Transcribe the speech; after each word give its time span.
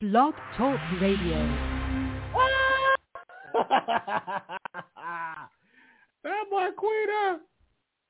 Blog 0.00 0.32
Talk 0.56 0.80
Radio. 0.98 1.36
that 6.24 6.44
Marquita. 6.50 7.36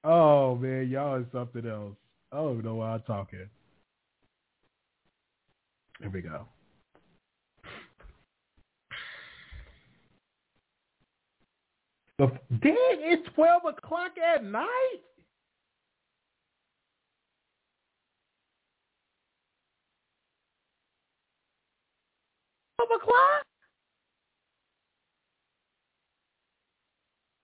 Oh 0.04 0.54
man, 0.54 0.88
y'all 0.88 1.18
is 1.20 1.26
something 1.32 1.66
else. 1.66 1.96
I 2.30 2.36
don't 2.36 2.52
even 2.52 2.64
know 2.64 2.76
why 2.76 2.92
I'm 2.92 3.02
talking. 3.02 3.48
Here 5.98 6.10
we 6.10 6.20
go. 6.20 6.46
The 12.18 12.26
dang, 12.62 12.76
it's 13.00 13.28
twelve 13.34 13.62
o'clock 13.64 14.12
at 14.16 14.44
night. 14.44 15.00
O'clock. 22.84 23.44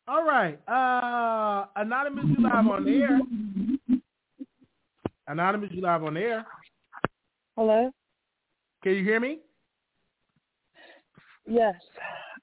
All 0.09 0.25
right. 0.25 0.59
Uh 0.69 1.67
Anonymous, 1.77 2.25
you 2.27 2.43
live 2.43 2.67
on 2.67 2.89
air. 2.89 3.21
Anonymous, 5.29 5.71
you 5.73 5.83
live 5.83 6.05
on 6.05 6.17
air. 6.17 6.47
Hello? 7.57 7.91
Can 8.83 8.93
you 8.95 9.05
hear 9.05 9.19
me? 9.19 9.41
Yes. 11.47 11.75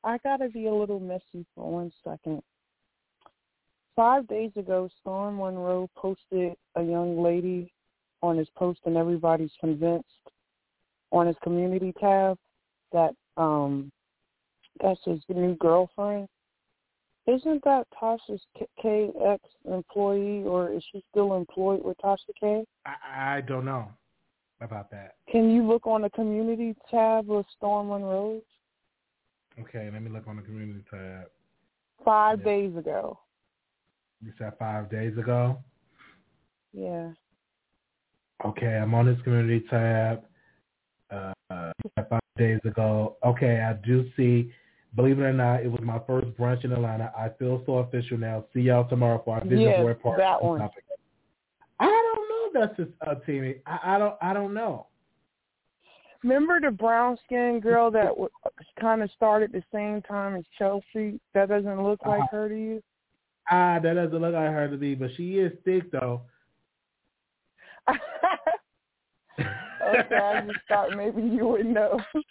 I 0.03 0.17
gotta 0.23 0.49
be 0.49 0.67
a 0.67 0.73
little 0.73 0.99
messy 0.99 1.45
for 1.55 1.71
one 1.71 1.91
second. 2.03 2.41
Five 3.95 4.27
days 4.27 4.51
ago, 4.57 4.89
Storm 4.99 5.37
Monroe 5.37 5.89
posted 5.95 6.53
a 6.75 6.81
young 6.81 7.21
lady 7.21 7.71
on 8.21 8.37
his 8.37 8.47
post, 8.57 8.79
and 8.85 8.97
everybody's 8.97 9.51
convinced 9.59 10.07
on 11.11 11.27
his 11.27 11.35
community 11.43 11.93
tab 11.99 12.37
that 12.93 13.13
um 13.37 13.91
that's 14.81 14.99
his 15.05 15.19
new 15.29 15.55
girlfriend. 15.55 16.27
Isn't 17.25 17.63
that 17.63 17.87
Tasha 18.01 18.37
K 18.81 19.09
ex 19.25 19.41
employee, 19.65 20.43
or 20.43 20.71
is 20.71 20.83
she 20.91 21.03
still 21.09 21.35
employed 21.35 21.83
with 21.83 21.97
Tasha 21.97 22.17
K? 22.39 22.65
I, 22.85 23.37
I 23.37 23.41
don't 23.41 23.65
know 23.65 23.87
about 24.61 24.91
that. 24.91 25.15
Can 25.31 25.49
you 25.49 25.65
look 25.65 25.87
on 25.87 26.01
the 26.01 26.09
community 26.09 26.75
tab 26.91 27.31
of 27.31 27.45
Storm 27.55 27.89
Monroe? 27.89 28.41
Okay, 29.59 29.89
let 29.91 30.01
me 30.01 30.09
look 30.09 30.27
on 30.27 30.35
the 30.35 30.41
community 30.41 30.83
tab. 30.89 31.27
Five 32.03 32.39
Yeah. 32.39 32.45
days 32.45 32.75
ago. 32.75 33.19
You 34.21 34.33
said 34.37 34.53
five 34.57 34.89
days 34.89 35.17
ago. 35.17 35.59
Yeah. 36.73 37.11
Okay, 38.43 38.77
I'm 38.77 38.93
on 38.93 39.05
this 39.05 39.21
community 39.21 39.65
tab. 39.69 40.25
Uh, 41.09 41.33
five 42.09 42.22
days 42.37 42.59
ago. 42.65 43.17
Okay, 43.23 43.61
I 43.61 43.73
do 43.85 44.09
see. 44.17 44.51
Believe 44.95 45.19
it 45.19 45.23
or 45.23 45.33
not, 45.33 45.61
it 45.63 45.71
was 45.71 45.81
my 45.83 45.99
first 46.05 46.27
brunch 46.37 46.63
in 46.63 46.71
Atlanta. 46.71 47.11
I 47.17 47.29
feel 47.39 47.63
so 47.65 47.77
official 47.77 48.17
now. 48.17 48.45
See 48.53 48.61
y'all 48.61 48.87
tomorrow 48.87 49.21
for 49.25 49.35
our 49.35 49.41
vision 49.43 49.59
Yes, 49.59 49.79
board 49.79 50.01
party. 50.01 50.21
that 50.21 50.43
one. 50.43 50.61
I 51.79 51.85
don't 51.85 52.53
know. 52.53 52.59
That's 52.61 52.77
just 52.77 52.91
uh, 53.07 53.15
Timmy. 53.25 53.55
I, 53.65 53.95
I 53.95 53.97
don't. 53.97 54.15
I 54.21 54.33
don't 54.33 54.53
know. 54.53 54.87
Remember 56.23 56.59
the 56.61 56.71
brown 56.71 57.17
skinned 57.25 57.63
girl 57.63 57.91
that 57.91 58.09
w- 58.09 58.29
kind 58.79 59.01
of 59.03 59.09
started 59.11 59.51
the 59.51 59.63
same 59.73 60.01
time 60.03 60.35
as 60.35 60.45
Chelsea? 60.57 61.19
That 61.33 61.49
doesn't 61.49 61.83
look 61.83 61.99
like 62.05 62.21
Uh-huh. 62.21 62.37
her 62.37 62.49
to 62.49 62.55
you? 62.55 62.83
Ah, 63.49 63.79
that 63.79 63.93
doesn't 63.95 64.19
look 64.21 64.33
like 64.33 64.51
her 64.51 64.69
to 64.69 64.77
me, 64.77 64.95
but 64.95 65.09
she 65.17 65.39
is 65.39 65.51
thick 65.65 65.91
though. 65.91 66.21
okay, 69.39 70.15
I 70.15 70.41
just 70.45 70.59
thought 70.67 70.95
maybe 70.95 71.21
you 71.21 71.47
would 71.47 71.65
know. 71.65 71.99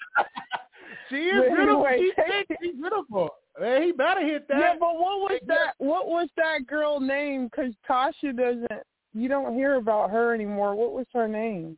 She 1.09 1.17
is 1.17 1.43
But 1.43 1.57
beautiful. 1.57 1.87
anyway. 1.87 1.99
She's 2.01 2.25
thick. 2.49 2.59
She's 2.63 2.75
beautiful. 2.75 3.31
Man, 3.61 3.83
he 3.83 3.93
better 3.93 4.25
hit 4.25 4.49
that. 4.49 4.59
Yeah, 4.59 4.75
but 4.79 4.95
what 4.95 5.21
was 5.21 5.41
that? 5.47 5.75
What 5.79 6.07
was 6.09 6.29
that 6.37 6.67
girl 6.67 7.01
name? 7.01 7.47
Because 7.49 7.73
Tasha 7.89 8.35
doesn't. 8.37 8.83
You 9.13 9.29
don't 9.29 9.55
hear 9.55 9.75
about 9.75 10.11
her 10.11 10.33
anymore. 10.35 10.75
What 10.75 10.93
was 10.93 11.07
her 11.13 11.29
name? 11.29 11.77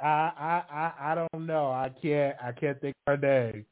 I, 0.00 0.06
I 0.06 0.62
I 0.70 1.12
I 1.12 1.14
don't 1.14 1.46
know. 1.46 1.66
I 1.72 1.90
can't 2.00 2.36
I 2.42 2.52
can't 2.52 2.80
think 2.80 2.94
of 3.06 3.18
her 3.20 3.52
name 3.52 3.66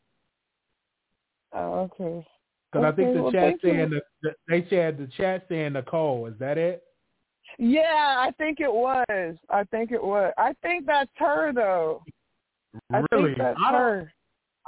Oh, 1.52 1.88
okay. 2.00 2.26
because 2.72 2.84
I 2.84 2.96
think 2.96 3.14
the 3.14 3.22
well, 3.22 3.32
chat 3.32 3.54
saying 3.62 3.90
the, 3.90 4.00
the 4.22 4.30
they 4.48 4.66
said 4.68 4.98
the 4.98 5.08
chat 5.16 5.46
saying 5.48 5.74
Nicole. 5.74 6.26
Is 6.26 6.34
that 6.40 6.58
it? 6.58 6.82
Yeah, 7.58 8.16
I 8.18 8.32
think 8.38 8.60
it 8.60 8.72
was. 8.72 9.36
I 9.50 9.64
think 9.70 9.92
it 9.92 10.02
was. 10.02 10.32
I 10.36 10.52
think 10.62 10.86
that's 10.86 11.10
her 11.16 11.52
though. 11.52 12.02
I 12.92 13.02
really? 13.12 13.30
think 13.30 13.38
that's 13.38 13.58
I 13.64 13.72
don't. 13.72 13.80
her. 13.80 14.12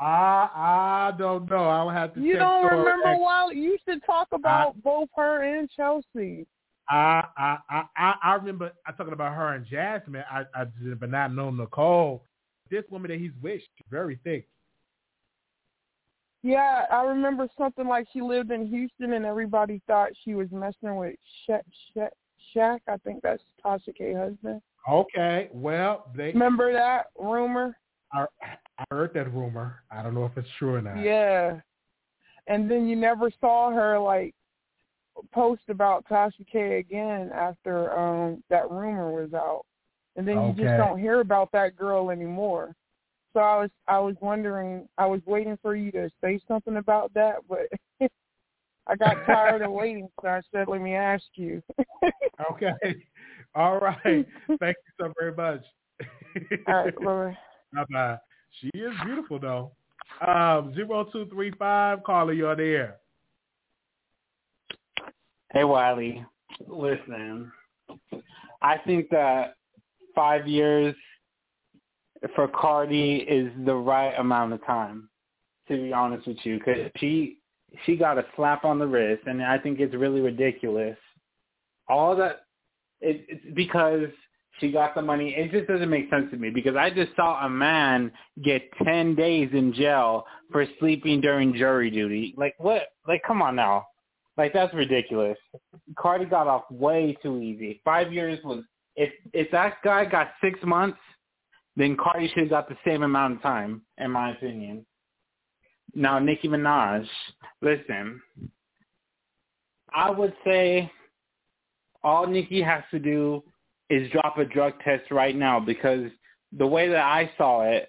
I 0.01 0.49
I 0.55 1.13
don't 1.19 1.51
know. 1.51 1.69
I'll 1.69 1.91
have 1.91 2.15
to. 2.15 2.21
You 2.21 2.37
don't 2.37 2.65
remember 2.65 3.09
next- 3.09 3.21
while 3.21 3.53
you 3.53 3.77
should 3.87 4.05
talk 4.07 4.29
about 4.33 4.83
both 4.83 5.09
her 5.17 5.43
and 5.43 5.69
Chelsea. 5.71 6.47
I 6.89 7.25
I 7.37 7.59
I 7.69 7.83
I 7.97 8.15
I 8.23 8.35
remember 8.37 8.73
I 8.87 8.93
talking 8.93 9.13
about 9.13 9.35
her 9.35 9.55
and 9.55 9.67
Jasmine. 9.67 10.25
I 10.31 10.45
I 10.55 10.65
did, 10.83 10.99
but 11.01 11.11
not 11.11 11.35
know 11.35 11.51
Nicole. 11.51 12.23
This 12.71 12.85
woman 12.91 13.11
that 13.11 13.19
he's 13.19 13.33
with, 13.43 13.61
very 13.91 14.19
thick. 14.25 14.47
Yeah, 16.43 16.85
I 16.91 17.03
remember 17.03 17.49
something 17.59 17.87
like 17.87 18.07
she 18.13 18.21
lived 18.21 18.53
in 18.53 18.67
Houston 18.69 19.15
and 19.15 19.25
everybody 19.25 19.83
thought 19.87 20.11
she 20.25 20.35
was 20.35 20.49
messing 20.53 20.97
with 20.97 21.17
Shaq. 21.49 21.63
Shaq, 21.97 22.11
Shaq 22.55 22.81
I 22.89 22.97
think 22.99 23.23
that's 23.23 23.43
Tasha 23.65 23.95
K. 23.97 24.15
husband. 24.15 24.61
Okay, 24.89 25.49
well 25.53 26.11
they. 26.17 26.33
Remember 26.33 26.73
that 26.73 27.07
rumor? 27.19 27.77
I, 28.13 28.27
I 28.43 28.85
heard 28.91 29.13
that 29.15 29.33
rumor. 29.35 29.83
I 29.91 30.03
don't 30.03 30.15
know 30.15 30.25
if 30.25 30.37
it's 30.37 30.49
true 30.59 30.75
or 30.75 30.81
not. 30.81 31.03
Yeah. 31.03 31.61
And 32.47 32.71
then 32.71 32.89
you 32.89 32.97
never 32.97 33.31
saw 33.41 33.71
her 33.71 33.99
like 33.99 34.35
post 35.33 35.63
about 35.69 36.07
Tasha 36.09 36.47
K 36.51 36.79
again 36.79 37.31
after 37.35 37.97
um 37.99 38.43
that 38.51 38.71
rumor 38.71 39.13
was 39.13 39.35
out. 39.35 39.65
And 40.17 40.27
then 40.27 40.47
you 40.47 40.53
just 40.53 40.77
don't 40.77 40.99
hear 40.99 41.21
about 41.21 41.53
that 41.53 41.77
girl 41.77 42.11
anymore. 42.11 42.75
So 43.33 43.41
I 43.41 43.61
was 43.61 43.71
I 43.87 43.99
was 43.99 44.17
wondering 44.21 44.89
I 44.97 45.07
was 45.07 45.21
waiting 45.27 45.59
for 45.61 45.77
you 45.77 45.93
to 45.93 46.11
say 46.23 46.41
something 46.49 46.77
about 46.77 47.13
that, 47.15 47.37
but 47.49 47.69
I 48.89 48.97
got 48.97 49.17
tired 49.27 49.63
of 49.63 49.71
waiting, 49.71 50.09
so 50.21 50.29
I 50.29 50.41
said, 50.53 50.69
"Let 50.69 50.81
me 50.81 50.95
ask 50.95 51.25
you." 51.35 51.63
Okay. 52.53 52.95
All 53.57 53.81
right. 53.81 54.05
Thank 54.05 54.77
you 54.77 54.93
so 55.01 55.13
very 55.19 55.35
much. 55.35 55.65
All 56.69 56.85
right, 56.85 56.95
bye. 56.95 57.37
Bye 57.75 57.85
bye. 57.91 58.19
She 58.61 58.69
is 58.79 58.93
beautiful 59.05 59.41
though. 59.41 59.73
Um, 60.25 60.73
zero 60.75 61.05
two 61.13 61.27
three 61.27 61.51
five. 61.59 62.05
Caller, 62.05 62.33
you're 62.33 62.55
there. 62.55 62.99
Hey 65.53 65.65
Wiley, 65.65 66.25
listen. 66.69 67.51
I 68.63 68.79
think 68.87 69.11
that 69.11 69.57
five 70.15 70.47
years 70.47 70.95
for 72.37 72.47
Cardi 72.49 73.17
is 73.17 73.51
the 73.67 73.75
right 73.75 74.15
amount 74.19 74.53
of 74.53 74.65
time. 74.65 75.09
To 75.67 75.77
be 75.77 75.93
honest 75.93 76.27
with 76.27 76.39
you, 76.45 76.59
because 76.59 76.91
she 76.97 77.39
she 77.85 77.97
got 77.97 78.19
a 78.19 78.25
slap 78.37 78.65
on 78.65 78.79
the 78.79 78.87
wrist, 78.87 79.23
and 79.27 79.43
I 79.43 79.59
think 79.59 79.81
it's 79.81 79.95
really 79.95 80.21
ridiculous. 80.21 80.97
All 81.89 82.17
that 82.17 82.41
it, 83.01 83.25
it's 83.29 83.55
because 83.55 84.09
she 84.61 84.73
got 84.73 84.95
the 84.95 85.03
money. 85.03 85.35
It 85.37 85.53
just 85.53 85.69
doesn't 85.69 85.89
make 85.89 86.11
sense 86.11 86.31
to 86.31 86.37
me 86.37 86.51
because 86.51 86.77
I 86.77 86.91
just 86.91 87.15
saw 87.15 87.45
a 87.45 87.49
man 87.49 88.11
get 88.43 88.63
ten 88.85 89.15
days 89.15 89.51
in 89.53 89.73
jail 89.73 90.25
for 90.51 90.65
sleeping 90.79 91.21
during 91.21 91.55
jury 91.55 91.91
duty. 91.91 92.35
Like 92.37 92.55
what? 92.59 92.89
Like 93.07 93.23
come 93.27 93.43
on 93.43 93.57
now. 93.57 93.87
Like 94.37 94.53
that's 94.53 94.75
ridiculous. 94.75 95.39
Cardi 95.99 96.25
got 96.25 96.47
off 96.47 96.71
way 96.71 97.17
too 97.23 97.41
easy. 97.41 97.81
Five 97.85 98.13
years 98.13 98.39
was 98.45 98.65
if 98.97 99.13
if 99.33 99.51
that 99.53 99.77
guy 99.85 100.05
got 100.05 100.33
six 100.43 100.59
months, 100.65 100.99
then 101.77 101.97
Cardi 101.97 102.29
should 102.29 102.45
have 102.45 102.51
got 102.51 102.69
the 102.69 102.77
same 102.85 103.03
amount 103.03 103.37
of 103.37 103.43
time, 103.43 103.83
in 103.99 104.11
my 104.11 104.33
opinion. 104.33 104.85
Now 105.95 106.19
Nicki 106.19 106.49
Minaj, 106.49 107.07
listen. 107.63 108.21
I 109.93 110.11
would 110.11 110.35
say 110.45 110.91
all 112.05 112.27
Nicki 112.27 112.63
has 112.63 112.83
to 112.91 112.99
do 112.99 113.43
is 113.91 114.11
drop 114.11 114.39
a 114.39 114.45
drug 114.45 114.75
test 114.85 115.11
right 115.11 115.35
now 115.35 115.59
because 115.59 116.11
the 116.57 116.67
way 116.67 116.89
that 116.89 117.05
I 117.05 117.31
saw 117.37 117.63
it, 117.63 117.89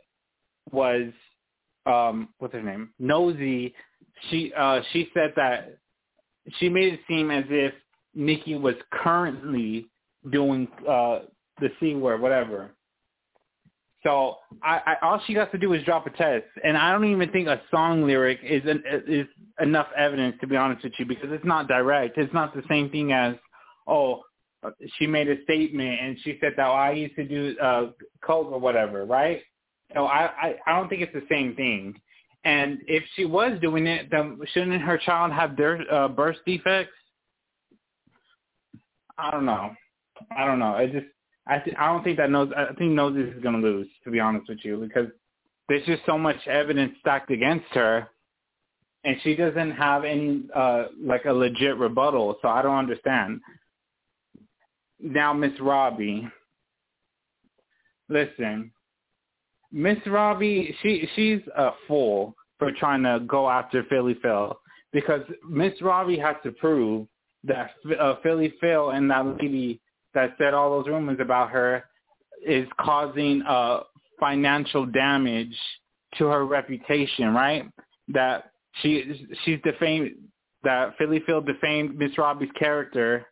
was 0.71 1.11
um 1.85 2.29
what's 2.39 2.53
her 2.53 2.61
name 2.61 2.89
Nosy. 2.99 3.73
She 4.29 4.53
uh 4.57 4.81
she 4.91 5.09
said 5.13 5.33
that 5.35 5.77
she 6.57 6.69
made 6.69 6.93
it 6.93 6.99
seem 7.07 7.31
as 7.31 7.45
if 7.49 7.73
Nicki 8.15 8.55
was 8.55 8.75
currently 8.91 9.87
doing 10.31 10.67
uh 10.87 11.19
the 11.59 11.69
c 11.79 11.95
word, 11.95 12.21
whatever. 12.21 12.71
So 14.03 14.37
I, 14.63 14.79
I 14.85 14.95
all 15.01 15.21
she 15.27 15.33
has 15.33 15.49
to 15.51 15.57
do 15.57 15.73
is 15.73 15.83
drop 15.83 16.07
a 16.07 16.09
test, 16.11 16.45
and 16.63 16.77
I 16.77 16.91
don't 16.91 17.05
even 17.05 17.29
think 17.31 17.47
a 17.47 17.61
song 17.69 18.05
lyric 18.05 18.39
is 18.43 18.63
an, 18.65 18.81
is 19.07 19.27
enough 19.59 19.87
evidence 19.97 20.37
to 20.39 20.47
be 20.47 20.55
honest 20.55 20.83
with 20.83 20.93
you 20.97 21.05
because 21.05 21.29
it's 21.31 21.45
not 21.45 21.67
direct. 21.67 22.17
It's 22.17 22.33
not 22.33 22.55
the 22.55 22.63
same 22.69 22.89
thing 22.89 23.11
as 23.11 23.35
oh 23.87 24.21
she 24.97 25.07
made 25.07 25.29
a 25.29 25.41
statement 25.43 25.99
and 26.01 26.17
she 26.23 26.37
said 26.39 26.53
that 26.57 26.67
oh, 26.67 26.71
I 26.71 26.91
used 26.91 27.15
to 27.15 27.25
do 27.25 27.57
uh 27.59 27.87
coke 28.21 28.51
or 28.51 28.59
whatever, 28.59 29.05
right? 29.05 29.41
So 29.93 30.05
I, 30.05 30.25
I 30.27 30.55
I 30.65 30.79
don't 30.79 30.87
think 30.87 31.01
it's 31.01 31.13
the 31.13 31.25
same 31.29 31.55
thing. 31.55 31.99
And 32.45 32.79
if 32.87 33.03
she 33.15 33.25
was 33.25 33.59
doing 33.59 33.85
it, 33.85 34.09
then 34.09 34.39
shouldn't 34.53 34.81
her 34.81 34.97
child 34.97 35.33
have 35.33 35.57
their 35.57 35.81
uh, 35.93 36.07
birth 36.07 36.37
defects? 36.45 36.93
I 39.17 39.29
don't 39.31 39.45
know. 39.45 39.71
I 40.37 40.45
don't 40.45 40.59
know. 40.59 40.73
I 40.73 40.87
just 40.87 41.07
I 41.47 41.59
th- 41.59 41.75
I 41.79 41.87
don't 41.87 42.03
think 42.03 42.17
that 42.17 42.29
knows. 42.29 42.51
I 42.55 42.73
think 42.73 42.91
Nosy 42.91 43.21
is 43.21 43.41
going 43.41 43.59
to 43.59 43.67
lose. 43.67 43.87
To 44.03 44.11
be 44.11 44.19
honest 44.19 44.49
with 44.49 44.59
you, 44.63 44.77
because 44.77 45.07
there's 45.67 45.85
just 45.85 46.05
so 46.05 46.17
much 46.17 46.47
evidence 46.47 46.93
stacked 46.99 47.31
against 47.31 47.67
her, 47.73 48.07
and 49.03 49.15
she 49.23 49.35
doesn't 49.35 49.71
have 49.71 50.03
any 50.03 50.43
uh 50.55 50.85
like 51.01 51.25
a 51.25 51.33
legit 51.33 51.77
rebuttal. 51.77 52.37
So 52.41 52.47
I 52.47 52.61
don't 52.61 52.77
understand. 52.77 53.41
Now, 55.01 55.31
Miss 55.33 55.53
Robbie, 55.61 56.27
listen, 58.09 58.71
Miss 59.71 59.97
Robbie, 60.05 60.75
she 60.81 61.07
she's 61.15 61.41
a 61.55 61.71
fool 61.87 62.35
for 62.57 62.71
trying 62.73 63.03
to 63.03 63.23
go 63.25 63.49
after 63.49 63.83
Philly 63.85 64.17
Phil 64.21 64.59
because 64.91 65.21
Miss 65.49 65.73
Robbie 65.81 66.19
has 66.19 66.35
to 66.43 66.51
prove 66.51 67.07
that 67.43 67.71
uh, 67.99 68.15
Philly 68.21 68.53
Phil 68.59 68.91
and 68.91 69.09
that 69.09 69.25
lady 69.41 69.79
that 70.19 70.35
said 70.37 70.53
all 70.53 70.69
those 70.69 70.87
rumors 70.87 71.19
about 71.21 71.49
her 71.51 71.85
is 72.45 72.67
causing 72.79 73.41
uh 73.43 73.81
financial 74.19 74.85
damage 74.85 75.55
to 76.17 76.25
her 76.25 76.45
reputation, 76.45 77.33
right? 77.33 77.65
That 78.09 78.51
she 78.81 79.27
she's 79.43 79.59
defamed 79.63 80.11
that 80.63 80.97
Philly 80.97 81.21
Phil 81.25 81.41
defamed 81.41 81.97
Miss 81.97 82.17
Robbie's 82.17 82.49
character 82.57 83.25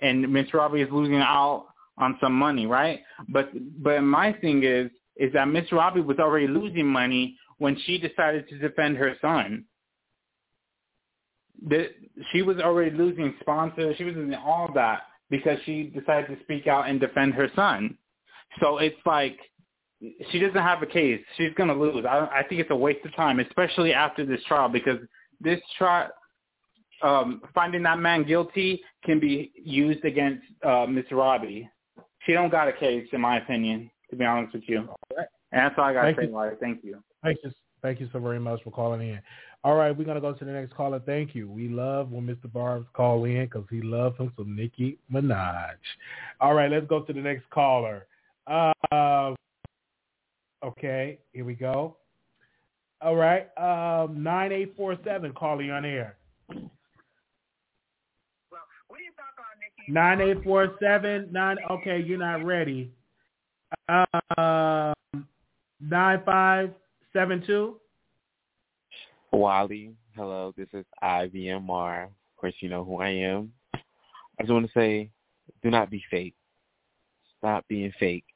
and 0.00 0.32
Miss 0.32 0.52
Robbie 0.54 0.80
is 0.80 0.88
losing 0.90 1.16
out 1.16 1.66
on 1.98 2.16
some 2.20 2.32
money, 2.32 2.66
right? 2.66 3.00
But 3.28 3.50
but 3.82 4.00
my 4.00 4.32
thing 4.32 4.64
is 4.64 4.90
is 5.16 5.32
that 5.34 5.48
Miss 5.48 5.70
Robbie 5.70 6.00
was 6.00 6.18
already 6.18 6.46
losing 6.46 6.86
money 6.86 7.36
when 7.58 7.78
she 7.84 7.98
decided 7.98 8.48
to 8.48 8.58
defend 8.58 8.96
her 8.96 9.14
son. 9.20 9.64
The, 11.68 11.90
she 12.32 12.42
was 12.42 12.58
already 12.58 12.90
losing 12.96 13.34
sponsors. 13.40 13.96
She 13.96 14.04
was 14.04 14.16
losing 14.16 14.34
all 14.34 14.70
that 14.74 15.02
because 15.32 15.58
she 15.64 15.84
decided 15.84 16.28
to 16.28 16.36
speak 16.44 16.66
out 16.66 16.90
and 16.90 17.00
defend 17.00 17.32
her 17.32 17.48
son. 17.56 17.96
So 18.60 18.76
it's 18.76 18.94
like 19.06 19.38
she 20.30 20.38
doesn't 20.38 20.60
have 20.60 20.82
a 20.82 20.86
case. 20.86 21.22
She's 21.38 21.54
going 21.54 21.70
to 21.70 21.74
lose. 21.74 22.04
I, 22.04 22.28
I 22.30 22.42
think 22.46 22.60
it's 22.60 22.70
a 22.70 22.76
waste 22.76 23.04
of 23.06 23.16
time, 23.16 23.40
especially 23.40 23.94
after 23.94 24.26
this 24.26 24.40
trial, 24.46 24.68
because 24.68 24.98
this 25.40 25.58
trial, 25.78 26.10
um, 27.02 27.40
finding 27.54 27.82
that 27.84 27.98
man 27.98 28.24
guilty 28.24 28.82
can 29.04 29.18
be 29.18 29.52
used 29.56 30.04
against 30.04 30.44
uh, 30.64 30.84
Miss 30.86 31.06
Robbie. 31.10 31.68
She 32.26 32.34
don't 32.34 32.50
got 32.50 32.68
a 32.68 32.72
case, 32.72 33.08
in 33.12 33.20
my 33.22 33.38
opinion, 33.38 33.90
to 34.10 34.16
be 34.16 34.26
honest 34.26 34.52
with 34.52 34.64
you. 34.66 34.86
And 35.16 35.62
that's 35.62 35.74
all 35.78 35.84
I 35.84 35.94
got 35.94 36.02
to 36.02 36.14
say, 36.14 36.30
Larry. 36.30 36.56
Thank 36.60 36.84
you. 36.84 37.02
Thank 37.22 37.38
you. 37.42 37.50
Thank 37.80 38.00
you 38.00 38.08
so 38.12 38.20
very 38.20 38.38
much 38.38 38.62
for 38.62 38.70
calling 38.70 39.00
in. 39.00 39.20
All 39.64 39.76
right, 39.76 39.96
we're 39.96 40.04
gonna 40.04 40.20
go 40.20 40.32
to 40.32 40.44
the 40.44 40.50
next 40.50 40.74
caller. 40.74 41.00
Thank 41.06 41.36
you. 41.36 41.48
We 41.48 41.68
love 41.68 42.10
when 42.10 42.26
Mr. 42.26 42.52
Barbs 42.52 42.86
call 42.94 43.24
in 43.24 43.44
because 43.44 43.64
he 43.70 43.80
loves 43.80 44.18
him 44.18 44.32
some 44.36 44.56
Nicki 44.56 44.98
Minaj. 45.12 45.74
All 46.40 46.54
right, 46.54 46.68
let's 46.68 46.86
go 46.86 47.02
to 47.02 47.12
the 47.12 47.20
next 47.20 47.48
caller. 47.50 48.06
Uh, 48.48 49.34
okay, 50.64 51.18
here 51.32 51.44
we 51.44 51.54
go. 51.54 51.96
All 53.00 53.14
right, 53.14 53.56
um, 53.56 54.20
nine 54.22 54.50
eight 54.50 54.74
four 54.76 54.96
seven. 55.04 55.32
Calling 55.32 55.70
on 55.70 55.84
air. 55.84 56.16
Nine 59.88 60.20
eight 60.20 60.42
four 60.42 60.74
seven 60.80 61.28
nine. 61.30 61.56
Okay, 61.70 62.02
you're 62.04 62.18
not 62.18 62.44
ready. 62.44 62.92
Um, 63.88 64.94
nine 65.80 66.20
five 66.24 66.70
seven 67.12 67.44
two. 67.46 67.76
Wally, 69.32 69.94
hello, 70.14 70.52
this 70.58 70.68
is 70.74 70.84
IVMR. 71.02 72.04
Of 72.04 72.10
course, 72.36 72.52
you 72.60 72.68
know 72.68 72.84
who 72.84 72.98
I 72.98 73.08
am. 73.08 73.52
I 73.74 74.42
just 74.42 74.52
want 74.52 74.66
to 74.66 74.72
say, 74.78 75.08
do 75.62 75.70
not 75.70 75.90
be 75.90 76.02
fake. 76.10 76.34
Stop 77.38 77.66
being 77.66 77.92
fake. 77.98 78.26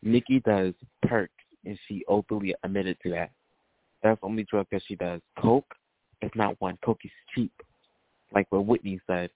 Nikki 0.00 0.38
does 0.40 0.74
perks, 1.02 1.32
and 1.64 1.76
she 1.86 2.04
openly 2.06 2.54
admitted 2.62 2.98
to 3.02 3.10
that. 3.10 3.32
That's 4.02 4.20
the 4.20 4.26
only 4.26 4.44
drug 4.44 4.66
that 4.70 4.82
she 4.86 4.94
does. 4.94 5.20
Coke 5.40 5.74
is 6.22 6.30
not 6.36 6.60
one. 6.60 6.78
Coke 6.84 7.00
is 7.04 7.10
cheap, 7.34 7.52
like 8.32 8.46
what 8.50 8.64
Whitney 8.64 9.00
said. 9.08 9.30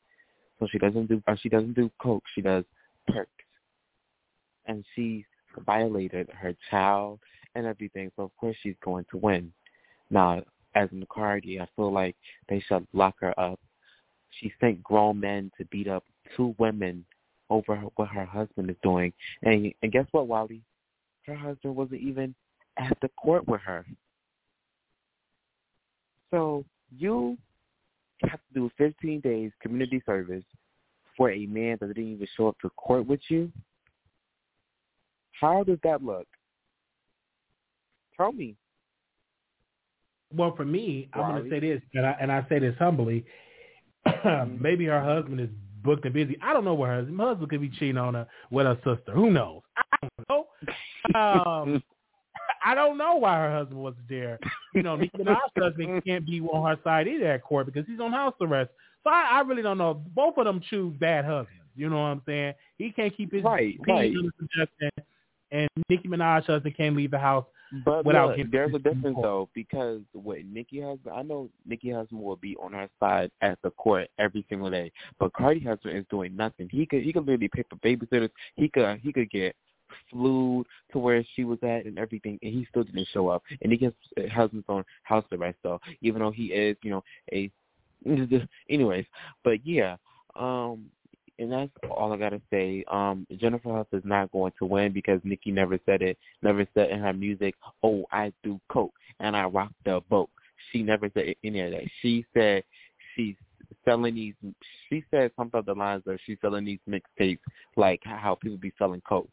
So 0.60 0.68
she 0.70 0.78
doesn't 0.78 1.06
do. 1.06 1.20
Uh, 1.26 1.34
she 1.40 1.48
doesn't 1.48 1.74
do 1.74 1.90
coke. 2.00 2.24
She 2.34 2.42
does 2.42 2.64
perks, 3.08 3.30
and 4.66 4.84
she 4.94 5.24
violated 5.64 6.28
her 6.32 6.54
child 6.70 7.18
and 7.56 7.66
everything. 7.66 8.10
So 8.16 8.22
of 8.22 8.36
course 8.36 8.56
she's 8.62 8.76
going 8.84 9.04
to 9.10 9.18
win. 9.18 9.52
Now, 10.10 10.42
as 10.76 10.88
in 10.92 11.04
Cardi, 11.10 11.60
I 11.60 11.66
feel 11.74 11.92
like 11.92 12.14
they 12.48 12.60
should 12.60 12.86
lock 12.92 13.16
her 13.20 13.38
up. 13.40 13.58
She 14.38 14.52
sent 14.60 14.82
grown 14.82 15.18
men 15.18 15.50
to 15.58 15.64
beat 15.66 15.88
up 15.88 16.04
two 16.36 16.54
women 16.58 17.04
over 17.48 17.76
what 17.96 18.08
her 18.08 18.26
husband 18.26 18.70
is 18.70 18.76
doing. 18.82 19.12
And 19.42 19.72
and 19.82 19.90
guess 19.90 20.06
what, 20.12 20.28
Wally? 20.28 20.62
Her 21.22 21.34
husband 21.34 21.74
wasn't 21.74 22.02
even 22.02 22.34
at 22.76 22.96
the 23.00 23.08
court 23.16 23.48
with 23.48 23.62
her. 23.62 23.86
So 26.30 26.64
you 26.96 27.38
have 28.22 28.40
to 28.40 28.54
do 28.54 28.70
15 28.76 29.20
days 29.20 29.52
community 29.62 30.02
service 30.04 30.44
for 31.16 31.30
a 31.30 31.46
man 31.46 31.78
that 31.80 31.88
didn't 31.88 32.12
even 32.12 32.28
show 32.36 32.48
up 32.48 32.56
to 32.60 32.70
court 32.70 33.06
with 33.06 33.20
you. 33.28 33.50
How 35.40 35.64
does 35.64 35.78
that 35.82 36.02
look? 36.02 36.26
Tell 38.16 38.32
me. 38.32 38.56
Well, 40.36 40.54
for 40.56 40.64
me, 40.64 41.08
I'm 41.12 41.32
going 41.32 41.44
to 41.44 41.50
say 41.50 41.60
this, 41.60 41.80
and 41.94 42.06
I 42.06 42.16
and 42.20 42.30
I 42.30 42.46
say 42.48 42.58
this 42.58 42.74
humbly. 42.78 43.24
Maybe 44.60 44.84
her 44.86 45.02
husband 45.02 45.40
is 45.40 45.48
booked 45.82 46.04
and 46.04 46.14
busy. 46.14 46.36
I 46.42 46.52
don't 46.52 46.64
know 46.64 46.74
where 46.74 46.90
her 46.90 46.96
husband, 46.96 47.18
her 47.18 47.26
husband 47.26 47.50
could 47.50 47.60
be 47.60 47.70
cheating 47.70 47.96
on 47.96 48.14
her 48.14 48.26
with 48.50 48.66
her 48.66 48.76
sister. 48.76 49.12
Who 49.12 49.30
knows? 49.30 49.62
I 49.76 49.82
don't 50.02 50.28
know. 50.28 51.20
Um, 51.20 51.82
I 52.64 52.74
don't 52.74 52.98
know 52.98 53.16
why 53.16 53.36
her 53.36 53.56
husband 53.56 53.80
wasn't 53.80 54.08
there. 54.08 54.38
You 54.74 54.82
know, 54.82 54.96
Nicki 54.96 55.16
Minaj's 55.18 55.52
husband 55.56 56.04
can't 56.04 56.26
be 56.26 56.40
on 56.40 56.68
her 56.68 56.80
side 56.82 57.08
either 57.08 57.26
at 57.32 57.44
court 57.44 57.66
because 57.66 57.86
he's 57.86 58.00
on 58.00 58.12
house 58.12 58.34
arrest. 58.40 58.70
So 59.04 59.10
I, 59.10 59.28
I 59.32 59.40
really 59.42 59.62
don't 59.62 59.78
know. 59.78 60.02
Both 60.14 60.36
of 60.36 60.44
them 60.44 60.60
choose 60.68 60.94
bad 60.98 61.24
husbands. 61.24 61.62
You 61.76 61.88
know 61.88 61.96
what 61.96 62.08
I'm 62.08 62.22
saying? 62.26 62.54
He 62.76 62.90
can't 62.90 63.16
keep 63.16 63.32
his 63.32 63.44
right, 63.44 63.78
right. 63.86 64.12
and 65.52 65.68
Nicki 65.88 66.08
Minaj's 66.08 66.46
husband 66.46 66.76
can't 66.76 66.96
leave 66.96 67.12
the 67.12 67.18
house 67.18 67.44
but 67.84 68.04
without 68.04 68.38
look, 68.38 68.50
there's 68.50 68.74
a 68.74 68.78
difference 68.78 69.18
though 69.20 69.48
because 69.54 70.00
what 70.12 70.38
Nicki 70.44 70.80
husband, 70.80 71.14
I 71.14 71.22
know 71.22 71.48
Nicki 71.66 71.90
husband 71.90 72.20
will 72.20 72.36
be 72.36 72.56
on 72.56 72.72
her 72.72 72.88
side 73.00 73.30
at 73.40 73.58
the 73.62 73.70
court 73.70 74.08
every 74.18 74.44
single 74.48 74.70
day, 74.70 74.92
but 75.18 75.32
Cardi 75.32 75.60
husband 75.60 75.96
is 75.96 76.04
doing 76.10 76.36
nothing. 76.36 76.68
He 76.70 76.86
could 76.86 77.02
he 77.02 77.12
could 77.12 77.26
literally 77.26 77.48
pay 77.48 77.64
for 77.68 77.76
babysitters. 77.76 78.30
He 78.54 78.68
could 78.68 79.00
he 79.00 79.12
could 79.12 79.30
get 79.30 79.56
flew 80.10 80.64
to 80.92 80.98
where 80.98 81.24
she 81.34 81.44
was 81.44 81.58
at 81.62 81.86
and 81.86 81.98
everything, 81.98 82.38
and 82.42 82.52
he 82.52 82.66
still 82.70 82.84
didn't 82.84 83.08
show 83.12 83.28
up. 83.28 83.42
And 83.62 83.72
he 83.72 83.78
gets 83.78 83.96
husband's 84.32 84.66
on 84.68 84.84
house 85.02 85.24
arrest 85.32 85.58
though, 85.62 85.80
even 86.00 86.20
though 86.20 86.30
he 86.30 86.46
is 86.46 86.76
you 86.82 86.90
know 86.90 87.04
a 87.32 87.50
anyways. 88.70 89.06
But 89.44 89.66
yeah, 89.66 89.96
um, 90.36 90.86
and 91.38 91.52
that's 91.52 91.70
all 91.90 92.12
I 92.12 92.16
gotta 92.16 92.40
say. 92.50 92.84
Um, 92.90 93.26
Jennifer 93.36 93.70
Hough 93.70 93.86
is 93.92 94.04
not 94.04 94.32
going 94.32 94.52
to 94.58 94.64
win 94.64 94.92
because 94.92 95.20
Nicki 95.24 95.50
never 95.50 95.78
said 95.86 96.02
it, 96.02 96.18
never 96.42 96.66
said 96.74 96.90
in 96.90 97.00
her 97.00 97.12
music, 97.12 97.54
"Oh, 97.82 98.04
I 98.10 98.32
do 98.42 98.60
coke 98.68 98.94
and 99.20 99.36
I 99.36 99.44
rock 99.44 99.72
the 99.84 100.00
boat." 100.08 100.30
She 100.72 100.82
never 100.82 101.10
said 101.14 101.34
any 101.44 101.60
of 101.60 101.72
that. 101.72 101.84
She 102.00 102.24
said 102.34 102.64
she's 103.14 103.36
selling 103.84 104.14
these. 104.14 104.34
She 104.88 105.04
said 105.10 105.30
something 105.36 105.58
of 105.58 105.66
the 105.66 105.74
lines 105.74 106.02
of 106.06 106.18
she's 106.24 106.38
selling 106.40 106.64
these 106.64 106.80
mixtapes 106.88 107.38
like 107.76 108.00
how 108.04 108.34
people 108.34 108.58
be 108.58 108.72
selling 108.78 109.02
coke, 109.08 109.28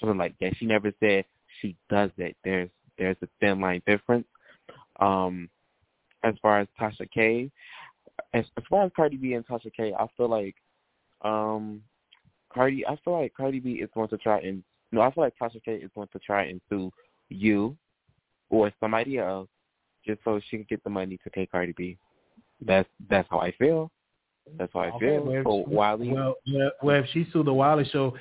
something 0.00 0.18
like 0.18 0.34
that. 0.40 0.56
She 0.56 0.66
never 0.66 0.92
said 1.00 1.24
she 1.60 1.76
does 1.88 2.10
it. 2.18 2.36
There's 2.44 2.70
there's 2.98 3.16
a 3.22 3.28
thin 3.40 3.60
line 3.60 3.82
difference. 3.86 4.26
Um, 5.00 5.48
as 6.22 6.34
far 6.42 6.60
as 6.60 6.68
Tasha 6.80 7.08
K, 7.12 7.50
as, 8.34 8.44
as 8.56 8.64
far 8.68 8.84
as 8.84 8.92
Cardi 8.96 9.16
B 9.16 9.34
and 9.34 9.46
Tasha 9.46 9.72
K, 9.74 9.92
I 9.98 10.06
feel 10.16 10.28
like 10.28 10.56
um, 11.26 11.82
Cardi, 12.52 12.86
I 12.86 12.96
feel 13.04 13.20
like 13.20 13.34
Cardi 13.34 13.60
B 13.60 13.70
is 13.84 13.90
going 13.94 14.08
to 14.08 14.18
try 14.18 14.38
and 14.40 14.62
no, 14.92 15.00
I 15.00 15.10
feel 15.12 15.24
like 15.24 15.34
Tasha 15.40 15.62
K 15.64 15.72
is 15.74 15.90
going 15.94 16.08
to 16.12 16.18
try 16.20 16.44
and 16.44 16.60
sue 16.70 16.90
you 17.28 17.76
or 18.50 18.72
somebody 18.80 19.18
else 19.18 19.48
just 20.06 20.20
so 20.24 20.40
she 20.48 20.56
can 20.58 20.66
get 20.70 20.82
the 20.84 20.90
money 20.90 21.18
to 21.24 21.30
pay 21.30 21.44
Cardi 21.46 21.74
B. 21.76 21.98
That's 22.64 22.88
that's 23.10 23.28
how 23.30 23.40
I 23.40 23.52
feel. 23.52 23.90
That's 24.58 24.72
how 24.72 24.80
I 24.80 24.90
Okay, 24.92 25.16
feel. 25.16 25.24
well, 25.24 25.34
if 25.36 25.44
So 25.44 25.64
she- 25.68 25.74
Wiley, 25.74 26.12
Well, 26.12 26.34
well, 26.52 26.70
well, 26.82 26.96
if 27.02 27.06
she 27.12 27.26
sued 27.32 27.46
the 27.46 27.52
Wiley 27.52 27.84
show, 27.92 28.14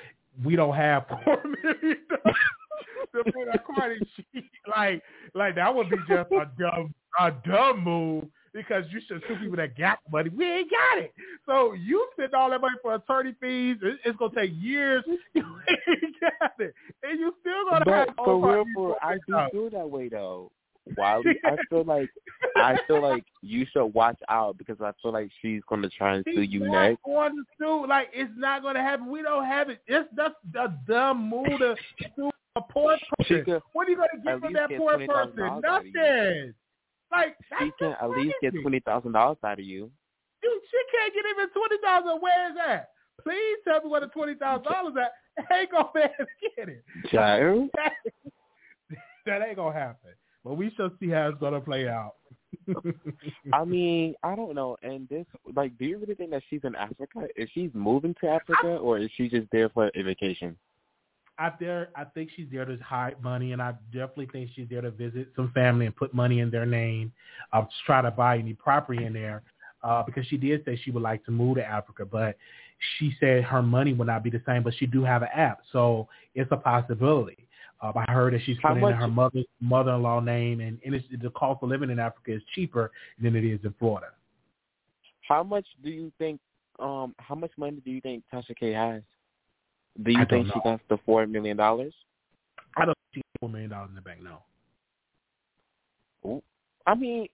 we 0.44 0.56
don't 0.56 0.76
have 0.76 1.06
four 1.24 1.42
million 1.64 1.98
to 3.16 3.24
put 3.24 3.48
a 3.54 3.60
Cardi. 3.60 4.00
She, 4.34 4.50
like, 4.76 5.04
like 5.36 5.56
that 5.56 5.74
would 5.74 5.90
be 5.90 5.98
just 6.10 6.32
a 6.32 6.46
dumb, 6.60 6.94
a 7.20 7.32
dumb 7.48 7.84
move 7.84 8.26
because 8.56 8.86
you 8.90 9.02
should 9.08 9.22
sue 9.28 9.36
people 9.36 9.58
that 9.58 9.78
got 9.78 10.00
money. 10.12 10.30
We 10.30 10.50
ain't 10.50 10.72
got 10.72 11.04
it. 11.04 11.14
So 11.46 11.74
you 11.74 12.08
spend 12.14 12.34
all 12.34 12.50
that 12.50 12.62
money 12.62 12.76
for 12.82 12.96
attorney 12.96 13.36
fees. 13.40 13.78
It, 13.84 14.00
it's 14.06 14.18
gonna 14.18 14.34
take 14.34 14.52
years. 14.56 15.04
You 15.34 15.44
ain't 16.02 16.16
got 16.22 16.54
it, 16.60 16.74
and 17.04 17.20
you 17.20 17.34
still 17.42 17.70
gonna 17.70 17.92
have 17.92 18.16
but 18.16 18.24
for 18.24 18.56
real, 18.56 18.66
for 18.74 18.96
I 19.04 19.16
do 19.28 19.34
$4 19.34 19.52
feel 19.52 19.70
that 19.72 19.90
way 19.90 20.08
though. 20.08 20.50
Wiley, 20.98 21.34
I 21.44 21.58
feel 21.70 21.84
like 21.86 22.10
I 22.56 22.78
feel 22.88 23.02
like 23.02 23.26
you 23.42 23.66
should 23.74 23.88
watch 23.88 24.20
out 24.30 24.58
because 24.58 24.78
I 24.82 24.92
feel 25.02 25.12
like 25.12 25.30
she's 25.42 25.62
gonna 25.68 25.90
try 25.90 26.16
and 26.16 26.26
sue 26.26 26.44
She's 26.44 26.54
you 26.54 26.60
not 26.62 26.90
next. 26.90 27.04
going 27.04 27.36
to 27.36 27.44
sue. 27.60 27.86
Like 27.88 28.10
it's 28.14 28.32
not 28.38 28.62
going 28.62 28.76
to 28.76 28.82
happen. 28.82 29.10
We 29.10 29.22
don't 29.22 29.46
have 29.46 29.70
it. 29.70 29.82
It's 29.88 30.08
that's 30.16 30.36
a 30.58 30.70
dumb 30.88 31.30
move 31.30 31.60
to 31.60 31.76
sue 32.16 32.30
a 32.56 32.62
poor 32.62 32.98
person. 33.20 33.44
could 33.44 33.62
What 33.74 33.88
are 33.88 33.92
you 33.92 33.98
going 33.98 34.10
to 34.14 34.22
get 34.24 34.34
at 34.36 34.42
from 34.42 34.54
that 34.54 34.70
poor 34.78 34.98
person? 34.98 35.40
out 35.44 35.66
of 35.66 35.86
you. 35.86 35.92
Nothing. 35.94 36.54
Like 37.12 37.36
She 37.60 37.72
can 37.80 37.96
at 38.02 38.10
least 38.10 38.36
get 38.42 38.54
twenty 38.62 38.80
thousand 38.80 39.14
dollars 39.14 39.38
out 39.44 39.60
of 39.60 39.66
you. 39.66 39.92
Dude, 40.42 40.62
she 40.72 40.98
can't 40.98 41.14
get 41.14 41.26
even 41.30 41.50
twenty 41.50 41.78
thousand. 41.84 42.22
Where 42.22 42.50
is 42.50 42.56
that? 42.58 42.90
Please 43.24 43.58
tell 43.64 43.82
me 43.82 43.90
where 43.90 44.02
the 44.02 44.08
twenty 44.08 44.36
thousand 44.36 44.64
dollars 44.64 44.94
at. 45.02 45.12
Ain't 45.54 45.72
gonna 45.72 45.90
be 45.94 46.00
able 46.02 46.12
to 46.18 46.50
get 46.56 46.70
it. 46.70 46.84
Child. 47.12 47.70
that 49.26 49.42
ain't 49.42 49.58
gonna 49.58 49.78
happen. 49.78 50.12
But 50.46 50.54
we 50.54 50.72
shall 50.78 50.92
see 51.00 51.10
how 51.10 51.28
it's 51.28 51.40
gonna 51.40 51.60
play 51.60 51.90
out. 51.90 52.14
I 53.54 53.66
mean, 53.66 54.16
I 54.24 54.36
don't 54.36 54.56
know. 54.56 54.78
And 54.82 55.10
this, 55.10 55.26
like, 55.56 55.78
do 55.78 55.86
you 55.86 55.98
really 55.98 56.16
think 56.16 56.32
that 56.32 56.44
she's 56.50 56.62
in 56.64 56.76
Africa? 56.76 57.28
Is 57.36 57.50
she 57.54 57.70
moving 57.74 58.16
to 58.22 58.28
Africa, 58.28 58.78
or 58.78 58.98
is 58.98 59.10
she 59.18 59.28
just 59.28 59.48
there 59.52 59.70
for 59.70 59.92
a 59.94 60.04
vacation? 60.04 60.56
Out 61.38 61.60
there, 61.60 61.89
I 61.96 62.06
think 62.06 62.30
she's 62.36 62.48
there 62.51 62.65
to 62.65 62.77
hide 62.77 63.22
money, 63.22 63.51
and 63.51 63.62
I 63.62 63.74
definitely 63.92 64.30
think 64.32 64.50
she's 64.56 64.68
there 64.70 64.82
to 64.82 64.92
visit 64.92 65.30
some 65.36 65.51
family 65.51 65.86
and 65.86 65.96
put 65.96 66.13
money 66.13 66.39
in 66.39 66.50
their 66.50 66.65
name. 66.65 67.12
I'll 67.51 67.70
try 67.86 68.01
to 68.01 68.12
buy 68.12 68.38
any 68.38 68.54
property 68.54 69.06
in 69.06 69.13
there 69.13 69.44
uh, 69.84 70.04
because 70.04 70.25
she 70.27 70.38
did 70.38 70.63
say 70.65 70.80
she 70.84 70.92
would 70.92 71.04
like 71.04 71.25
to 71.25 71.32
move 71.32 71.58
to 71.58 71.65
Africa, 71.65 72.06
but 72.06 72.38
she 72.98 73.15
said 73.20 73.44
her 73.44 73.62
money 73.62 73.94
would 73.94 74.08
not 74.08 74.24
be 74.24 74.30
the 74.30 74.42
same. 74.46 74.63
But 74.63 74.74
she 74.77 74.86
do 74.86 75.04
have 75.04 75.22
an 75.22 75.30
app, 75.34 75.60
so 75.72 76.08
it's 76.34 76.51
a 76.51 76.58
possibility. 76.58 77.48
Uh, 77.82 77.92
I 77.96 78.12
heard 78.12 78.34
that 78.34 78.42
she's 78.46 78.58
putting 78.62 78.84
in 78.84 78.94
her 78.94 79.08
mother 79.08 79.44
mother-in-law 79.60 80.22
name, 80.22 80.62
and, 80.62 80.80
and 80.86 80.96
it's, 80.96 81.06
the 81.22 81.30
cost 81.32 81.62
of 81.62 81.70
living 81.70 81.89
in 81.89 82.00
Africa 82.00 82.34
is 82.34 82.42
cheaper 82.54 82.92
than 83.22 83.36
it 83.36 83.44
is 83.44 83.60
in 83.63 83.74
Florida. 83.77 84.08
How 85.27 85.44
much 85.44 85.65
do 85.84 85.89
you 85.89 86.12
think? 86.18 86.39
Um, 86.80 87.15
how 87.20 87.36
much 87.36 87.51
money 87.58 87.82
do 87.84 87.92
you 87.92 88.01
think 88.01 88.24
Tasha 88.34 88.56
K 88.58 88.72
has? 88.72 89.01
Do 90.04 90.12
you 90.12 90.25
think 90.30 90.48
she 90.48 90.60
got 90.64 90.82
the 90.90 90.98
four 91.06 91.25
million 91.25 91.58
dollars? 91.58 91.94
I 92.78 92.86
don't 92.86 92.98
see 93.14 93.22
four 93.40 93.50
million 93.50 93.70
dollars 93.70 93.90
in 93.90 93.96
the 93.96 94.02
bank. 94.02 94.22
No, 94.22 94.42
I 96.86 96.96
mean, 96.96 97.28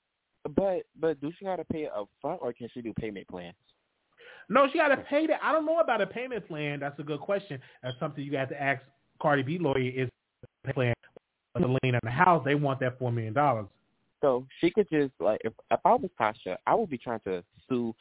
but 0.56 0.84
but 1.00 1.20
do 1.22 1.32
she 1.38 1.46
got 1.46 1.58
to 1.58 1.66
pay 1.66 1.84
it 1.84 1.92
up 1.96 2.10
front, 2.22 2.40
or 2.42 2.54
can 2.54 2.70
she 2.74 2.82
do 2.82 2.94
payment 2.94 3.28
plans? 3.28 3.56
No, 4.50 4.68
she 4.72 4.80
got 4.80 4.90
to 4.90 4.98
pay 4.98 5.28
that. 5.28 5.40
I 5.44 5.52
don't 5.52 5.66
know 5.66 5.80
about 5.80 6.02
a 6.02 6.08
payment 6.08 6.48
plan. 6.48 6.80
That's 6.80 7.00
a 7.00 7.04
good 7.04 7.20
question. 7.20 7.60
That's 7.84 7.98
something 8.00 8.24
you 8.24 8.32
got 8.32 8.50
to 8.50 8.62
ask 8.62 8.82
Cardi 9.22 9.44
B 9.44 9.58
lawyer. 9.58 9.92
Is 9.92 10.10
a 10.68 10.74
plan 10.74 10.94
the 11.56 11.68
lien 11.84 11.96
on 11.96 12.02
the 12.04 12.12
house? 12.12 12.44
They 12.46 12.56
want 12.56 12.80
that 12.80 12.98
four 12.98 13.12
million 13.12 13.34
dollars. 13.34 13.68
So 14.22 14.46
she 14.60 14.72
could 14.72 14.88
just 14.92 15.12
like 15.20 15.42
if 15.44 15.54
if 15.70 15.80
I 15.84 15.94
was 15.94 16.10
Tasha, 16.20 16.58
I 16.68 16.76
would 16.76 16.90
be 16.90 16.98
trying 16.98 17.22
to 17.22 17.44
sue 17.68 17.94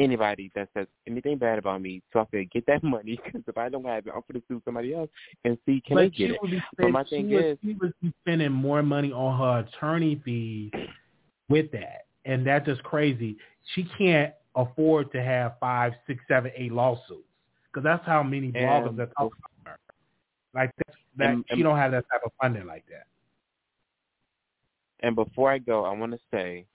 anybody 0.00 0.50
that 0.54 0.68
says 0.74 0.86
anything 1.06 1.38
bad 1.38 1.58
about 1.58 1.80
me, 1.82 2.02
so 2.12 2.20
I 2.20 2.24
could 2.24 2.50
get 2.50 2.66
that 2.66 2.82
money. 2.96 3.18
Because 3.24 3.42
if 3.46 3.56
I 3.56 3.68
don't 3.68 3.84
have 3.84 4.06
it, 4.06 4.12
I'm 4.14 4.22
going 4.30 4.40
to 4.40 4.42
sue 4.48 4.62
somebody 4.64 4.94
else 4.94 5.10
and 5.44 5.56
see 5.66 5.82
can 5.86 5.96
but 5.96 6.00
they 6.02 6.08
get 6.10 6.30
it. 6.30 6.38
would 6.42 6.62
But 6.76 6.90
my 6.90 7.04
thing 7.04 7.30
would, 7.30 7.44
is- 7.44 7.58
she 7.64 7.74
be 7.74 8.12
spending 8.22 8.50
more 8.52 8.82
money 8.82 9.12
on 9.12 9.38
her 9.38 9.68
attorney 9.68 10.20
fees 10.24 10.70
with 11.48 11.70
that, 11.72 12.06
and 12.24 12.46
that's 12.46 12.66
just 12.66 12.82
crazy. 12.82 13.36
She 13.74 13.84
can't 13.98 14.32
afford 14.56 15.12
to 15.12 15.22
have 15.22 15.54
five, 15.60 15.92
six, 16.06 16.22
seven, 16.26 16.50
eight 16.56 16.72
lawsuits 16.72 17.22
because 17.72 17.84
that's 17.84 18.04
how 18.06 18.22
many 18.22 18.50
bloggers 18.50 18.88
And- 18.88 18.98
that 18.98 19.10
talk 19.16 19.32
about 19.38 19.72
her. 19.72 19.78
Like 20.54 20.70
that, 20.78 20.94
that 21.18 21.28
And- 21.30 21.44
she 21.48 21.54
and- 21.54 21.62
don't 21.62 21.76
have 21.76 21.92
that 21.92 22.04
type 22.10 22.22
of 22.24 22.32
funding 22.40 22.66
like 22.66 22.84
that. 22.86 23.06
And 25.02 25.14
before 25.16 25.50
I 25.50 25.58
go, 25.58 25.84
I 25.84 25.92
want 25.92 26.12
to 26.12 26.18
say, 26.30 26.66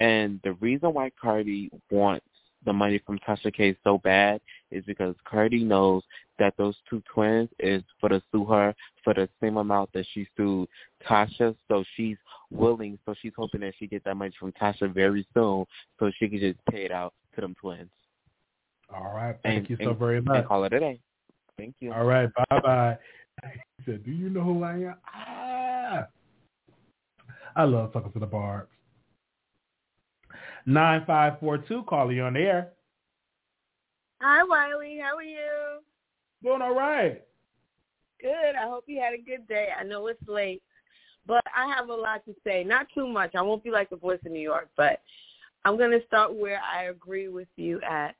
and 0.00 0.40
the 0.42 0.52
reason 0.54 0.94
why 0.94 1.10
Cardi 1.20 1.70
wants 1.90 2.26
the 2.64 2.72
money 2.72 3.00
from 3.06 3.18
Tasha 3.20 3.52
K 3.54 3.76
so 3.84 3.98
bad 3.98 4.40
is 4.70 4.84
because 4.84 5.14
Cardi 5.24 5.62
knows 5.64 6.02
that 6.38 6.54
those 6.56 6.76
two 6.88 7.02
twins 7.12 7.48
is 7.58 7.82
for 8.00 8.08
to 8.08 8.22
sue 8.32 8.44
her 8.44 8.74
for 9.04 9.14
the 9.14 9.28
same 9.40 9.56
amount 9.56 9.92
that 9.92 10.06
she 10.12 10.26
sued 10.36 10.68
Tasha. 11.06 11.54
So 11.68 11.84
she's 11.96 12.16
willing, 12.50 12.98
so 13.06 13.14
she's 13.20 13.32
hoping 13.36 13.60
that 13.62 13.74
she 13.78 13.86
get 13.86 14.04
that 14.04 14.16
money 14.16 14.32
from 14.38 14.52
Tasha 14.52 14.92
very 14.92 15.26
soon, 15.34 15.64
so 15.98 16.10
she 16.18 16.28
can 16.28 16.40
just 16.40 16.58
pay 16.70 16.84
it 16.84 16.92
out 16.92 17.14
to 17.34 17.40
them 17.40 17.54
twins. 17.60 17.90
All 18.94 19.12
right, 19.14 19.36
thank 19.42 19.58
And- 19.58 19.70
you 19.70 19.76
so 19.84 19.90
and- 19.90 19.98
very 19.98 20.20
much. 20.20 20.38
And 20.38 20.46
call 20.46 20.64
it 20.64 20.72
a 20.72 20.80
day. 20.80 21.00
Thank 21.56 21.74
you. 21.80 21.92
All 21.92 22.04
right, 22.06 22.28
bye 22.50 22.60
bye. 22.60 22.98
He 23.78 23.84
said, 23.84 24.04
"Do 24.04 24.10
you 24.10 24.30
know 24.30 24.40
who 24.42 24.62
I 24.64 24.72
am?" 24.74 24.96
Ah, 25.14 26.06
I 27.56 27.64
love 27.64 27.92
talking 27.92 28.12
to 28.12 28.18
the 28.18 28.26
barbs. 28.26 28.70
Nine 30.68 31.02
five 31.06 31.40
four 31.40 31.56
two, 31.56 31.82
call 31.84 32.12
you 32.12 32.24
on 32.24 32.34
the 32.34 32.40
air. 32.40 32.72
Hi, 34.20 34.44
Wiley. 34.44 35.00
How 35.02 35.16
are 35.16 35.22
you? 35.22 35.80
Doing 36.42 36.60
all 36.60 36.74
right. 36.74 37.22
Good. 38.20 38.54
I 38.54 38.68
hope 38.68 38.84
you 38.86 39.00
had 39.00 39.14
a 39.14 39.16
good 39.16 39.48
day. 39.48 39.68
I 39.80 39.82
know 39.82 40.08
it's 40.08 40.20
late, 40.28 40.62
but 41.26 41.42
I 41.56 41.74
have 41.74 41.88
a 41.88 41.94
lot 41.94 42.22
to 42.26 42.34
say. 42.44 42.64
Not 42.64 42.86
too 42.94 43.08
much. 43.08 43.34
I 43.34 43.40
won't 43.40 43.64
be 43.64 43.70
like 43.70 43.88
the 43.88 43.96
voice 43.96 44.18
of 44.26 44.32
New 44.32 44.42
York, 44.42 44.68
but 44.76 45.00
I'm 45.64 45.78
going 45.78 45.90
to 45.98 46.06
start 46.06 46.34
where 46.34 46.60
I 46.60 46.84
agree 46.84 47.28
with 47.28 47.48
you 47.56 47.80
at, 47.80 48.14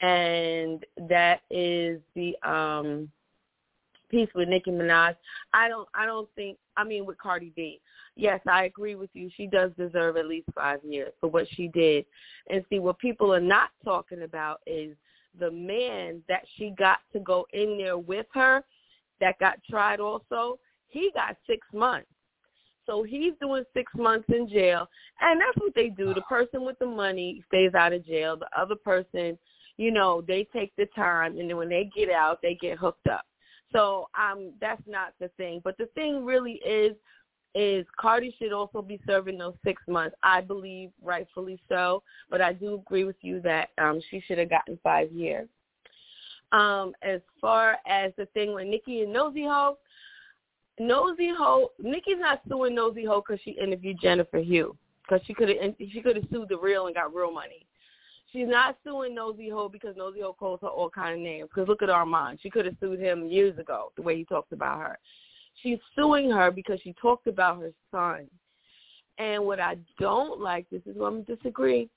and 0.00 0.86
that 1.10 1.42
is 1.50 2.00
the 2.14 2.34
um 2.42 3.10
piece 4.08 4.30
with 4.34 4.48
Nicki 4.48 4.70
Minaj. 4.70 5.14
I 5.52 5.68
don't. 5.68 5.88
I 5.94 6.06
don't 6.06 6.28
think. 6.36 6.56
I 6.74 6.84
mean, 6.84 7.04
with 7.04 7.18
Cardi 7.18 7.52
B. 7.54 7.82
Yes, 8.14 8.40
I 8.46 8.64
agree 8.64 8.94
with 8.94 9.10
you. 9.14 9.30
She 9.36 9.46
does 9.46 9.70
deserve 9.78 10.16
at 10.16 10.26
least 10.26 10.48
five 10.54 10.80
years 10.84 11.12
for 11.20 11.28
what 11.30 11.46
she 11.50 11.68
did. 11.68 12.04
And 12.50 12.64
see, 12.68 12.78
what 12.78 12.98
people 12.98 13.32
are 13.32 13.40
not 13.40 13.70
talking 13.84 14.22
about 14.22 14.60
is 14.66 14.96
the 15.38 15.50
man 15.50 16.22
that 16.28 16.42
she 16.56 16.74
got 16.78 16.98
to 17.14 17.20
go 17.20 17.46
in 17.52 17.78
there 17.78 17.96
with 17.96 18.26
her 18.34 18.62
that 19.20 19.38
got 19.38 19.58
tried 19.68 20.00
also, 20.00 20.58
he 20.88 21.10
got 21.14 21.36
six 21.46 21.66
months. 21.72 22.08
So 22.84 23.02
he's 23.02 23.32
doing 23.40 23.64
six 23.72 23.90
months 23.94 24.26
in 24.28 24.48
jail. 24.48 24.88
And 25.20 25.40
that's 25.40 25.56
what 25.56 25.74
they 25.74 25.88
do. 25.88 26.12
The 26.12 26.22
person 26.22 26.64
with 26.64 26.78
the 26.78 26.86
money 26.86 27.42
stays 27.46 27.74
out 27.74 27.92
of 27.92 28.04
jail. 28.04 28.36
The 28.36 28.48
other 28.60 28.74
person, 28.74 29.38
you 29.76 29.90
know, 29.90 30.22
they 30.26 30.46
take 30.52 30.72
the 30.76 30.86
time 30.94 31.38
and 31.38 31.48
then 31.48 31.56
when 31.56 31.68
they 31.68 31.88
get 31.96 32.10
out, 32.10 32.40
they 32.42 32.58
get 32.60 32.78
hooked 32.78 33.06
up. 33.06 33.24
So 33.72 34.08
um 34.20 34.52
that's 34.60 34.82
not 34.86 35.14
the 35.20 35.28
thing. 35.36 35.60
But 35.64 35.78
the 35.78 35.86
thing 35.94 36.24
really 36.24 36.60
is 36.66 36.94
is 37.54 37.86
Cardi 37.98 38.34
should 38.38 38.52
also 38.52 38.82
be 38.82 39.00
serving 39.06 39.38
those 39.38 39.54
six 39.64 39.82
months. 39.86 40.16
I 40.22 40.40
believe 40.40 40.90
rightfully 41.02 41.60
so, 41.68 42.02
but 42.30 42.40
I 42.40 42.52
do 42.52 42.74
agree 42.74 43.04
with 43.04 43.16
you 43.20 43.40
that 43.40 43.70
um 43.78 44.00
she 44.10 44.20
should 44.20 44.38
have 44.38 44.50
gotten 44.50 44.78
five 44.82 45.10
years. 45.12 45.48
Um, 46.52 46.92
as 47.02 47.20
far 47.40 47.78
as 47.86 48.12
the 48.18 48.26
thing 48.26 48.54
with 48.54 48.66
Nikki 48.66 49.02
and 49.02 49.12
Nosy 49.12 49.44
Heaux, 49.44 49.78
Nosy 50.78 51.28
Heaux, 51.28 51.70
Nikki's 51.78 52.18
not 52.18 52.42
suing 52.48 52.74
Nosy 52.74 53.04
Heaux 53.04 53.22
because 53.26 53.40
she 53.42 53.52
interviewed 53.52 53.98
Jennifer 54.00 54.42
Hough 54.42 54.76
because 55.02 55.24
she 55.26 55.34
could 55.34 55.48
have 55.48 55.74
she 55.78 56.00
could 56.00 56.16
have 56.16 56.26
sued 56.30 56.48
the 56.48 56.58
real 56.58 56.86
and 56.86 56.94
got 56.94 57.14
real 57.14 57.32
money. 57.32 57.66
She's 58.32 58.48
not 58.48 58.78
suing 58.84 59.14
Nosy 59.14 59.50
Heaux 59.50 59.68
because 59.68 59.94
Nosy 59.96 60.20
Heaux 60.20 60.32
calls 60.32 60.60
her 60.62 60.68
all 60.68 60.88
kind 60.88 61.14
of 61.14 61.20
names. 61.20 61.50
Because 61.54 61.68
look 61.68 61.82
at 61.82 61.90
Armand, 61.90 62.38
she 62.42 62.48
could 62.48 62.64
have 62.64 62.76
sued 62.80 62.98
him 62.98 63.28
years 63.28 63.58
ago 63.58 63.92
the 63.96 64.02
way 64.02 64.16
he 64.16 64.24
talks 64.24 64.52
about 64.52 64.80
her. 64.80 64.98
She's 65.60 65.78
suing 65.94 66.30
her 66.30 66.50
because 66.50 66.80
she 66.82 66.94
talked 67.00 67.26
about 67.26 67.60
her 67.60 67.72
son. 67.90 68.26
And 69.18 69.44
what 69.44 69.60
I 69.60 69.76
don't 69.98 70.40
like, 70.40 70.68
this 70.70 70.82
is 70.86 70.96
where 70.96 71.08
I'm 71.08 71.22
disagree. 71.22 71.88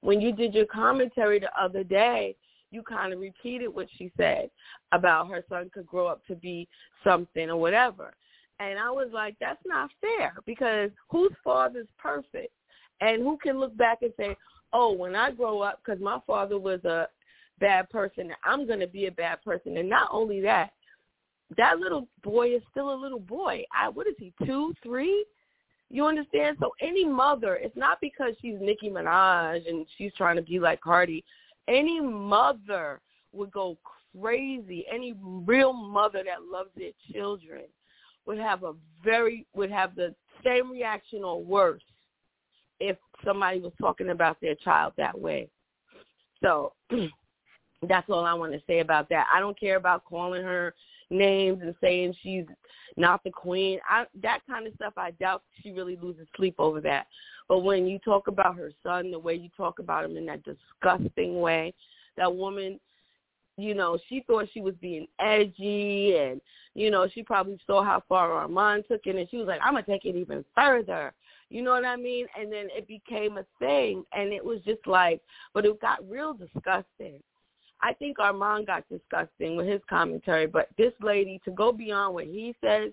When 0.00 0.20
you 0.20 0.32
did 0.32 0.54
your 0.54 0.66
commentary 0.66 1.38
the 1.38 1.50
other 1.60 1.84
day, 1.84 2.34
you 2.70 2.82
kind 2.82 3.12
of 3.12 3.20
repeated 3.20 3.68
what 3.68 3.86
she 3.96 4.10
said 4.16 4.50
about 4.92 5.28
her 5.28 5.44
son 5.48 5.70
could 5.72 5.86
grow 5.86 6.06
up 6.06 6.24
to 6.26 6.34
be 6.34 6.66
something 7.04 7.50
or 7.50 7.56
whatever. 7.56 8.14
And 8.58 8.78
I 8.78 8.90
was 8.90 9.08
like, 9.12 9.36
that's 9.40 9.62
not 9.66 9.90
fair 10.00 10.34
because 10.46 10.90
whose 11.10 11.32
father's 11.44 11.88
perfect? 11.98 12.52
And 13.00 13.22
who 13.22 13.36
can 13.36 13.58
look 13.58 13.76
back 13.76 13.98
and 14.02 14.12
say, 14.16 14.36
oh, 14.72 14.92
when 14.92 15.14
I 15.14 15.30
grow 15.32 15.60
up, 15.60 15.80
because 15.84 16.00
my 16.00 16.18
father 16.26 16.58
was 16.58 16.84
a 16.84 17.08
bad 17.58 17.90
person, 17.90 18.32
I'm 18.44 18.66
going 18.66 18.80
to 18.80 18.86
be 18.86 19.06
a 19.06 19.12
bad 19.12 19.42
person. 19.42 19.76
And 19.76 19.88
not 19.88 20.08
only 20.10 20.40
that, 20.42 20.72
that 21.56 21.78
little 21.78 22.08
boy 22.22 22.54
is 22.54 22.62
still 22.70 22.92
a 22.92 22.96
little 22.96 23.20
boy. 23.20 23.64
I, 23.72 23.88
what 23.88 24.06
is 24.06 24.14
he, 24.18 24.32
two, 24.44 24.74
three? 24.82 25.24
You 25.90 26.06
understand? 26.06 26.56
So 26.60 26.72
any 26.80 27.04
mother, 27.04 27.56
it's 27.56 27.76
not 27.76 27.98
because 28.00 28.32
she's 28.40 28.56
Nicki 28.60 28.88
Minaj 28.88 29.68
and 29.68 29.86
she's 29.98 30.12
trying 30.16 30.36
to 30.36 30.42
be 30.42 30.58
like 30.58 30.80
Cardi. 30.80 31.24
Any 31.68 32.00
mother 32.00 33.00
would 33.32 33.52
go 33.52 33.76
crazy. 34.18 34.84
Any 34.92 35.14
real 35.20 35.72
mother 35.72 36.22
that 36.24 36.50
loves 36.50 36.70
their 36.76 36.92
children 37.12 37.62
would 38.26 38.38
have 38.38 38.62
a 38.62 38.72
very 39.04 39.46
would 39.54 39.70
have 39.70 39.94
the 39.94 40.14
same 40.44 40.70
reaction 40.70 41.24
or 41.24 41.42
worse 41.42 41.82
if 42.80 42.96
somebody 43.24 43.60
was 43.60 43.72
talking 43.80 44.10
about 44.10 44.40
their 44.40 44.54
child 44.56 44.92
that 44.96 45.18
way. 45.18 45.48
So 46.42 46.72
that's 47.88 48.08
all 48.10 48.24
I 48.24 48.34
want 48.34 48.52
to 48.52 48.62
say 48.66 48.80
about 48.80 49.08
that. 49.10 49.26
I 49.32 49.40
don't 49.40 49.58
care 49.58 49.76
about 49.76 50.04
calling 50.04 50.42
her 50.42 50.74
names 51.12 51.60
and 51.62 51.74
saying 51.80 52.14
she's 52.22 52.46
not 52.96 53.22
the 53.24 53.30
queen. 53.30 53.78
I 53.88 54.06
that 54.22 54.40
kind 54.48 54.66
of 54.66 54.74
stuff 54.74 54.94
I 54.96 55.12
doubt 55.12 55.42
she 55.62 55.70
really 55.70 55.96
loses 56.00 56.26
sleep 56.36 56.56
over 56.58 56.80
that. 56.80 57.06
But 57.48 57.60
when 57.60 57.86
you 57.86 57.98
talk 57.98 58.28
about 58.28 58.56
her 58.56 58.72
son, 58.82 59.10
the 59.10 59.18
way 59.18 59.34
you 59.34 59.50
talk 59.56 59.78
about 59.78 60.04
him 60.04 60.16
in 60.16 60.26
that 60.26 60.42
disgusting 60.44 61.40
way, 61.40 61.74
that 62.16 62.34
woman 62.34 62.78
you 63.56 63.74
know, 63.74 63.98
she 64.08 64.24
thought 64.26 64.48
she 64.52 64.60
was 64.60 64.74
being 64.80 65.06
edgy 65.20 66.16
and, 66.16 66.40
you 66.74 66.90
know, 66.90 67.06
she 67.12 67.22
probably 67.22 67.58
saw 67.66 67.84
how 67.84 68.02
far 68.08 68.32
Armand 68.32 68.84
took 68.88 69.02
it 69.04 69.16
and 69.16 69.28
she 69.30 69.36
was 69.36 69.46
like, 69.46 69.60
I'm 69.62 69.74
going 69.74 69.84
to 69.84 69.90
take 69.90 70.04
it 70.04 70.16
even 70.16 70.44
further. 70.54 71.12
You 71.50 71.62
know 71.62 71.72
what 71.72 71.84
I 71.84 71.96
mean? 71.96 72.26
And 72.38 72.50
then 72.50 72.68
it 72.70 72.88
became 72.88 73.36
a 73.36 73.44
thing 73.58 74.04
and 74.12 74.32
it 74.32 74.42
was 74.42 74.60
just 74.64 74.86
like, 74.86 75.20
but 75.52 75.66
it 75.66 75.80
got 75.80 76.08
real 76.08 76.32
disgusting. 76.32 77.22
I 77.82 77.92
think 77.94 78.18
Armand 78.18 78.66
got 78.66 78.84
disgusting 78.88 79.56
with 79.56 79.66
his 79.66 79.80
commentary, 79.88 80.46
but 80.46 80.68
this 80.78 80.92
lady, 81.00 81.40
to 81.44 81.50
go 81.50 81.72
beyond 81.72 82.14
what 82.14 82.24
he 82.24 82.54
says, 82.62 82.92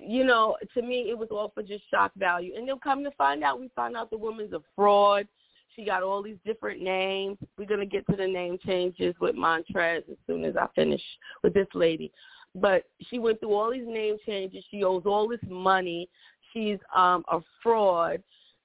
you 0.00 0.24
know, 0.24 0.56
to 0.74 0.82
me, 0.82 1.06
it 1.10 1.18
was 1.18 1.28
all 1.30 1.50
for 1.54 1.62
just 1.62 1.82
shock 1.90 2.12
value. 2.16 2.54
And 2.56 2.68
then 2.68 2.78
come 2.82 3.04
to 3.04 3.10
find 3.12 3.42
out, 3.42 3.60
we 3.60 3.70
found 3.76 3.96
out 3.96 4.10
the 4.10 4.18
woman's 4.18 4.52
a 4.52 4.60
fraud 4.74 5.26
she 5.74 5.84
got 5.84 6.02
all 6.02 6.22
these 6.22 6.36
different 6.44 6.80
names. 6.82 7.38
We're 7.58 7.66
gonna 7.66 7.86
get 7.86 8.06
to 8.08 8.16
the 8.16 8.26
name 8.26 8.58
changes 8.64 9.14
with 9.20 9.34
Montrez 9.34 10.08
as 10.10 10.16
soon 10.26 10.44
as 10.44 10.56
I 10.56 10.66
finish 10.74 11.02
with 11.42 11.54
this 11.54 11.66
lady. 11.74 12.12
But 12.54 12.84
she 13.08 13.18
went 13.18 13.40
through 13.40 13.54
all 13.54 13.72
these 13.72 13.86
name 13.86 14.16
changes. 14.24 14.64
She 14.70 14.84
owes 14.84 15.02
all 15.04 15.28
this 15.28 15.40
money. 15.48 16.08
She's 16.52 16.78
um 16.94 17.24
a 17.30 17.40
fraud, 17.62 18.22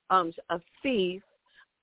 um 0.10 0.32
a 0.50 0.60
thief, 0.84 1.22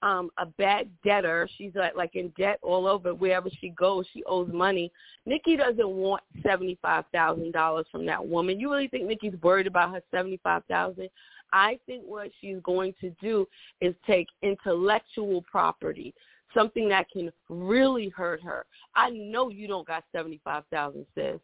um 0.02 0.30
a 0.38 0.46
bad 0.46 0.88
debtor. 1.04 1.48
She's 1.56 1.72
like 1.74 1.96
like 1.96 2.14
in 2.14 2.32
debt 2.38 2.58
all 2.62 2.86
over 2.86 3.14
wherever 3.14 3.48
she 3.60 3.70
goes. 3.70 4.06
She 4.12 4.22
owes 4.24 4.50
money. 4.52 4.92
Nicki 5.24 5.56
doesn't 5.56 5.88
want 5.88 6.22
seventy 6.42 6.78
five 6.82 7.04
thousand 7.12 7.52
dollars 7.52 7.86
from 7.90 8.06
that 8.06 8.26
woman. 8.26 8.60
You 8.60 8.70
really 8.72 8.88
think 8.88 9.06
Nicki's 9.06 9.34
worried 9.42 9.66
about 9.66 9.92
her 9.92 10.02
seventy 10.12 10.40
five 10.42 10.62
thousand? 10.68 11.08
I 11.52 11.78
think 11.86 12.04
what 12.04 12.30
she's 12.40 12.58
going 12.62 12.94
to 13.00 13.10
do 13.20 13.46
is 13.80 13.94
take 14.06 14.26
intellectual 14.42 15.42
property, 15.50 16.14
something 16.54 16.88
that 16.88 17.10
can 17.10 17.30
really 17.48 18.08
hurt 18.08 18.42
her. 18.42 18.66
I 18.94 19.10
know 19.10 19.48
you 19.48 19.68
don't 19.68 19.86
got 19.86 20.04
75,000 20.12 21.06
sis. 21.14 21.40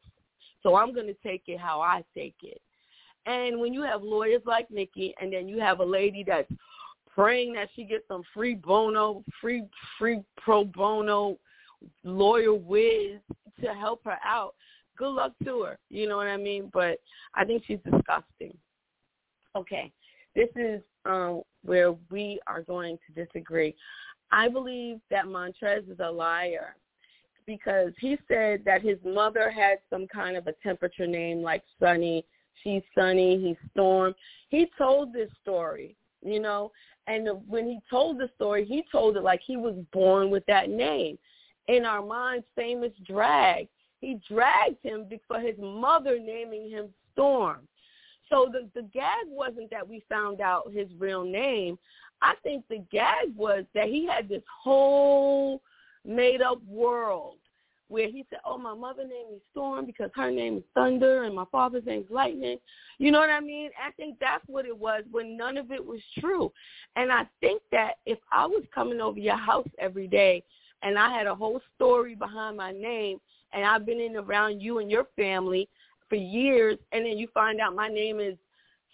So 0.62 0.76
I'm 0.76 0.94
going 0.94 1.06
to 1.06 1.16
take 1.24 1.44
it 1.46 1.58
how 1.58 1.80
I 1.80 2.04
take 2.14 2.36
it. 2.42 2.60
And 3.26 3.60
when 3.60 3.72
you 3.72 3.82
have 3.82 4.02
lawyers 4.02 4.42
like 4.44 4.70
Nicki 4.70 5.14
and 5.20 5.32
then 5.32 5.48
you 5.48 5.60
have 5.60 5.80
a 5.80 5.84
lady 5.84 6.24
that's 6.26 6.50
praying 7.14 7.54
that 7.54 7.68
she 7.74 7.84
gets 7.84 8.06
some 8.08 8.22
free 8.34 8.54
bono, 8.54 9.24
free 9.40 9.64
free 9.98 10.22
pro 10.36 10.64
bono 10.64 11.38
lawyer 12.04 12.54
whiz 12.54 13.18
to 13.60 13.74
help 13.74 14.04
her 14.04 14.18
out, 14.24 14.54
good 14.96 15.10
luck 15.10 15.32
to 15.44 15.62
her. 15.62 15.78
You 15.90 16.08
know 16.08 16.16
what 16.16 16.28
I 16.28 16.36
mean? 16.36 16.70
But 16.72 16.98
I 17.34 17.44
think 17.44 17.64
she's 17.66 17.78
disgusting. 17.84 18.56
Okay, 19.54 19.92
this 20.34 20.48
is 20.56 20.80
um, 21.04 21.42
where 21.64 21.94
we 22.10 22.40
are 22.46 22.62
going 22.62 22.98
to 23.06 23.24
disagree. 23.24 23.74
I 24.30 24.48
believe 24.48 24.98
that 25.10 25.26
Montrez 25.26 25.90
is 25.90 25.98
a 26.00 26.10
liar 26.10 26.76
because 27.46 27.92
he 27.98 28.16
said 28.28 28.62
that 28.64 28.82
his 28.82 28.96
mother 29.04 29.50
had 29.50 29.78
some 29.90 30.06
kind 30.06 30.36
of 30.36 30.46
a 30.46 30.54
temperature 30.62 31.06
name 31.06 31.42
like 31.42 31.62
Sunny. 31.78 32.24
She's 32.62 32.82
Sunny. 32.94 33.38
He's 33.38 33.70
Storm. 33.72 34.14
He 34.48 34.70
told 34.78 35.12
this 35.12 35.30
story, 35.42 35.96
you 36.24 36.40
know, 36.40 36.70
and 37.06 37.28
when 37.48 37.66
he 37.66 37.80
told 37.90 38.18
the 38.18 38.30
story, 38.36 38.64
he 38.64 38.84
told 38.90 39.16
it 39.16 39.22
like 39.22 39.40
he 39.44 39.56
was 39.56 39.74
born 39.92 40.30
with 40.30 40.44
that 40.46 40.70
name. 40.70 41.18
In 41.68 41.84
Armand's 41.84 42.46
famous 42.56 42.92
drag, 43.06 43.68
he 44.00 44.20
dragged 44.28 44.82
him 44.82 45.06
for 45.26 45.40
his 45.40 45.56
mother 45.58 46.18
naming 46.18 46.70
him 46.70 46.88
Storm. 47.12 47.68
So 48.30 48.48
the 48.50 48.68
the 48.74 48.88
gag 48.88 49.26
wasn't 49.26 49.70
that 49.70 49.86
we 49.86 50.02
found 50.08 50.40
out 50.40 50.72
his 50.72 50.88
real 50.98 51.24
name. 51.24 51.78
I 52.22 52.34
think 52.42 52.64
the 52.68 52.82
gag 52.90 53.36
was 53.36 53.64
that 53.74 53.88
he 53.88 54.06
had 54.06 54.28
this 54.28 54.42
whole 54.62 55.60
made 56.04 56.40
up 56.40 56.62
world 56.66 57.36
where 57.92 58.08
he 58.08 58.24
said, 58.30 58.40
"Oh, 58.44 58.56
my 58.56 58.74
mother 58.74 59.02
named 59.02 59.32
me 59.32 59.40
Storm 59.50 59.84
because 59.84 60.10
her 60.14 60.30
name 60.30 60.56
is 60.56 60.62
Thunder 60.74 61.24
and 61.24 61.34
my 61.34 61.44
father's 61.52 61.84
name 61.84 62.00
is 62.00 62.10
Lightning." 62.10 62.58
You 62.98 63.10
know 63.10 63.20
what 63.20 63.30
I 63.30 63.40
mean? 63.40 63.70
I 63.78 63.90
think 63.92 64.18
that's 64.18 64.44
what 64.46 64.64
it 64.64 64.76
was 64.76 65.04
when 65.10 65.36
none 65.36 65.58
of 65.58 65.70
it 65.70 65.84
was 65.84 66.00
true. 66.18 66.50
And 66.96 67.12
I 67.12 67.26
think 67.40 67.60
that 67.70 67.98
if 68.06 68.18
I 68.32 68.46
was 68.46 68.64
coming 68.74 69.00
over 69.00 69.18
your 69.18 69.36
house 69.36 69.68
every 69.78 70.08
day 70.08 70.42
and 70.82 70.98
I 70.98 71.16
had 71.16 71.26
a 71.26 71.34
whole 71.34 71.60
story 71.74 72.14
behind 72.14 72.56
my 72.56 72.72
name 72.72 73.20
and 73.52 73.64
I've 73.64 73.84
been 73.84 74.00
in 74.00 74.16
around 74.16 74.60
you 74.60 74.78
and 74.78 74.90
your 74.90 75.06
family 75.14 75.68
for 76.08 76.16
years, 76.16 76.78
and 76.92 77.04
then 77.04 77.18
you 77.18 77.28
find 77.34 77.60
out 77.60 77.74
my 77.74 77.88
name 77.88 78.20
is 78.20 78.36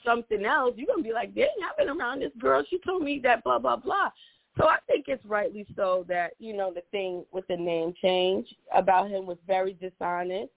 something 0.05 0.45
else, 0.45 0.75
you're 0.77 0.87
gonna 0.87 1.03
be 1.03 1.13
like, 1.13 1.35
dang, 1.35 1.49
I've 1.69 1.77
been 1.77 1.97
around 1.97 2.21
this 2.21 2.33
girl. 2.39 2.65
She 2.69 2.79
told 2.87 3.03
me 3.03 3.21
that 3.25 3.45
blah 3.45 3.59
blah 3.59 3.77
blah. 3.77 4.11
So 4.59 4.67
I 4.67 4.79
think 4.87 5.07
it's 5.09 5.25
rightly 5.25 5.67
so 5.77 6.05
that 6.09 6.33
you 6.39 6.57
know 6.57 6.73
the 6.73 6.83
thing 6.91 7.25
with 7.33 7.47
the 7.49 7.57
name 7.57 7.95
change 8.03 8.47
about 8.75 9.09
him 9.09 9.27
was 9.27 9.39
very 9.47 9.75
dishonest, 9.75 10.51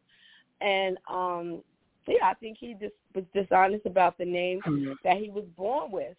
and 0.60 0.98
um 1.10 1.62
yeah, 2.08 2.26
I 2.26 2.34
think 2.36 2.58
he 2.60 2.74
just 2.74 2.96
was 3.14 3.24
dishonest 3.34 3.86
about 3.86 4.18
the 4.18 4.26
name 4.26 4.60
mm-hmm. 4.66 4.94
that 5.04 5.18
he 5.18 5.30
was 5.30 5.46
born 5.56 5.92
with. 5.92 6.16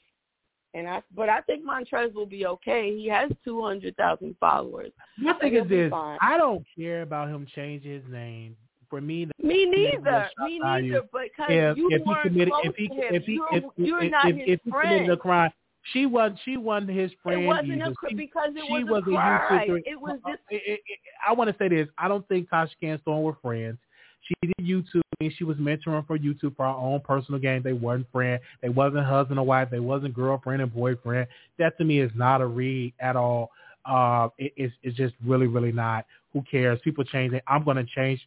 And 0.74 0.88
I, 0.88 1.02
but 1.14 1.28
I 1.28 1.40
think 1.42 1.66
Montrez 1.66 2.14
will 2.14 2.24
be 2.24 2.46
okay. 2.46 2.96
He 2.96 3.06
has 3.08 3.30
two 3.44 3.62
hundred 3.62 3.96
thousand 3.96 4.36
followers. 4.40 4.90
My 5.18 5.34
thing 5.34 5.56
is 5.56 5.68
this: 5.68 5.92
I 5.92 6.36
don't 6.38 6.64
care 6.76 7.02
about 7.02 7.28
him 7.28 7.46
changing 7.54 7.92
his 7.92 8.04
name 8.10 8.56
for 8.88 9.00
me. 9.00 9.28
Me 9.42 9.66
neither. 9.66 10.30
Me 10.38 10.58
neither. 10.58 11.02
Because 11.02 11.46
if, 11.48 11.76
you 11.76 11.88
if 11.90 12.06
weren't 12.06 12.22
he 12.22 12.28
committed, 12.28 12.54
if 12.64 12.74
he, 12.76 12.88
if 12.92 13.24
he, 13.24 13.40
if, 13.52 13.64
you're, 13.76 14.02
if, 14.02 14.10
not 14.10 14.30
if, 14.30 14.36
his 14.36 14.44
if 14.48 14.60
he 14.64 14.70
committed 14.70 15.10
a 15.10 15.16
crime, 15.16 15.50
she 15.92 16.06
was 16.06 16.32
she 16.44 16.56
wasn't 16.56 16.90
his 16.90 17.10
friend. 17.22 17.42
It 17.42 17.46
wasn't 17.46 17.82
a, 17.82 17.94
she, 18.08 18.14
because 18.14 18.50
it 18.54 18.64
she 18.68 18.84
was, 18.84 19.02
was 19.06 19.14
a 19.14 19.16
crime. 19.16 19.82
It 19.84 20.00
was 20.00 20.18
just. 20.26 20.40
It, 20.50 20.62
it, 20.64 20.80
it, 20.86 20.98
I 21.26 21.32
want 21.32 21.50
to 21.50 21.56
say 21.58 21.68
this. 21.68 21.88
I 21.98 22.08
don't 22.08 22.26
think 22.28 22.48
Tasha 22.48 22.70
and 22.82 23.00
Storm 23.00 23.22
were 23.22 23.36
friends. 23.42 23.78
She 24.22 24.34
did 24.42 24.66
YouTube. 24.66 25.02
and 25.20 25.32
She 25.36 25.44
was 25.44 25.56
mentoring 25.56 26.06
for 26.06 26.16
YouTube 26.16 26.56
for 26.56 26.64
her 26.64 26.72
own 26.72 27.00
personal 27.00 27.40
gain. 27.40 27.62
They 27.62 27.72
weren't 27.72 28.06
friends. 28.12 28.42
They 28.60 28.68
wasn't 28.68 29.04
husband 29.04 29.40
and 29.40 29.48
wife. 29.48 29.68
They 29.70 29.80
wasn't 29.80 30.14
girlfriend 30.14 30.62
and 30.62 30.72
boyfriend. 30.72 31.26
That 31.58 31.76
to 31.78 31.84
me 31.84 32.00
is 32.00 32.12
not 32.14 32.40
a 32.40 32.46
read 32.46 32.94
at 33.00 33.16
all. 33.16 33.50
Uh, 33.84 34.28
it, 34.38 34.52
it's, 34.56 34.74
it's 34.84 34.96
just 34.96 35.14
really, 35.26 35.48
really 35.48 35.72
not. 35.72 36.06
Who 36.32 36.42
cares? 36.48 36.78
People 36.84 37.02
change 37.02 37.32
it. 37.32 37.42
I'm 37.48 37.64
going 37.64 37.76
to 37.76 37.84
change, 37.84 38.20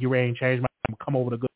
get 0.00 0.08
ready 0.08 0.28
and 0.28 0.36
change 0.36 0.62
my, 0.62 0.96
come 1.04 1.16
over 1.16 1.30
to 1.30 1.36
good. 1.36 1.50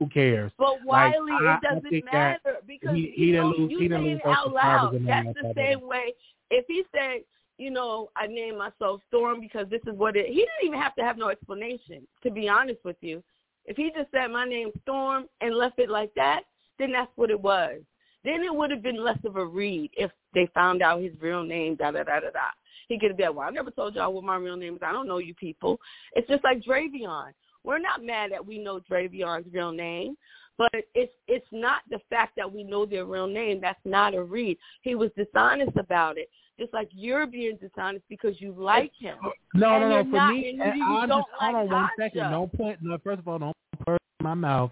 Who 0.00 0.08
cares? 0.08 0.50
But 0.58 0.82
Wiley, 0.82 1.30
like, 1.30 1.60
it 1.62 1.82
doesn't 1.82 2.04
matter 2.10 2.56
because 2.66 2.96
he, 2.96 3.12
he 3.14 3.26
didn't 3.32 3.50
lose. 3.50 3.70
He 3.70 3.86
didn't 3.86 4.04
lose 4.04 4.20
out 4.24 4.50
loud. 4.52 4.98
That's 5.06 5.28
the 5.40 5.52
same 5.54 5.86
way. 5.86 6.14
If 6.50 6.64
he 6.66 6.84
said, 6.90 7.20
you 7.58 7.70
know, 7.70 8.08
I 8.16 8.26
named 8.26 8.56
myself 8.56 9.02
Storm 9.08 9.40
because 9.40 9.68
this 9.68 9.82
is 9.86 9.94
what 9.94 10.16
it. 10.16 10.26
He 10.28 10.36
didn't 10.36 10.64
even 10.64 10.80
have 10.80 10.94
to 10.94 11.02
have 11.02 11.18
no 11.18 11.28
explanation. 11.28 12.08
To 12.22 12.30
be 12.30 12.48
honest 12.48 12.78
with 12.82 12.96
you, 13.02 13.22
if 13.66 13.76
he 13.76 13.92
just 13.94 14.10
said 14.10 14.28
my 14.28 14.46
name 14.46 14.70
Storm 14.82 15.26
and 15.42 15.54
left 15.54 15.78
it 15.78 15.90
like 15.90 16.12
that, 16.16 16.44
then 16.78 16.92
that's 16.92 17.12
what 17.16 17.30
it 17.30 17.38
was. 17.38 17.80
Then 18.24 18.42
it 18.42 18.54
would 18.54 18.70
have 18.70 18.82
been 18.82 19.04
less 19.04 19.18
of 19.26 19.36
a 19.36 19.44
read 19.44 19.90
if 19.92 20.10
they 20.32 20.48
found 20.54 20.80
out 20.80 21.02
his 21.02 21.12
real 21.20 21.44
name. 21.44 21.76
Da 21.76 21.90
da 21.90 22.04
da 22.04 22.20
da 22.20 22.30
da. 22.30 22.48
He 22.88 22.98
could 22.98 23.10
have 23.10 23.18
been, 23.18 23.34
well, 23.34 23.46
I 23.46 23.50
never 23.50 23.70
told 23.70 23.94
y'all 23.94 24.14
what 24.14 24.24
my 24.24 24.36
real 24.36 24.56
name 24.56 24.76
is. 24.76 24.80
I 24.82 24.92
don't 24.92 25.06
know 25.06 25.18
you 25.18 25.34
people. 25.34 25.78
It's 26.14 26.26
just 26.26 26.42
like 26.42 26.62
Dravion. 26.62 27.32
We're 27.64 27.78
not 27.78 28.04
mad 28.04 28.32
that 28.32 28.44
we 28.44 28.58
know 28.58 28.80
Dravion's 28.80 29.46
real 29.52 29.72
name, 29.72 30.16
but 30.58 30.70
it's 30.94 31.12
it's 31.28 31.46
not 31.52 31.82
the 31.90 32.00
fact 32.10 32.34
that 32.36 32.50
we 32.50 32.62
know 32.62 32.86
their 32.86 33.04
real 33.04 33.26
name. 33.26 33.60
That's 33.60 33.78
not 33.84 34.14
a 34.14 34.22
read. 34.22 34.58
He 34.82 34.94
was 34.94 35.10
dishonest 35.16 35.76
about 35.76 36.18
it. 36.18 36.28
Just 36.58 36.74
like 36.74 36.90
you're 36.92 37.26
being 37.26 37.56
dishonest 37.56 38.04
because 38.08 38.40
you 38.40 38.54
like 38.56 38.92
him. 38.98 39.16
No, 39.54 39.78
no, 39.78 39.88
no. 39.88 40.02
For 40.02 40.16
not, 40.16 40.32
me, 40.34 40.50
and 40.50 40.60
eh, 40.60 40.74
you, 40.74 40.84
I'm 40.84 41.08
just 41.08 41.26
hold 41.38 41.54
like 41.54 41.54
on 41.54 41.70
one 41.70 41.88
second. 41.98 42.30
Don't 42.30 42.52
put 42.52 42.76
no. 42.82 42.98
First 43.02 43.20
of 43.20 43.28
all, 43.28 43.38
don't 43.38 43.56
put 43.84 43.92
in 43.92 44.24
my 44.24 44.34
mouth. 44.34 44.70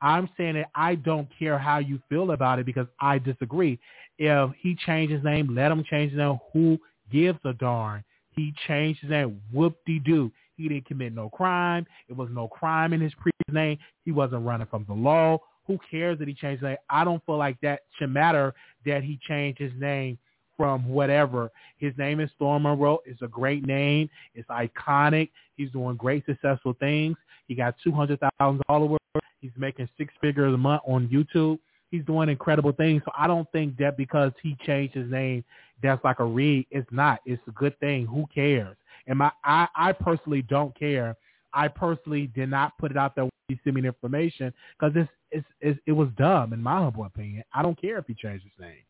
I'm 0.00 0.28
saying 0.36 0.54
that 0.54 0.70
I 0.74 0.94
don't 0.94 1.28
care 1.38 1.58
how 1.58 1.78
you 1.78 2.00
feel 2.08 2.32
about 2.32 2.58
it 2.58 2.66
because 2.66 2.86
I 3.00 3.18
disagree. 3.18 3.78
If 4.18 4.50
he 4.60 4.76
changed 4.86 5.12
his 5.12 5.24
name, 5.24 5.54
let 5.54 5.70
him 5.70 5.84
change 5.88 6.12
his 6.12 6.18
name. 6.18 6.38
Who 6.52 6.78
gives 7.12 7.38
a 7.44 7.52
darn? 7.54 8.04
He 8.34 8.52
changed 8.66 9.00
his 9.00 9.10
name. 9.10 9.40
Whoop-de-doo. 9.52 10.30
He 10.56 10.68
didn't 10.68 10.86
commit 10.86 11.14
no 11.14 11.28
crime. 11.28 11.86
It 12.08 12.16
was 12.16 12.28
no 12.32 12.48
crime 12.48 12.92
in 12.92 13.00
his 13.00 13.12
previous 13.14 13.52
name. 13.52 13.78
He 14.04 14.12
wasn't 14.12 14.44
running 14.44 14.66
from 14.68 14.84
the 14.88 14.94
law. 14.94 15.38
Who 15.66 15.78
cares 15.90 16.18
that 16.18 16.28
he 16.28 16.34
changed 16.34 16.62
his 16.62 16.68
name? 16.68 16.76
I 16.88 17.04
don't 17.04 17.24
feel 17.26 17.36
like 17.36 17.60
that 17.62 17.80
should 17.98 18.10
matter 18.10 18.54
that 18.84 19.02
he 19.02 19.18
changed 19.26 19.58
his 19.58 19.72
name 19.78 20.18
from 20.56 20.88
whatever. 20.88 21.50
His 21.76 21.92
name 21.98 22.20
is 22.20 22.30
Storm 22.36 22.62
Monroe. 22.62 23.00
It's 23.04 23.22
a 23.22 23.28
great 23.28 23.66
name. 23.66 24.08
It's 24.34 24.48
iconic. 24.48 25.30
He's 25.56 25.70
doing 25.70 25.96
great, 25.96 26.24
successful 26.24 26.74
things. 26.78 27.16
He 27.48 27.54
got 27.54 27.74
200,000 27.84 28.62
followers. 28.66 29.00
He's 29.40 29.52
making 29.56 29.88
six 29.98 30.12
figures 30.20 30.54
a 30.54 30.56
month 30.56 30.82
on 30.86 31.08
YouTube. 31.08 31.58
He's 31.90 32.04
doing 32.04 32.28
incredible 32.28 32.72
things. 32.72 33.02
So 33.04 33.12
I 33.16 33.26
don't 33.26 33.50
think 33.52 33.76
that 33.78 33.96
because 33.96 34.32
he 34.42 34.56
changed 34.66 34.94
his 34.94 35.10
name, 35.10 35.44
that's 35.82 36.02
like 36.04 36.20
a 36.20 36.24
read. 36.24 36.66
It's 36.70 36.88
not. 36.90 37.20
It's 37.26 37.42
a 37.46 37.52
good 37.52 37.78
thing. 37.80 38.06
Who 38.06 38.26
cares? 38.34 38.76
And 39.06 39.18
my, 39.18 39.30
I, 39.44 39.68
I 39.74 39.92
personally 39.92 40.42
don't 40.42 40.76
care. 40.78 41.16
I 41.52 41.68
personally 41.68 42.26
did 42.28 42.50
not 42.50 42.76
put 42.78 42.90
it 42.90 42.96
out 42.96 43.14
there 43.14 43.24
when 43.24 43.30
he 43.48 43.58
sent 43.64 43.76
me 43.76 43.82
the 43.82 43.88
information 43.88 44.52
because 44.78 44.94
it's, 44.96 45.10
it's, 45.30 45.46
it's, 45.60 45.80
it 45.86 45.92
was 45.92 46.08
dumb 46.18 46.52
in 46.52 46.62
my 46.62 46.78
humble 46.78 47.04
opinion. 47.04 47.44
I 47.52 47.62
don't 47.62 47.80
care 47.80 47.98
if 47.98 48.06
he 48.06 48.14
changed 48.14 48.44
his 48.44 48.52
name. 48.60 48.84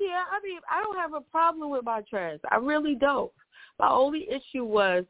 Yeah, 0.00 0.24
I 0.30 0.40
mean, 0.42 0.58
I 0.70 0.82
don't 0.82 0.96
have 0.96 1.14
a 1.14 1.20
problem 1.20 1.70
with 1.70 1.84
my 1.84 2.02
trans. 2.08 2.40
I 2.50 2.56
really 2.56 2.94
don't. 2.94 3.30
My 3.78 3.90
only 3.90 4.28
issue 4.28 4.64
was 4.64 5.04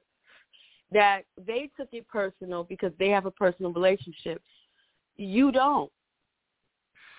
that 0.93 1.23
they 1.47 1.71
took 1.77 1.89
it 1.93 2.07
personal 2.09 2.65
because 2.65 2.93
they 2.99 3.09
have 3.09 3.27
a 3.27 3.31
personal 3.31 3.73
relationship. 3.73 4.43
You 5.17 5.51
don't. 5.53 5.91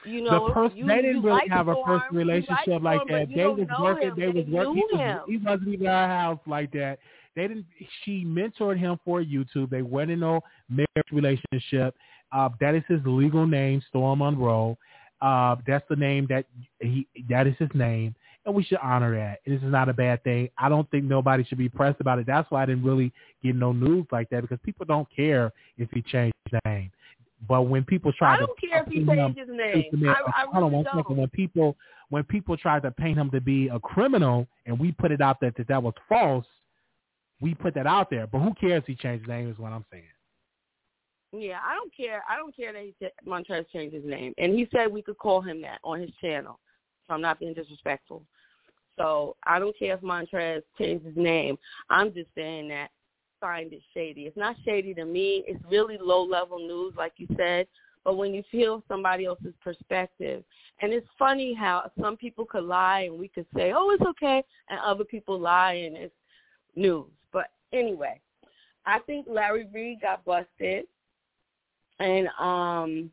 You 0.05 0.21
know, 0.21 0.47
the 0.47 0.53
person 0.53 0.77
you, 0.77 0.87
they 0.87 1.01
didn't 1.01 1.23
really 1.23 1.37
like 1.37 1.49
have 1.49 1.67
a 1.67 1.75
personal 1.75 2.11
relationship 2.11 2.81
like 2.81 2.99
like 2.99 3.07
that. 3.07 3.27
They 3.35 3.45
was 3.45 3.67
working. 3.79 4.11
They 4.17 4.27
was 4.27 4.45
working. 4.49 4.75
He, 4.75 4.97
was, 4.97 5.21
he 5.27 5.37
wasn't 5.37 5.67
even 5.69 5.87
at 5.87 5.93
our 5.93 6.07
house 6.07 6.39
like 6.45 6.71
that. 6.73 6.99
They 7.35 7.47
didn't. 7.47 7.65
She 8.03 8.23
mentored 8.23 8.77
him 8.77 8.99
for 9.03 9.21
YouTube. 9.21 9.69
They 9.69 9.81
weren't 9.81 10.11
in 10.11 10.19
no 10.19 10.41
marriage 10.69 11.11
relationship. 11.11 11.95
Uh, 12.31 12.49
that 12.59 12.75
is 12.75 12.83
his 12.87 12.99
legal 13.05 13.45
name, 13.45 13.81
Storm 13.89 14.19
Monroe. 14.19 14.77
Uh, 15.21 15.55
that's 15.65 15.85
the 15.89 15.95
name 15.95 16.27
that 16.29 16.45
he. 16.79 17.07
That 17.29 17.47
is 17.47 17.55
his 17.57 17.69
name, 17.73 18.15
and 18.45 18.53
we 18.53 18.63
should 18.63 18.79
honor 18.81 19.15
that. 19.15 19.39
This 19.45 19.61
is 19.61 19.71
not 19.71 19.89
a 19.89 19.93
bad 19.93 20.23
thing. 20.23 20.49
I 20.57 20.69
don't 20.69 20.89
think 20.91 21.05
nobody 21.05 21.43
should 21.43 21.57
be 21.57 21.69
pressed 21.69 21.99
about 22.01 22.19
it. 22.19 22.27
That's 22.27 22.49
why 22.51 22.63
I 22.63 22.65
didn't 22.65 22.83
really 22.83 23.11
get 23.43 23.55
no 23.55 23.71
news 23.71 24.05
like 24.11 24.29
that 24.29 24.41
because 24.41 24.59
people 24.63 24.85
don't 24.85 25.07
care 25.13 25.51
if 25.77 25.89
he 25.91 26.01
changed 26.01 26.35
his 26.49 26.59
name. 26.65 26.91
But 27.47 27.63
when 27.63 27.83
people 27.83 28.11
try 28.13 28.35
I 28.35 28.37
to 28.37 28.45
don't 28.45 28.59
care 28.59 28.81
if 28.81 28.87
he 28.87 28.99
paint 29.05 29.09
him- 29.19 29.35
changed 29.35 29.49
his 29.49 29.93
name. 29.93 30.07
I, 30.09 30.43
I 30.43 30.45
hold 30.51 30.65
on 30.65 30.71
one 30.71 30.85
second. 30.85 31.17
When 31.17 31.29
people 31.29 31.75
when 32.09 32.23
people 32.23 32.55
try 32.55 32.79
to 32.79 32.91
paint 32.91 33.17
him 33.17 33.31
to 33.31 33.41
be 33.41 33.67
a 33.69 33.79
criminal 33.79 34.47
and 34.65 34.79
we 34.79 34.91
put 34.91 35.11
it 35.11 35.21
out 35.21 35.39
there 35.41 35.51
that 35.57 35.67
that 35.67 35.81
was 35.81 35.93
false, 36.07 36.45
we 37.41 37.53
put 37.55 37.73
that 37.73 37.87
out 37.87 38.09
there. 38.09 38.27
But 38.27 38.39
who 38.39 38.53
cares 38.53 38.83
if 38.83 38.87
he 38.87 38.95
changed 38.95 39.23
his 39.25 39.29
name 39.29 39.49
is 39.49 39.57
what 39.57 39.71
I'm 39.71 39.85
saying. 39.91 40.03
Yeah, 41.31 41.59
I 41.65 41.73
don't 41.75 41.93
care. 41.95 42.23
I 42.29 42.37
don't 42.37 42.55
care 42.55 42.71
that 42.71 42.81
he 42.81 42.93
said 42.99 43.11
Montrez 43.27 43.65
changed 43.73 43.95
his 43.95 44.05
name, 44.05 44.33
and 44.37 44.53
he 44.53 44.67
said 44.71 44.91
we 44.91 45.01
could 45.01 45.17
call 45.17 45.41
him 45.41 45.61
that 45.63 45.79
on 45.83 45.99
his 45.99 46.11
channel. 46.21 46.59
So 47.07 47.13
I'm 47.13 47.21
not 47.21 47.39
being 47.39 47.53
disrespectful. 47.53 48.23
So 48.97 49.35
I 49.43 49.59
don't 49.59 49.77
care 49.77 49.95
if 49.95 50.01
Montrez 50.01 50.61
changed 50.77 51.05
his 51.05 51.17
name. 51.17 51.57
I'm 51.89 52.13
just 52.13 52.29
saying 52.35 52.69
that 52.69 52.89
find 53.39 53.73
it 53.73 53.81
shady. 53.93 54.21
It's 54.21 54.37
not 54.37 54.55
shady 54.65 54.93
to 54.95 55.05
me. 55.05 55.43
It's 55.47 55.63
really 55.69 55.97
low 56.01 56.23
level 56.23 56.59
news, 56.59 56.93
like 56.97 57.13
you 57.17 57.27
said. 57.37 57.67
But 58.03 58.17
when 58.17 58.33
you 58.33 58.43
feel 58.51 58.83
somebody 58.87 59.25
else's 59.25 59.55
perspective, 59.63 60.43
and 60.81 60.93
it's 60.93 61.07
funny 61.17 61.53
how 61.53 61.89
some 61.99 62.15
people 62.15 62.45
could 62.45 62.63
lie 62.63 63.01
and 63.01 63.17
we 63.17 63.27
could 63.27 63.47
say, 63.55 63.73
"Oh, 63.75 63.89
it's 63.89 64.05
okay," 64.05 64.43
and 64.69 64.79
other 64.79 65.03
people 65.03 65.39
lie 65.39 65.73
and 65.73 65.97
it's 65.97 66.15
news. 66.75 67.09
But 67.31 67.47
anyway, 67.73 68.21
I 68.85 68.99
think 68.99 69.25
Larry 69.27 69.67
Reed 69.73 70.01
got 70.01 70.23
busted, 70.23 70.85
and 71.99 72.27
um, 72.39 73.09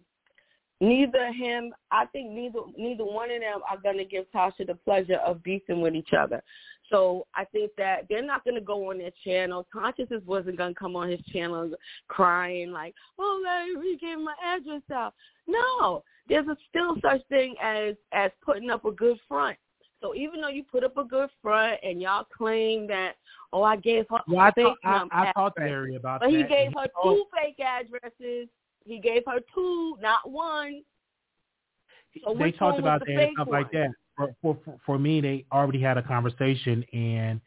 neither 0.81 1.33
him, 1.33 1.73
I 1.91 2.05
think 2.07 2.31
neither 2.31 2.61
neither 2.77 3.05
one 3.05 3.31
of 3.31 3.41
them 3.41 3.61
are 3.71 3.93
to 3.95 4.05
give 4.05 4.31
Tasha 4.31 4.67
the 4.67 4.75
pleasure 4.75 5.21
of 5.25 5.43
beefing 5.43 5.81
with 5.81 5.95
each 5.95 6.13
other. 6.13 6.43
So 6.93 7.27
I 7.35 7.47
think 7.47 7.73
that 7.79 8.05
they're 8.11 8.25
not 8.25 8.45
going 8.45 8.55
to 8.55 8.61
go 8.61 8.91
on 8.91 8.99
their 8.99 9.13
channel. 9.25 9.67
Consciousness 9.73 10.23
wasn't 10.27 10.59
going 10.59 10.75
to 10.75 10.79
come 10.79 10.95
on 10.95 11.11
his 11.11 11.23
channel 11.33 11.73
crying 12.09 12.71
like, 12.71 12.95
"Oh, 13.19 13.41
Larry 13.43 13.77
Reed 13.77 14.01
gave 14.01 14.19
my 14.19 14.35
address 14.45 14.83
out." 14.93 15.15
No, 15.49 16.05
there's 16.29 16.47
a 16.47 16.57
still 16.69 16.97
such 17.03 17.23
thing 17.31 17.55
as 17.63 17.95
as 18.13 18.31
putting 18.45 18.71
up 18.71 18.85
a 18.85 18.93
good 18.93 19.19
front. 19.27 19.57
So 20.03 20.15
even 20.15 20.41
though 20.43 20.49
you 20.49 20.65
put 20.65 20.85
up 20.85 20.99
a 20.99 21.05
good 21.05 21.31
front 21.41 21.79
and 21.83 22.03
y'all 22.03 22.27
claim 22.37 22.87
that, 22.89 23.15
oh, 23.53 23.63
I 23.63 23.77
gave 23.77 24.05
her 24.11 24.19
Well, 24.29 24.41
I, 24.41 24.51
fake 24.51 24.67
talk, 24.83 25.09
I, 25.13 25.29
I 25.29 25.33
talked 25.33 25.59
to. 25.59 25.65
Larry 25.65 25.95
about 25.95 26.21
but 26.21 26.31
that. 26.31 26.37
he 26.37 26.43
gave 26.43 26.73
her 26.77 26.89
two 27.03 27.25
fake 27.33 27.61
addresses. 27.61 28.49
He 28.85 28.99
gave 28.99 29.23
her 29.27 29.39
two, 29.55 29.97
not 30.03 30.29
one. 30.29 30.83
So 32.25 32.35
they 32.39 32.51
talked 32.51 32.81
about 32.81 33.01
that 33.01 33.09
and 33.09 33.31
stuff 33.35 33.47
one? 33.47 33.63
like 33.63 33.71
that. 33.73 33.91
For, 34.17 34.35
for 34.43 34.57
for 34.85 34.99
me, 34.99 35.21
they 35.21 35.45
already 35.53 35.81
had 35.81 35.97
a 35.99 36.03
conversation, 36.03 36.85
and 36.93 37.41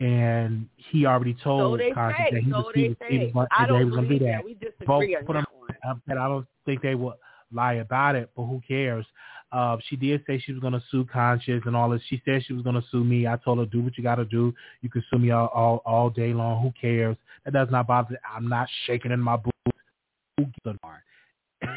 and 0.00 0.68
he 0.76 1.06
already 1.06 1.34
told 1.42 1.80
they 1.80 1.90
Conscious 1.92 2.18
say. 2.30 2.34
that 2.34 2.42
he 2.42 2.50
So 2.50 2.56
was, 2.58 2.72
he 2.74 2.82
they 2.82 2.88
was, 2.88 2.96
he 3.08 3.18
was, 3.18 3.26
say. 3.28 3.32
going- 3.32 3.46
I 3.56 3.66
don't 3.66 3.90
was 3.90 3.94
to 3.94 4.00
do 4.02 4.06
believe 4.06 4.20
that. 4.20 4.26
that. 4.26 4.44
We 4.44 4.54
disagree 4.54 4.86
Both 4.86 5.28
on 5.28 5.34
that 5.36 5.44
one. 5.52 6.18
I 6.18 6.28
don't 6.28 6.46
think 6.64 6.82
they 6.82 6.94
would 6.94 7.14
lie 7.52 7.74
about 7.74 8.16
it, 8.16 8.30
but 8.36 8.44
who 8.44 8.60
cares? 8.66 9.06
Uh, 9.52 9.76
she 9.88 9.96
did 9.96 10.22
say 10.26 10.38
she 10.38 10.52
was 10.52 10.60
going 10.60 10.72
to 10.72 10.82
sue 10.90 11.04
Conscious 11.04 11.62
and 11.66 11.76
all 11.76 11.88
this. 11.88 12.02
She 12.08 12.20
said 12.24 12.42
she 12.44 12.52
was 12.52 12.62
going 12.62 12.74
to 12.74 12.84
sue 12.90 13.04
me. 13.04 13.26
I 13.26 13.36
told 13.36 13.58
her, 13.58 13.66
do 13.66 13.80
what 13.80 13.96
you 13.96 14.02
got 14.02 14.16
to 14.16 14.24
do. 14.24 14.52
You 14.82 14.90
can 14.90 15.04
sue 15.08 15.18
me 15.18 15.30
all, 15.30 15.46
all 15.48 15.82
all 15.86 16.10
day 16.10 16.32
long. 16.34 16.62
Who 16.62 16.72
cares? 16.78 17.16
That 17.44 17.52
does 17.54 17.68
not 17.70 17.86
bother. 17.86 18.12
me. 18.12 18.16
I'm 18.34 18.48
not 18.48 18.68
shaking 18.86 19.12
in 19.12 19.20
my 19.20 19.36
boots. 19.36 19.56
Who 20.36 20.44
gives 20.44 20.56
a 20.66 20.74
darn? 20.82 20.98
I 21.62 21.68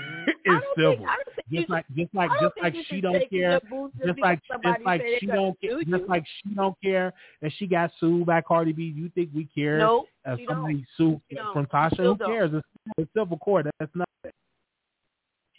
it's 0.45 0.45
don't 0.45 0.63
civil. 0.77 0.95
think, 0.97 1.09
I 1.09 1.15
don't 1.15 1.35
think 1.35 1.47
you 1.49 1.59
Just 1.61 1.69
like 1.69 1.85
just 1.95 2.13
like 2.13 2.29
just 2.41 2.53
like 2.61 2.75
she 2.89 3.01
don't 3.01 3.29
care. 3.29 3.59
just 4.05 4.19
like 4.19 4.39
just 4.63 4.85
like 4.85 5.01
she 5.19 5.25
don't 5.25 5.59
care. 5.61 5.83
Just 5.83 6.09
like 6.09 6.23
she 6.43 6.53
don't 6.53 6.75
care 6.81 7.13
that 7.41 7.51
she 7.57 7.67
got 7.67 7.91
sued 7.99 8.25
by 8.25 8.41
Cardi 8.41 8.71
B. 8.73 8.93
You 8.95 9.09
think 9.15 9.29
we 9.33 9.45
care? 9.45 9.77
No, 9.79 10.05
she 10.37 10.45
somebody 10.47 10.85
don't. 10.97 11.21
sued 11.29 11.39
from 11.53 11.65
Tasha, 11.67 11.93
still 11.93 12.13
who 12.13 12.17
don't. 12.17 12.29
cares? 12.31 12.51
It's, 12.53 12.67
it's 12.97 13.11
civil 13.15 13.37
court. 13.37 13.67
That's 13.79 13.91
nothing. 13.95 14.33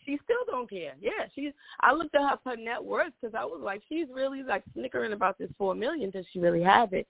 she 0.05 0.19
still 0.25 0.45
don't 0.47 0.69
care. 0.69 0.95
Yeah, 1.01 1.27
she's. 1.35 1.53
I 1.81 1.93
looked 1.93 2.15
at 2.15 2.21
her, 2.23 2.39
her 2.45 2.57
net 2.57 2.83
worth 2.85 3.13
because 3.21 3.35
I 3.39 3.45
was 3.45 3.61
like, 3.63 3.83
she's 3.89 4.07
really 4.13 4.43
like 4.43 4.65
snickering 4.75 5.13
about 5.13 5.39
this 5.39 5.51
four 5.59 5.75
million. 5.75 6.11
Does 6.11 6.27
she 6.33 6.39
really 6.41 6.63
have 6.63 6.93
it? 6.93 7.07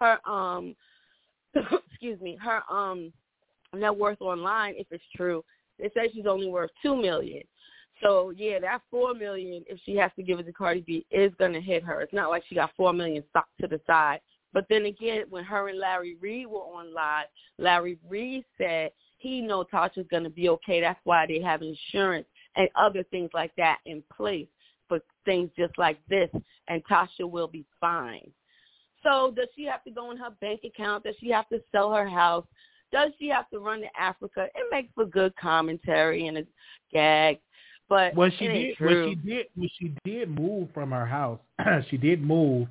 Her 0.00 0.18
um, 0.28 0.74
excuse 1.90 2.20
me, 2.20 2.36
her 2.42 2.62
um 2.70 3.12
net 3.74 3.96
worth 3.96 4.20
online, 4.20 4.74
if 4.76 4.86
it's 4.90 5.04
true, 5.16 5.44
they 5.78 5.90
say 5.94 6.10
she's 6.12 6.26
only 6.26 6.48
worth 6.48 6.70
two 6.82 6.96
million. 6.96 7.42
So 8.02 8.32
yeah, 8.36 8.58
that 8.60 8.82
four 8.90 9.14
million, 9.14 9.64
if 9.68 9.78
she 9.84 9.96
has 9.96 10.10
to 10.16 10.22
give 10.22 10.38
it 10.38 10.44
to 10.44 10.52
Cardi 10.52 10.82
B, 10.82 11.06
is 11.10 11.32
gonna 11.38 11.60
hit 11.60 11.82
her. 11.82 12.00
It's 12.00 12.12
not 12.12 12.30
like 12.30 12.44
she 12.48 12.54
got 12.54 12.70
four 12.76 12.92
million 12.92 13.24
stuck 13.30 13.48
to 13.60 13.66
the 13.66 13.80
side. 13.86 14.20
But 14.52 14.66
then 14.70 14.86
again, 14.86 15.24
when 15.28 15.44
her 15.44 15.68
and 15.68 15.78
Larry 15.78 16.16
Reed 16.20 16.46
were 16.46 16.60
on 16.60 16.94
live, 16.94 17.26
Larry 17.58 17.98
Reed 18.08 18.44
said 18.56 18.92
he 19.18 19.40
know 19.40 19.64
Tasha's 19.64 20.06
gonna 20.10 20.30
be 20.30 20.48
okay. 20.48 20.80
That's 20.80 21.00
why 21.04 21.26
they 21.26 21.40
have 21.40 21.62
insurance 21.62 22.26
and 22.56 22.68
other 22.76 23.02
things 23.04 23.30
like 23.34 23.52
that 23.56 23.78
in 23.84 24.02
place 24.16 24.48
for 24.88 25.00
things 25.24 25.50
just 25.56 25.76
like 25.76 25.98
this, 26.08 26.30
and 26.68 26.82
Tasha 26.86 27.28
will 27.28 27.48
be 27.48 27.64
fine. 27.80 28.30
So 29.02 29.32
does 29.36 29.48
she 29.54 29.64
have 29.64 29.84
to 29.84 29.90
go 29.90 30.10
in 30.10 30.16
her 30.16 30.30
bank 30.40 30.60
account? 30.64 31.04
Does 31.04 31.14
she 31.20 31.30
have 31.30 31.48
to 31.50 31.60
sell 31.70 31.92
her 31.92 32.08
house? 32.08 32.46
Does 32.92 33.10
she 33.18 33.28
have 33.28 33.48
to 33.50 33.58
run 33.58 33.80
to 33.80 33.88
Africa? 34.00 34.48
It 34.54 34.66
makes 34.70 34.88
for 34.94 35.04
good 35.04 35.34
commentary 35.36 36.26
and 36.26 36.38
a 36.38 36.42
gag, 36.92 37.38
but 37.88 38.14
Well, 38.14 38.30
she 38.38 38.48
did. 38.48 38.76
true. 38.76 39.04
Well, 39.06 39.14
she 39.22 39.28
did. 39.28 39.46
Well, 39.56 39.68
she 39.78 39.94
did 40.04 40.30
move 40.30 40.68
from 40.72 40.90
her 40.90 41.06
house. 41.06 41.38
she 41.90 41.96
did 41.96 42.22
move 42.22 42.68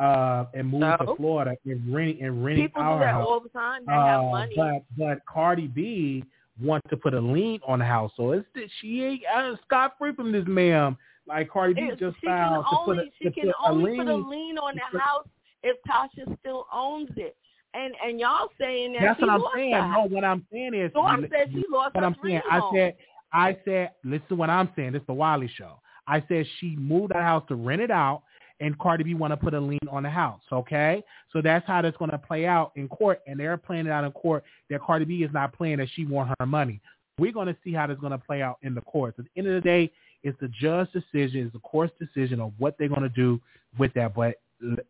uh 0.00 0.46
and 0.54 0.68
move 0.68 0.82
So? 0.98 1.06
to 1.06 1.16
Florida 1.16 1.56
and 1.66 1.94
renting 1.94 2.22
and 2.24 2.44
renting 2.44 2.64
People 2.66 2.82
our 2.82 2.98
do 2.98 3.04
that 3.04 3.12
house. 3.14 3.26
all 3.28 3.40
the 3.40 3.48
time. 3.50 3.82
They 3.86 3.92
have 3.92 4.20
Uh, 4.20 4.30
money. 4.30 4.54
But 4.56 4.82
but 4.98 5.18
Cardi 5.26 5.68
B 5.68 6.24
wants 6.60 6.88
to 6.90 6.96
put 6.96 7.14
a 7.14 7.20
lien 7.20 7.60
on 7.66 7.78
the 7.78 7.84
house, 7.84 8.12
so 8.16 8.32
it's 8.32 8.46
she 8.80 9.02
ain't 9.02 9.22
uh, 9.34 9.56
scot 9.64 9.94
free 9.98 10.12
from 10.14 10.32
this, 10.32 10.44
ma'am. 10.46 10.96
Like 11.26 11.48
Cardi 11.48 11.74
B 11.74 11.80
It- 11.82 11.98
just 11.98 12.16
filed 12.24 12.64
to 12.70 12.76
put 12.84 12.98
a, 12.98 13.04
she 13.22 13.30
can 13.30 13.44
put 13.44 13.50
a 13.50 13.68
only 13.72 13.92
lien. 13.92 13.96
put 14.04 14.08
a 14.08 14.16
lien 14.16 14.58
on 14.58 14.74
the 14.74 14.98
house 14.98 15.26
if 15.62 15.76
Tasha 15.88 16.36
still 16.40 16.66
owns 16.72 17.08
it. 17.16 17.36
And 17.74 17.92
and 18.04 18.20
y'all 18.20 18.48
saying 18.58 18.92
that 18.94 19.02
That's 19.02 19.20
what 19.20 19.30
I'm 19.30 19.42
saying. 19.54 19.70
the 19.72 19.88
No, 19.88 20.06
what 20.08 20.24
I'm 20.24 20.46
saying 20.52 20.74
is, 20.74 20.90
Storm 20.92 21.26
said 21.30 21.48
she 21.52 21.64
lost 21.70 21.94
what 21.94 22.04
I'm 22.04 22.16
saying. 22.22 22.40
dream 22.48 22.62
I 22.62 22.70
said, 22.72 22.96
I 23.32 23.56
said, 23.64 23.90
listen 24.04 24.28
to 24.28 24.34
what 24.36 24.50
I'm 24.50 24.70
saying. 24.76 24.92
This 24.92 25.00
is 25.00 25.06
the 25.06 25.14
Wiley 25.14 25.50
show. 25.56 25.80
I 26.06 26.22
said 26.28 26.46
she 26.60 26.76
moved 26.76 27.12
that 27.12 27.22
house 27.22 27.42
to 27.48 27.56
rent 27.56 27.82
it 27.82 27.90
out, 27.90 28.22
and 28.60 28.78
Cardi 28.78 29.02
B 29.02 29.14
want 29.14 29.32
to 29.32 29.36
put 29.36 29.54
a 29.54 29.60
lien 29.60 29.80
on 29.90 30.04
the 30.04 30.10
house. 30.10 30.42
Okay, 30.52 31.02
so 31.32 31.42
that's 31.42 31.66
how 31.66 31.82
that's 31.82 31.96
going 31.96 32.12
to 32.12 32.18
play 32.18 32.46
out 32.46 32.72
in 32.76 32.88
court, 32.88 33.20
and 33.26 33.40
they're 33.40 33.56
playing 33.56 33.86
it 33.86 33.90
out 33.90 34.04
in 34.04 34.12
court 34.12 34.44
that 34.70 34.80
Cardi 34.80 35.04
B 35.04 35.24
is 35.24 35.32
not 35.32 35.52
playing 35.52 35.78
that 35.78 35.88
she 35.94 36.06
want 36.06 36.32
her 36.38 36.46
money. 36.46 36.80
We're 37.18 37.32
going 37.32 37.48
to 37.48 37.56
see 37.64 37.72
how 37.72 37.86
that's 37.86 38.00
going 38.00 38.12
to 38.12 38.18
play 38.18 38.42
out 38.42 38.58
in 38.62 38.74
the 38.74 38.80
courts. 38.82 39.18
At 39.18 39.24
the 39.24 39.30
end 39.38 39.48
of 39.48 39.54
the 39.54 39.68
day, 39.68 39.90
it's 40.22 40.38
the 40.40 40.48
judge's 40.48 40.92
decision, 40.92 41.42
it's 41.42 41.52
the 41.52 41.60
court's 41.60 41.92
decision 41.98 42.40
of 42.40 42.52
what 42.58 42.76
they're 42.78 42.88
going 42.88 43.02
to 43.02 43.08
do 43.08 43.40
with 43.78 43.92
that. 43.94 44.14
But 44.14 44.36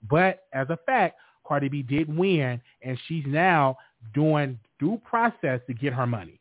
but 0.09 0.45
as 0.53 0.69
a 0.71 0.79
fact, 0.87 1.17
Cardi 1.45 1.69
B 1.69 1.83
did 1.83 2.15
win, 2.15 2.61
and 2.83 2.99
she's 3.07 3.25
now 3.27 3.77
doing 4.15 4.59
due 4.79 5.01
process 5.05 5.61
to 5.67 5.75
get 5.75 5.93
her 5.93 6.07
money. 6.07 6.41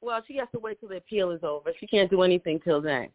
Well, 0.00 0.22
she 0.26 0.36
has 0.36 0.48
to 0.52 0.58
wait 0.58 0.80
till 0.80 0.88
the 0.88 0.96
appeal 0.96 1.30
is 1.30 1.40
over. 1.42 1.72
She 1.78 1.86
can't 1.86 2.10
do 2.10 2.22
anything 2.22 2.60
till 2.64 2.80
then. 2.80 3.08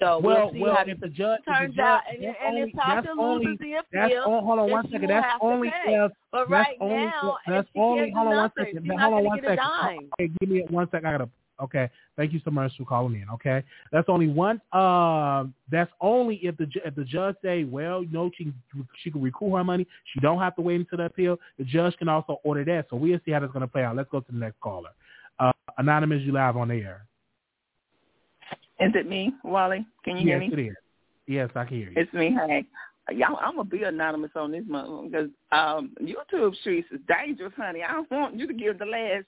So 0.00 0.20
well, 0.20 0.44
we'll 0.44 0.52
see 0.52 0.60
well, 0.60 0.76
how 0.76 0.84
if 0.86 1.00
the 1.00 1.08
judge 1.08 1.40
turns 1.44 1.70
if 1.70 1.76
the 1.76 1.76
judge, 1.76 1.80
out, 1.80 2.00
and, 2.08 2.24
that's 2.24 2.38
and 2.44 2.56
only, 2.56 2.72
Tasha 2.72 2.94
that's 2.94 3.06
only, 3.18 3.46
loses 3.46 3.58
the 3.58 3.72
that's 3.92 4.06
appeal, 4.06 4.22
on, 4.22 4.44
hold 4.44 4.58
on 4.60 4.70
one 4.70 4.90
second. 4.92 5.10
That's 5.10 5.38
only 5.40 5.72
if 5.86 6.12
But 6.30 6.38
that's 6.38 6.50
right 6.50 6.76
only 6.80 7.04
now, 7.06 7.36
that's 7.48 7.68
she 7.72 7.80
only 7.80 7.98
can't 7.98 8.10
do 8.12 8.16
hold 8.16 8.28
on 8.28 8.36
nothing, 8.36 8.64
second. 8.66 8.82
she's 8.84 9.00
Hold 9.00 9.14
on 9.14 9.24
one 9.24 9.40
second. 9.40 10.10
Okay, 10.20 10.32
give 10.40 10.48
me 10.48 10.64
one 10.70 10.88
second. 10.90 11.06
I 11.06 11.12
gotta. 11.12 11.28
Okay, 11.60 11.90
thank 12.16 12.32
you 12.32 12.40
so 12.44 12.50
much 12.50 12.72
for 12.76 12.84
calling 12.84 13.14
in. 13.14 13.28
Okay, 13.34 13.64
that's 13.90 14.08
only 14.08 14.28
one. 14.28 14.60
Um, 14.72 15.54
that's 15.70 15.90
only 16.00 16.36
if 16.36 16.56
the 16.56 16.68
if 16.84 16.94
the 16.94 17.04
judge 17.04 17.36
say, 17.42 17.64
well, 17.64 18.02
you 18.02 18.12
know, 18.12 18.30
she 18.36 18.52
she 19.02 19.10
can 19.10 19.20
recoup 19.20 19.52
her 19.52 19.64
money. 19.64 19.86
She 20.12 20.20
don't 20.20 20.38
have 20.38 20.54
to 20.56 20.62
wait 20.62 20.76
until 20.76 20.98
the 20.98 21.04
appeal. 21.04 21.38
The 21.58 21.64
judge 21.64 21.96
can 21.96 22.08
also 22.08 22.40
order 22.44 22.64
that. 22.64 22.86
So 22.90 22.96
we'll 22.96 23.18
see 23.24 23.32
how 23.32 23.40
that's 23.40 23.52
gonna 23.52 23.66
play 23.66 23.82
out. 23.82 23.96
Let's 23.96 24.10
go 24.10 24.20
to 24.20 24.32
the 24.32 24.38
next 24.38 24.60
caller. 24.60 24.90
Uh, 25.40 25.52
anonymous, 25.78 26.22
you 26.22 26.32
live 26.32 26.56
on 26.56 26.68
the 26.68 26.74
air. 26.74 27.04
Is 28.80 28.92
it 28.94 29.08
me, 29.08 29.32
Wally? 29.42 29.84
Can 30.04 30.18
you 30.18 30.28
yes, 30.28 30.40
hear 30.40 30.50
me? 30.50 30.64
it 30.64 30.68
is. 30.70 30.76
Yes, 31.26 31.50
I 31.54 31.64
can 31.64 31.76
hear 31.76 31.90
you. 31.90 31.94
It's 31.96 32.12
me, 32.12 32.36
Hey, 32.46 32.64
Y'all, 33.10 33.38
I'm 33.40 33.56
gonna 33.56 33.64
be 33.64 33.84
anonymous 33.84 34.32
on 34.34 34.52
this 34.52 34.64
month 34.66 35.10
because 35.10 35.30
um, 35.50 35.92
YouTube 36.02 36.54
streets 36.56 36.88
is 36.92 37.00
dangerous, 37.08 37.54
honey. 37.56 37.82
I 37.82 37.92
don't 37.92 38.10
want 38.10 38.36
you 38.36 38.46
to 38.46 38.52
give 38.52 38.78
the 38.78 38.84
last 38.84 39.24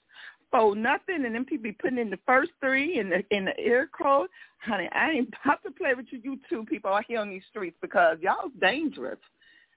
four 0.51 0.75
nothing, 0.75 1.25
and 1.25 1.33
then 1.33 1.45
people 1.45 1.63
be 1.63 1.71
putting 1.71 1.97
in 1.97 2.09
the 2.09 2.19
first 2.25 2.51
three 2.59 2.99
in 2.99 3.09
the 3.09 3.23
in 3.35 3.45
the 3.45 3.57
air 3.59 3.87
code. 3.87 4.27
Honey, 4.59 4.89
I 4.93 5.11
ain't 5.11 5.33
about 5.45 5.63
to 5.63 5.71
play 5.71 5.93
with 5.95 6.07
you 6.11 6.19
YouTube 6.19 6.67
people 6.67 6.91
out 6.91 7.05
here 7.07 7.19
on 7.19 7.29
these 7.29 7.43
streets 7.49 7.77
because 7.81 8.17
y'all's 8.21 8.51
dangerous. 8.59 9.19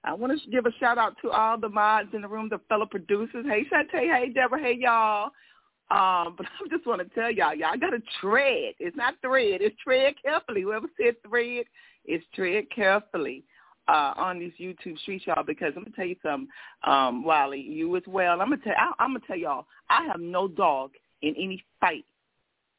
I 0.03 0.13
want 0.13 0.39
to 0.39 0.49
give 0.51 0.67
a 0.67 0.71
shout 0.79 0.99
out 0.99 1.15
to 1.23 1.31
all 1.31 1.59
the 1.59 1.69
mods 1.69 2.09
in 2.13 2.21
the 2.21 2.27
room, 2.27 2.47
the 2.49 2.59
fellow 2.69 2.85
producers. 2.85 3.45
Hey, 3.47 3.65
Shantae. 3.71 4.13
Hey, 4.13 4.29
Deborah. 4.29 4.61
Hey, 4.61 4.77
y'all. 4.79 5.31
Um, 5.89 6.35
but 6.37 6.45
I 6.63 6.67
just 6.69 6.85
want 6.85 7.01
to 7.01 7.15
tell 7.15 7.31
y'all, 7.31 7.55
y'all 7.55 7.77
got 7.77 7.89
to 7.89 8.01
tread. 8.21 8.75
It's 8.79 8.95
not 8.95 9.15
thread. 9.21 9.61
It's 9.61 9.75
tread 9.83 10.13
carefully. 10.21 10.61
Whoever 10.61 10.87
said 11.01 11.15
thread, 11.27 11.65
it's 12.05 12.25
tread 12.35 12.65
carefully 12.73 13.43
uh, 13.87 14.13
on 14.17 14.39
these 14.39 14.53
YouTube 14.59 14.97
streets, 14.99 15.25
y'all. 15.27 15.43
Because 15.43 15.73
I'm 15.75 15.83
gonna 15.83 15.95
tell 15.95 16.05
you 16.05 16.15
something, 16.23 16.47
um, 16.83 17.23
Wally, 17.23 17.61
you 17.61 17.95
as 17.95 18.03
well. 18.07 18.41
I'm 18.41 18.49
gonna 18.49 18.61
tell. 18.63 18.73
I, 18.77 18.91
I'm 18.99 19.13
gonna 19.13 19.25
tell 19.27 19.37
y'all, 19.37 19.65
I 19.89 20.05
have 20.05 20.19
no 20.19 20.47
dog 20.47 20.91
in 21.21 21.35
any 21.37 21.63
fight. 21.79 22.05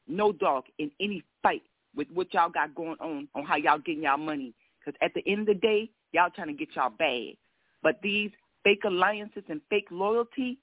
No 0.07 0.31
dog 0.31 0.65
in 0.79 0.91
any 0.99 1.23
fight 1.43 1.63
with 1.95 2.07
what 2.13 2.33
y'all 2.33 2.49
got 2.49 2.75
going 2.75 2.97
on 2.99 3.27
on 3.35 3.45
how 3.45 3.57
y'all 3.57 3.79
getting 3.79 4.03
y'all 4.03 4.17
money. 4.17 4.53
Because 4.79 4.97
at 5.01 5.13
the 5.13 5.23
end 5.29 5.41
of 5.41 5.47
the 5.47 5.53
day, 5.55 5.89
y'all 6.13 6.29
trying 6.33 6.47
to 6.47 6.53
get 6.53 6.69
y'all 6.75 6.89
bag. 6.89 7.35
But 7.83 7.99
these 8.01 8.31
fake 8.63 8.83
alliances 8.85 9.43
and 9.49 9.61
fake 9.69 9.87
loyalty, 9.91 10.57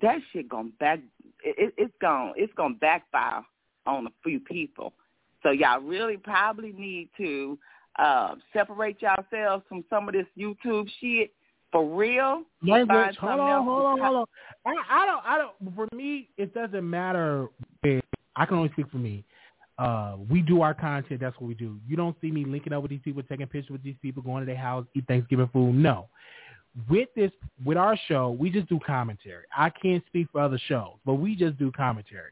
that 0.00 0.18
shit 0.32 0.48
gonna 0.48 0.70
back. 0.80 1.00
It, 1.44 1.74
it's 1.76 1.94
gonna 2.00 2.32
it's 2.36 2.52
gonna 2.54 2.74
backfire 2.74 3.44
on 3.86 4.06
a 4.06 4.10
few 4.22 4.40
people. 4.40 4.92
So 5.42 5.50
y'all 5.50 5.80
really 5.80 6.16
probably 6.16 6.72
need 6.72 7.08
to 7.16 7.58
uh, 7.98 8.34
separate 8.52 9.00
yourselves 9.00 9.64
from 9.68 9.84
some 9.90 10.08
of 10.08 10.14
this 10.14 10.26
YouTube 10.38 10.88
shit 11.00 11.32
for 11.70 11.84
real. 11.96 12.42
Language. 12.62 13.16
Hold 13.16 13.40
on, 13.40 13.64
hold 13.64 13.84
on, 13.84 13.98
hold 13.98 14.16
on. 14.16 14.26
I, 14.66 15.02
I 15.02 15.06
don't, 15.06 15.24
I 15.24 15.38
don't. 15.38 15.74
For 15.74 15.88
me, 15.96 16.28
it 16.36 16.54
doesn't 16.54 16.88
matter. 16.88 17.48
I 17.84 18.46
can 18.46 18.56
only 18.56 18.70
speak 18.72 18.90
for 18.90 18.98
me. 18.98 19.24
Uh, 19.78 20.16
we 20.30 20.42
do 20.42 20.62
our 20.62 20.74
content. 20.74 21.20
That's 21.20 21.34
what 21.40 21.48
we 21.48 21.54
do. 21.54 21.78
You 21.88 21.96
don't 21.96 22.16
see 22.20 22.30
me 22.30 22.44
linking 22.44 22.72
up 22.72 22.82
with 22.82 22.90
these 22.90 23.00
people, 23.02 23.22
taking 23.22 23.46
pictures 23.46 23.70
with 23.70 23.82
these 23.82 23.96
people, 24.02 24.22
going 24.22 24.42
to 24.42 24.46
their 24.46 24.56
house, 24.56 24.86
eat 24.94 25.06
Thanksgiving 25.08 25.48
food. 25.52 25.74
No. 25.74 26.08
With 26.88 27.08
this, 27.16 27.30
with 27.64 27.76
our 27.76 27.98
show, 28.08 28.30
we 28.30 28.48
just 28.48 28.68
do 28.68 28.78
commentary. 28.86 29.44
I 29.56 29.70
can't 29.70 30.02
speak 30.06 30.28
for 30.32 30.40
other 30.40 30.58
shows, 30.68 30.92
but 31.04 31.14
we 31.14 31.34
just 31.34 31.58
do 31.58 31.70
commentary. 31.72 32.30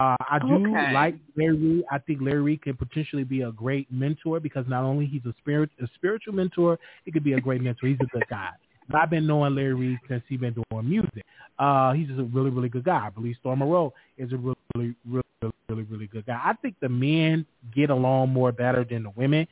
Uh, 0.00 0.16
I 0.18 0.38
do 0.38 0.54
Okay. 0.54 0.92
like 0.94 1.14
Larry 1.36 1.56
Reed. 1.56 1.84
I 1.90 1.98
think 1.98 2.22
Larry 2.22 2.40
Reed 2.40 2.62
can 2.62 2.74
potentially 2.74 3.22
be 3.24 3.42
a 3.42 3.52
great 3.52 3.90
mentor 3.92 4.40
because 4.40 4.64
not 4.66 4.82
only 4.82 5.04
he's 5.04 5.24
a 5.26 5.34
spirit, 5.38 5.68
a 5.82 5.86
spiritual 5.94 6.32
mentor, 6.34 6.78
he 7.04 7.12
could 7.12 7.22
be 7.22 7.34
a 7.34 7.40
great 7.40 7.60
mentor. 7.60 7.86
He's 7.86 8.00
a 8.00 8.06
good 8.06 8.26
guy. 8.28 8.48
But 8.88 9.02
I've 9.02 9.10
been 9.10 9.26
knowing 9.26 9.54
Larry 9.54 9.74
Reed 9.74 9.98
since 10.08 10.22
he's 10.26 10.40
been 10.40 10.54
doing 10.54 10.88
music. 10.88 11.22
Uh, 11.58 11.92
he's 11.92 12.08
just 12.08 12.18
a 12.18 12.24
really, 12.24 12.48
really 12.50 12.70
good 12.70 12.84
guy. 12.84 13.06
I 13.06 13.10
believe 13.10 13.36
Storm 13.40 13.58
Monroe 13.58 13.92
is 14.16 14.32
a 14.32 14.36
really, 14.38 14.56
really, 14.74 14.94
really, 15.06 15.52
really, 15.68 15.82
really, 15.82 16.06
good 16.06 16.24
guy. 16.24 16.40
I 16.42 16.54
think 16.54 16.76
the 16.80 16.88
men 16.88 17.44
get 17.76 17.90
along 17.90 18.30
more 18.30 18.52
better 18.52 18.84
than 18.88 19.02
the 19.02 19.10
women. 19.10 19.46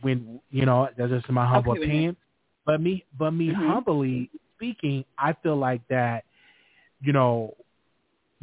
When 0.00 0.40
you 0.50 0.64
know, 0.64 0.88
that's 0.96 1.10
just 1.10 1.28
my 1.28 1.46
humble 1.46 1.72
Okay 1.72 1.82
opinion. 1.82 2.16
But 2.64 2.80
me, 2.80 3.04
but 3.18 3.32
me, 3.32 3.48
Mhm. 3.48 3.68
humbly 3.68 4.30
speaking, 4.56 5.04
I 5.18 5.34
feel 5.34 5.56
like 5.56 5.86
that. 5.88 6.24
You 7.02 7.12
know, 7.12 7.54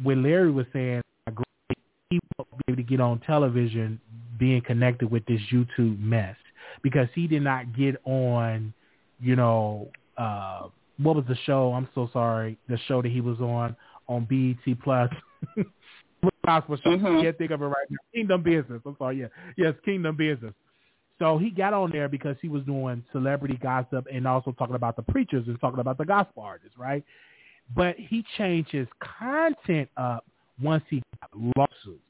when 0.02 0.22
Larry 0.22 0.52
was 0.52 0.66
saying, 0.72 1.02
I 1.26 1.30
agree, 1.30 1.44
he 2.10 2.18
won't 2.22 2.27
be 2.44 2.72
able 2.72 2.76
to 2.76 2.82
get 2.82 3.00
on 3.00 3.20
television 3.20 4.00
being 4.38 4.60
connected 4.62 5.10
with 5.10 5.24
this 5.26 5.40
YouTube 5.52 5.98
mess 6.00 6.36
because 6.82 7.08
he 7.14 7.26
did 7.26 7.42
not 7.42 7.76
get 7.76 7.96
on, 8.04 8.72
you 9.20 9.36
know, 9.36 9.88
uh, 10.16 10.68
what 10.98 11.16
was 11.16 11.24
the 11.28 11.36
show? 11.44 11.72
I'm 11.74 11.88
so 11.94 12.08
sorry. 12.12 12.58
The 12.68 12.78
show 12.86 13.02
that 13.02 13.10
he 13.10 13.20
was 13.20 13.40
on 13.40 13.76
on 14.08 14.24
BET 14.24 14.74
Plus. 14.82 15.10
Gospel 16.44 16.76
show. 16.78 16.90
Mhm. 16.96 17.22
Can't 17.22 17.38
think 17.38 17.50
of 17.50 17.62
it 17.62 17.66
right 17.66 17.86
now. 17.90 17.98
Kingdom 18.14 18.42
Business. 18.42 18.80
I'm 18.84 18.96
sorry. 18.98 19.20
Yeah. 19.20 19.28
Yes, 19.56 19.74
Kingdom 19.84 20.16
Business. 20.16 20.54
So 21.18 21.36
he 21.36 21.50
got 21.50 21.72
on 21.74 21.90
there 21.90 22.08
because 22.08 22.36
he 22.40 22.48
was 22.48 22.62
doing 22.64 23.04
celebrity 23.12 23.58
gossip 23.60 24.06
and 24.10 24.26
also 24.26 24.52
talking 24.52 24.76
about 24.76 24.96
the 24.96 25.02
preachers 25.02 25.46
and 25.48 25.60
talking 25.60 25.80
about 25.80 25.98
the 25.98 26.04
gospel 26.04 26.42
artists, 26.42 26.78
right? 26.78 27.04
But 27.74 27.96
he 27.98 28.24
changed 28.36 28.70
his 28.70 28.86
content 29.00 29.90
up 29.96 30.24
once 30.62 30.84
he 30.88 31.02
got 31.20 31.30
lawsuits. 31.56 32.02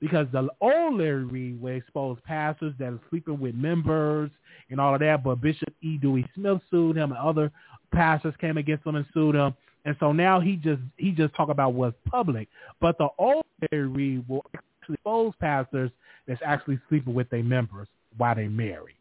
Because 0.00 0.26
the 0.32 0.48
old 0.60 0.98
Larry 0.98 1.24
Reed 1.24 1.60
would 1.60 1.76
expose 1.76 2.18
pastors 2.24 2.74
that 2.78 2.92
are 2.92 3.00
sleeping 3.10 3.40
with 3.40 3.54
members 3.54 4.30
and 4.70 4.80
all 4.80 4.94
of 4.94 5.00
that, 5.00 5.24
but 5.24 5.40
Bishop 5.40 5.72
E. 5.82 5.96
Dewey 5.96 6.28
Smith 6.34 6.60
sued 6.70 6.96
him 6.96 7.12
and 7.12 7.18
other 7.18 7.50
pastors 7.92 8.34
came 8.40 8.56
against 8.56 8.86
him 8.86 8.96
and 8.96 9.06
sued 9.14 9.34
him. 9.34 9.54
And 9.84 9.96
so 10.00 10.12
now 10.12 10.40
he 10.40 10.56
just 10.56 10.82
he 10.96 11.12
just 11.12 11.34
talk 11.34 11.48
about 11.48 11.74
what's 11.74 11.96
public. 12.10 12.48
But 12.80 12.98
the 12.98 13.08
old 13.18 13.44
Larry 13.70 13.86
Reed 13.86 14.28
will 14.28 14.44
actually 14.54 14.94
expose 14.94 15.32
pastors 15.40 15.90
that's 16.26 16.40
actually 16.44 16.80
sleeping 16.88 17.14
with 17.14 17.30
their 17.30 17.44
members 17.44 17.88
while 18.16 18.34
they 18.34 18.48
marry. 18.48 18.96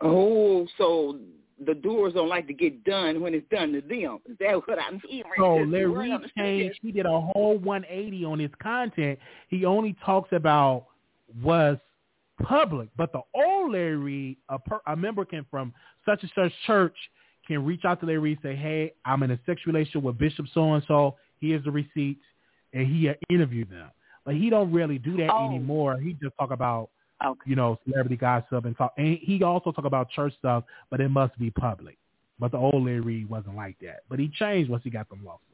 Oh, 0.00 0.66
so 0.78 1.18
the 1.66 1.74
doers 1.74 2.14
don't 2.14 2.28
like 2.28 2.46
to 2.48 2.54
get 2.54 2.84
done 2.84 3.20
when 3.20 3.34
it's 3.34 3.48
done 3.50 3.72
to 3.72 3.80
them. 3.80 4.18
Is 4.28 4.36
that 4.40 4.54
what 4.66 4.78
I'm 4.78 5.00
hearing? 5.08 5.30
So 5.36 5.56
Larry 5.56 6.12
changed. 6.36 6.78
He 6.82 6.92
did 6.92 7.06
a 7.06 7.20
whole 7.20 7.58
180 7.58 8.24
on 8.24 8.38
his 8.38 8.50
content. 8.62 9.18
He 9.48 9.64
only 9.64 9.96
talks 10.04 10.30
about 10.32 10.86
what's 11.42 11.80
public. 12.42 12.88
But 12.96 13.12
the 13.12 13.20
old 13.34 13.72
Larry 13.72 13.96
Reed, 13.96 14.36
a, 14.48 14.58
per, 14.58 14.80
a 14.86 14.96
member 14.96 15.24
can 15.24 15.46
from 15.50 15.72
such 16.06 16.22
and 16.22 16.32
such 16.34 16.52
church 16.66 16.96
can 17.46 17.64
reach 17.64 17.84
out 17.84 18.00
to 18.00 18.06
Larry 18.06 18.18
Reed 18.18 18.38
and 18.42 18.52
say, 18.52 18.56
"Hey, 18.56 18.92
I'm 19.04 19.22
in 19.22 19.30
a 19.32 19.40
sex 19.46 19.60
relationship 19.66 20.02
with 20.02 20.18
Bishop 20.18 20.46
so 20.54 20.74
and 20.74 20.84
so. 20.86 21.16
Here's 21.40 21.64
the 21.64 21.70
receipts," 21.70 22.24
and 22.72 22.86
he 22.86 23.10
interviewed 23.28 23.70
them. 23.70 23.90
But 24.24 24.36
he 24.36 24.50
don't 24.50 24.70
really 24.70 24.98
do 24.98 25.16
that 25.16 25.30
Oh. 25.30 25.48
anymore. 25.48 25.98
He 25.98 26.12
just 26.14 26.36
talk 26.38 26.52
about 26.52 26.90
Okay. 27.24 27.50
you 27.50 27.56
know 27.56 27.78
celebrity 27.84 28.16
gossip 28.16 28.64
and 28.64 28.76
talk. 28.76 28.92
And 28.96 29.18
he 29.20 29.42
also 29.42 29.72
talk 29.72 29.84
about 29.84 30.10
church 30.10 30.34
stuff, 30.38 30.64
but 30.90 31.00
it 31.00 31.08
must 31.08 31.38
be 31.38 31.50
public. 31.50 31.98
But 32.38 32.50
the 32.50 32.58
old 32.58 32.84
Larry 32.84 33.00
Reed 33.00 33.28
wasn't 33.28 33.56
like 33.56 33.76
that. 33.82 34.00
But 34.08 34.18
he 34.18 34.28
changed 34.28 34.70
once 34.70 34.82
he 34.82 34.90
got 34.90 35.08
them 35.08 35.24
lawsuits. 35.24 35.46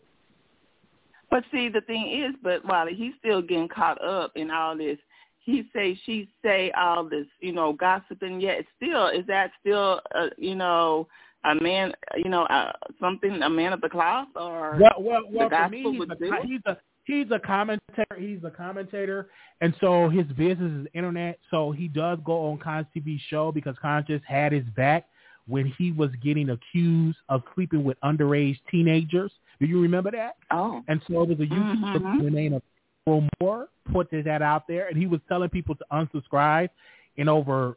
But 1.31 1.45
see, 1.53 1.69
the 1.69 1.83
thing 1.83 2.11
is, 2.11 2.35
but 2.43 2.65
Wally, 2.65 2.95
he's 2.95 3.13
still 3.19 3.43
getting 3.43 3.69
caught 3.69 4.03
up 4.03 4.33
in 4.35 4.51
all 4.51 4.77
this. 4.77 4.99
He 5.41 5.65
say, 5.75 5.99
she 6.05 6.29
say, 6.43 6.71
all 6.73 7.05
this, 7.05 7.27
you 7.41 7.53
know, 7.53 7.73
gossiping. 7.73 8.41
Yet 8.41 8.65
still, 8.77 9.09
is 9.09 9.27
that 9.27 9.51
still, 9.61 10.01
uh, 10.15 10.29
you 10.37 10.55
know, 10.55 11.07
a 11.45 11.55
man, 11.55 11.93
you 12.17 12.31
know, 12.31 12.45
uh, 12.45 12.73
something, 13.01 13.43
a 13.43 13.51
man 13.51 13.73
of 13.73 13.81
the 13.81 13.89
cloth, 13.89 14.29
or 14.37 14.79
Well, 14.81 14.91
well, 14.99 15.23
well 15.31 15.49
the 15.49 15.57
for 15.57 15.69
me, 15.69 15.83
he's 15.83 16.03
a, 16.03 16.15
do? 16.17 16.33
he's 16.45 16.61
a 16.67 16.77
he's 17.09 17.31
a 17.33 17.39
commentator. 17.41 18.17
He's 18.17 18.45
a 18.45 18.51
commentator, 18.51 19.29
and 19.61 19.75
so 19.81 20.09
his 20.09 20.27
business 20.27 20.71
is 20.83 20.87
internet. 20.95 21.39
So 21.51 21.73
he 21.73 21.89
does 21.89 22.19
go 22.25 22.51
on 22.53 22.59
Con's 22.59 22.87
TV 22.97 23.19
show 23.29 23.51
because 23.51 23.75
Con 23.83 24.05
just 24.07 24.25
had 24.25 24.53
his 24.53 24.65
back 24.77 25.09
when 25.49 25.73
he 25.79 25.91
was 25.93 26.11
getting 26.23 26.51
accused 26.51 27.19
of 27.29 27.43
sleeping 27.55 27.83
with 27.83 27.99
underage 28.05 28.59
teenagers. 28.71 29.33
Do 29.59 29.67
you 29.67 29.81
remember 29.81 30.11
that? 30.13 30.37
Oh, 30.51 30.85
And 30.87 31.01
so 31.09 31.23
it 31.23 31.31
was 31.31 31.41
a 31.41 31.47
YouTuber 31.47 32.01
Mhm. 32.01 32.23
the 32.23 32.31
name 32.31 32.53
of 32.53 32.63
Earl 33.09 33.27
Moore 33.41 33.69
put 33.91 34.11
that 34.11 34.43
out 34.43 34.69
there, 34.69 34.87
and 34.89 34.97
he 34.97 35.07
was 35.07 35.21
telling 35.29 35.49
people 35.49 35.75
to 35.75 35.85
unsubscribe, 35.91 36.69
and 37.17 37.29
over 37.29 37.77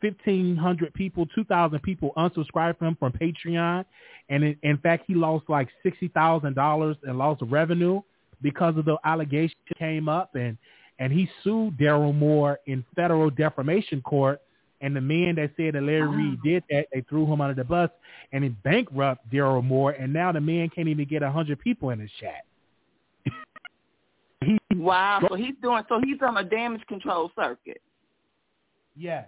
fifteen 0.00 0.56
hundred 0.56 0.94
people, 0.94 1.26
two 1.26 1.44
thousand 1.44 1.80
people 1.80 2.12
unsubscribed 2.16 2.78
from 2.78 2.88
him 2.88 2.94
from 2.96 3.12
Patreon, 3.12 3.84
and 4.30 4.42
in, 4.42 4.56
in 4.62 4.78
fact, 4.78 5.04
he 5.06 5.14
lost 5.14 5.48
like 5.50 5.68
sixty 5.82 6.08
thousand 6.08 6.54
dollars 6.54 6.96
in 7.06 7.18
lost 7.18 7.42
revenue 7.42 8.00
because 8.42 8.76
of 8.76 8.84
the 8.84 8.96
allegation 9.04 9.56
that 9.68 9.78
came 9.78 10.08
up, 10.08 10.34
and 10.34 10.56
and 10.98 11.12
he 11.12 11.28
sued 11.42 11.78
Daryl 11.78 12.14
Moore 12.14 12.60
in 12.66 12.84
federal 12.94 13.30
defamation 13.30 14.02
court. 14.02 14.40
And 14.82 14.96
the 14.96 15.00
man 15.00 15.34
that 15.34 15.50
said 15.58 15.74
that 15.74 15.82
Larry 15.82 16.08
Reed 16.08 16.42
did 16.42 16.64
that, 16.70 16.86
they 16.90 17.02
threw 17.02 17.30
him 17.30 17.42
under 17.42 17.54
the 17.54 17.64
bus, 17.64 17.90
and 18.32 18.42
it 18.42 18.62
bankrupt 18.62 19.30
Daryl 19.30 19.62
Moore. 19.62 19.90
And 19.90 20.10
now 20.10 20.32
the 20.32 20.40
man 20.40 20.70
can't 20.70 20.88
even 20.88 21.04
get 21.06 21.22
a 21.22 21.30
hundred 21.30 21.60
people 21.60 21.90
in 21.90 22.00
his 22.00 22.10
chat. 22.18 22.46
Wow. 24.74 25.20
So 25.28 25.34
he's 25.34 25.54
doing. 25.60 25.82
So 25.88 26.00
he's 26.02 26.16
on 26.22 26.36
a 26.38 26.44
damage 26.44 26.86
control 26.86 27.30
circuit. 27.36 27.82
Yes. 28.96 29.26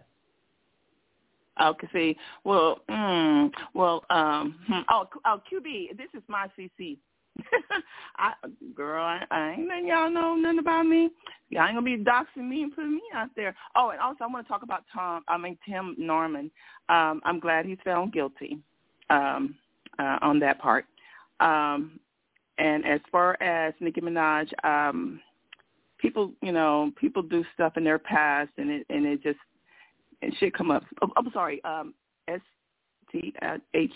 Okay. 1.63 1.89
See. 1.93 2.17
Well. 2.45 2.81
Mm, 2.89 3.51
well. 3.75 4.05
Um. 4.11 4.57
hmm, 4.67 4.81
Oh. 4.89 5.07
Oh. 5.27 5.43
QB. 5.53 5.97
This 5.99 6.09
is 6.15 6.23
my 6.29 6.49
CC. 6.59 6.97
I, 8.19 8.33
girl, 8.75 9.03
I, 9.03 9.25
I 9.31 9.53
ain't 9.53 9.69
letting 9.69 9.89
y'all 9.89 10.11
know 10.11 10.35
nothing 10.35 10.59
about 10.59 10.85
me. 10.85 11.11
Y'all 11.51 11.67
ain't 11.67 11.77
gonna 11.77 11.83
be 11.83 12.03
doxing 12.03 12.49
me 12.49 12.63
and 12.63 12.75
putting 12.75 12.95
me 12.95 13.03
out 13.15 13.29
there. 13.37 13.55
Oh, 13.77 13.91
and 13.91 14.01
also 14.01 14.25
I 14.25 14.27
want 14.27 14.47
to 14.47 14.51
talk 14.51 14.63
about 14.63 14.85
Tom. 14.93 15.23
I 15.29 15.37
mean 15.39 15.59
Tim 15.69 15.95
Norman. 15.99 16.51
Um, 16.89 17.21
I'm 17.25 17.41
glad 17.41 17.67
he's 17.67 17.79
found 17.85 18.13
guilty 18.13 18.59
um, 19.11 19.55
uh, 19.99 20.19
on 20.23 20.39
that 20.41 20.59
part. 20.59 20.87
Um, 21.41 21.99
and 22.59 22.87
as 22.87 23.01
far 23.11 23.43
as 23.43 23.75
Nicki 23.81 24.01
Minaj, 24.01 24.49
um, 24.65 25.21
people, 25.99 26.33
you 26.43 26.53
know, 26.53 26.93
people 27.01 27.23
do 27.23 27.45
stuff 27.55 27.77
in 27.77 27.85
their 27.85 27.99
past, 27.99 28.51
and 28.59 28.71
it 28.71 28.87
and 28.91 29.07
it 29.07 29.23
just 29.23 29.39
and 30.23 30.33
shit 30.39 30.55
come 30.55 30.71
up. 30.71 30.85
Oh, 31.03 31.11
I'm 31.17 31.31
sorry, 31.33 31.63
um, 31.65 31.95
S 32.29 32.41
T 33.11 33.35
H 33.75 33.93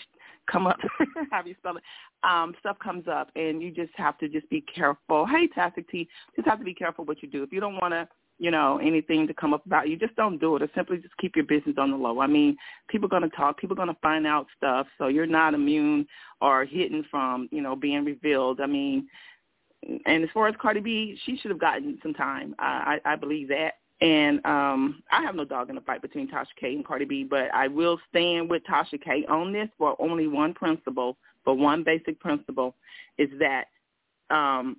come 0.51 0.67
up. 0.67 0.77
how 1.31 1.41
do 1.41 1.49
you 1.49 1.55
spell 1.59 1.77
it? 1.77 1.83
Um, 2.23 2.55
stuff 2.59 2.77
comes 2.79 3.07
up, 3.07 3.29
and 3.35 3.61
you 3.61 3.71
just 3.71 3.93
have 3.95 4.17
to 4.17 4.27
just 4.27 4.49
be 4.49 4.61
careful. 4.61 5.25
Hey, 5.25 5.47
Tactic 5.47 5.89
T, 5.89 6.09
just 6.35 6.47
have 6.47 6.57
to 6.59 6.65
be 6.65 6.73
careful 6.73 7.05
what 7.05 7.21
you 7.21 7.29
do. 7.29 7.43
If 7.43 7.53
you 7.53 7.59
don't 7.59 7.79
want 7.79 7.93
to, 7.93 8.07
you 8.39 8.51
know, 8.51 8.79
anything 8.79 9.27
to 9.27 9.33
come 9.33 9.53
up 9.53 9.65
about 9.65 9.87
you, 9.87 9.97
just 9.97 10.15
don't 10.15 10.39
do 10.39 10.55
it, 10.55 10.63
or 10.63 10.69
simply 10.75 10.97
just 10.97 11.15
keep 11.17 11.35
your 11.35 11.45
business 11.45 11.75
on 11.77 11.91
the 11.91 11.97
low. 11.97 12.19
I 12.19 12.27
mean, 12.27 12.57
people 12.89 13.05
are 13.05 13.09
going 13.09 13.29
to 13.29 13.35
talk, 13.35 13.59
people 13.59 13.75
are 13.75 13.83
going 13.83 13.95
to 13.95 14.01
find 14.01 14.25
out 14.25 14.47
stuff, 14.57 14.87
so 14.97 15.07
you're 15.07 15.25
not 15.25 15.53
immune 15.53 16.07
or 16.41 16.65
hidden 16.65 17.05
from, 17.09 17.47
you 17.51 17.61
know, 17.61 17.75
being 17.75 18.03
revealed. 18.03 18.61
I 18.61 18.65
mean, 18.65 19.07
and 20.05 20.23
as 20.23 20.29
far 20.33 20.47
as 20.47 20.55
Cardi 20.59 20.79
B, 20.79 21.17
she 21.25 21.37
should 21.37 21.51
have 21.51 21.59
gotten 21.59 21.99
some 22.01 22.13
time. 22.13 22.55
I, 22.57 22.99
I, 23.05 23.13
I 23.13 23.15
believe 23.15 23.47
that. 23.49 23.75
And 23.99 24.45
um 24.45 25.01
I 25.11 25.23
have 25.23 25.33
no 25.33 25.43
dog 25.43 25.69
in 25.69 25.75
the 25.75 25.81
fight 25.81 26.03
between 26.03 26.29
Tasha 26.29 26.45
K 26.59 26.75
and 26.75 26.85
Cardi 26.85 27.05
B, 27.05 27.23
but 27.23 27.51
I 27.53 27.67
will 27.67 27.99
stand 28.09 28.47
with 28.47 28.61
Tasha 28.63 29.01
K 29.03 29.25
on 29.27 29.51
this 29.51 29.69
for 29.77 29.99
only 29.99 30.27
one 30.27 30.53
principle, 30.53 31.17
for 31.47 31.53
one 31.53 31.81
basic 31.81 32.19
principle, 32.19 32.75
is 33.17 33.29
that 33.39 33.67
um 34.29 34.75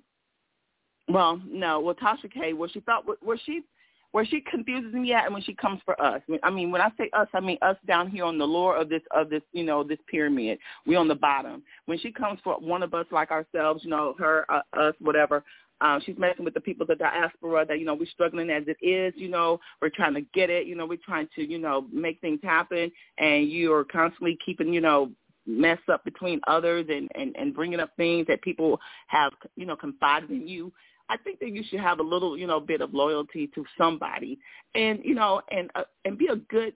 well, 1.07 1.41
no, 1.49 1.79
well 1.79 1.95
Tasha 1.95 2.31
K, 2.31 2.53
where 2.53 2.69
she 2.69 2.79
thought 2.81 3.05
where 3.23 3.39
she 3.43 3.63
where 4.11 4.23
she 4.23 4.41
confuses 4.41 4.93
me 4.93 5.11
at 5.13 5.25
and 5.25 5.33
when 5.33 5.41
she 5.41 5.55
comes 5.55 5.81
for 5.83 5.99
us. 5.99 6.21
I 6.43 6.51
mean, 6.51 6.69
when 6.69 6.81
I 6.81 6.89
say 6.95 7.09
us, 7.13 7.27
I 7.33 7.39
mean 7.39 7.57
us 7.63 7.75
down 7.87 8.07
here 8.11 8.23
on 8.23 8.37
the 8.37 8.45
lower 8.45 8.75
of 8.75 8.87
this 8.87 9.01
of 9.09 9.31
this, 9.31 9.41
you 9.51 9.63
know, 9.63 9.83
this 9.83 9.97
pyramid. 10.07 10.59
We 10.85 10.95
on 10.95 11.07
the 11.07 11.15
bottom. 11.15 11.63
When 11.87 11.97
she 11.97 12.11
comes 12.11 12.39
for 12.43 12.59
one 12.59 12.83
of 12.83 12.93
us 12.93 13.07
like 13.11 13.31
ourselves, 13.31 13.83
you 13.83 13.89
know, 13.89 14.13
her, 14.19 14.45
uh, 14.49 14.61
us, 14.73 14.93
whatever, 14.99 15.43
um, 15.81 16.01
she's 16.05 16.17
messing 16.19 16.45
with 16.45 16.53
the 16.53 16.61
people, 16.61 16.85
the 16.85 16.95
diaspora 16.95 17.65
that, 17.65 17.79
you 17.79 17.85
know, 17.85 17.95
we're 17.95 18.05
struggling 18.05 18.51
as 18.51 18.63
it 18.67 18.77
is, 18.85 19.13
you 19.15 19.29
know, 19.29 19.59
we're 19.81 19.89
trying 19.89 20.13
to 20.13 20.21
get 20.35 20.51
it, 20.51 20.67
you 20.67 20.75
know, 20.75 20.85
we're 20.85 20.99
trying 21.03 21.27
to, 21.35 21.43
you 21.43 21.57
know, 21.57 21.87
make 21.91 22.21
things 22.21 22.39
happen 22.43 22.91
and 23.17 23.49
you're 23.49 23.85
constantly 23.85 24.37
keeping, 24.45 24.71
you 24.71 24.81
know, 24.81 25.09
mess 25.49 25.79
up 25.91 26.03
between 26.05 26.39
others 26.47 26.85
and, 26.89 27.09
and, 27.15 27.35
and 27.35 27.53
bringing 27.53 27.79
up 27.79 27.91
things 27.97 28.27
that 28.27 28.41
people 28.41 28.79
have, 29.07 29.33
you 29.55 29.65
know, 29.65 29.75
confided 29.75 30.29
in 30.29 30.47
you. 30.47 30.71
I 31.09 31.17
think 31.17 31.39
that 31.39 31.49
you 31.49 31.63
should 31.67 31.79
have 31.79 31.99
a 31.99 32.03
little, 32.03 32.37
you 32.37 32.45
know, 32.45 32.59
bit 32.59 32.81
of 32.81 32.93
loyalty 32.93 33.47
to 33.55 33.65
somebody 33.77 34.37
and, 34.75 34.99
you 35.03 35.15
know, 35.15 35.41
and, 35.49 35.71
uh, 35.73 35.83
and 36.05 36.17
be 36.17 36.27
a 36.27 36.35
good 36.35 36.73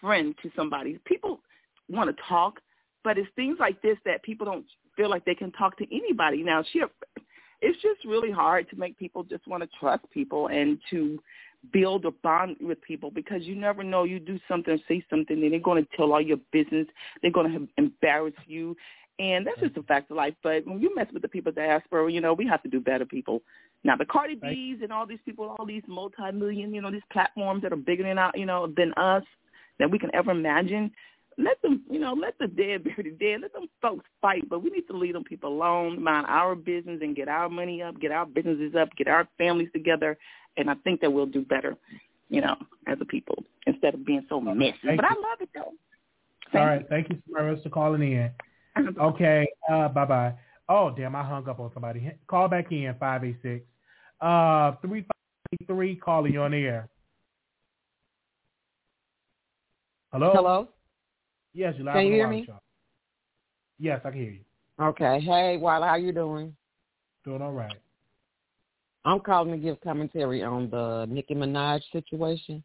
friend 0.00 0.34
to 0.42 0.50
somebody. 0.54 0.98
People 1.06 1.40
want 1.88 2.14
to 2.14 2.22
talk, 2.28 2.60
but 3.02 3.16
it's 3.16 3.28
things 3.36 3.56
like 3.58 3.80
this 3.80 3.96
that 4.04 4.22
people 4.22 4.44
don't 4.44 4.66
feel 4.96 5.08
like 5.08 5.24
they 5.24 5.34
can 5.34 5.50
talk 5.52 5.78
to 5.78 5.86
anybody. 5.96 6.42
Now, 6.42 6.62
she 6.72 6.82
it's 7.62 7.80
just 7.82 8.04
really 8.06 8.30
hard 8.30 8.68
to 8.70 8.76
make 8.76 8.98
people 8.98 9.22
just 9.22 9.46
want 9.46 9.62
to 9.62 9.68
trust 9.78 10.04
people 10.10 10.48
and 10.48 10.78
to 10.90 11.18
build 11.72 12.06
a 12.06 12.10
bond 12.10 12.56
with 12.60 12.80
people 12.82 13.10
because 13.10 13.42
you 13.42 13.54
never 13.54 13.82
know. 13.82 14.04
You 14.04 14.18
do 14.18 14.38
something 14.48 14.80
say 14.88 15.04
something 15.10 15.42
and 15.42 15.52
they're 15.52 15.60
going 15.60 15.84
to 15.84 15.96
tell 15.96 16.12
all 16.12 16.20
your 16.20 16.38
business. 16.52 16.86
They're 17.22 17.30
going 17.30 17.52
to 17.52 17.68
embarrass 17.76 18.34
you. 18.46 18.76
And 19.18 19.46
that's 19.46 19.60
just 19.60 19.76
a 19.76 19.80
mm-hmm. 19.80 19.86
fact 19.86 20.10
of 20.10 20.16
life. 20.16 20.34
But 20.42 20.66
when 20.66 20.80
you 20.80 20.94
mess 20.94 21.08
with 21.12 21.22
the 21.22 21.28
people 21.28 21.52
diaspora 21.52 22.10
you 22.10 22.20
know 22.20 22.32
we 22.32 22.46
have 22.46 22.62
to 22.62 22.68
do 22.68 22.80
better 22.80 23.04
people. 23.04 23.42
Now 23.84 23.96
the 23.96 24.06
cardi 24.06 24.34
b's 24.34 24.78
and 24.82 24.92
all 24.92 25.06
these 25.06 25.18
people 25.24 25.54
all 25.58 25.66
these 25.66 25.82
multi-million 25.86 26.72
you 26.74 26.80
know 26.80 26.90
these 26.90 27.02
platforms 27.12 27.62
that 27.62 27.72
are 27.72 27.76
bigger 27.76 28.04
than 28.04 28.18
our, 28.18 28.32
you 28.34 28.46
know 28.46 28.72
than 28.76 28.92
us 28.94 29.24
that 29.78 29.90
we 29.90 29.98
can 29.98 30.14
ever 30.14 30.30
imagine 30.30 30.90
let 31.42 31.60
them, 31.62 31.82
you 31.90 31.98
know, 31.98 32.12
let 32.12 32.38
the 32.38 32.46
dead 32.46 32.84
bury 32.84 33.10
the 33.10 33.10
dead. 33.10 33.40
Let 33.42 33.52
them 33.52 33.66
folks 33.80 34.04
fight, 34.20 34.48
but 34.48 34.62
we 34.62 34.70
need 34.70 34.86
to 34.88 34.96
leave 34.96 35.14
them 35.14 35.24
people 35.24 35.52
alone, 35.52 36.02
mind 36.02 36.26
our 36.28 36.54
business, 36.54 37.00
and 37.02 37.16
get 37.16 37.28
our 37.28 37.48
money 37.48 37.82
up, 37.82 38.00
get 38.00 38.12
our 38.12 38.26
businesses 38.26 38.74
up, 38.74 38.88
get 38.96 39.08
our 39.08 39.28
families 39.38 39.68
together, 39.72 40.16
and 40.56 40.70
I 40.70 40.74
think 40.84 41.00
that 41.00 41.12
we'll 41.12 41.26
do 41.26 41.42
better, 41.42 41.76
you 42.28 42.40
know, 42.40 42.56
as 42.86 42.98
a 43.00 43.04
people 43.04 43.44
instead 43.66 43.94
of 43.94 44.04
being 44.04 44.24
so 44.28 44.40
messy. 44.40 44.74
Thank 44.84 45.00
but 45.00 45.10
you. 45.10 45.16
I 45.16 45.30
love 45.30 45.40
it 45.40 45.48
though. 45.54 46.58
All 46.58 46.66
right. 46.66 46.86
Thank 46.88 47.10
you 47.10 47.18
so 47.34 47.44
much 47.44 47.62
for 47.62 47.70
calling 47.70 48.02
in. 48.02 48.30
Okay. 49.00 49.46
Uh, 49.70 49.88
bye 49.88 50.04
bye. 50.04 50.32
Oh 50.68 50.94
damn, 50.96 51.16
I 51.16 51.24
hung 51.24 51.46
up 51.48 51.58
on 51.58 51.70
somebody. 51.74 52.12
Call 52.28 52.48
back 52.48 52.70
in 52.70 52.94
five 53.00 53.24
eight 53.24 53.36
six. 53.42 53.64
Uh, 54.20 54.72
three 54.80 55.02
five 55.02 55.66
three. 55.66 55.96
Calling 55.96 56.32
you 56.32 56.40
on 56.40 56.52
the 56.52 56.58
air. 56.58 56.88
Hello. 60.12 60.32
Hello. 60.32 60.68
Yes, 61.52 61.74
you're 61.76 61.86
live 61.86 61.94
Can 61.94 62.06
you 62.06 62.12
hear 62.12 62.28
me? 62.28 62.48
Yes, 63.78 64.00
I 64.04 64.10
can 64.10 64.20
hear 64.20 64.30
you. 64.30 64.40
Okay. 64.80 65.20
Hey, 65.20 65.56
Wilder, 65.56 65.86
how 65.86 65.96
you 65.96 66.12
doing? 66.12 66.54
Doing 67.24 67.42
all 67.42 67.52
right. 67.52 67.76
I'm 69.04 69.20
calling 69.20 69.52
to 69.52 69.58
give 69.58 69.80
commentary 69.80 70.42
on 70.42 70.70
the 70.70 71.06
Nicki 71.08 71.34
Minaj 71.34 71.80
situation. 71.92 72.62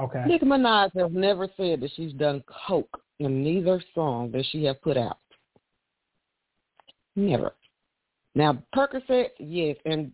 Okay. 0.00 0.24
Nicki 0.26 0.44
Minaj 0.44 0.90
has 0.96 1.10
never 1.12 1.48
said 1.56 1.80
that 1.80 1.90
she's 1.94 2.12
done 2.14 2.42
coke 2.66 3.00
in 3.18 3.42
neither 3.42 3.82
song 3.94 4.30
that 4.32 4.44
she 4.50 4.64
has 4.64 4.76
put 4.82 4.96
out. 4.96 5.18
Never. 7.14 7.52
Now 8.34 8.62
Percocet, 8.74 9.28
yes, 9.38 9.76
and 9.84 10.12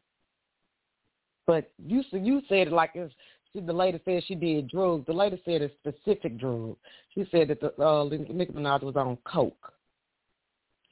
but 1.47 1.71
you 1.87 2.03
you 2.13 2.43
said 2.49 2.67
it 2.67 2.73
like 2.73 2.91
it's 2.95 3.15
she, 3.53 3.61
the 3.61 3.73
lady 3.73 4.01
said 4.05 4.23
she 4.27 4.35
did 4.35 4.69
drugs. 4.69 5.07
The 5.07 5.13
lady 5.13 5.41
said 5.45 5.63
a 5.63 5.71
specific 5.81 6.39
drug. 6.39 6.77
She 7.15 7.27
said 7.31 7.49
that 7.49 7.61
the 7.61 7.83
uh, 7.83 8.05
Nicki 8.05 8.53
Minaj 8.53 8.83
was 8.83 8.97
on 8.97 9.19
coke, 9.25 9.73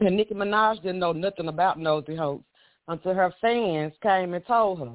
and 0.01 0.16
Nicki 0.16 0.35
Minaj 0.35 0.83
didn't 0.83 0.99
know 0.99 1.12
nothing 1.12 1.49
about 1.49 1.79
nosy 1.79 2.16
hoes 2.16 2.42
until 2.88 3.14
her 3.14 3.33
fans 3.40 3.92
came 4.03 4.35
and 4.35 4.47
told 4.47 4.81
her. 4.81 4.92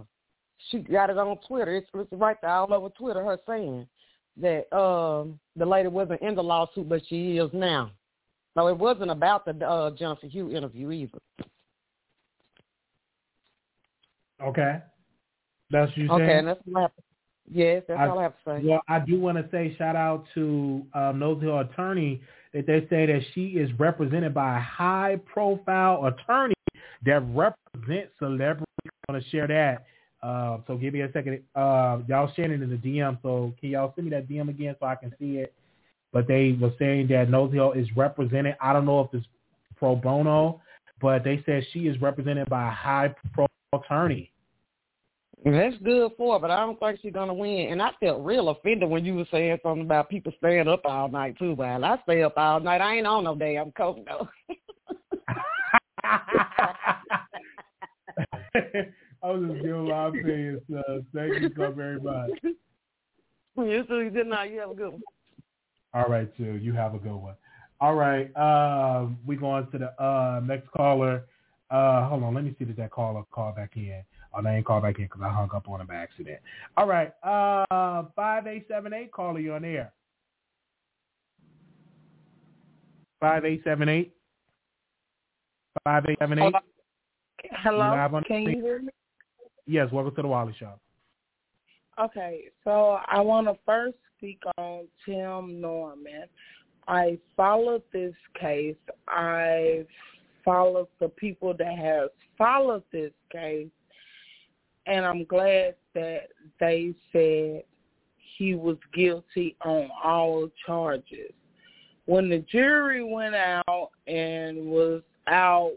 She 0.70 0.80
got 0.80 1.10
it 1.10 1.18
on 1.18 1.38
Twitter. 1.48 1.76
It's, 1.76 1.90
it's 1.94 2.12
right 2.14 2.38
there 2.42 2.52
all 2.52 2.72
over 2.74 2.90
Twitter. 2.90 3.24
Her 3.24 3.40
saying 3.48 3.88
that 4.38 4.72
um, 4.76 5.40
the 5.56 5.66
lady 5.66 5.88
wasn't 5.88 6.22
in 6.22 6.36
the 6.36 6.44
lawsuit, 6.44 6.88
but 6.88 7.02
she 7.08 7.38
is 7.38 7.50
now. 7.52 7.92
So 8.56 8.68
it 8.68 8.78
wasn't 8.78 9.12
about 9.12 9.46
the 9.46 9.66
uh, 9.66 9.92
Jennifer 9.92 10.28
Hough 10.28 10.52
interview 10.52 10.92
either. 10.92 11.20
Okay. 14.44 14.80
That's 15.70 15.90
what 15.90 15.98
you 15.98 16.12
Okay, 16.12 16.26
saying? 16.26 16.40
and 16.40 16.48
that's 16.48 16.60
have 16.76 16.96
to, 16.96 17.02
yes, 17.52 17.84
that's 17.88 18.00
I- 18.00 18.08
all 18.08 18.20
I 18.20 18.24
have 18.24 18.34
to 18.34 18.40
say. 18.46 18.68
Well, 18.68 18.82
I 18.88 19.00
do 19.00 19.20
want 19.20 19.38
to 19.38 19.48
say 19.52 19.76
shout 19.78 19.96
out 19.96 20.26
to 20.36 20.86
um, 20.94 21.20
Nosy 21.20 21.46
Hill 21.46 21.60
attorney 21.60 22.22
that 22.54 22.68
they 22.68 22.82
say 22.90 23.06
that 23.06 23.22
she 23.34 23.48
is 23.50 23.70
represented 23.80 24.34
by 24.34 24.58
a 24.58 24.62
high 24.62 25.20
profile 25.26 26.06
attorney 26.06 26.54
that 27.06 27.22
represents 27.30 28.12
celebrities. 28.20 28.66
I 28.86 29.12
want 29.14 29.24
to 29.24 29.30
share 29.30 29.48
that. 29.48 29.86
Uh, 30.22 30.60
so 30.68 30.78
give 30.78 30.94
me 30.94 31.02
a 31.02 31.12
second. 31.12 31.42
Uh, 31.56 32.00
y'all 32.08 32.32
sharing 32.36 32.52
it 32.52 32.62
in 32.62 32.70
the 32.70 32.76
DM. 32.76 33.18
So 33.22 33.54
can 33.60 33.70
y'all 33.70 33.94
send 33.96 34.06
me 34.06 34.12
that 34.12 34.28
DM 34.28 34.50
again 34.50 34.76
so 34.80 34.86
I 34.86 34.96
can 34.96 35.14
see 35.20 35.38
it? 35.38 35.54
But 36.14 36.28
they 36.28 36.58
were 36.60 36.74
saying 36.78 37.08
that 37.08 37.30
Nosy 37.30 37.56
Hill 37.56 37.72
is 37.72 37.88
represented. 37.96 38.56
I 38.62 38.74
don't 38.74 38.86
know 38.86 39.00
if 39.02 39.08
it's 39.14 39.26
pro 39.78 39.96
bono, 39.96 40.62
but 41.02 41.24
they 41.24 41.42
said 41.46 41.66
she 41.72 41.88
is 41.88 42.00
represented 42.02 42.50
by 42.50 42.68
a 42.68 42.72
high 42.72 43.16
profile 43.34 43.48
attorney. 43.74 44.31
That's 45.44 45.76
good 45.84 46.12
for 46.18 46.36
her, 46.36 46.40
but 46.40 46.52
I 46.52 46.60
don't 46.60 46.80
think 46.80 47.00
she's 47.02 47.14
gonna 47.14 47.34
win. 47.34 47.70
And 47.72 47.82
I 47.82 47.90
felt 48.00 48.24
real 48.24 48.50
offended 48.50 48.90
when 48.90 49.04
you 49.04 49.16
were 49.16 49.26
saying 49.32 49.58
something 49.64 49.86
about 49.86 50.10
people 50.10 50.32
staying 50.38 50.68
up 50.68 50.82
all 50.86 51.10
night 51.10 51.38
too. 51.40 51.54
While 51.54 51.84
I 51.84 51.98
stay 52.04 52.22
up 52.22 52.34
all 52.38 52.60
night, 52.60 52.80
I 52.80 52.98
ain't 52.98 53.08
on 53.08 53.24
no 53.24 53.36
damn 53.36 53.72
coke 53.72 54.06
though. 54.06 54.30
I 59.24 59.32
was 59.32 59.50
just 59.50 59.64
giving 59.64 59.88
my 59.88 60.08
opinions. 60.08 60.62
Uh, 60.76 61.00
thank 61.14 61.42
you 61.42 61.52
so 61.56 61.72
very 61.72 62.00
much. 62.00 62.32
you 62.44 63.84
too. 63.84 64.10
Good 64.10 64.28
night. 64.28 64.52
You 64.52 64.60
have 64.60 64.72
a 64.72 64.76
good 64.76 64.92
one. 64.92 65.02
All 65.94 66.06
right, 66.06 66.36
too. 66.38 66.58
You 66.62 66.74
have 66.74 66.96
a 66.96 66.98
good 66.98 67.16
one. 67.16 67.36
All 67.80 67.96
right. 67.96 68.36
Um, 68.36 69.18
we 69.26 69.36
going 69.36 69.68
to 69.72 69.78
the 69.78 70.04
uh, 70.04 70.42
next 70.44 70.70
caller. 70.72 71.26
Uh, 71.70 72.08
hold 72.08 72.24
on. 72.24 72.34
Let 72.34 72.46
me 72.46 72.56
see 72.58 72.66
if 72.66 72.76
that 72.78 72.92
caller 72.92 73.24
call 73.32 73.52
back 73.52 73.72
in. 73.76 74.04
Oh, 74.34 74.42
they 74.42 74.52
ain't 74.52 74.66
call 74.66 74.82
back 74.82 74.98
in 74.98 75.06
because 75.06 75.22
I 75.24 75.30
hung 75.30 75.50
up 75.54 75.68
on 75.68 75.82
him 75.82 75.88
by 75.88 75.96
accident. 75.96 76.40
All 76.78 76.88
right. 76.88 77.12
Uh, 77.24 78.06
5878 78.16 79.12
caller, 79.12 79.40
you 79.40 79.54
on 79.54 79.66
air. 79.66 79.92
5878. 83.20 84.14
5878. 85.84 86.54
Hello, 87.64 88.22
can 88.28 88.44
you 88.44 88.62
hear 88.62 88.82
me? 88.82 88.90
Yes, 89.66 89.92
welcome 89.92 90.16
to 90.16 90.22
the 90.22 90.28
Wally 90.28 90.56
Show. 90.60 90.74
Okay, 92.00 92.46
so 92.64 93.00
I 93.08 93.20
want 93.20 93.48
to 93.48 93.56
first 93.66 93.98
speak 94.18 94.40
on 94.58 94.88
Tim 95.06 95.62
Norman. 95.62 96.26
I 96.88 97.20
followed 97.38 97.84
this 97.94 98.14
case. 98.40 98.76
I 99.08 99.86
followed 100.44 100.88
the 101.00 101.10
people 101.10 101.54
that 101.58 101.78
have 101.78 102.10
followed 102.38 102.84
this 102.92 103.12
case, 103.32 103.68
and 104.86 105.06
I'm 105.06 105.26
glad 105.26 105.76
that 105.94 106.30
they 106.60 106.94
said 107.12 107.64
he 108.38 108.56
was 108.56 108.78
guilty 108.94 109.56
on 109.64 109.90
all 110.04 110.50
charges. 110.66 111.32
When 112.06 112.30
the 112.30 112.40
jury 112.52 113.04
went 113.04 113.36
out 113.36 113.92
and 114.08 114.66
was 114.66 115.02
out 115.28 115.74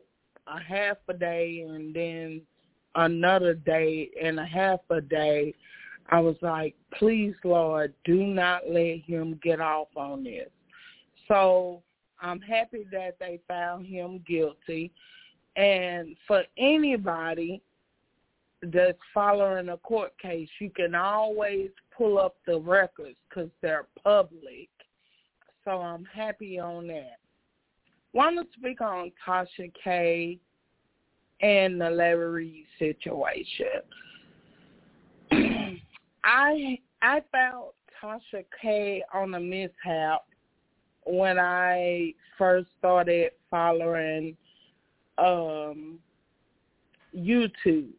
a 0.47 0.59
half 0.61 0.97
a 1.09 1.15
day 1.15 1.67
and 1.69 1.95
then 1.95 2.41
another 2.95 3.55
day 3.55 4.11
and 4.23 4.41
a 4.41 4.47
half 4.47 4.81
a 4.91 5.01
day, 5.01 5.55
I 6.11 6.21
was 6.21 6.37
like, 6.43 6.75
please, 6.99 7.35
Lord, 7.45 7.95
do 8.05 8.25
not 8.25 8.63
let 8.69 9.01
him 9.07 9.39
get 9.43 9.61
off 9.61 9.89
on 9.97 10.25
this. 10.25 10.49
So 11.29 11.83
I'm 12.21 12.41
happy 12.41 12.87
that 12.93 13.17
they 13.19 13.41
found 13.49 13.87
him 13.87 14.23
guilty. 14.27 14.93
And 15.57 16.17
for 16.27 16.43
anybody 16.59 17.63
that's 18.73 18.99
following 19.13 19.69
a 19.71 19.77
court 19.79 20.17
case, 20.19 20.49
you 20.61 20.71
can 20.71 20.95
always 20.95 21.71
pull 21.97 22.19
up 22.19 22.37
the 22.47 22.59
records 22.59 23.17
because 23.29 23.51
they're 23.61 23.87
public. 24.03 24.69
So 25.65 25.73
I'm 25.73 26.05
happy 26.05 26.59
on 26.59 26.87
that. 26.89 27.19
Want 28.13 28.39
to 28.39 28.59
speak 28.59 28.81
on 28.81 29.11
Tasha 29.27 29.73
K 29.83 30.39
and 31.41 31.81
the 31.81 31.91
Larry 31.91 32.67
situation. 32.79 33.67
I 36.25 36.79
I 37.03 37.23
found 37.33 37.71
Tasha 38.03 38.45
K 38.61 39.03
on 39.13 39.35
a 39.35 39.41
mishap 39.41 40.25
when 41.05 41.39
I 41.39 42.15
first 42.39 42.69
started 42.79 43.33
following 43.51 44.37
um 45.19 45.99
YouTube. 47.17 47.93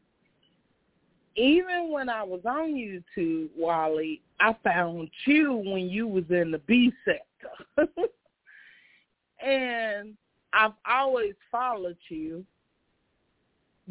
Even 1.36 1.92
when 1.92 2.08
I 2.10 2.24
was 2.24 2.42
on 2.46 2.74
YouTube, 2.74 3.50
Wally, 3.58 4.22
I 4.40 4.56
found 4.64 5.10
you 5.26 5.54
when 5.54 5.90
you 5.90 6.08
was 6.08 6.24
in 6.30 6.52
the 6.52 6.60
B 6.60 6.94
sector. 7.04 7.90
and 9.46 10.16
I've 10.54 10.74
always 10.90 11.34
followed 11.52 11.98
you. 12.08 12.46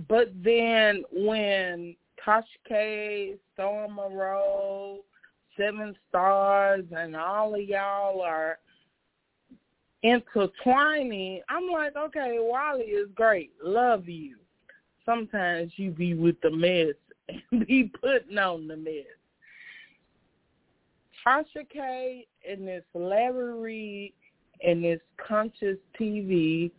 But 0.08 0.32
then 0.42 1.04
when 1.12 1.94
Tasha 2.24 2.44
K, 2.66 3.34
Storm 3.52 3.98
Seven 5.56 5.94
Stars, 6.08 6.84
and 6.96 7.14
all 7.14 7.54
of 7.54 7.60
y'all 7.60 8.22
are 8.22 8.58
intertwining, 10.02 11.42
I'm 11.48 11.68
like, 11.70 11.94
okay, 11.96 12.38
Wally 12.40 12.84
is 12.84 13.08
great. 13.14 13.52
Love 13.62 14.08
you. 14.08 14.36
Sometimes 15.06 15.72
you 15.76 15.90
be 15.90 16.14
with 16.14 16.40
the 16.40 16.50
mess 16.50 16.94
and 17.28 17.66
be 17.66 17.90
putting 18.00 18.38
on 18.38 18.68
the 18.68 18.76
mess. 18.76 19.04
Tasha 21.26 21.68
K 21.72 22.26
and 22.48 22.68
this 22.68 22.84
Larry 22.94 24.12
and 24.62 24.84
this 24.84 25.00
Conscious 25.16 25.78
TV 25.98 26.70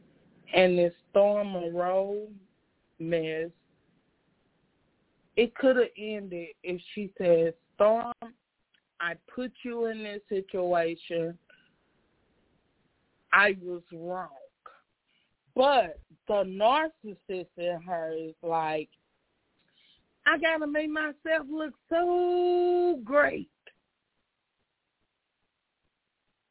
and 0.54 0.78
this 0.78 0.94
Storm 1.10 1.54
Monroe 1.54 2.28
mess, 3.00 3.50
it 5.36 5.56
could 5.56 5.78
have 5.78 5.88
ended 5.98 6.50
if 6.64 6.80
she 6.94 7.12
said, 7.18 7.54
Storm, 7.76 8.14
I 9.00 9.16
put 9.34 9.52
you 9.64 9.88
in 9.88 10.04
this 10.04 10.22
situation. 10.30 11.38
I 13.34 13.58
was 13.62 13.82
wrong. 13.92 14.30
But 15.56 16.00
the 16.28 16.44
narcissist 16.44 17.48
in 17.58 17.82
her 17.86 18.14
is 18.18 18.36
like, 18.42 18.90
I 20.26 20.38
gotta 20.38 20.68
make 20.68 20.90
myself 20.90 21.48
look 21.50 21.74
so 21.90 23.00
great. 23.04 23.50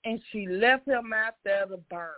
And 0.04 0.20
she 0.30 0.46
left 0.46 0.86
him 0.86 1.12
out 1.12 1.34
there 1.44 1.66
to 1.66 1.78
burn. 1.90 2.10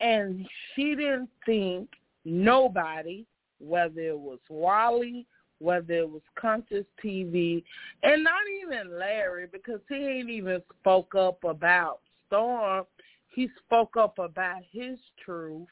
And 0.00 0.46
she 0.74 0.94
didn't 0.94 1.28
think 1.44 1.90
nobody, 2.24 3.26
whether 3.58 4.00
it 4.00 4.18
was 4.18 4.38
Wally, 4.48 5.26
whether 5.58 5.94
it 5.94 6.08
was 6.08 6.22
Conscious 6.40 6.86
TV, 7.04 7.62
and 8.02 8.24
not 8.24 8.40
even 8.62 8.98
Larry, 8.98 9.46
because 9.52 9.80
he 9.88 9.96
ain't 9.96 10.30
even 10.30 10.62
spoke 10.80 11.14
up 11.14 11.44
about 11.44 12.00
Storm 12.26 12.86
he 13.30 13.48
spoke 13.64 13.96
up 13.96 14.18
about 14.18 14.62
his 14.70 14.98
truth. 15.24 15.68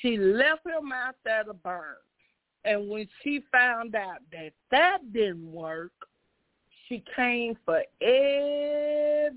She 0.00 0.16
left 0.16 0.64
him 0.64 0.92
out 0.92 1.16
there 1.24 1.44
to 1.44 1.52
burn. 1.52 1.96
And 2.64 2.88
when 2.88 3.08
she 3.22 3.42
found 3.50 3.94
out 3.94 4.18
that 4.30 4.52
that 4.70 4.98
didn't 5.12 5.50
work, 5.50 5.92
she 6.88 7.02
came 7.16 7.56
for 7.64 7.82
everybody 8.00 9.28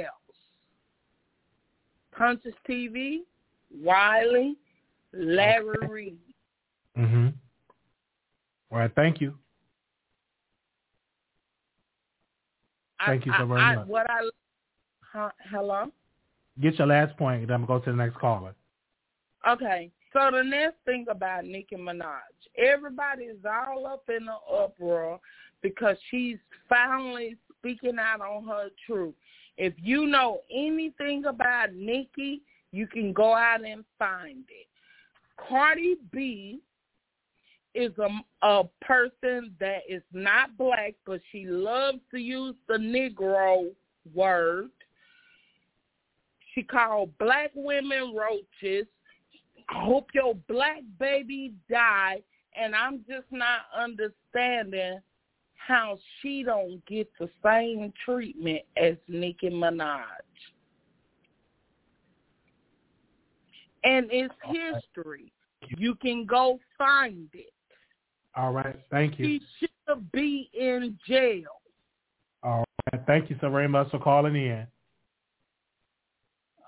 else. 0.00 0.10
Conscious 2.16 2.54
TV, 2.68 3.20
Wiley, 3.82 4.56
Larry 5.12 5.76
okay. 5.82 5.86
Reid. 5.86 6.18
Mm-hmm. 6.98 7.28
All 8.70 8.78
right, 8.78 8.90
thank 8.94 9.20
you. 9.20 9.34
Thank 13.06 13.22
I, 13.22 13.26
you 13.26 13.32
so 13.38 13.46
very 13.46 13.60
I, 13.60 13.76
much. 13.76 13.88
What 13.88 14.10
I 14.10 14.28
hello? 15.50 15.86
Get 16.60 16.78
your 16.78 16.86
last 16.86 17.16
point, 17.16 17.46
then 17.46 17.54
I'm 17.54 17.66
going 17.66 17.80
to 17.80 17.86
go 17.86 17.92
to 17.92 17.96
the 17.96 18.04
next 18.04 18.18
caller. 18.18 18.54
Okay. 19.48 19.90
So 20.14 20.30
the 20.30 20.44
next 20.44 20.76
thing 20.84 21.06
about 21.10 21.44
Nicki 21.44 21.74
Minaj, 21.74 22.20
everybody 22.56 23.24
is 23.24 23.44
all 23.44 23.84
up 23.84 24.04
in 24.08 24.26
the 24.26 24.54
uproar 24.54 25.18
because 25.60 25.96
she's 26.08 26.38
finally 26.68 27.36
speaking 27.58 27.98
out 27.98 28.20
on 28.20 28.46
her 28.46 28.68
truth. 28.86 29.14
If 29.58 29.74
you 29.76 30.06
know 30.06 30.42
anything 30.54 31.24
about 31.24 31.74
Nicki, 31.74 32.42
you 32.70 32.86
can 32.86 33.12
go 33.12 33.34
out 33.34 33.64
and 33.64 33.84
find 33.98 34.44
it. 34.48 34.68
Cardi 35.48 35.96
B 36.12 36.60
is 37.74 37.92
a, 37.98 38.46
a 38.46 38.62
person 38.82 39.52
that 39.58 39.80
is 39.88 40.02
not 40.12 40.56
black, 40.56 40.94
but 41.04 41.20
she 41.32 41.46
loves 41.46 41.98
to 42.12 42.18
use 42.18 42.54
the 42.68 42.74
Negro 42.74 43.66
word. 44.14 44.70
She 46.54 46.62
called 46.62 47.10
black 47.18 47.50
women 47.56 48.14
roaches. 48.14 48.86
I 49.68 49.84
hope 49.84 50.08
your 50.14 50.34
black 50.48 50.82
baby 50.98 51.54
die. 51.70 52.22
And 52.56 52.74
I'm 52.74 53.04
just 53.08 53.26
not 53.30 53.62
understanding 53.76 55.00
how 55.54 55.98
she 56.20 56.42
don't 56.42 56.84
get 56.86 57.10
the 57.18 57.28
same 57.42 57.92
treatment 58.04 58.62
as 58.76 58.94
Nicki 59.08 59.50
Minaj. 59.50 60.02
And 63.82 64.08
it's 64.10 64.34
history. 64.44 65.32
You 65.76 65.94
can 65.96 66.26
go 66.26 66.58
find 66.78 67.28
it. 67.32 67.52
All 68.36 68.52
right. 68.52 68.76
Thank 68.90 69.18
you. 69.18 69.40
She 69.58 69.68
should 69.88 70.10
be 70.12 70.50
in 70.54 70.98
jail. 71.06 71.60
All 72.42 72.64
right. 72.92 73.02
Thank 73.06 73.30
you 73.30 73.36
so 73.40 73.50
very 73.50 73.68
much 73.68 73.90
for 73.90 73.98
calling 73.98 74.34
in. 74.34 74.66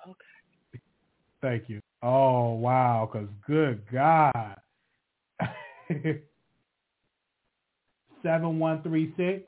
Okay. 0.09 0.81
Thank 1.41 1.69
you. 1.69 1.81
Oh 2.03 2.55
wow, 2.55 3.09
because 3.11 3.29
good 3.47 3.83
God. 3.93 4.57
Seven 8.23 8.59
one 8.59 8.83
three 8.83 9.15
six. 9.17 9.43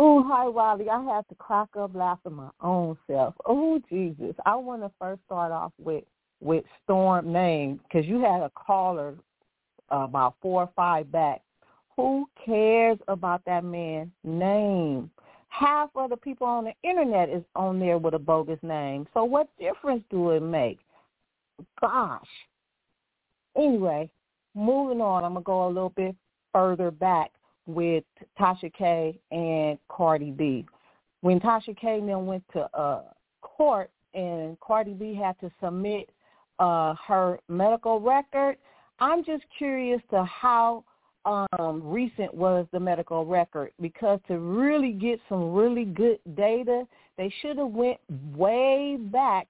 Oh, 0.00 0.22
hi, 0.22 0.46
Wally. 0.46 0.88
I 0.88 1.02
have 1.12 1.26
to 1.26 1.34
crack 1.34 1.70
up 1.76 1.92
laughing 1.92 2.34
my 2.34 2.50
own 2.60 2.96
self. 3.08 3.34
Oh, 3.44 3.80
Jesus. 3.90 4.36
I 4.46 4.54
want 4.54 4.82
to 4.82 4.92
first 4.96 5.22
start 5.26 5.50
off 5.50 5.72
with 5.76 6.04
with 6.40 6.64
Storm 6.84 7.32
name 7.32 7.80
because 7.82 8.06
you 8.06 8.20
had 8.20 8.42
a 8.42 8.50
caller 8.54 9.16
uh, 9.90 10.04
about 10.04 10.36
four 10.40 10.62
or 10.62 10.70
five 10.76 11.10
back. 11.10 11.42
Who 11.96 12.28
cares 12.46 12.98
about 13.08 13.44
that 13.46 13.64
man's 13.64 14.12
name? 14.22 15.10
Half 15.48 15.90
of 15.94 16.10
the 16.10 16.16
people 16.16 16.46
on 16.46 16.64
the 16.64 16.88
internet 16.88 17.28
is 17.28 17.42
on 17.56 17.78
there 17.78 17.98
with 17.98 18.14
a 18.14 18.18
bogus 18.18 18.58
name. 18.62 19.06
So 19.14 19.24
what 19.24 19.48
difference 19.58 20.02
do 20.10 20.30
it 20.30 20.40
make? 20.40 20.78
Gosh. 21.80 22.26
Anyway, 23.56 24.08
moving 24.54 25.00
on, 25.00 25.24
I'm 25.24 25.34
gonna 25.34 25.44
go 25.44 25.66
a 25.66 25.68
little 25.68 25.90
bit 25.90 26.14
further 26.52 26.90
back 26.90 27.32
with 27.66 28.04
Tasha 28.38 28.72
K 28.72 29.18
and 29.30 29.78
Cardi 29.88 30.30
B. 30.30 30.64
When 31.20 31.40
Tasha 31.40 31.76
K 31.76 32.00
then 32.00 32.26
went 32.26 32.44
to 32.52 32.68
uh, 32.78 33.02
court 33.42 33.90
and 34.14 34.58
Cardi 34.60 34.92
B 34.92 35.14
had 35.14 35.38
to 35.40 35.50
submit 35.62 36.10
uh, 36.58 36.94
her 37.06 37.38
medical 37.48 38.00
record, 38.00 38.56
I'm 39.00 39.24
just 39.24 39.44
curious 39.56 40.00
to 40.10 40.24
how 40.24 40.84
um, 41.24 41.82
recent 41.84 42.32
was 42.32 42.66
the 42.72 42.80
medical 42.80 43.24
record 43.24 43.72
because 43.80 44.20
to 44.28 44.38
really 44.38 44.92
get 44.92 45.20
some 45.28 45.52
really 45.52 45.84
good 45.84 46.18
data, 46.36 46.84
they 47.16 47.32
should 47.40 47.58
have 47.58 47.68
went 47.68 47.98
way 48.34 48.96
back, 48.98 49.48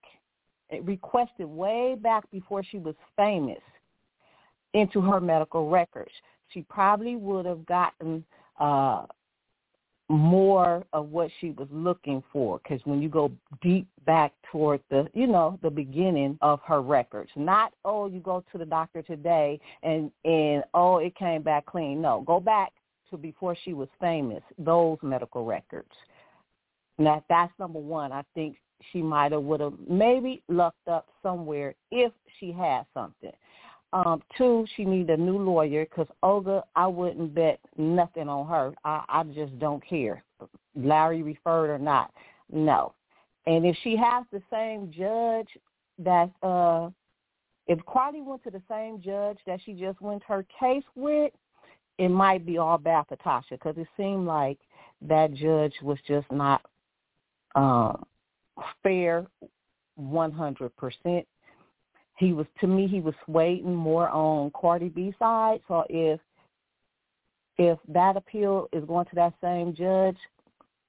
requested 0.82 1.46
way 1.46 1.96
back 2.00 2.28
before 2.30 2.62
she 2.62 2.78
was 2.78 2.94
famous 3.16 3.60
into 4.74 5.00
her 5.00 5.20
medical 5.20 5.68
records. 5.68 6.10
She 6.48 6.62
probably 6.62 7.16
would 7.16 7.46
have 7.46 7.64
gotten 7.66 8.24
uh, 8.58 9.06
more 10.08 10.84
of 10.94 11.10
what 11.10 11.30
she 11.40 11.50
was 11.50 11.68
looking 11.70 12.22
for 12.32 12.58
because 12.62 12.80
when 12.84 13.02
you 13.02 13.08
go 13.10 13.30
deep 13.60 13.86
back 14.06 14.32
toward 14.50 14.80
the 14.90 15.06
you 15.12 15.26
know 15.26 15.58
the 15.62 15.68
beginning 15.68 16.38
of 16.40 16.60
her 16.66 16.80
records 16.80 17.30
not 17.36 17.72
oh 17.84 18.06
you 18.06 18.18
go 18.20 18.42
to 18.50 18.56
the 18.56 18.64
doctor 18.64 19.02
today 19.02 19.60
and 19.82 20.10
and 20.24 20.64
oh 20.72 20.96
it 20.96 21.14
came 21.14 21.42
back 21.42 21.66
clean. 21.66 22.00
No 22.00 22.22
go 22.26 22.40
back 22.40 22.72
to 23.10 23.18
before 23.18 23.54
she 23.64 23.74
was 23.74 23.88
famous 24.00 24.42
those 24.58 24.96
medical 25.02 25.44
records. 25.44 25.92
Now 26.98 27.22
that's 27.28 27.52
number 27.58 27.78
one 27.78 28.10
i 28.10 28.24
think 28.34 28.56
she 28.92 29.02
might 29.02 29.32
have 29.32 29.42
would 29.42 29.60
have 29.60 29.74
maybe 29.88 30.42
lucked 30.48 30.88
up 30.88 31.06
somewhere 31.22 31.74
if 31.90 32.12
she 32.38 32.50
had 32.50 32.86
something 32.94 33.32
um, 33.92 34.22
two, 34.36 34.66
she 34.76 34.84
need 34.84 35.08
a 35.10 35.16
new 35.16 35.38
lawyer 35.38 35.84
because 35.84 36.08
Olga, 36.22 36.62
I 36.76 36.86
wouldn't 36.86 37.34
bet 37.34 37.58
nothing 37.76 38.28
on 38.28 38.46
her. 38.46 38.74
I, 38.84 39.04
I 39.08 39.22
just 39.24 39.58
don't 39.58 39.84
care. 39.86 40.22
Larry 40.76 41.22
referred 41.22 41.70
or 41.70 41.78
not, 41.78 42.12
no. 42.52 42.92
And 43.46 43.64
if 43.64 43.76
she 43.82 43.96
has 43.96 44.24
the 44.30 44.42
same 44.50 44.92
judge 44.92 45.48
that, 45.98 46.30
uh, 46.42 46.90
if 47.66 47.78
Cardi 47.86 48.20
went 48.20 48.44
to 48.44 48.50
the 48.50 48.62
same 48.68 49.00
judge 49.00 49.38
that 49.46 49.60
she 49.64 49.72
just 49.72 50.00
went 50.00 50.22
her 50.24 50.44
case 50.60 50.84
with, 50.94 51.32
it 51.96 52.10
might 52.10 52.46
be 52.46 52.58
all 52.58 52.78
bad 52.78 53.06
for 53.08 53.16
Tasha 53.16 53.50
because 53.50 53.76
it 53.76 53.88
seemed 53.96 54.26
like 54.26 54.58
that 55.02 55.32
judge 55.34 55.74
was 55.82 55.98
just 56.06 56.30
not 56.30 56.62
um, 57.54 58.04
fair 58.82 59.26
100% 60.00 60.70
he 62.18 62.32
was 62.32 62.46
to 62.60 62.66
me 62.66 62.86
he 62.88 63.00
was 63.00 63.14
waiting 63.26 63.74
more 63.74 64.08
on 64.08 64.50
Cardi 64.50 64.88
B 64.88 65.14
side. 65.18 65.60
So 65.68 65.84
if 65.88 66.20
if 67.56 67.78
that 67.88 68.16
appeal 68.16 68.68
is 68.72 68.84
going 68.84 69.06
to 69.06 69.14
that 69.14 69.34
same 69.40 69.74
judge, 69.74 70.16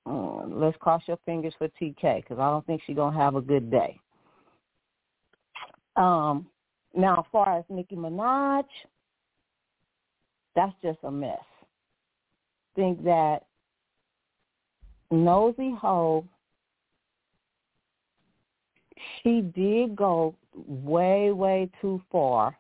um, 0.06 0.54
let's 0.56 0.78
cross 0.78 1.04
your 1.08 1.18
fingers 1.26 1.54
for 1.58 1.68
TK 1.82 2.24
because 2.24 2.40
I 2.40 2.50
don't 2.50 2.66
think 2.66 2.82
she's 2.86 2.96
gonna 2.96 3.18
have 3.18 3.36
a 3.36 3.42
good 3.42 3.70
day. 3.70 4.00
Um, 5.96 6.48
now, 6.96 7.20
as 7.20 7.26
far 7.32 7.58
as 7.58 7.64
Nicki 7.70 7.96
Minaj, 7.96 8.66
that's 10.56 10.74
just 10.82 11.00
a 11.04 11.12
mess. 11.12 11.38
Think 12.76 13.04
that 13.04 13.46
Nosy 15.12 15.76
Heaux, 15.80 16.26
she 19.22 19.42
did 19.42 19.96
go 19.96 20.36
way, 20.68 21.32
way 21.32 21.70
too 21.82 22.02
far, 22.12 22.58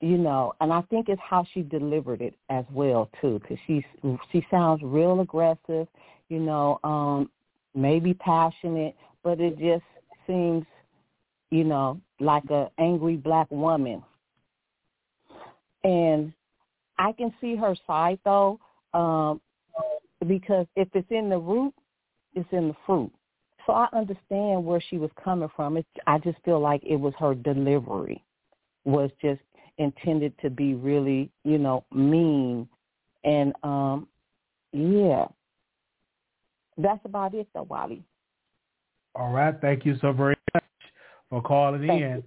you 0.00 0.18
know, 0.18 0.54
and 0.60 0.72
I 0.72 0.82
think 0.82 1.08
it's 1.08 1.20
how 1.20 1.44
she 1.52 1.62
delivered 1.62 2.20
it 2.20 2.34
as 2.50 2.64
well 2.72 3.10
too, 3.20 3.40
because 3.40 3.58
she 3.66 3.84
she 4.30 4.46
sounds 4.50 4.82
real 4.82 5.20
aggressive, 5.20 5.88
you 6.28 6.38
know, 6.38 6.78
um, 6.84 7.30
maybe 7.74 8.14
passionate, 8.14 8.94
but 9.22 9.40
it 9.40 9.58
just 9.58 9.84
seems, 10.26 10.64
you 11.50 11.64
know, 11.64 12.00
like 12.20 12.44
a 12.50 12.70
angry 12.78 13.16
black 13.16 13.50
woman. 13.50 14.02
And 15.84 16.32
I 16.98 17.12
can 17.12 17.32
see 17.40 17.56
her 17.56 17.74
side 17.86 18.18
though, 18.24 18.60
um, 18.94 19.40
because 20.26 20.66
if 20.76 20.88
it's 20.94 21.10
in 21.10 21.28
the 21.28 21.38
root, 21.38 21.72
it's 22.34 22.48
in 22.52 22.68
the 22.68 22.76
fruit. 22.86 23.12
So 23.68 23.74
I 23.74 23.86
understand 23.92 24.64
where 24.64 24.80
she 24.80 24.96
was 24.96 25.10
coming 25.22 25.50
from. 25.54 25.76
It, 25.76 25.86
I 26.06 26.16
just 26.18 26.38
feel 26.42 26.58
like 26.58 26.82
it 26.84 26.96
was 26.96 27.12
her 27.18 27.34
delivery 27.34 28.24
was 28.86 29.10
just 29.20 29.42
intended 29.76 30.32
to 30.40 30.48
be 30.48 30.72
really, 30.72 31.30
you 31.44 31.58
know, 31.58 31.84
mean. 31.92 32.66
And 33.24 33.52
um 33.62 34.08
yeah. 34.72 35.26
That's 36.78 37.00
about 37.04 37.34
it 37.34 37.46
though, 37.54 37.64
Wally. 37.64 38.02
All 39.14 39.32
right. 39.32 39.54
Thank 39.60 39.84
you 39.84 39.98
so 40.00 40.12
very 40.12 40.36
much 40.54 40.64
for 41.28 41.42
calling 41.42 41.86
Thank 41.86 42.02
in. 42.02 42.16
You. 42.16 42.22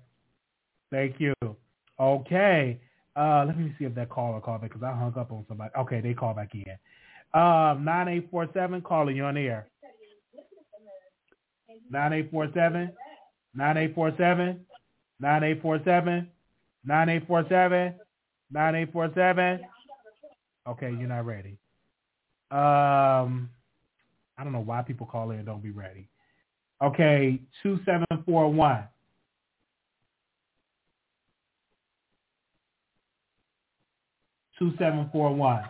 Thank 0.91 1.19
you. 1.19 1.33
Okay. 1.99 2.79
Uh, 3.15 3.45
let 3.47 3.57
me 3.57 3.73
see 3.79 3.85
if 3.85 3.95
that 3.95 4.09
caller 4.09 4.39
called 4.41 4.61
back 4.61 4.69
because 4.69 4.83
I 4.83 4.95
hung 4.95 5.17
up 5.17 5.31
on 5.31 5.43
somebody. 5.47 5.71
Okay, 5.77 6.01
they 6.01 6.13
call 6.13 6.33
back 6.33 6.51
in. 6.53 6.71
Um, 7.33 7.83
9847, 7.83 8.81
calling 8.81 9.15
you 9.15 9.23
on 9.23 9.35
the 9.35 9.41
air. 9.41 9.70
9847, 11.91 12.91
9847, 13.53 14.65
9847, 15.19 16.29
9847, 16.85 17.99
9847. 18.51 19.59
Okay, 20.67 20.89
you're 20.97 21.09
not 21.09 21.25
ready. 21.25 21.57
Um, 22.49 23.49
I 24.37 24.43
don't 24.43 24.53
know 24.53 24.59
why 24.59 24.81
people 24.81 25.05
call 25.05 25.31
in 25.31 25.37
and 25.37 25.45
don't 25.45 25.61
be 25.61 25.71
ready. 25.71 26.07
Okay, 26.81 27.39
2741. 27.63 28.83
Two 34.57 34.73
seven 34.77 35.09
four 35.11 35.33
one. 35.33 35.63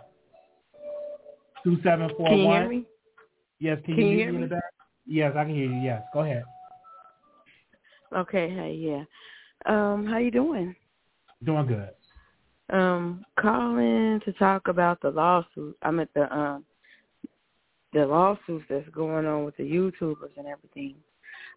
Two 1.64 1.78
seven 1.82 2.10
four 2.18 2.26
one. 2.26 2.30
Can 2.30 2.40
you 2.40 2.52
hear 2.52 2.70
me? 2.70 2.86
Yes, 3.60 3.78
can, 3.86 3.96
Can 3.96 4.04
you, 4.04 4.12
you 4.12 4.18
hear 4.18 4.34
me 4.34 4.48
Yes, 5.12 5.34
I 5.36 5.44
can 5.44 5.54
hear 5.54 5.66
you. 5.66 5.82
Yes, 5.82 6.04
go 6.14 6.22
ahead. 6.22 6.46
Okay, 8.16 8.50
hey, 8.50 8.74
yeah. 8.74 9.04
Um, 9.66 10.06
how 10.06 10.20
you 10.20 10.32
doing? 10.32 10.74
Doing 11.44 11.68
good. 11.68 11.90
Um, 12.70 13.26
calling 13.38 14.22
to 14.24 14.32
talk 14.34 14.70
about 14.70 15.02
the 15.02 15.10
lawsuit. 15.10 15.76
I'm 15.82 16.00
at 16.00 16.08
the 16.14 16.34
um 16.34 16.64
the 17.92 18.06
lawsuits 18.06 18.64
that's 18.70 18.88
going 18.90 19.26
on 19.26 19.44
with 19.44 19.58
the 19.58 19.64
YouTubers 19.64 20.38
and 20.38 20.48
everything. 20.48 20.96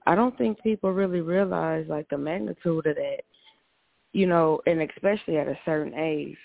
I 0.04 0.16
don't 0.16 0.36
think 0.36 0.60
people 0.60 0.90
really 0.90 1.20
realize 1.20 1.86
like 1.88 2.08
the 2.08 2.18
magnitude 2.18 2.86
of 2.86 2.96
that. 2.96 3.20
You 4.12 4.26
know, 4.26 4.60
and 4.66 4.82
especially 4.82 5.36
at 5.36 5.46
a 5.46 5.58
certain 5.64 5.94
age. 5.94 6.36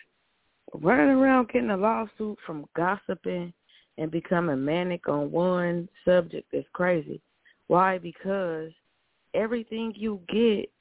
Running 0.75 1.15
around 1.15 1.49
getting 1.49 1.71
a 1.71 1.77
lawsuit 1.77 2.37
from 2.45 2.67
gossiping 2.75 3.51
and 3.99 4.09
becoming 4.09 4.63
manic 4.63 5.07
on 5.07 5.29
one 5.31 5.87
subject 6.05 6.53
is 6.53 6.65
crazy. 6.73 7.21
Why? 7.67 7.97
Because 7.99 8.71
everything 9.33 9.93
you 9.95 10.21
get 10.27 10.71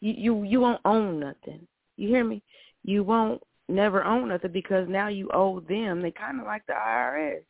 you 0.00 0.14
you, 0.16 0.44
you 0.44 0.60
won't 0.60 0.80
own 0.84 1.20
nothing. 1.20 1.66
You 1.96 2.08
hear 2.08 2.24
me? 2.24 2.42
You 2.82 3.04
won't 3.04 3.42
never 3.68 4.02
own 4.02 4.28
nothing 4.28 4.50
because 4.52 4.88
now 4.88 5.08
you 5.08 5.28
owe 5.32 5.60
them. 5.60 6.00
They 6.00 6.10
kind 6.10 6.40
of 6.40 6.46
like 6.46 6.66
the 6.66 6.72
IRS. 6.72 7.42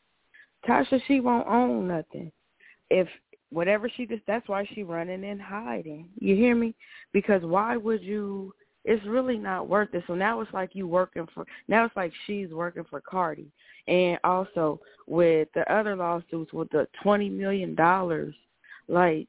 Tasha, 0.68 1.00
she 1.06 1.20
won't 1.20 1.46
own 1.46 1.86
nothing. 1.88 2.32
If 2.90 3.08
whatever 3.50 3.88
she 3.96 4.04
does, 4.04 4.18
that's 4.26 4.48
why 4.48 4.68
she 4.74 4.82
running 4.82 5.24
and 5.24 5.40
hiding. 5.40 6.08
You 6.18 6.34
hear 6.34 6.54
me? 6.56 6.74
Because 7.12 7.42
why 7.42 7.76
would 7.76 8.02
you? 8.02 8.52
It's 8.90 9.06
really 9.06 9.38
not 9.38 9.68
worth 9.68 9.94
it. 9.94 10.02
So 10.08 10.16
now 10.16 10.40
it's 10.40 10.52
like 10.52 10.70
you 10.72 10.88
working 10.88 11.28
for. 11.32 11.46
Now 11.68 11.84
it's 11.84 11.94
like 11.94 12.12
she's 12.26 12.48
working 12.50 12.82
for 12.90 13.00
Cardi, 13.00 13.46
and 13.86 14.18
also 14.24 14.80
with 15.06 15.46
the 15.54 15.72
other 15.72 15.94
lawsuits 15.94 16.52
with 16.52 16.68
the 16.70 16.88
twenty 17.00 17.28
million 17.28 17.76
dollars, 17.76 18.34
like 18.88 19.28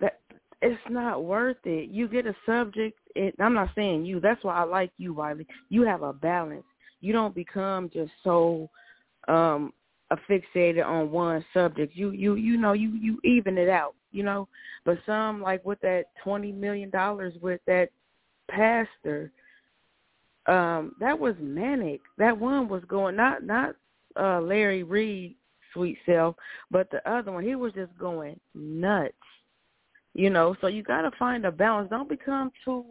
that. 0.00 0.20
It's 0.60 0.78
not 0.90 1.24
worth 1.24 1.56
it. 1.64 1.88
You 1.88 2.06
get 2.06 2.26
a 2.26 2.36
subject. 2.44 2.98
It, 3.14 3.34
I'm 3.40 3.54
not 3.54 3.70
saying 3.74 4.04
you. 4.04 4.20
That's 4.20 4.44
why 4.44 4.56
I 4.56 4.64
like 4.64 4.90
you, 4.98 5.14
Wiley. 5.14 5.46
You 5.70 5.86
have 5.86 6.02
a 6.02 6.12
balance. 6.12 6.66
You 7.00 7.14
don't 7.14 7.34
become 7.34 7.88
just 7.90 8.12
so 8.22 8.68
um 9.26 9.72
fixated 10.28 10.84
on 10.84 11.10
one 11.10 11.42
subject. 11.54 11.96
You 11.96 12.10
you 12.10 12.34
you 12.34 12.58
know 12.58 12.74
you 12.74 12.90
you 12.90 13.20
even 13.24 13.56
it 13.56 13.70
out, 13.70 13.94
you 14.12 14.22
know. 14.22 14.48
But 14.84 14.98
some 15.06 15.40
like 15.40 15.64
with 15.64 15.80
that 15.80 16.08
twenty 16.22 16.52
million 16.52 16.90
dollars 16.90 17.32
with 17.40 17.62
that 17.66 17.88
pastor, 18.50 19.32
um, 20.46 20.92
that 21.00 21.18
was 21.18 21.34
manic. 21.40 22.00
That 22.18 22.36
one 22.36 22.68
was 22.68 22.82
going 22.88 23.16
not 23.16 23.44
not 23.44 23.74
uh 24.18 24.40
Larry 24.40 24.82
Reid 24.82 25.36
sweet 25.72 25.98
self, 26.06 26.34
but 26.70 26.90
the 26.90 27.08
other 27.10 27.32
one 27.32 27.44
he 27.44 27.54
was 27.54 27.72
just 27.72 27.96
going 27.98 28.38
nuts. 28.54 29.14
You 30.14 30.30
know, 30.30 30.56
so 30.60 30.66
you 30.66 30.82
got 30.82 31.02
to 31.02 31.10
find 31.18 31.46
a 31.46 31.52
balance. 31.52 31.88
Don't 31.90 32.08
become 32.08 32.50
too 32.64 32.84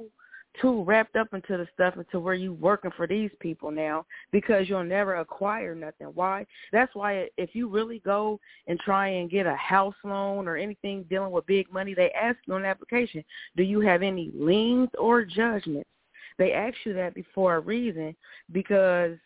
too 0.62 0.84
wrapped 0.84 1.16
up 1.16 1.34
into 1.34 1.58
the 1.58 1.68
stuff 1.74 1.96
until 1.98 2.22
where 2.22 2.34
you 2.34 2.54
working 2.54 2.92
for 2.96 3.08
these 3.08 3.32
people 3.40 3.72
now 3.72 4.06
because 4.32 4.68
you'll 4.68 4.84
never 4.84 5.16
acquire 5.16 5.76
nothing. 5.76 6.08
Why? 6.08 6.46
That's 6.72 6.94
why 6.96 7.30
if 7.38 7.52
you 7.54 7.68
really 7.70 8.00
go 8.00 8.40
and 8.68 8.80
try 8.80 9.08
and 9.08 9.30
get 9.30 9.46
a 9.46 9.56
house 9.56 9.96
loan 10.04 10.48
or 10.48 10.58
anything 10.58 11.04
dealing 11.10 11.32
with 11.32 11.46
big 11.46 11.72
money, 11.72 11.94
they 11.94 12.12
ask 12.12 12.38
you 12.46 12.54
on 12.54 12.64
the 12.64 12.68
application, 12.68 13.24
do 13.56 13.64
you 13.64 13.80
have 13.82 14.02
any 14.02 14.32
liens 14.36 14.90
or 14.98 15.24
judgments? 15.24 15.90
They 16.38 16.54
ask 16.54 16.76
you 16.86 16.94
that 16.94 17.14
before 17.14 17.56
a 17.56 17.60
reason 17.60 18.16
because 18.52 19.18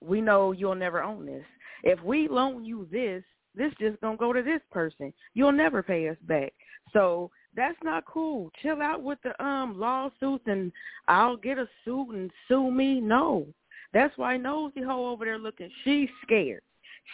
we 0.00 0.20
know 0.20 0.52
you'll 0.52 0.74
never 0.74 1.02
own 1.02 1.26
this. 1.26 1.44
If 1.82 2.02
we 2.02 2.28
loan 2.28 2.64
you 2.64 2.88
this, 2.90 3.22
this 3.54 3.72
just 3.78 4.00
gonna 4.00 4.16
go 4.16 4.32
to 4.32 4.42
this 4.42 4.60
person. 4.70 5.12
You'll 5.34 5.52
never 5.52 5.82
pay 5.82 6.08
us 6.08 6.16
back. 6.22 6.52
So 6.92 7.30
that's 7.54 7.78
not 7.82 8.04
cool. 8.06 8.50
Chill 8.62 8.80
out 8.80 9.02
with 9.02 9.18
the 9.22 9.40
um 9.44 9.78
lawsuits 9.78 10.44
and 10.46 10.72
I'll 11.08 11.36
get 11.36 11.58
a 11.58 11.68
suit 11.84 12.10
and 12.10 12.30
sue 12.48 12.70
me. 12.70 13.00
No. 13.00 13.46
That's 13.92 14.16
why 14.16 14.36
Nosy 14.36 14.80
Heaux 14.80 15.10
over 15.10 15.24
there 15.24 15.38
looking 15.38 15.70
she's 15.84 16.08
scared. 16.22 16.62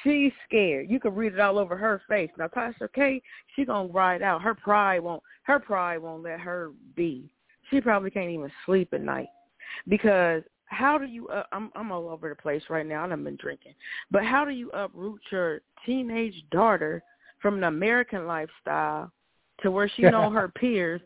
She's 0.03 0.32
scared. 0.47 0.89
You 0.89 1.01
can 1.01 1.14
read 1.14 1.32
it 1.32 1.41
all 1.41 1.59
over 1.59 1.76
her 1.76 2.03
face. 2.09 2.30
Now 2.39 2.49
Tasha 2.49 2.93
K, 2.95 3.20
she 3.57 3.64
gonna 3.64 3.89
ride 3.89 4.22
out. 4.22 4.43
Her 4.43 4.55
pride 4.55 5.01
won't 5.01 5.22
her 5.45 5.59
pride 5.59 5.99
won't 5.99 6.22
let 6.22 6.41
her 6.41 6.70
be. 6.95 7.30
She 7.70 7.80
probably 7.80 8.11
can't 8.11 8.30
even 8.30 8.51
sleep 8.64 8.91
at 8.93 9.03
night. 9.03 9.28
Because 9.89 10.43
how 10.66 10.99
do 10.99 11.07
you 11.07 11.26
uh, 11.28 11.45
I'm 11.53 11.70
I'm 11.74 11.91
all 11.91 12.09
over 12.09 12.28
the 12.28 12.36
place 12.36 12.62
right 12.68 12.86
now. 12.86 13.05
I've 13.05 13.24
been 13.24 13.36
drinking. 13.36 13.74
But 14.11 14.24
how 14.24 14.45
do 14.45 14.53
you 14.53 14.70
uproot 14.70 15.20
your 15.32 15.62
teenage 15.84 16.45
daughter 16.51 17.03
from 17.41 17.57
an 17.57 17.64
American 17.64 18.26
lifestyle 18.26 19.11
to 19.63 19.71
where 19.71 19.91
she 19.95 20.03
know 20.03 20.31
her 20.31 20.49
peers 20.49 21.01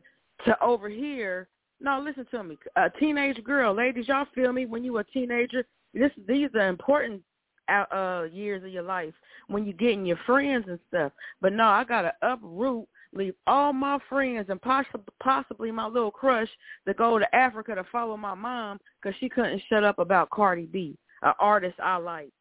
to 0.44 0.60
over 0.62 0.88
here 0.88 1.48
no, 1.82 2.00
listen 2.00 2.26
to 2.30 2.44
me. 2.44 2.56
A 2.76 2.88
teenage 2.88 3.42
girl, 3.42 3.74
ladies, 3.74 4.06
y'all 4.06 4.26
feel 4.34 4.52
me? 4.52 4.66
When 4.66 4.84
you 4.84 4.98
a 4.98 5.04
teenager, 5.04 5.64
this 5.92 6.12
these 6.28 6.48
are 6.54 6.68
important 6.68 7.22
uh, 7.68 7.84
uh 7.92 8.28
years 8.32 8.62
of 8.62 8.70
your 8.70 8.84
life 8.84 9.14
when 9.48 9.66
you 9.66 9.72
getting 9.72 10.06
your 10.06 10.18
friends 10.24 10.66
and 10.68 10.78
stuff. 10.88 11.12
But 11.40 11.52
no, 11.52 11.64
I 11.64 11.82
gotta 11.82 12.12
uproot, 12.22 12.86
leave 13.12 13.34
all 13.48 13.72
my 13.72 13.98
friends 14.08 14.46
and 14.48 14.62
possibly 14.62 15.02
possibly 15.22 15.70
my 15.72 15.86
little 15.86 16.12
crush 16.12 16.48
to 16.86 16.94
go 16.94 17.18
to 17.18 17.34
Africa 17.34 17.74
to 17.74 17.84
follow 17.90 18.16
my 18.16 18.34
mom 18.34 18.78
because 19.02 19.18
she 19.18 19.28
couldn't 19.28 19.62
shut 19.68 19.82
up 19.82 19.98
about 19.98 20.30
Cardi 20.30 20.66
B, 20.66 20.96
an 21.22 21.32
artist 21.40 21.74
I 21.82 21.96
like. 21.96 22.32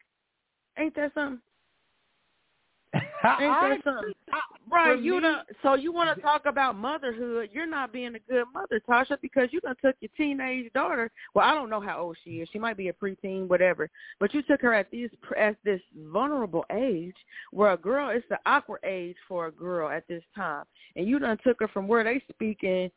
Ain't 0.78 0.94
that 0.94 1.12
something? 1.14 1.40
Ain't 2.94 3.02
that 3.24 3.80
something? 3.84 4.12
Right, 4.72 5.02
you 5.02 5.20
don't. 5.20 5.46
So 5.62 5.74
you 5.74 5.92
want 5.92 6.14
to 6.14 6.22
talk 6.22 6.46
about 6.46 6.76
motherhood? 6.76 7.50
You're 7.52 7.66
not 7.66 7.92
being 7.92 8.14
a 8.14 8.18
good 8.18 8.44
mother, 8.52 8.80
Tasha, 8.88 9.16
because 9.20 9.48
you 9.50 9.60
done 9.60 9.76
took 9.82 9.96
your 10.00 10.10
teenage 10.16 10.72
daughter. 10.72 11.10
Well, 11.34 11.46
I 11.46 11.54
don't 11.54 11.70
know 11.70 11.80
how 11.80 12.00
old 12.00 12.16
she 12.24 12.30
is. 12.40 12.48
She 12.52 12.58
might 12.58 12.76
be 12.76 12.88
a 12.88 12.92
preteen, 12.92 13.48
whatever. 13.48 13.90
But 14.20 14.34
you 14.34 14.42
took 14.42 14.60
her 14.62 14.74
at 14.74 14.90
this 14.90 15.10
at 15.38 15.56
this 15.64 15.80
vulnerable 15.96 16.64
age, 16.72 17.16
where 17.50 17.72
a 17.72 17.76
girl. 17.76 18.10
It's 18.10 18.26
the 18.28 18.38
awkward 18.46 18.80
age 18.84 19.16
for 19.28 19.46
a 19.46 19.52
girl 19.52 19.88
at 19.88 20.06
this 20.08 20.22
time, 20.34 20.64
and 20.96 21.06
you 21.06 21.18
done 21.18 21.38
took 21.44 21.60
her 21.60 21.68
from 21.68 21.88
where 21.88 22.04
they 22.04 22.22
speaking 22.30 22.90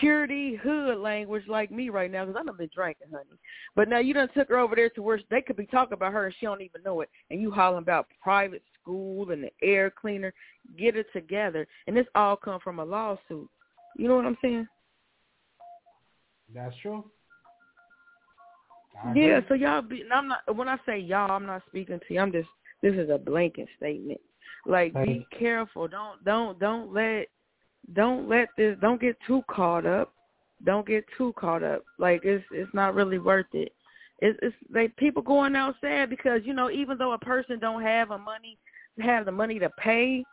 purity 0.00 0.54
hood 0.56 0.98
language 0.98 1.44
like 1.48 1.70
me 1.70 1.90
right 1.90 2.10
now 2.10 2.24
because 2.24 2.44
I've 2.48 2.58
been 2.58 2.70
drinking, 2.74 3.08
honey. 3.10 3.38
But 3.74 3.88
now 3.88 3.98
you 3.98 4.14
done 4.14 4.28
took 4.34 4.48
her 4.48 4.58
over 4.58 4.74
there 4.74 4.90
to 4.90 5.02
where 5.02 5.20
they 5.30 5.42
could 5.42 5.56
be 5.56 5.66
talking 5.66 5.94
about 5.94 6.12
her 6.12 6.26
and 6.26 6.34
she 6.38 6.46
don't 6.46 6.62
even 6.62 6.82
know 6.82 7.00
it, 7.00 7.10
and 7.30 7.40
you 7.40 7.50
hollering 7.50 7.82
about 7.82 8.06
private 8.22 8.62
school 8.82 9.30
and 9.30 9.44
the 9.44 9.50
air 9.62 9.90
cleaner. 9.90 10.32
Get 10.78 10.96
it 10.96 11.06
together, 11.12 11.66
and 11.86 11.96
this 11.96 12.06
all 12.14 12.36
come 12.36 12.60
from 12.60 12.78
a 12.78 12.84
lawsuit. 12.84 13.48
You 13.96 14.08
know 14.08 14.16
what 14.16 14.26
I'm 14.26 14.38
saying? 14.42 14.66
That's 16.54 16.74
true. 16.82 17.04
I 19.02 19.12
yeah, 19.14 19.38
agree. 19.38 19.48
so 19.48 19.54
y'all 19.54 19.82
be. 19.82 20.04
I'm 20.12 20.28
not. 20.28 20.56
When 20.56 20.68
I 20.68 20.76
say 20.86 20.98
y'all, 20.98 21.30
I'm 21.30 21.46
not 21.46 21.62
speaking 21.68 21.98
to 21.98 22.14
you. 22.14 22.20
I'm 22.20 22.32
just. 22.32 22.48
This 22.82 22.94
is 22.94 23.10
a 23.10 23.18
blanket 23.18 23.68
statement. 23.76 24.20
Like, 24.66 24.92
be 24.94 25.26
careful. 25.38 25.88
Don't 25.88 26.22
don't 26.24 26.58
don't 26.58 26.92
let 26.92 27.28
don't 27.94 28.28
let 28.28 28.48
this 28.56 28.76
don't 28.80 29.00
get 29.00 29.16
too 29.26 29.42
caught 29.48 29.86
up. 29.86 30.12
Don't 30.64 30.86
get 30.86 31.04
too 31.18 31.32
caught 31.36 31.62
up. 31.62 31.82
Like 31.98 32.20
it's 32.24 32.44
it's 32.52 32.72
not 32.72 32.94
really 32.94 33.18
worth 33.18 33.46
it. 33.52 33.72
It's 34.20 34.38
it's 34.40 34.54
like 34.72 34.96
people 34.96 35.22
going 35.22 35.56
out 35.56 35.74
sad 35.80 36.10
because 36.10 36.42
you 36.44 36.54
know 36.54 36.70
even 36.70 36.96
though 36.96 37.12
a 37.12 37.18
person 37.18 37.58
don't 37.58 37.82
have 37.82 38.12
a 38.12 38.18
money 38.18 38.56
have 39.00 39.24
the 39.24 39.32
money 39.32 39.58
to 39.58 39.70
pay, 39.78 40.24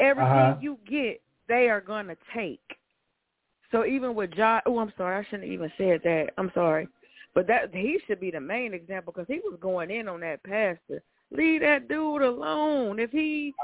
everything 0.00 0.32
uh-huh. 0.32 0.56
you 0.60 0.78
get 0.88 1.20
they 1.48 1.68
are 1.68 1.80
gonna 1.80 2.16
take. 2.34 2.60
So 3.70 3.84
even 3.84 4.14
with 4.14 4.34
John, 4.34 4.62
oh 4.66 4.78
I'm 4.78 4.92
sorry, 4.96 5.18
I 5.18 5.28
shouldn't 5.28 5.50
even 5.50 5.70
said 5.76 6.00
that. 6.04 6.28
I'm 6.38 6.50
sorry, 6.54 6.88
but 7.34 7.46
that 7.48 7.74
he 7.74 7.98
should 8.06 8.20
be 8.20 8.30
the 8.30 8.40
main 8.40 8.74
example 8.74 9.12
because 9.12 9.28
he 9.28 9.40
was 9.44 9.58
going 9.60 9.90
in 9.90 10.08
on 10.08 10.20
that 10.20 10.42
pastor. 10.42 11.02
Leave 11.30 11.60
that 11.60 11.88
dude 11.88 12.22
alone. 12.22 12.98
If 12.98 13.10
he 13.10 13.54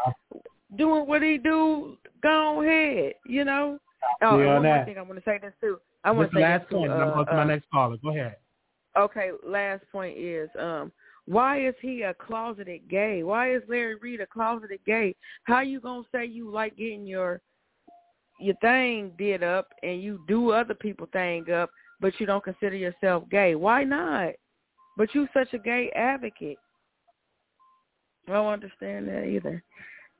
doing 0.76 1.06
what 1.06 1.22
he 1.22 1.38
do, 1.38 1.96
go 2.22 2.62
ahead. 2.62 3.14
You 3.26 3.44
know. 3.44 3.78
Oh, 4.22 4.38
and 4.38 4.46
one 4.46 4.62
more 4.62 4.84
thing 4.84 4.98
I 4.98 5.02
want 5.02 5.16
to 5.16 5.24
say 5.24 5.38
this 5.40 5.54
too. 5.60 5.78
I 6.04 6.10
want 6.10 6.30
to 6.30 6.36
say 6.36 6.42
last 6.42 6.68
this 6.68 6.72
point. 6.72 6.90
Too, 6.90 6.92
uh, 6.92 7.04
I'm 7.04 7.14
going 7.14 7.26
to 7.26 7.32
my 7.32 7.42
uh, 7.42 7.44
next 7.44 7.66
caller. 7.72 7.96
Go 8.02 8.10
ahead. 8.10 8.36
Okay, 8.96 9.30
last 9.44 9.82
point 9.90 10.16
is 10.18 10.48
um 10.58 10.92
why 11.26 11.66
is 11.66 11.74
he 11.80 12.02
a 12.02 12.14
closeted 12.14 12.88
gay? 12.88 13.22
Why 13.22 13.54
is 13.54 13.62
Larry 13.68 13.96
Reid 13.96 14.20
a 14.20 14.26
closeted 14.26 14.80
gay? 14.84 15.14
How 15.44 15.60
you 15.60 15.80
gonna 15.80 16.02
say 16.12 16.26
you 16.26 16.50
like 16.50 16.76
getting 16.76 17.06
your 17.06 17.40
your 18.40 18.56
thing 18.56 19.12
did 19.16 19.42
up 19.42 19.68
and 19.82 20.02
you 20.02 20.20
do 20.28 20.50
other 20.50 20.74
people 20.74 21.08
thing 21.12 21.50
up, 21.50 21.70
but 22.00 22.12
you 22.18 22.26
don't 22.26 22.44
consider 22.44 22.76
yourself 22.76 23.24
gay? 23.30 23.54
Why 23.54 23.84
not? 23.84 24.32
But 24.98 25.14
you 25.14 25.26
such 25.32 25.52
a 25.54 25.58
gay 25.58 25.90
advocate. 25.94 26.58
I 28.28 28.32
don't 28.32 28.52
understand 28.52 29.08
that 29.08 29.24
either. 29.24 29.62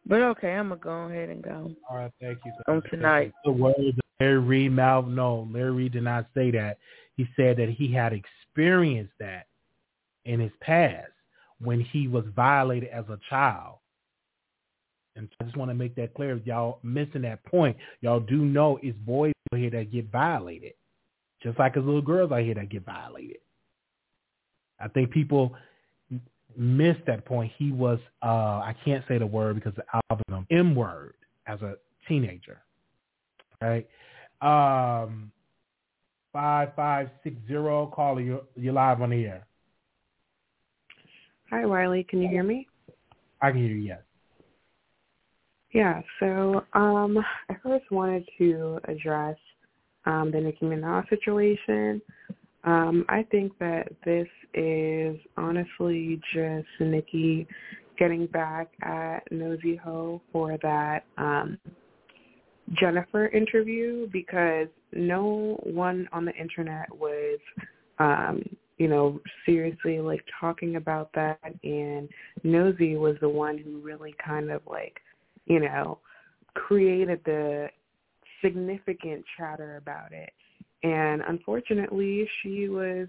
But 0.06 0.22
okay, 0.22 0.52
I'm 0.52 0.70
gonna 0.70 0.80
go 0.80 0.90
ahead 0.90 1.28
and 1.28 1.42
go. 1.42 1.70
All 1.90 1.96
right, 1.96 2.12
thank 2.20 2.38
you. 2.44 2.52
On 2.66 2.82
tonight. 2.90 3.32
The 3.44 3.52
words 3.52 3.78
of 3.78 3.94
Larry 4.20 4.70
mouth. 4.70 5.06
No, 5.06 5.48
Larry 5.52 5.72
Reid 5.72 5.92
did 5.92 6.04
not 6.04 6.26
say 6.34 6.50
that. 6.52 6.78
He 7.16 7.26
said 7.36 7.58
that 7.58 7.68
he 7.68 7.92
had 7.92 8.12
experienced 8.12 9.12
that 9.20 9.46
in 10.24 10.40
his 10.40 10.52
past 10.60 11.10
when 11.60 11.80
he 11.80 12.08
was 12.08 12.24
violated 12.34 12.88
as 12.90 13.04
a 13.08 13.18
child. 13.28 13.78
And 15.16 15.28
I 15.40 15.44
just 15.44 15.56
want 15.56 15.70
to 15.70 15.74
make 15.74 15.94
that 15.96 16.14
clear. 16.14 16.40
Y'all 16.44 16.78
missing 16.82 17.22
that 17.22 17.44
point. 17.44 17.76
Y'all 18.00 18.20
do 18.20 18.38
know 18.44 18.78
it's 18.82 18.98
boys 18.98 19.32
out 19.52 19.60
here 19.60 19.70
that 19.70 19.92
get 19.92 20.10
violated, 20.10 20.72
just 21.42 21.58
like 21.58 21.76
it's 21.76 21.84
little 21.84 22.02
girls 22.02 22.32
out 22.32 22.40
here 22.40 22.54
that 22.54 22.68
get 22.68 22.84
violated. 22.84 23.38
I 24.80 24.88
think 24.88 25.10
people 25.10 25.54
missed 26.56 27.06
that 27.06 27.24
point. 27.24 27.52
He 27.56 27.70
was, 27.70 28.00
uh, 28.22 28.26
I 28.26 28.74
can't 28.84 29.04
say 29.06 29.18
the 29.18 29.26
word 29.26 29.54
because 29.54 29.74
the 29.76 29.84
algorithm, 30.10 30.46
M 30.50 30.74
word 30.74 31.14
as 31.46 31.60
a 31.62 31.76
teenager. 32.08 32.60
Right? 33.60 33.88
Um, 34.40 35.30
5560, 36.32 37.94
caller, 37.94 38.20
you're, 38.20 38.42
you're 38.56 38.72
live 38.72 39.00
on 39.00 39.10
the 39.10 39.24
air. 39.24 39.46
Hi, 41.54 41.64
Wiley. 41.64 42.04
Can 42.10 42.20
you 42.20 42.28
hear 42.28 42.42
me? 42.42 42.66
I 43.40 43.52
can 43.52 43.60
hear 43.60 43.68
you, 43.68 43.76
yes. 43.76 44.00
Yeah, 45.72 46.00
so 46.18 46.64
um, 46.72 47.16
I 47.48 47.54
first 47.62 47.84
wanted 47.92 48.28
to 48.38 48.80
address 48.88 49.36
um, 50.04 50.32
the 50.32 50.40
Nicki 50.40 50.66
Minaj 50.66 51.08
situation. 51.08 52.02
Um, 52.64 53.04
I 53.08 53.22
think 53.30 53.56
that 53.60 53.86
this 54.04 54.26
is 54.54 55.16
honestly 55.36 56.20
just 56.34 56.66
Nicki 56.80 57.46
getting 58.00 58.26
back 58.26 58.72
at 58.82 59.20
Nosy 59.30 59.76
Heaux 59.76 60.20
for 60.32 60.58
that 60.60 61.04
um, 61.18 61.56
Jennifer 62.80 63.28
interview 63.28 64.08
because 64.12 64.66
no 64.92 65.56
one 65.62 66.08
on 66.12 66.24
the 66.24 66.34
internet 66.34 66.92
was, 66.92 67.38
um, 68.00 68.42
you 68.78 68.88
know, 68.88 69.20
seriously 69.46 70.00
like 70.00 70.24
talking 70.40 70.76
about 70.76 71.10
that, 71.14 71.38
and 71.62 72.08
Nosy 72.42 72.96
was 72.96 73.16
the 73.20 73.28
one 73.28 73.58
who 73.58 73.78
really 73.80 74.14
kind 74.24 74.50
of 74.50 74.62
like, 74.66 75.00
you 75.46 75.60
know, 75.60 75.98
created 76.54 77.20
the 77.24 77.68
significant 78.42 79.24
chatter 79.36 79.76
about 79.76 80.12
it. 80.12 80.32
And 80.82 81.22
unfortunately, 81.26 82.28
she 82.42 82.68
was, 82.68 83.08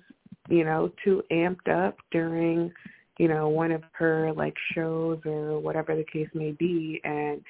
you 0.50 0.64
know, 0.64 0.92
too 1.04 1.24
amped 1.32 1.68
up 1.70 1.98
during, 2.12 2.72
you 3.18 3.28
know, 3.28 3.50
one 3.50 3.72
of 3.72 3.82
her 3.94 4.32
like 4.34 4.56
shows 4.74 5.20
or 5.26 5.60
whatever 5.60 5.96
the 5.96 6.06
case 6.06 6.30
may 6.34 6.52
be 6.52 7.02
and 7.04 7.42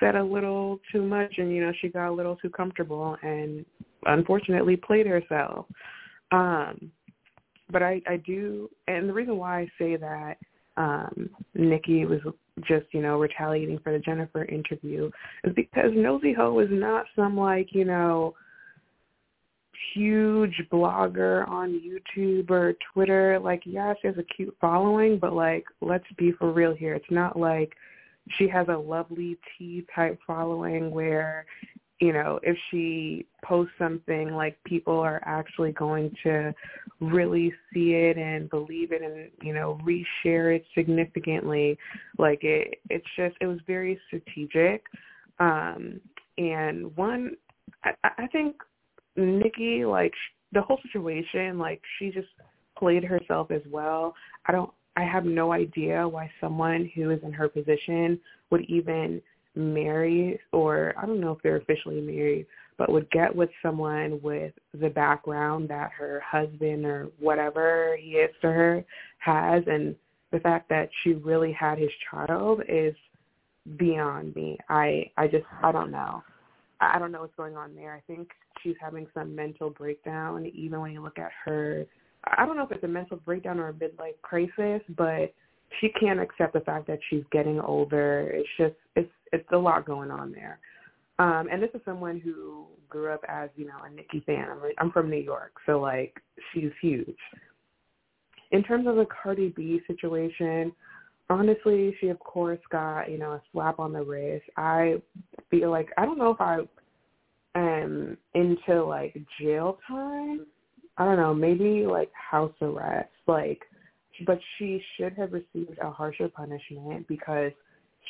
said 0.00 0.14
a 0.14 0.22
little 0.22 0.80
too 0.92 1.02
much 1.02 1.34
and, 1.38 1.54
you 1.54 1.62
know, 1.62 1.72
she 1.80 1.88
got 1.88 2.08
a 2.08 2.12
little 2.12 2.36
too 2.36 2.50
comfortable 2.50 3.16
and 3.22 3.66
unfortunately 4.06 4.76
played 4.76 5.06
herself. 5.06 5.66
Um 6.32 6.90
but 7.70 7.82
I, 7.82 8.00
I 8.06 8.16
do 8.18 8.70
and 8.86 9.08
the 9.08 9.12
reason 9.12 9.36
why 9.36 9.60
I 9.60 9.68
say 9.78 9.96
that 9.96 10.36
um 10.76 11.30
Nicki 11.54 12.04
was 12.04 12.20
just, 12.66 12.86
you 12.92 13.02
know, 13.02 13.18
retaliating 13.18 13.78
for 13.82 13.92
the 13.92 13.98
Jennifer 13.98 14.44
interview 14.44 15.10
is 15.44 15.54
because 15.54 15.90
Nosy 15.94 16.32
Heaux 16.32 16.58
is 16.60 16.68
not 16.70 17.04
some 17.14 17.36
like, 17.36 17.68
you 17.72 17.84
know, 17.84 18.34
huge 19.94 20.62
blogger 20.72 21.46
on 21.48 21.80
YouTube 21.80 22.50
or 22.50 22.74
Twitter. 22.92 23.38
Like, 23.38 23.62
yeah, 23.64 23.94
she 24.00 24.08
has 24.08 24.16
a 24.18 24.22
cute 24.22 24.56
following, 24.60 25.18
but 25.18 25.32
like, 25.32 25.64
let's 25.80 26.04
be 26.16 26.32
for 26.32 26.52
real 26.52 26.74
here. 26.74 26.94
It's 26.94 27.04
not 27.10 27.38
like 27.38 27.72
she 28.38 28.48
has 28.48 28.66
a 28.68 28.76
Lovely 28.76 29.36
Ti 29.58 29.86
type 29.94 30.18
following 30.26 30.90
where 30.90 31.46
you 32.00 32.12
know, 32.12 32.38
if 32.42 32.56
she 32.70 33.26
posts 33.42 33.72
something 33.78 34.30
like 34.34 34.62
people 34.64 34.98
are 34.98 35.22
actually 35.24 35.72
going 35.72 36.14
to 36.22 36.52
really 37.00 37.52
see 37.72 37.92
it 37.92 38.18
and 38.18 38.50
believe 38.50 38.92
it 38.92 39.02
and, 39.02 39.30
you 39.42 39.54
know, 39.54 39.78
reshare 39.82 40.54
it 40.54 40.64
significantly. 40.74 41.78
Like 42.18 42.44
it 42.44 42.80
it's 42.90 43.06
just 43.16 43.36
it 43.40 43.46
was 43.46 43.58
very 43.66 43.98
strategic. 44.08 44.84
Um 45.38 46.00
and 46.36 46.94
one 46.96 47.36
I, 47.84 47.92
I 48.04 48.26
think 48.26 48.56
Nicki 49.16 49.86
like 49.86 50.12
the 50.52 50.60
whole 50.60 50.80
situation 50.92 51.58
like 51.58 51.80
she 51.98 52.10
just 52.10 52.28
played 52.78 53.04
herself 53.04 53.50
as 53.50 53.62
well. 53.70 54.14
I 54.46 54.52
don't 54.52 54.70
I 54.98 55.04
have 55.04 55.24
no 55.24 55.52
idea 55.52 56.06
why 56.06 56.30
someone 56.40 56.90
who 56.94 57.10
is 57.10 57.20
in 57.22 57.32
her 57.32 57.48
position 57.48 58.20
would 58.50 58.62
even 58.68 59.22
marry 59.56 60.38
or 60.52 60.94
I 60.98 61.06
don't 61.06 61.20
know 61.20 61.32
if 61.32 61.42
they're 61.42 61.56
officially 61.56 62.00
married, 62.00 62.46
but 62.78 62.90
would 62.90 63.10
get 63.10 63.34
with 63.34 63.50
someone 63.62 64.20
with 64.22 64.52
the 64.78 64.90
background 64.90 65.68
that 65.70 65.90
her 65.92 66.22
husband 66.24 66.84
or 66.84 67.08
whatever 67.18 67.96
he 68.00 68.12
is 68.12 68.30
to 68.42 68.48
her 68.48 68.84
has 69.18 69.62
and 69.66 69.94
the 70.32 70.40
fact 70.40 70.68
that 70.68 70.88
she 71.02 71.14
really 71.14 71.52
had 71.52 71.78
his 71.78 71.90
child 72.10 72.60
is 72.68 72.94
beyond 73.78 74.34
me. 74.36 74.58
I 74.68 75.10
I 75.16 75.26
just 75.26 75.46
I 75.62 75.72
don't 75.72 75.90
know. 75.90 76.22
I 76.80 76.98
don't 76.98 77.10
know 77.10 77.22
what's 77.22 77.34
going 77.36 77.56
on 77.56 77.74
there. 77.74 77.94
I 77.94 78.00
think 78.12 78.28
she's 78.62 78.76
having 78.80 79.06
some 79.14 79.34
mental 79.34 79.70
breakdown 79.70 80.46
even 80.46 80.80
when 80.80 80.92
you 80.92 81.02
look 81.02 81.18
at 81.18 81.30
her 81.44 81.86
I 82.26 82.44
don't 82.44 82.56
know 82.56 82.64
if 82.64 82.72
it's 82.72 82.84
a 82.84 82.88
mental 82.88 83.18
breakdown 83.18 83.60
or 83.60 83.68
a 83.68 83.72
midlife 83.72 84.20
crisis, 84.22 84.82
but 84.96 85.32
she 85.80 85.88
can't 86.00 86.20
accept 86.20 86.54
the 86.54 86.60
fact 86.60 86.86
that 86.88 86.98
she's 87.08 87.22
getting 87.30 87.60
older. 87.60 88.30
It's 88.32 88.48
just 88.58 88.74
it's 88.94 89.10
it's 89.32 89.48
a 89.52 89.56
lot 89.56 89.86
going 89.86 90.10
on 90.10 90.32
there. 90.32 90.58
Um, 91.18 91.48
and 91.50 91.62
this 91.62 91.70
is 91.74 91.80
someone 91.84 92.20
who 92.20 92.66
grew 92.88 93.12
up 93.12 93.22
as 93.28 93.48
you 93.56 93.66
know 93.66 93.78
a 93.84 93.90
Nicki 93.90 94.20
fan. 94.26 94.46
I'm 94.50 94.60
I'm 94.78 94.92
from 94.92 95.10
New 95.10 95.16
York, 95.16 95.52
so 95.64 95.80
like 95.80 96.20
she's 96.52 96.70
huge. 96.80 97.16
In 98.52 98.62
terms 98.62 98.86
of 98.86 98.96
the 98.96 99.06
Cardi 99.06 99.48
B 99.48 99.80
situation, 99.86 100.72
honestly, 101.30 101.96
she 102.00 102.08
of 102.08 102.18
course 102.18 102.60
got 102.70 103.10
you 103.10 103.18
know 103.18 103.32
a 103.32 103.42
slap 103.52 103.78
on 103.78 103.92
the 103.92 104.02
wrist. 104.02 104.44
I 104.56 105.00
feel 105.50 105.70
like 105.70 105.88
I 105.96 106.04
don't 106.04 106.18
know 106.18 106.30
if 106.30 106.40
I 106.40 106.58
am 107.54 108.18
into 108.34 108.84
like 108.84 109.16
jail 109.40 109.78
time. 109.88 110.46
I 110.98 111.04
don't 111.04 111.16
know, 111.16 111.34
maybe 111.34 111.86
like 111.86 112.10
house 112.12 112.54
arrest. 112.60 113.10
Like 113.26 113.62
but 114.24 114.38
she 114.56 114.82
should 114.96 115.12
have 115.14 115.32
received 115.32 115.78
a 115.82 115.90
harsher 115.90 116.28
punishment 116.28 117.06
because 117.08 117.52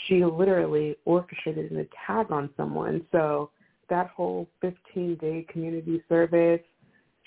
she 0.06 0.24
literally 0.24 0.96
orchestrated 1.04 1.70
an 1.70 1.78
attack 1.78 2.30
on 2.30 2.50
someone. 2.56 3.04
So 3.12 3.50
that 3.88 4.08
whole 4.08 4.48
15-day 4.62 5.46
community 5.50 6.02
service, 6.08 6.60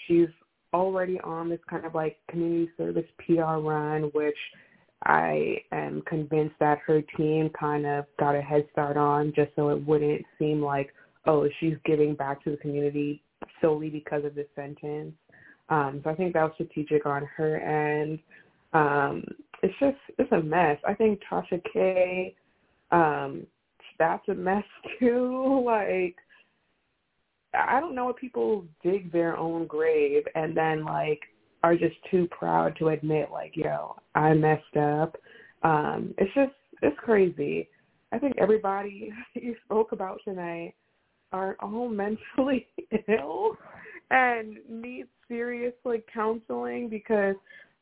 she's 0.08 0.28
already 0.74 1.20
on 1.22 1.50
this 1.50 1.60
kind 1.70 1.86
of 1.86 1.96
like 1.96 2.18
community 2.30 2.70
service 2.78 3.06
PR 3.26 3.58
run, 3.58 4.04
which 4.14 4.38
I 5.04 5.58
am 5.72 6.02
convinced 6.08 6.56
that 6.60 6.80
her 6.86 7.02
team 7.18 7.50
kind 7.58 7.86
of 7.86 8.06
got 8.20 8.36
a 8.36 8.42
head 8.42 8.68
start 8.72 8.98
on 8.98 9.34
just 9.36 9.52
so 9.56 9.70
it 9.70 9.86
wouldn't 9.86 10.26
seem 10.38 10.62
like, 10.62 10.94
oh, 11.26 11.48
she's 11.60 11.76
giving 11.86 12.16
back 12.16 12.44
to 12.44 12.52
the 12.52 12.58
community 12.58 13.24
solely 13.62 13.90
because 13.90 14.26
of 14.26 14.36
this 14.36 14.48
sentence. 14.56 15.14
Um, 15.70 16.02
so 16.04 16.10
I 16.10 16.16
think 16.16 16.34
that 16.34 16.44
was 16.44 16.52
strategic 16.56 17.06
on 17.06 17.26
her 17.38 17.58
end. 17.58 18.20
Um, 18.74 19.24
it's 19.62 19.74
just 19.80 19.98
it's 20.18 20.32
a 20.32 20.42
mess. 20.42 20.78
I 20.88 20.94
think 20.94 21.20
Tasha 21.30 21.62
K, 21.72 22.36
um, 22.92 23.46
that's 23.98 24.28
a 24.30 24.34
mess 24.34 24.64
too. 25.00 25.64
Like 25.66 26.16
I 27.54 27.80
don't 27.80 27.96
know 27.96 28.06
what 28.06 28.18
people 28.18 28.66
dig 28.84 29.12
their 29.12 29.36
own 29.38 29.66
grave 29.68 30.24
and 30.36 30.56
then 30.56 30.86
like 30.86 31.22
are 31.64 31.76
just 31.76 31.96
too 32.10 32.28
proud 32.32 32.76
to 32.78 32.90
admit 32.90 33.30
like, 33.32 33.52
yo, 33.56 33.96
I 34.16 34.34
messed 34.34 34.78
up. 34.80 35.18
Um, 35.64 36.14
it's 36.18 36.34
just 36.34 36.54
it's 36.82 36.98
crazy. 37.00 37.68
I 38.12 38.20
think 38.20 38.36
everybody 38.38 39.12
you 39.34 39.56
spoke 39.66 39.92
about 39.92 40.20
tonight 40.24 40.74
are 41.32 41.58
all 41.60 41.90
mentally 42.38 42.68
ill 43.08 43.58
and 44.12 44.58
need 44.70 45.06
serious 45.28 45.74
like 45.86 46.06
counseling 46.12 46.90
because 46.90 47.36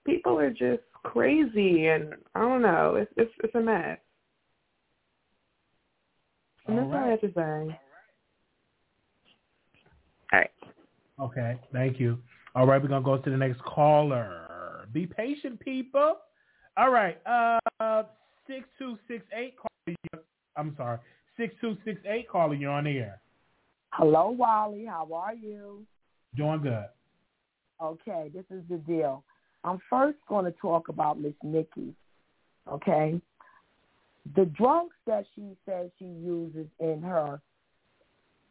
people 0.06 0.38
are 0.38 0.50
just 0.50 0.84
crazy, 1.04 1.88
and 1.88 2.14
I 2.36 2.42
don't 2.42 2.62
know. 2.62 2.96
It's 2.96 3.12
it's 3.18 3.32
it's 3.44 3.56
a 3.56 3.60
mess. 3.60 3.98
And 6.68 6.78
that's 6.78 6.88
all 6.88 6.96
I 6.96 7.08
have 7.10 7.22
to 7.22 7.32
say. 7.34 7.80
All 10.34 10.40
right. 10.40 10.52
Okay, 11.20 11.60
thank 11.72 12.00
you. 12.00 12.18
All 12.56 12.68
right, 12.68 12.82
we're 12.82 12.90
gonna 12.90 13.04
go 13.04 13.18
to 13.18 13.30
the 13.30 13.38
next 13.38 13.62
caller. 13.62 14.88
Be 14.92 15.06
patient, 15.06 15.60
people. 15.60 16.18
All 16.76 16.92
right, 16.92 17.20
uh, 17.26 18.04
six 18.48 18.68
two 18.78 18.98
six 19.08 19.24
eight. 19.34 19.56
I'm 20.56 20.74
sorry, 20.76 21.00
six 21.38 21.56
two 21.62 21.78
six 21.86 22.00
eight. 22.06 22.30
Calling 22.30 22.62
you 22.62 22.70
on 22.70 22.84
the 22.84 22.98
air. 22.98 23.22
Hello, 23.92 24.30
Wally. 24.30 24.86
How 24.86 25.08
are 25.14 25.34
you? 25.34 25.86
Doing 26.36 26.62
good. 26.62 26.86
Okay, 27.82 28.30
this 28.34 28.46
is 28.52 28.64
the 28.70 28.78
deal. 28.78 29.24
I'm 29.64 29.80
first 29.90 30.18
going 30.28 30.46
to 30.46 30.52
talk 30.60 30.90
about 30.90 31.20
Miss 31.20 31.34
Nicki. 31.44 31.94
Okay, 32.72 33.20
the 34.36 34.46
drugs 34.46 34.96
that 35.06 35.26
she 35.36 35.56
says 35.66 35.90
she 36.00 36.06
uses 36.06 36.68
in 36.80 37.02
her 37.02 37.40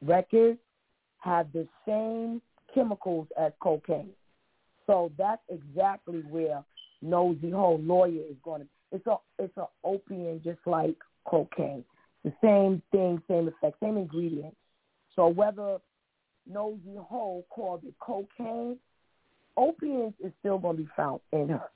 records 0.05 0.59
have 1.19 1.53
the 1.53 1.67
same 1.87 2.41
chemicals 2.75 3.27
as 3.39 3.53
cocaine. 3.61 4.11
So 4.87 5.11
that's 5.19 5.43
exactly 5.49 6.23
where 6.31 6.63
Nosy 7.03 7.51
Heaux 7.51 7.81
lawyer 7.83 8.23
is 8.29 8.37
going 8.45 8.63
to. 8.63 8.69
It's 8.93 9.07
a 9.07 9.17
it's 9.39 9.57
a 9.57 9.67
opium 9.85 10.41
just 10.45 10.61
like 10.65 10.97
cocaine. 11.27 11.85
The 12.25 12.33
same 12.43 12.83
thing, 12.93 13.21
same 13.29 13.49
effect, 13.49 13.77
same 13.83 13.97
ingredients. 13.97 14.57
So 15.15 15.29
whether 15.29 15.79
Nosy 16.49 16.97
Heaux 16.97 17.45
called 17.51 17.83
it 17.85 17.95
cocaine 18.01 18.79
opiates 19.57 20.15
is 20.25 20.33
still 20.41 20.59
going 20.59 20.77
to 20.77 20.83
be 20.83 20.89
found 20.97 21.21
in 21.33 21.49
her 21.49 21.69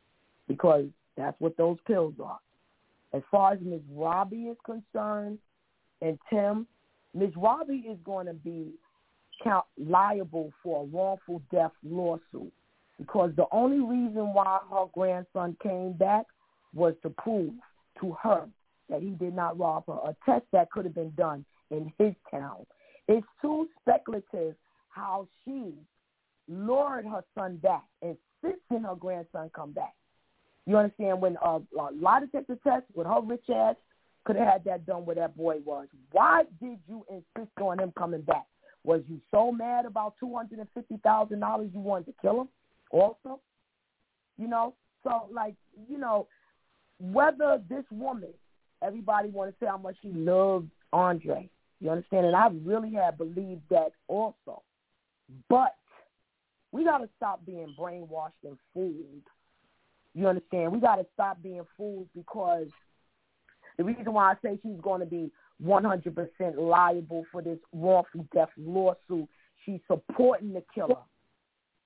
because 0.47 0.87
that's 1.17 1.39
what 1.41 1.57
those 1.57 1.79
pills 1.87 2.15
are. 2.23 2.39
As 3.13 3.23
far 3.31 3.53
as 3.53 3.59
Ms. 3.61 3.81
Robbie 3.93 4.45
is 4.45 4.57
concerned 4.65 5.39
and 6.01 6.19
Tim, 6.29 6.67
Ms. 7.15 7.31
Robbie 7.37 7.85
is 7.89 7.99
going 8.05 8.27
to 8.27 8.35
be 8.35 8.73
count 9.43 9.65
liable 9.79 10.53
for 10.63 10.83
a 10.83 10.87
wrongful 10.87 11.43
death 11.51 11.73
lawsuit 11.83 12.53
because 12.99 13.33
the 13.37 13.47
only 13.51 13.81
reason 13.81 14.33
why 14.35 14.59
her 14.71 14.85
grandson 14.93 15.57
came 15.63 15.93
back 15.95 16.27
was 16.75 16.95
to 17.03 17.11
prove 17.11 17.53
to 18.01 18.17
her 18.23 18.47
that 18.89 19.03
he 19.03 19.11
did 19.11 19.35
not 19.35 19.59
rob 19.59 19.85
her, 19.87 19.99
a 20.05 20.15
test 20.25 20.45
that 20.53 20.71
could 20.71 20.85
have 20.85 20.95
been 20.95 21.13
done 21.17 21.45
in 21.71 21.93
his 21.99 22.13
town. 22.31 22.67
It's 23.09 23.27
too 23.41 23.69
speculative 23.81 24.55
how 24.91 25.27
she 25.45 25.73
lured 26.49 27.07
her 27.07 27.25
son 27.35 27.57
back, 27.57 27.85
and 28.03 28.17
insisting 28.43 28.83
her 28.83 28.97
grandson 28.97 29.51
come 29.55 29.73
back. 29.73 29.95
You 30.71 30.77
understand? 30.77 31.21
When 31.21 31.37
uh, 31.45 31.59
a 31.77 31.89
lie 32.01 32.21
detector 32.21 32.57
test 32.63 32.85
with 32.95 33.09
her 33.09 33.21
rich 33.21 33.43
ass 33.53 33.75
could 34.25 34.37
have 34.37 34.47
had 34.47 34.65
that 34.67 34.87
done 34.87 35.05
where 35.05 35.17
that 35.17 35.37
boy 35.37 35.57
was. 35.65 35.89
Why 36.13 36.45
did 36.63 36.79
you 36.89 37.05
insist 37.11 37.51
on 37.61 37.81
him 37.81 37.93
coming 37.99 38.21
back? 38.21 38.47
Was 38.85 39.03
you 39.09 39.21
so 39.33 39.51
mad 39.51 39.85
about 39.85 40.15
two 40.21 40.33
hundred 40.33 40.61
and 40.61 40.69
fifty 40.73 40.99
thousand 41.03 41.41
dollars 41.41 41.71
you 41.75 41.81
wanted 41.81 42.07
to 42.07 42.15
kill 42.23 42.43
him? 42.43 42.49
Also, 42.93 43.41
you 44.39 44.47
know. 44.47 44.75
So 45.03 45.27
like 45.33 45.57
you 45.89 45.99
know, 45.99 46.29
whether 47.01 47.61
this 47.69 47.85
woman, 47.91 48.33
everybody 48.81 49.29
want 49.31 49.51
to 49.51 49.57
say 49.59 49.69
how 49.69 49.77
much 49.77 49.97
she 50.01 50.13
loved 50.13 50.71
Andre. 50.93 51.51
You 51.81 51.91
understand? 51.91 52.27
And 52.27 52.37
I 52.37 52.47
really 52.65 52.93
have 52.93 53.19
believed 53.19 53.63
that 53.71 53.91
also. 54.07 54.63
But 55.49 55.75
we 56.71 56.85
got 56.85 56.99
to 56.99 57.09
stop 57.17 57.45
being 57.45 57.75
brainwashed 57.77 58.45
and 58.45 58.57
fooled. 58.73 59.25
You 60.15 60.27
understand? 60.27 60.73
We 60.73 60.81
got 60.81 60.97
to 60.97 61.07
stop 61.15 61.43
being 61.43 61.63
fools 61.77 62.07
because 62.15 62.69
the 63.77 63.85
reason 63.85 64.13
why 64.13 64.33
I 64.33 64.35
say 64.43 64.59
she's 64.63 64.81
going 64.83 65.01
to 65.01 65.07
be 65.07 65.31
100% 65.65 66.57
liable 66.57 67.25
for 67.31 67.43
this 67.43 67.59
wrongful 67.73 68.27
death 68.35 68.49
lawsuit, 68.57 69.29
she's 69.65 69.81
supporting 69.87 70.53
the 70.53 70.63
killer. 70.75 71.01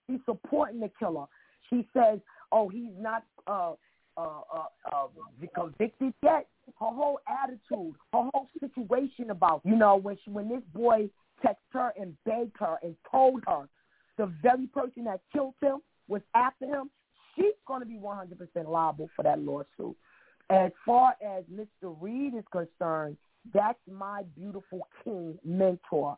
She's 0.09 0.21
supporting 0.25 0.81
the 0.81 0.91
killer. 0.99 1.27
She 1.71 1.89
says, 1.95 2.21
"Oh, 2.53 2.69
he's 2.69 2.93
not 2.99 3.25
uh, 3.47 3.73
uh, 4.17 4.41
uh, 4.53 4.65
uh, 4.93 5.07
convicted 5.55 6.15
yet." 6.23 6.47
Her 6.67 6.87
whole 6.87 7.21
attitude, 7.29 7.95
her 8.13 8.31
whole 8.33 8.49
situation 8.61 9.31
about, 9.31 9.61
you 9.65 9.77
know, 9.77 9.97
when 9.97 10.19
she, 10.25 10.31
when 10.31 10.49
this 10.49 10.63
boy 10.73 11.09
texted 11.45 11.57
her 11.73 11.93
and 11.99 12.17
begged 12.25 12.57
her 12.59 12.77
and 12.83 12.95
told 13.11 13.43
her 13.47 13.69
the 14.17 14.27
very 14.43 14.67
person 14.67 15.05
that 15.05 15.21
killed 15.33 15.55
him 15.61 15.79
was 16.09 16.23
after 16.35 16.67
him, 16.67 16.91
she's 17.37 17.55
going 17.67 17.81
to 17.81 17.87
be 17.87 17.99
100% 17.99 18.69
liable 18.69 19.09
for 19.15 19.23
that 19.23 19.41
lawsuit. 19.41 19.97
As 20.51 20.73
far 20.85 21.15
as 21.25 21.45
Mr. 21.53 21.97
Reid 22.01 22.35
is 22.35 22.45
concerned, 22.53 23.17
that's 23.53 23.79
my 23.91 24.23
beautiful 24.37 24.87
king 25.03 25.39
mentor. 25.45 26.17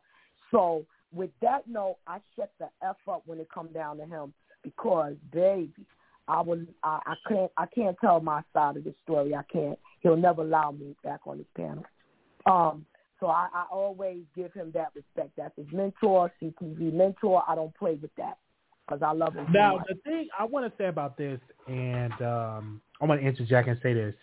So 0.50 0.84
with 1.12 1.30
that 1.42 1.68
note, 1.68 1.98
I 2.06 2.18
shut 2.34 2.52
the 2.58 2.68
f 2.82 2.96
up 3.08 3.22
when 3.26 3.38
it 3.38 3.48
come 3.52 3.68
down 3.72 3.98
to 3.98 4.04
him 4.04 4.32
because 4.62 5.14
baby, 5.32 5.72
I 6.28 6.40
would 6.40 6.68
I, 6.82 7.00
I 7.06 7.14
can't 7.28 7.52
I 7.56 7.66
can't 7.66 7.96
tell 8.00 8.20
my 8.20 8.42
side 8.52 8.76
of 8.76 8.84
the 8.84 8.94
story. 9.04 9.34
I 9.34 9.42
can't. 9.52 9.78
He'll 10.00 10.16
never 10.16 10.42
allow 10.42 10.72
me 10.72 10.96
back 11.04 11.20
on 11.26 11.38
his 11.38 11.46
panel. 11.56 11.84
Um, 12.46 12.84
so 13.18 13.26
I, 13.28 13.48
I 13.52 13.64
always 13.72 14.22
give 14.34 14.52
him 14.52 14.72
that 14.74 14.88
respect. 14.94 15.30
That's 15.36 15.56
his 15.56 15.66
mentor, 15.72 16.32
CTV 16.42 16.92
mentor. 16.92 17.42
I 17.48 17.54
don't 17.54 17.74
play 17.76 17.94
with 17.94 18.14
that 18.18 18.38
because 18.86 19.02
I 19.02 19.12
love 19.12 19.34
him. 19.34 19.46
Now 19.52 19.80
the 19.88 19.94
thing 20.04 20.28
I 20.38 20.44
want 20.44 20.66
to 20.66 20.82
say 20.82 20.88
about 20.88 21.16
this, 21.16 21.40
and 21.66 22.12
um, 22.22 22.80
I 23.00 23.06
want 23.06 23.20
to 23.20 23.26
interject 23.26 23.68
and 23.68 23.78
say 23.82 23.94
this. 23.94 24.14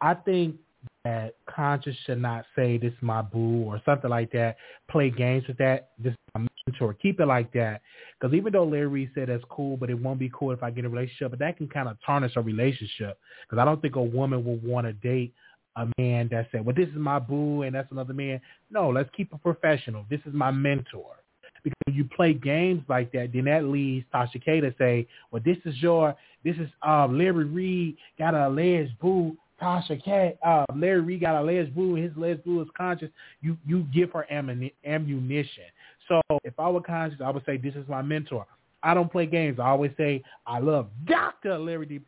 I 0.00 0.14
think 0.14 0.56
that 1.04 1.36
Conscious 1.48 1.96
should 2.04 2.20
not 2.20 2.44
say 2.56 2.78
this 2.78 2.92
is 2.92 2.98
my 3.02 3.22
boo 3.22 3.64
or 3.64 3.80
something 3.84 4.10
like 4.10 4.32
that. 4.32 4.56
Play 4.90 5.10
games 5.10 5.46
with 5.46 5.58
that. 5.58 5.90
This 5.98 6.12
is 6.12 6.18
my 6.34 6.46
mentor. 6.66 6.94
Keep 6.94 7.20
it 7.20 7.26
like 7.26 7.52
that. 7.52 7.82
Because 8.18 8.34
even 8.34 8.52
though 8.52 8.64
Larry 8.64 9.10
said 9.14 9.28
that's 9.28 9.44
cool, 9.48 9.76
but 9.76 9.90
it 9.90 9.94
won't 9.94 10.18
be 10.18 10.30
cool 10.34 10.52
if 10.52 10.62
I 10.62 10.70
get 10.70 10.84
a 10.84 10.88
relationship. 10.88 11.30
But 11.30 11.38
that 11.40 11.56
can 11.56 11.68
kind 11.68 11.88
of 11.88 11.96
tarnish 12.04 12.32
a 12.36 12.40
relationship. 12.42 13.18
Because 13.42 13.60
I 13.60 13.64
don't 13.64 13.80
think 13.80 13.96
a 13.96 14.02
woman 14.02 14.44
will 14.44 14.58
want 14.58 14.86
to 14.86 14.92
date 14.92 15.34
a 15.76 15.86
man 15.98 16.28
that 16.30 16.48
said, 16.50 16.64
well, 16.64 16.74
this 16.74 16.88
is 16.88 16.96
my 16.96 17.18
boo 17.18 17.62
and 17.62 17.74
that's 17.74 17.90
another 17.92 18.12
man. 18.12 18.40
No, 18.70 18.90
let's 18.90 19.08
keep 19.16 19.32
it 19.32 19.42
professional. 19.42 20.04
This 20.10 20.20
is 20.26 20.34
my 20.34 20.50
mentor. 20.50 21.19
You 21.94 22.04
play 22.04 22.34
games 22.34 22.82
like 22.88 23.12
that, 23.12 23.30
then 23.32 23.44
that 23.44 23.64
leads 23.64 24.06
Tasha 24.12 24.42
K 24.44 24.60
to 24.60 24.74
say, 24.78 25.06
well, 25.30 25.42
this 25.44 25.58
is 25.64 25.76
your, 25.82 26.16
this 26.44 26.56
is 26.56 26.68
um, 26.82 27.18
Larry 27.18 27.44
Reid 27.44 27.96
got 28.18 28.34
a 28.34 28.48
alleged 28.48 28.98
boo 28.98 29.36
Tasha 29.60 30.02
K, 30.02 30.38
uh, 30.44 30.64
Larry 30.74 31.00
Reid 31.00 31.20
got 31.20 31.40
a 31.40 31.42
lesbian, 31.42 31.96
his 31.96 32.12
lesbian 32.16 32.60
is 32.62 32.68
conscious. 32.76 33.10
You 33.42 33.56
you 33.66 33.86
give 33.92 34.12
her 34.12 34.26
ammunition. 34.30 35.64
So 36.08 36.20
if 36.44 36.58
I 36.58 36.68
were 36.70 36.80
conscious, 36.80 37.20
I 37.24 37.30
would 37.30 37.44
say 37.44 37.56
this 37.56 37.74
is 37.74 37.86
my 37.88 38.02
mentor. 38.02 38.46
I 38.82 38.94
don't 38.94 39.12
play 39.12 39.26
games. 39.26 39.58
I 39.60 39.68
always 39.68 39.92
say 39.96 40.22
I 40.46 40.58
love 40.58 40.88
Doctor 41.04 41.58
Larry 41.58 41.86
D. 41.86 42.00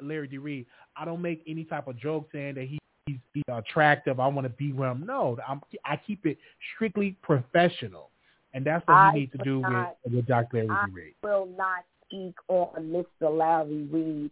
Larry 0.00 0.28
D. 0.28 0.38
Reid. 0.38 0.66
I 0.96 1.04
don't 1.04 1.22
make 1.22 1.42
any 1.46 1.64
type 1.64 1.86
of 1.86 1.98
joke 1.98 2.28
saying 2.32 2.56
that 2.56 2.64
he, 2.64 2.78
he's, 3.06 3.18
he's 3.32 3.44
attractive. 3.48 4.18
I 4.18 4.26
want 4.26 4.44
to 4.44 4.50
be 4.50 4.72
with 4.72 4.90
him. 4.90 5.04
No, 5.06 5.38
I'm, 5.46 5.60
I 5.84 5.96
keep 5.96 6.26
it 6.26 6.38
strictly 6.74 7.16
professional, 7.22 8.10
and 8.54 8.64
that's 8.64 8.86
what 8.86 8.94
I 8.94 9.12
you 9.12 9.20
need 9.20 9.32
to 9.32 9.38
do 9.38 9.60
not, 9.60 9.96
with 10.04 10.14
with 10.14 10.26
Dr. 10.26 10.64
Larry 10.64 10.70
I 10.70 10.86
D. 10.86 10.92
Reid. 10.92 11.14
will 11.22 11.48
not 11.58 11.84
speak 12.06 12.34
on 12.48 13.04
Mr. 13.20 13.36
Larry 13.36 13.82
Reid. 13.82 14.30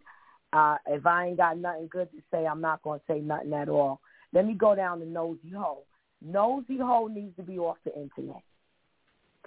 Uh, 0.53 0.77
if 0.87 1.05
I 1.05 1.27
ain't 1.27 1.37
got 1.37 1.57
nothing 1.57 1.89
good 1.91 2.09
to 2.11 2.17
say, 2.31 2.45
I'm 2.45 2.61
not 2.61 2.81
going 2.83 2.99
to 2.99 3.05
say 3.13 3.19
nothing 3.19 3.53
at 3.53 3.69
all. 3.69 3.99
Let 4.31 4.45
me 4.45 4.53
go 4.53 4.75
down 4.75 4.99
to 4.99 5.05
Nosy 5.05 5.51
Heaux. 5.53 5.83
Nosy 6.21 6.77
Heaux 6.77 7.07
needs 7.07 7.35
to 7.35 7.43
be 7.43 7.59
off 7.59 7.77
the 7.83 7.93
internet 7.93 8.41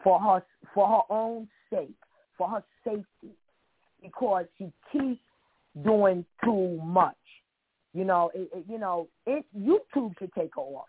for 0.04 0.20
her 0.20 0.44
for 0.74 0.86
her 0.86 1.14
own 1.14 1.48
sake, 1.70 1.96
for 2.36 2.48
her 2.48 2.62
safety, 2.84 3.34
because 4.02 4.44
she 4.58 4.70
keeps 4.92 5.20
doing 5.82 6.24
too 6.44 6.78
much. 6.84 7.14
You 7.94 8.04
know, 8.04 8.30
it, 8.34 8.50
it, 8.54 8.64
you 8.68 8.78
know, 8.78 9.08
it, 9.26 9.46
YouTube 9.58 10.18
should 10.18 10.32
take 10.34 10.54
her 10.54 10.60
off 10.60 10.86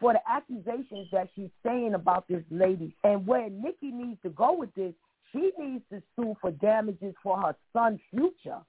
for 0.00 0.12
the 0.12 0.20
accusations 0.28 1.08
that 1.12 1.28
she's 1.34 1.50
saying 1.64 1.94
about 1.94 2.28
this 2.28 2.42
lady. 2.50 2.94
And 3.04 3.26
where 3.26 3.48
Nicki 3.50 3.90
needs 3.90 4.20
to 4.22 4.30
go 4.30 4.54
with 4.54 4.74
this, 4.74 4.92
she 5.32 5.52
needs 5.58 5.84
to 5.90 6.02
sue 6.14 6.36
for 6.40 6.50
damages 6.50 7.14
for 7.22 7.38
her 7.40 7.56
son's 7.72 8.00
future. 8.10 8.60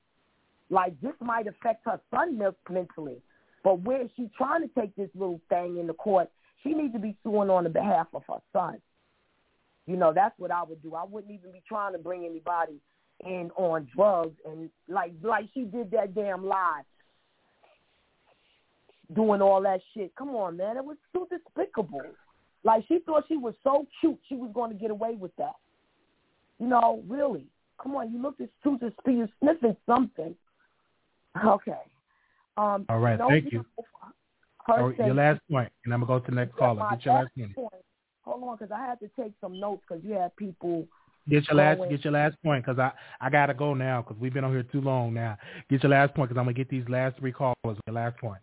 Like 0.70 1.00
this 1.02 1.14
might 1.22 1.48
affect 1.48 1.86
her 1.86 2.00
son 2.12 2.42
mentally. 2.70 3.18
But 3.64 3.82
where 3.82 4.04
she's 4.16 4.30
trying 4.38 4.62
to 4.62 4.80
take 4.80 4.96
this 4.96 5.10
little 5.16 5.42
thing 5.50 5.78
in 5.78 5.88
the 5.88 5.94
court, 5.94 6.30
she 6.64 6.74
needs 6.74 6.94
to 6.94 7.00
be 7.00 7.16
suing 7.24 7.50
on 7.50 7.64
the 7.64 7.70
behalf 7.70 8.08
of 8.14 8.24
her 8.28 8.40
son. 8.54 8.78
You 9.86 9.96
know, 9.96 10.14
that's 10.14 10.38
what 10.38 10.52
I 10.52 10.64
would 10.64 10.82
do. 10.82 10.96
I 10.96 11.06
wouldn't 11.06 11.34
even 11.34 11.52
be 11.52 11.62
trying 11.68 11.94
to 11.94 12.00
bring 12.00 12.26
anybody 12.26 12.80
in 13.26 13.50
on 13.56 13.88
drugs 13.96 14.38
and 14.46 14.70
like 14.88 15.12
like 15.24 15.46
she 15.54 15.62
did 15.64 15.90
that 15.90 16.14
damn 16.14 16.46
live 16.46 16.86
doing 19.14 19.42
all 19.42 19.62
that 19.62 19.80
shit. 19.94 20.14
Come 20.16 20.30
on, 20.30 20.58
man. 20.58 20.78
It 20.78 20.86
was 20.86 20.98
too 21.14 21.28
despicable. 21.30 22.02
Like 22.64 22.84
she 22.88 23.00
thought 23.06 23.26
she 23.28 23.38
was 23.38 23.54
so 23.64 23.86
cute 24.00 24.20
she 24.28 24.36
was 24.36 24.52
going 24.54 24.72
to 24.72 24.78
get 24.78 24.92
away 24.92 25.16
with 25.16 25.36
that. 25.38 25.56
You 26.60 26.68
know, 26.68 27.04
really. 27.08 27.46
Come 27.82 27.96
on, 27.96 28.12
you 28.12 28.22
look 28.22 28.42
at 28.42 28.50
despicable. 28.64 29.14
You're 29.14 29.30
sniffing 29.40 29.78
something. 29.86 30.36
Okay. 31.46 31.72
Um, 32.58 32.86
All 32.90 33.00
right, 33.00 33.20
no, 33.20 33.30
thank 33.30 33.52
you. 33.52 33.64
Her 34.66 34.94
your 34.98 35.14
last 35.14 35.40
point, 35.50 35.72
and 35.86 35.94
I'm 35.94 36.02
gonna 36.02 36.20
go 36.20 36.26
to 36.26 36.32
the 36.32 36.36
next 36.36 36.58
caller. 36.58 36.86
Get 36.90 37.06
your 37.06 37.14
last 37.14 37.24
last 37.24 37.36
point. 37.38 37.56
point. 37.56 37.84
Hold 38.24 38.44
on, 38.44 38.58
because 38.58 38.72
I 38.72 38.86
had 38.86 39.00
to 39.00 39.10
take 39.18 39.32
some 39.40 39.60
notes 39.60 39.84
because 39.88 40.04
you 40.04 40.14
had 40.14 40.36
people. 40.36 40.88
Get 41.30 41.48
your 41.48 41.56
last 41.56 41.80
get 41.90 42.04
your 42.04 42.14
last 42.14 42.36
point 42.44 42.66
because 42.66 42.80
I 42.80 42.92
I 43.22 43.30
gotta 43.30 43.54
go 43.54 43.74
now 43.74 44.02
because 44.02 44.20
we've 44.20 44.34
been 44.34 44.44
on 44.44 44.52
here 44.52 44.64
too 44.64 44.82
long 44.82 45.14
now. 45.14 45.38
Get 45.70 45.84
your 45.84 45.92
last 45.92 46.16
point 46.16 46.30
because 46.30 46.40
I'm 46.40 46.46
gonna 46.46 46.54
get 46.54 46.70
these 46.70 46.88
last 46.90 47.18
three 47.20 47.32
callers. 47.32 47.56
Your 47.64 47.94
last 47.94 48.18
point. 48.18 48.42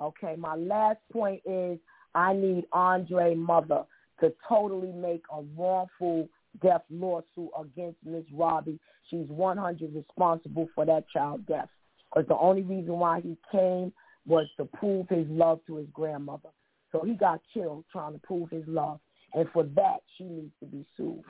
Okay, 0.00 0.34
my 0.38 0.54
last 0.54 0.98
point 1.12 1.42
is 1.44 1.78
I 2.14 2.32
need 2.32 2.64
Andre 2.72 3.34
mother 3.34 3.84
to 4.20 4.32
totally 4.48 4.92
make 4.92 5.22
a 5.32 5.42
wrongful 5.56 6.28
death 6.62 6.82
lawsuit 6.90 7.50
against 7.58 7.98
Miss 8.04 8.24
Robbie. 8.32 8.78
She's 9.10 9.26
100 9.28 9.94
responsible 9.94 10.68
for 10.74 10.84
that 10.86 11.08
child 11.08 11.46
death. 11.46 11.68
Because 12.10 12.28
the 12.28 12.36
only 12.36 12.62
reason 12.62 12.94
why 12.98 13.20
he 13.20 13.36
came 13.52 13.92
was 14.26 14.46
to 14.56 14.64
prove 14.64 15.08
his 15.08 15.26
love 15.28 15.60
to 15.66 15.76
his 15.76 15.86
grandmother. 15.92 16.48
So 16.92 17.02
he 17.04 17.14
got 17.14 17.40
killed 17.54 17.84
trying 17.92 18.14
to 18.14 18.18
prove 18.18 18.50
his 18.50 18.64
love. 18.66 19.00
And 19.34 19.48
for 19.52 19.62
that, 19.62 19.98
she 20.16 20.24
needs 20.24 20.52
to 20.60 20.66
be 20.66 20.84
sued. 20.96 21.22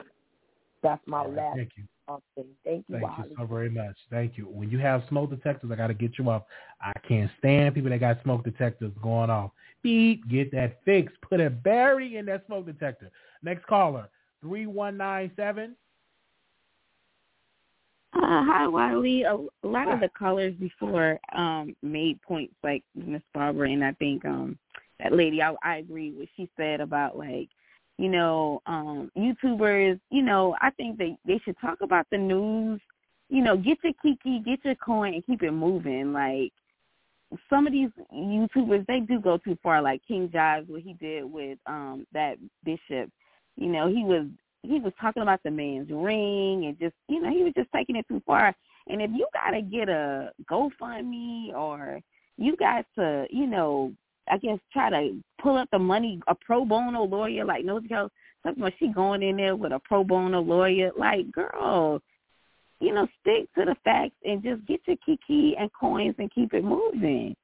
That's 0.81 1.01
my 1.05 1.25
last 1.25 1.57
Thank 1.57 1.71
you. 1.77 1.83
Thank 2.35 2.47
you, 2.65 2.83
Thank 2.89 3.03
Wally. 3.03 3.29
you 3.29 3.35
so 3.37 3.45
very 3.45 3.69
much. 3.69 3.95
Thank 4.09 4.37
you. 4.37 4.45
When 4.45 4.69
you 4.69 4.79
have 4.79 5.03
smoke 5.09 5.29
detectors, 5.29 5.71
I 5.71 5.75
got 5.75 5.87
to 5.87 5.93
get 5.93 6.17
you 6.17 6.29
off. 6.29 6.43
I 6.81 6.93
can't 7.07 7.29
stand 7.39 7.75
people 7.75 7.89
that 7.89 7.99
got 7.99 8.21
smoke 8.23 8.43
detectors 8.43 8.91
going 9.01 9.29
off. 9.29 9.51
Beep, 9.83 10.27
get 10.29 10.51
that 10.51 10.79
fixed. 10.85 11.15
Put 11.21 11.39
a 11.39 11.49
berry 11.49 12.17
in 12.17 12.25
that 12.27 12.45
smoke 12.45 12.65
detector. 12.65 13.11
Next 13.43 13.65
caller, 13.65 14.09
3197. 14.41 15.75
Uh, 18.13 18.43
hi, 18.43 18.67
Wiley. 18.67 19.23
A, 19.23 19.35
a 19.35 19.67
lot 19.67 19.91
of 19.91 20.01
the 20.01 20.09
callers 20.09 20.53
before 20.55 21.19
um, 21.33 21.75
made 21.81 22.21
points 22.21 22.53
like 22.63 22.83
Miss 22.93 23.21
Barbara, 23.33 23.69
and 23.69 23.83
I 23.83 23.93
think 23.93 24.25
um, 24.25 24.57
that 24.99 25.13
lady. 25.13 25.41
I, 25.41 25.55
I 25.63 25.77
agree 25.77 26.09
with 26.11 26.19
what 26.19 26.27
she 26.35 26.49
said 26.57 26.81
about 26.81 27.17
like, 27.17 27.49
you 28.01 28.09
know, 28.09 28.63
um, 28.65 29.11
YouTubers. 29.15 29.99
You 30.09 30.23
know, 30.23 30.55
I 30.59 30.71
think 30.71 30.97
they 30.97 31.15
they 31.23 31.39
should 31.45 31.55
talk 31.61 31.81
about 31.81 32.07
the 32.11 32.17
news. 32.17 32.81
You 33.29 33.43
know, 33.43 33.55
get 33.55 33.77
your 33.83 33.93
Kiki, 34.01 34.39
get 34.39 34.65
your 34.65 34.73
coin, 34.73 35.13
and 35.13 35.25
keep 35.25 35.43
it 35.43 35.51
moving. 35.51 36.11
Like 36.11 36.51
some 37.47 37.67
of 37.67 37.73
these 37.73 37.91
YouTubers, 38.11 38.87
they 38.87 39.01
do 39.01 39.19
go 39.19 39.37
too 39.37 39.55
far. 39.61 39.83
Like 39.83 40.01
King 40.07 40.29
Jives, 40.29 40.67
what 40.67 40.81
he 40.81 40.93
did 40.93 41.31
with 41.31 41.59
um 41.67 42.07
that 42.11 42.37
bishop. 42.63 43.11
You 43.55 43.67
know, 43.67 43.87
he 43.87 44.03
was 44.03 44.25
he 44.63 44.79
was 44.79 44.93
talking 44.99 45.21
about 45.21 45.43
the 45.43 45.51
man's 45.51 45.91
ring 45.91 46.65
and 46.65 46.79
just 46.79 46.95
you 47.07 47.21
know 47.21 47.29
he 47.29 47.43
was 47.43 47.53
just 47.55 47.69
taking 47.71 47.97
it 47.97 48.07
too 48.07 48.23
far. 48.25 48.55
And 48.87 48.99
if 48.99 49.11
you 49.13 49.27
gotta 49.31 49.61
get 49.61 49.89
a 49.89 50.31
GoFundMe 50.49 51.53
or 51.53 52.01
you 52.37 52.55
got 52.55 52.87
to 52.95 53.27
you 53.29 53.45
know 53.45 53.93
I 54.31 54.37
guess 54.37 54.57
try 54.73 54.89
to 54.89 55.21
pull 55.41 55.57
up 55.57 55.69
the 55.71 55.79
money 55.79 56.19
a 56.27 56.33
pro 56.33 56.65
bono 56.65 57.03
lawyer 57.03 57.45
like 57.45 57.65
Nosy 57.65 57.89
Heaux 57.89 58.09
something 58.43 58.63
about 58.63 58.73
she 58.79 58.87
going 58.87 59.21
in 59.21 59.37
there 59.37 59.55
with 59.55 59.73
a 59.73 59.79
pro 59.83 60.03
bono 60.03 60.39
lawyer 60.41 60.89
like 60.97 61.31
girl 61.31 62.01
you 62.79 62.93
know 62.93 63.07
stick 63.19 63.47
to 63.55 63.65
the 63.65 63.75
facts 63.83 64.15
and 64.25 64.41
just 64.41 64.65
get 64.65 64.79
your 64.87 64.97
kiki 65.05 65.55
and 65.59 65.69
coins 65.79 66.15
and 66.17 66.31
keep 66.33 66.53
it 66.53 66.63
moving. 66.63 67.35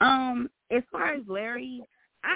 Um, 0.00 0.50
as 0.70 0.82
far 0.90 1.14
as 1.14 1.22
Larry, 1.28 1.82
I 2.24 2.34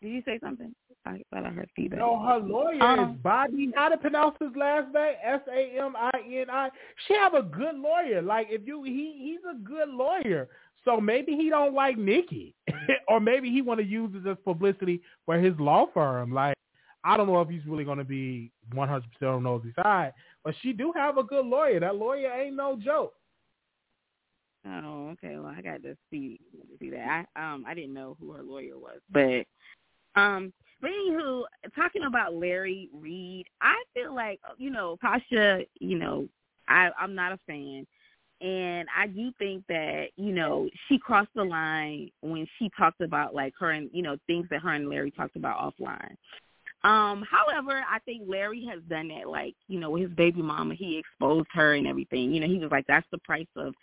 did 0.00 0.08
you 0.12 0.22
say 0.24 0.38
something? 0.42 0.74
I 1.04 1.20
thought 1.30 1.44
I 1.44 1.50
heard 1.50 1.68
feedback. 1.74 1.98
No, 1.98 2.18
her 2.20 2.38
lawyer 2.38 2.82
Um, 2.82 3.10
is 3.10 3.16
Bobby. 3.22 3.72
How 3.74 3.88
to 3.88 3.96
pronounce 3.96 4.36
his 4.40 4.50
last 4.56 4.92
name? 4.94 5.14
S 5.22 5.40
A 5.52 5.78
M 5.80 5.94
I 5.96 6.10
N 6.32 6.46
I. 6.48 6.70
She 7.06 7.14
have 7.14 7.34
a 7.34 7.42
good 7.42 7.76
lawyer. 7.76 8.22
Like 8.22 8.46
if 8.50 8.62
you, 8.66 8.82
he 8.84 9.14
he's 9.18 9.40
a 9.50 9.58
good 9.62 9.88
lawyer. 9.88 10.48
So 10.84 11.00
maybe 11.00 11.32
he 11.36 11.48
don't 11.48 11.74
like 11.74 11.96
Nicki, 11.96 12.54
or 13.08 13.20
maybe 13.20 13.50
he 13.50 13.62
want 13.62 13.80
to 13.80 13.86
use 13.86 14.10
it 14.14 14.28
as 14.28 14.36
publicity 14.44 15.00
for 15.24 15.38
his 15.38 15.54
law 15.58 15.86
firm. 15.94 16.32
Like 16.32 16.56
I 17.04 17.16
don't 17.16 17.26
know 17.26 17.40
if 17.40 17.48
he's 17.48 17.66
really 17.66 17.84
going 17.84 17.98
to 17.98 18.04
be 18.04 18.50
100% 18.74 19.02
on 19.22 19.42
Nosy 19.42 19.72
side, 19.76 20.12
but 20.44 20.54
she 20.62 20.72
do 20.72 20.92
have 20.94 21.18
a 21.18 21.22
good 21.22 21.46
lawyer. 21.46 21.80
That 21.80 21.96
lawyer 21.96 22.32
ain't 22.32 22.56
no 22.56 22.76
joke. 22.76 23.14
Oh, 24.66 25.08
okay. 25.12 25.36
Well, 25.36 25.52
I 25.56 25.60
got 25.60 25.82
to 25.82 25.96
see 26.10 26.38
see 26.78 26.90
that. 26.90 27.26
I 27.34 27.52
um 27.54 27.64
I 27.66 27.74
didn't 27.74 27.94
know 27.94 28.16
who 28.20 28.32
her 28.32 28.42
lawyer 28.42 28.78
was, 28.78 29.00
but 29.10 29.44
um, 30.14 30.52
but 30.80 30.90
anywho, 30.90 31.44
talking 31.74 32.04
about 32.04 32.34
Larry 32.34 32.88
Reid, 32.92 33.46
I 33.60 33.74
feel 33.94 34.14
like 34.14 34.40
you 34.58 34.70
know 34.70 34.98
Tasha. 35.02 35.66
You 35.80 35.98
know, 35.98 36.28
I 36.68 36.90
I'm 36.98 37.14
not 37.14 37.32
a 37.32 37.38
fan, 37.46 37.86
and 38.42 38.88
I 38.96 39.06
do 39.06 39.32
think 39.38 39.64
that 39.68 40.08
you 40.16 40.32
know 40.32 40.68
she 40.88 40.98
crossed 40.98 41.30
the 41.34 41.44
line 41.44 42.10
when 42.20 42.46
she 42.58 42.70
talked 42.76 43.00
about 43.00 43.34
like 43.34 43.54
her 43.58 43.70
and 43.70 43.88
you 43.92 44.02
know 44.02 44.16
things 44.26 44.46
that 44.50 44.60
her 44.60 44.72
and 44.72 44.88
Larry 44.88 45.10
talked 45.12 45.36
about 45.36 45.58
offline. 45.58 46.16
Um, 46.84 47.24
however, 47.30 47.84
I 47.88 48.00
think 48.00 48.24
Larry 48.26 48.66
has 48.68 48.80
done 48.88 49.08
that. 49.08 49.28
Like 49.28 49.54
you 49.68 49.78
know, 49.78 49.90
with 49.90 50.02
his 50.02 50.12
baby 50.12 50.42
mama, 50.42 50.74
he 50.74 50.98
exposed 50.98 51.48
her 51.52 51.74
and 51.74 51.86
everything. 51.86 52.32
You 52.32 52.40
know, 52.40 52.48
he 52.48 52.58
was 52.58 52.72
like, 52.72 52.86
that's 52.88 53.06
the 53.12 53.18
price 53.18 53.46
of 53.56 53.74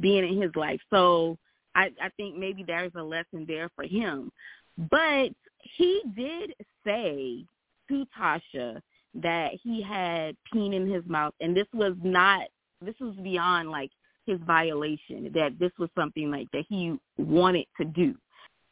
being 0.00 0.24
in 0.24 0.40
his 0.40 0.54
life. 0.54 0.80
So 0.90 1.36
I, 1.74 1.90
I 2.00 2.08
think 2.16 2.36
maybe 2.36 2.62
there's 2.64 2.92
a 2.96 3.02
lesson 3.02 3.44
there 3.46 3.68
for 3.74 3.84
him. 3.84 4.30
But 4.90 5.30
he 5.58 6.02
did 6.16 6.54
say 6.84 7.44
to 7.88 8.06
Tasha 8.18 8.80
that 9.14 9.52
he 9.62 9.82
had 9.82 10.36
peen 10.52 10.72
in 10.72 10.88
his 10.90 11.04
mouth, 11.06 11.34
and 11.40 11.56
this 11.56 11.68
was 11.74 11.94
not. 12.02 12.42
This 12.80 12.94
was 13.00 13.14
beyond 13.16 13.70
like 13.70 13.90
his 14.26 14.38
violation. 14.46 15.30
That 15.34 15.58
this 15.58 15.72
was 15.78 15.90
something 15.96 16.30
like 16.30 16.50
that 16.52 16.64
he 16.68 16.98
wanted 17.16 17.66
to 17.78 17.84
do. 17.84 18.14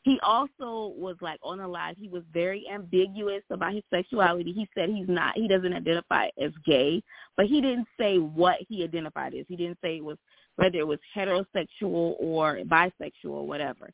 He 0.02 0.18
also 0.24 0.92
was 0.96 1.16
like 1.20 1.38
on 1.44 1.60
a 1.60 1.68
live. 1.68 1.96
He 1.96 2.08
was 2.08 2.24
very 2.32 2.64
ambiguous 2.72 3.42
about 3.50 3.72
his 3.72 3.84
sexuality. 3.88 4.52
He 4.52 4.68
said 4.74 4.88
he's 4.88 5.08
not. 5.08 5.36
He 5.36 5.46
doesn't 5.46 5.72
identify 5.72 6.26
as 6.42 6.50
gay, 6.66 7.02
but 7.36 7.46
he 7.46 7.60
didn't 7.60 7.86
say 7.98 8.18
what 8.18 8.58
he 8.68 8.82
identified 8.82 9.34
as. 9.34 9.46
He 9.48 9.56
didn't 9.56 9.78
say 9.82 9.98
it 9.98 10.04
was 10.04 10.18
whether 10.56 10.78
it 10.78 10.86
was 10.86 10.98
heterosexual 11.16 12.16
or 12.18 12.58
bisexual 12.66 13.30
or 13.30 13.46
whatever. 13.46 13.90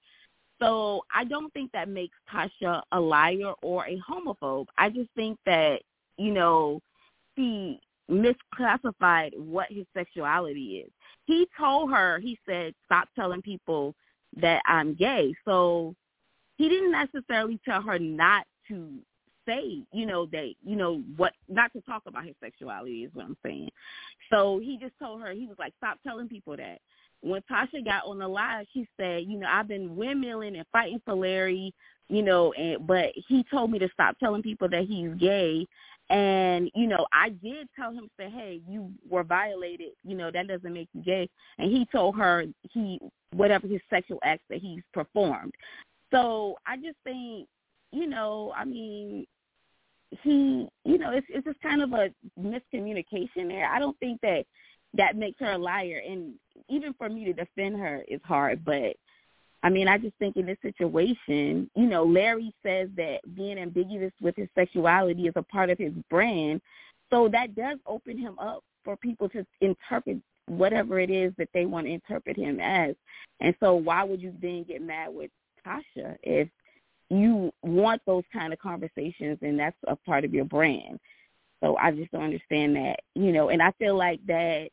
So 0.61 1.03
I 1.15 1.25
don't 1.25 1.53
think 1.53 1.71
that 1.73 1.89
makes 1.89 2.17
Tasha 2.33 2.83
a 2.91 2.99
liar 2.99 3.53
or 3.63 3.87
a 3.87 4.01
homophobe. 4.09 4.67
I 4.77 4.89
just 4.91 5.11
think 5.15 5.39
that, 5.47 5.83
you 6.17 6.33
know, 6.33 6.81
he 7.37 7.81
misclassified 8.11 9.39
what 9.39 9.71
his 9.71 9.87
sexuality 9.95 10.85
is. 10.85 10.91
He 11.29 11.47
told 11.59 11.91
her, 11.91 12.19
he 12.19 12.39
said, 12.49 12.75
stop 12.87 13.07
telling 13.15 13.43
people 13.43 13.95
that 14.41 14.63
I'm 14.65 14.95
gay. 14.95 15.35
So 15.45 15.95
he 16.57 16.71
didn't 16.71 16.91
necessarily 16.91 17.61
tell 17.67 17.83
her 17.83 17.99
not 17.99 18.47
to 18.69 18.89
say, 19.47 19.83
you 19.93 20.07
know, 20.07 20.25
that, 20.33 20.55
you 20.65 20.75
know, 20.75 21.03
what, 21.19 21.35
not 21.47 21.71
to 21.75 21.83
talk 21.83 22.05
about 22.07 22.25
his 22.25 22.35
sexuality 22.43 23.05
is 23.05 23.11
what 23.13 23.27
I'm 23.27 23.37
saying. 23.45 23.69
So 24.31 24.59
he 24.59 24.79
just 24.79 24.95
told 24.99 25.21
her, 25.21 25.33
he 25.33 25.47
was 25.47 25.59
like, 25.59 25.75
stop 25.77 25.99
telling 26.03 26.29
people 26.29 26.57
that. 26.57 26.79
When 27.21 27.43
Tasha 27.43 27.85
got 27.85 28.07
on 28.07 28.21
the 28.21 28.29
live, 28.29 28.65
she 28.73 28.89
said, 28.97 29.25
you 29.25 29.39
know, 29.39 29.49
I've 29.51 29.69
been 29.69 29.97
windmilling 29.97 30.57
and 30.57 30.65
fighting 30.73 31.03
for 31.05 31.15
Larry, 31.15 31.75
you 32.09 32.23
know, 32.23 32.55
and 32.55 32.87
but 32.87 33.11
he 33.15 33.45
told 33.51 33.71
me 33.71 33.79
to 33.81 33.89
stop 33.93 34.19
telling 34.19 34.41
people 34.41 34.69
that 34.71 34.85
he's 34.85 35.11
gay. 35.19 35.67
And, 36.11 36.71
you 36.75 36.87
know, 36.87 37.07
I 37.13 37.29
did 37.29 37.69
tell 37.77 37.93
him, 37.93 38.09
say, 38.19 38.31
hey, 38.31 38.61
you 38.67 38.91
were 39.09 39.25
violated. 39.25 39.91
You 40.05 40.17
know, 40.17 40.31
that 40.31 40.49
doesn't 40.49 40.73
make 40.73 40.89
you 40.95 41.03
gay. 41.03 41.29
And 41.59 41.71
he 41.71 41.87
told 41.93 42.17
her 42.17 42.47
he, 42.73 42.99
whatever 43.33 43.67
his 43.67 43.81
sexual 43.91 44.19
acts 44.25 44.45
that 44.49 44.61
he's 44.61 44.83
performed. 44.95 45.53
So 46.11 46.57
I 46.67 46.77
just 46.77 46.97
think, 47.05 47.47
you 47.93 48.07
know, 48.07 48.53
I 48.57 48.65
mean, 48.65 49.27
he, 50.23 50.69
you 50.85 50.99
know, 50.99 51.11
it's 51.13 51.27
it's 51.29 51.47
just 51.47 51.61
kind 51.61 51.83
of 51.83 51.93
a 51.93 52.09
miscommunication 52.41 53.49
there. 53.49 53.71
I 53.71 53.79
don't 53.79 53.99
think 53.99 54.21
that 54.23 54.45
that 54.95 55.17
makes 55.17 55.39
her 55.41 55.53
a 55.53 55.59
liar, 55.59 56.01
and 56.07 56.35
even 56.71 56.95
for 56.95 57.11
me 57.11 57.27
to 57.27 57.33
defend 57.35 57.77
her 57.77 58.05
is 58.09 58.21
hard. 58.25 58.65
But 58.65 58.97
I 59.63 59.71
mean, 59.71 59.89
I 59.89 59.99
just 59.99 60.17
think 60.19 60.37
in 60.37 60.47
this 60.47 60.59
situation, 60.63 61.71
you 61.75 61.87
know, 61.87 62.05
Larry 62.05 62.55
says 62.63 62.89
that 62.97 63.19
being 63.35 63.59
ambiguous 63.59 64.13
with 64.21 64.37
his 64.37 64.49
sexuality 64.55 65.27
is 65.27 65.33
a 65.37 65.43
part 65.43 65.71
of 65.71 65.79
his 65.79 65.93
brand, 66.11 66.61
so 67.11 67.29
that 67.29 67.57
does 67.57 67.79
open 67.87 68.19
him 68.19 68.39
up 68.39 68.63
for 68.85 68.97
people 68.97 69.29
to 69.31 69.45
interpret 69.61 70.19
whatever 70.47 71.01
it 71.01 71.11
is 71.11 71.33
that 71.39 71.49
they 71.53 71.67
want 71.67 71.87
to 71.87 71.93
interpret 71.93 72.37
him 72.37 72.61
as. 72.61 72.95
And 73.41 73.55
so, 73.61 73.75
why 73.75 74.05
would 74.05 74.23
you 74.23 74.33
then 74.41 74.65
get 74.65 74.81
mad 74.81 75.13
with 75.13 75.31
Tasha 75.67 76.17
if 76.23 76.49
you 77.11 77.53
want 77.63 78.03
those 78.07 78.25
kind 78.33 78.53
of 78.53 78.59
conversations 78.59 79.39
and 79.43 79.59
that's 79.59 79.77
a 79.87 79.97
part 79.97 80.25
of 80.25 80.35
your 80.35 80.45
brand. 80.45 80.99
So 81.63 81.77
I 81.77 81.91
just 81.91 82.13
don't 82.13 82.23
understand 82.23 82.77
that, 82.77 83.01
you 83.15 83.33
know, 83.33 83.49
and 83.49 83.63
I 83.63 83.73
feel 83.79 83.97
like 83.97 84.21
that 84.27 84.69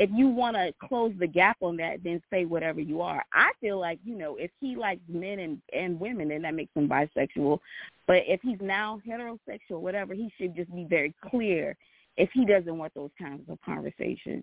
if 0.00 0.08
you 0.14 0.28
want 0.28 0.56
to 0.56 0.72
close 0.82 1.12
the 1.18 1.26
gap 1.26 1.58
on 1.60 1.76
that, 1.76 2.02
then 2.02 2.22
say 2.30 2.46
whatever 2.46 2.80
you 2.80 3.02
are. 3.02 3.22
I 3.34 3.50
feel 3.60 3.78
like, 3.78 3.98
you 4.02 4.16
know, 4.16 4.36
if 4.36 4.50
he 4.58 4.74
likes 4.74 5.02
men 5.06 5.38
and, 5.38 5.60
and 5.74 6.00
women, 6.00 6.30
then 6.30 6.40
that 6.42 6.54
makes 6.54 6.74
him 6.74 6.88
bisexual. 6.88 7.58
But 8.06 8.22
if 8.26 8.40
he's 8.42 8.58
now 8.62 8.98
heterosexual, 9.06 9.82
whatever, 9.82 10.14
he 10.14 10.32
should 10.38 10.56
just 10.56 10.74
be 10.74 10.86
very 10.88 11.14
clear 11.28 11.76
if 12.16 12.30
he 12.32 12.46
doesn't 12.46 12.78
want 12.78 12.94
those 12.94 13.10
kinds 13.20 13.42
of 13.50 13.58
conversations. 13.62 14.42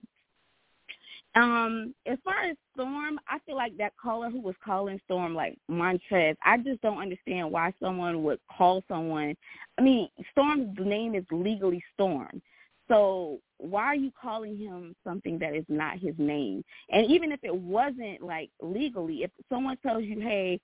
Um, 1.34 1.95
as 2.05 2.20
far 2.24 2.39
as 2.43 2.55
Storm, 2.76 3.20
I 3.28 3.39
feel 3.39 3.55
like 3.55 3.76
that 3.78 3.93
caller 3.99 4.30
who 4.30 4.41
was 4.41 4.55
calling 4.64 5.01
Storm 5.05 5.34
like 5.34 5.58
Montrez, 5.70 6.36
I 6.45 6.58
just 6.60 6.82
don't 6.84 7.01
understand 7.01 7.51
why 7.51 7.74
someone 7.82 8.22
would 8.24 8.39
call 8.55 8.84
someone. 8.88 9.36
I 9.80 9.82
mean, 9.82 10.08
Storm's 10.32 10.78
name 10.80 11.16
is 11.16 11.26
legally 11.32 11.84
Storm. 11.95 12.43
So 12.88 13.39
why 13.60 13.86
are 13.86 13.95
you 13.95 14.12
calling 14.20 14.58
him 14.58 14.95
something 15.03 15.39
that 15.39 15.55
is 15.55 15.66
not 15.68 15.99
his 15.99 16.16
name? 16.18 16.64
And 16.89 17.05
even 17.08 17.32
if 17.32 17.39
it 17.43 17.55
wasn't 17.55 18.22
like 18.22 18.49
legally, 18.62 19.24
if 19.24 19.32
someone 19.49 19.78
tells 19.78 20.03
you, 20.03 20.20
"Hey, 20.20 20.60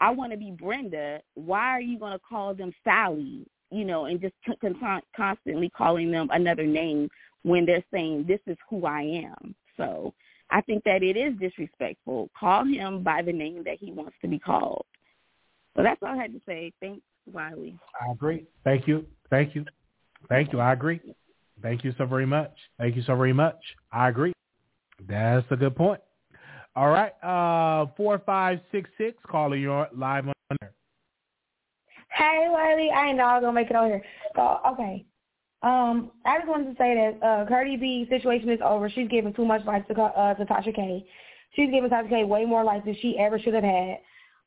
I 0.00 0.10
want 0.10 0.32
to 0.32 0.38
be 0.38 0.50
Brenda," 0.50 1.22
why 1.34 1.66
are 1.66 1.80
you 1.80 1.98
going 1.98 2.12
to 2.12 2.18
call 2.18 2.54
them 2.54 2.72
Sally? 2.84 3.46
You 3.70 3.84
know, 3.84 4.06
and 4.06 4.20
just 4.20 4.34
con- 4.60 5.02
constantly 5.14 5.70
calling 5.70 6.10
them 6.10 6.28
another 6.32 6.66
name 6.66 7.08
when 7.42 7.66
they're 7.66 7.84
saying, 7.92 8.24
"This 8.24 8.40
is 8.46 8.56
who 8.68 8.86
I 8.86 9.02
am." 9.02 9.54
So 9.76 10.14
I 10.50 10.60
think 10.62 10.84
that 10.84 11.02
it 11.02 11.16
is 11.16 11.36
disrespectful. 11.38 12.30
Call 12.38 12.64
him 12.64 13.02
by 13.02 13.22
the 13.22 13.32
name 13.32 13.62
that 13.64 13.78
he 13.78 13.92
wants 13.92 14.16
to 14.22 14.28
be 14.28 14.38
called. 14.38 14.86
So 15.76 15.82
that's 15.82 16.02
all 16.02 16.08
I 16.08 16.16
had 16.16 16.32
to 16.32 16.40
say. 16.46 16.72
Thanks, 16.80 17.04
Wiley. 17.26 17.78
I 18.00 18.10
agree. 18.10 18.46
Thank 18.64 18.88
you. 18.88 19.06
Thank 19.30 19.54
you. 19.54 19.64
Thank 20.28 20.52
you. 20.52 20.60
I 20.60 20.72
agree. 20.72 21.00
Thank 21.62 21.84
you 21.84 21.92
so 21.98 22.06
very 22.06 22.26
much. 22.26 22.52
Thank 22.78 22.96
you 22.96 23.02
so 23.02 23.16
very 23.16 23.32
much. 23.32 23.58
I 23.92 24.08
agree. 24.08 24.32
That's 25.08 25.46
a 25.50 25.56
good 25.56 25.76
point. 25.76 26.00
All 26.76 26.88
right. 26.88 27.12
Uh, 27.22 27.86
four 27.96 28.20
five 28.24 28.60
six 28.70 28.88
six. 28.98 29.16
Calling 29.26 29.60
your 29.60 29.88
live 29.94 30.28
on 30.28 30.34
there. 30.60 30.72
Hey, 32.10 32.46
Wiley. 32.48 32.90
I 32.90 33.12
know 33.12 33.24
I 33.24 33.34
was 33.34 33.42
gonna 33.42 33.52
make 33.52 33.70
it 33.70 33.76
on 33.76 33.88
here. 33.88 34.02
So 34.36 34.60
okay. 34.72 35.04
Um, 35.62 36.12
I 36.24 36.38
just 36.38 36.48
wanted 36.48 36.70
to 36.70 36.76
say 36.78 36.94
that 36.94 37.26
uh, 37.26 37.46
Cardi 37.46 37.76
B 37.76 38.06
situation 38.08 38.48
is 38.48 38.60
over. 38.64 38.88
She's 38.88 39.08
giving 39.08 39.34
too 39.34 39.44
much 39.44 39.64
life 39.64 39.84
to 39.88 40.00
uh, 40.00 40.34
to 40.34 40.44
Tasha 40.44 40.74
K. 40.74 41.04
She's 41.54 41.70
giving 41.70 41.90
Tasha 41.90 42.08
K 42.08 42.24
way 42.24 42.44
more 42.44 42.62
life 42.62 42.84
than 42.84 42.96
she 43.00 43.18
ever 43.18 43.38
should 43.40 43.54
have 43.54 43.64
had. 43.64 43.98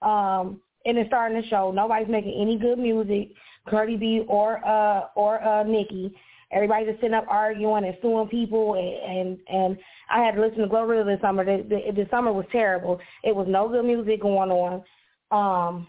Um, 0.02 0.62
and 0.86 0.98
it's 0.98 1.10
starting 1.10 1.42
to 1.42 1.48
show. 1.50 1.72
Nobody's 1.72 2.08
making 2.08 2.40
any 2.40 2.58
good 2.58 2.80
music, 2.80 3.32
Cardi 3.70 3.98
B 3.98 4.24
or 4.28 4.66
uh 4.66 5.08
or 5.16 5.44
uh 5.44 5.64
Nicki. 5.64 6.14
Everybody's 6.54 6.90
just 6.90 7.02
sitting 7.02 7.16
up 7.16 7.26
arguing 7.30 7.86
and 7.86 7.98
suing 8.02 8.28
people, 8.28 8.76
and 8.76 9.18
and, 9.18 9.40
and 9.48 9.78
I 10.10 10.20
had 10.20 10.36
to 10.36 10.42
listen 10.42 10.60
to 10.60 10.68
GloRilla 10.68 11.06
this 11.06 11.22
summer. 11.22 11.46
The, 11.46 11.64
the, 11.68 12.04
the 12.04 12.10
summer 12.10 12.34
was 12.34 12.46
terrible. 12.52 13.00
It 13.24 13.36
was 13.36 13.48
no 13.50 13.70
good 13.70 13.86
music 13.86 14.22
going 14.22 14.52
on. 14.52 14.84
Um, 15.32 15.88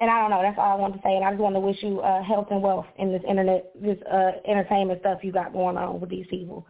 and 0.00 0.10
I 0.10 0.20
don't 0.20 0.30
know. 0.30 0.40
That's 0.40 0.58
all 0.58 0.72
I 0.76 0.80
want 0.80 0.94
to 0.94 1.00
say. 1.04 1.14
And 1.14 1.24
I 1.24 1.30
just 1.30 1.42
want 1.42 1.54
to 1.54 1.60
wish 1.60 1.76
you 1.82 2.00
uh, 2.00 2.22
health 2.22 2.48
and 2.50 2.62
wealth 2.62 2.86
in 2.98 3.12
this 3.12 3.22
internet, 3.28 3.70
this 3.80 3.98
uh, 4.10 4.32
entertainment 4.48 5.00
stuff 5.00 5.20
you 5.22 5.30
got 5.30 5.52
going 5.52 5.76
on 5.76 6.00
with 6.00 6.08
these 6.08 6.26
people. 6.30 6.66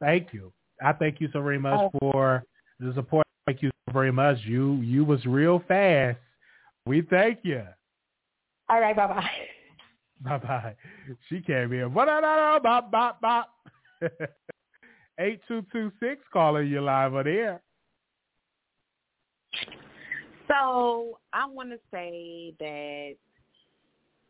Thank 0.00 0.32
you. 0.32 0.52
I 0.82 0.92
thank 0.92 1.20
you 1.20 1.28
so 1.32 1.40
very 1.40 1.58
much 1.58 1.80
Oh. 1.94 1.98
for 2.00 2.44
the 2.78 2.92
support. 2.94 3.26
Thank 3.46 3.62
you 3.62 3.70
so 3.88 3.92
very 3.92 4.12
much. 4.12 4.38
You 4.44 4.74
you 4.76 5.04
was 5.04 5.24
real 5.24 5.62
fast. 5.66 6.18
We 6.86 7.02
thank 7.02 7.38
you. 7.42 7.62
All 8.68 8.80
right. 8.80 8.94
Bye 8.94 9.06
bye. 9.06 9.30
Bye 10.24 10.38
bye. 10.38 10.76
She 11.28 11.40
came 11.40 11.72
in. 11.72 11.92
Bop 11.92 12.62
bop 12.62 12.90
bop 12.90 13.20
bop. 13.20 13.50
Eight 15.18 15.40
two 15.48 15.64
two 15.72 15.90
six 16.00 16.22
calling 16.32 16.68
you 16.68 16.80
live 16.80 17.14
on 17.14 17.26
air. 17.26 17.60
So 20.48 21.18
I 21.32 21.46
want 21.46 21.70
to 21.70 21.78
say 21.90 22.54
that 22.58 23.14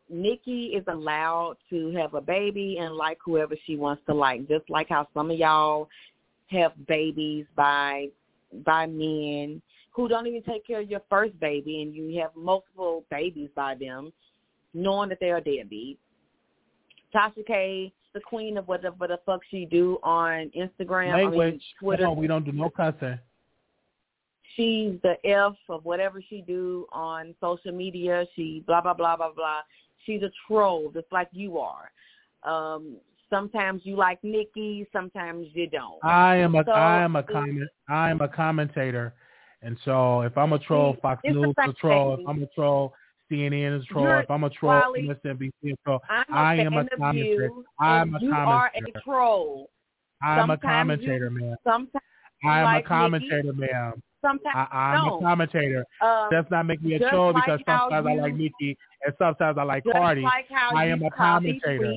Nicki 0.08 0.66
is 0.74 0.84
allowed 0.88 1.56
to 1.70 1.90
have 1.96 2.14
a 2.14 2.20
baby 2.20 2.78
and 2.80 2.94
like 2.94 3.18
whoever 3.24 3.54
she 3.66 3.76
wants 3.76 4.02
to 4.06 4.14
like, 4.14 4.48
just 4.48 4.68
like 4.68 4.88
how 4.88 5.08
some 5.14 5.30
of 5.30 5.38
y'all 5.38 5.88
have 6.48 6.72
babies 6.86 7.46
by 7.56 8.08
by 8.64 8.86
men 8.86 9.62
who 9.92 10.08
don't 10.08 10.26
even 10.26 10.42
take 10.42 10.66
care 10.66 10.80
of 10.80 10.90
your 10.90 11.02
first 11.08 11.38
baby 11.40 11.82
and 11.82 11.94
you 11.94 12.20
have 12.20 12.30
multiple 12.36 13.04
babies 13.10 13.48
by 13.54 13.74
them, 13.74 14.12
knowing 14.74 15.08
that 15.08 15.18
they 15.20 15.30
are 15.30 15.40
deadbeat. 15.40 15.98
Tasha 17.14 17.46
K, 17.46 17.92
the 18.14 18.20
queen 18.20 18.56
of 18.56 18.68
whatever 18.68 19.06
the 19.06 19.18
fuck 19.26 19.40
she 19.50 19.64
do 19.64 19.98
on 20.02 20.50
Instagram, 20.56 21.12
I 21.12 21.30
mean, 21.30 21.60
Twitter. 21.78 22.06
On, 22.06 22.16
we 22.16 22.26
don't 22.26 22.44
do 22.44 22.52
no 22.52 22.70
cussing. 22.70 23.18
she's 24.56 24.94
the 25.02 25.16
F 25.24 25.54
of 25.68 25.84
whatever 25.84 26.22
she 26.28 26.42
do 26.42 26.86
on 26.92 27.34
social 27.40 27.72
media. 27.72 28.26
She 28.34 28.62
blah 28.66 28.80
blah 28.80 28.94
blah 28.94 29.16
blah 29.16 29.32
blah. 29.34 29.60
She's 30.04 30.22
a 30.22 30.30
troll, 30.46 30.90
just 30.92 31.06
like 31.12 31.28
you 31.32 31.58
are. 31.58 31.90
Um, 32.44 32.96
Sometimes 33.30 33.80
you 33.84 33.96
like 33.96 34.18
Nicki, 34.22 34.86
sometimes 34.92 35.46
you 35.54 35.66
don't. 35.66 36.04
I 36.04 36.36
am 36.36 36.54
a 36.54 36.62
So, 36.66 36.72
I 36.72 37.02
am 37.02 37.16
a 37.16 37.22
comment 37.22 37.66
I 37.88 38.10
am 38.10 38.20
a 38.20 38.28
commentator, 38.28 39.14
and 39.62 39.78
so 39.86 40.20
if 40.20 40.36
I'm 40.36 40.52
a 40.52 40.58
troll, 40.58 40.98
Fox 41.00 41.22
News 41.24 41.48
is 41.48 41.54
a 41.70 41.72
troll. 41.72 42.18
If 42.20 42.28
I'm 42.28 42.42
a 42.42 42.46
troll, 42.48 42.92
CNN 43.32 43.78
is 43.78 43.82
a 43.84 43.86
troll. 43.86 44.04
You're- 44.04 44.22
if 44.22 44.30
I'm 44.30 44.44
a 44.44 44.50
troll, 44.50 44.80
Wally, 44.80 45.08
MSNBC 45.08 45.52
is 45.62 45.72
a 45.72 45.76
troll. 45.84 46.00
I'm 46.10 46.24
a 46.28 46.36
I 46.36 46.54
am 46.56 46.74
a 46.74 46.88
commentator. 46.96 47.44
you, 47.44 47.64
I'm 47.80 48.14
a 48.14 48.18
and 48.18 48.22
you 48.22 48.32
are 48.34 48.70
a 48.74 49.00
troll. 49.02 49.70
I'm 50.22 50.50
a 50.50 50.58
commentator, 50.58 51.30
you, 51.30 51.40
man. 51.40 51.56
Sometimes 51.64 52.04
I 52.44 52.58
am 52.58 52.64
like 52.64 52.84
a 52.84 52.88
commentator, 52.88 53.52
ma'am. 53.52 54.02
Sometimes 54.20 54.54
I, 54.54 54.66
I'm 54.94 55.06
no. 55.06 55.18
a 55.18 55.20
commentator. 55.20 55.84
Um, 56.00 56.28
Does 56.30 56.44
not 56.50 56.66
make 56.66 56.82
me 56.82 56.94
a 56.94 57.10
troll 57.10 57.32
like 57.32 57.44
because 57.44 57.60
sometimes 57.66 58.06
I 58.06 58.14
like 58.14 58.34
Nicki 58.34 58.76
and 59.04 59.14
sometimes 59.18 59.58
I 59.58 59.62
like 59.64 59.84
Cardi. 59.90 60.22
like 60.22 60.46
I 60.52 60.86
am 60.86 61.02
a 61.02 61.10
commentator. 61.10 61.92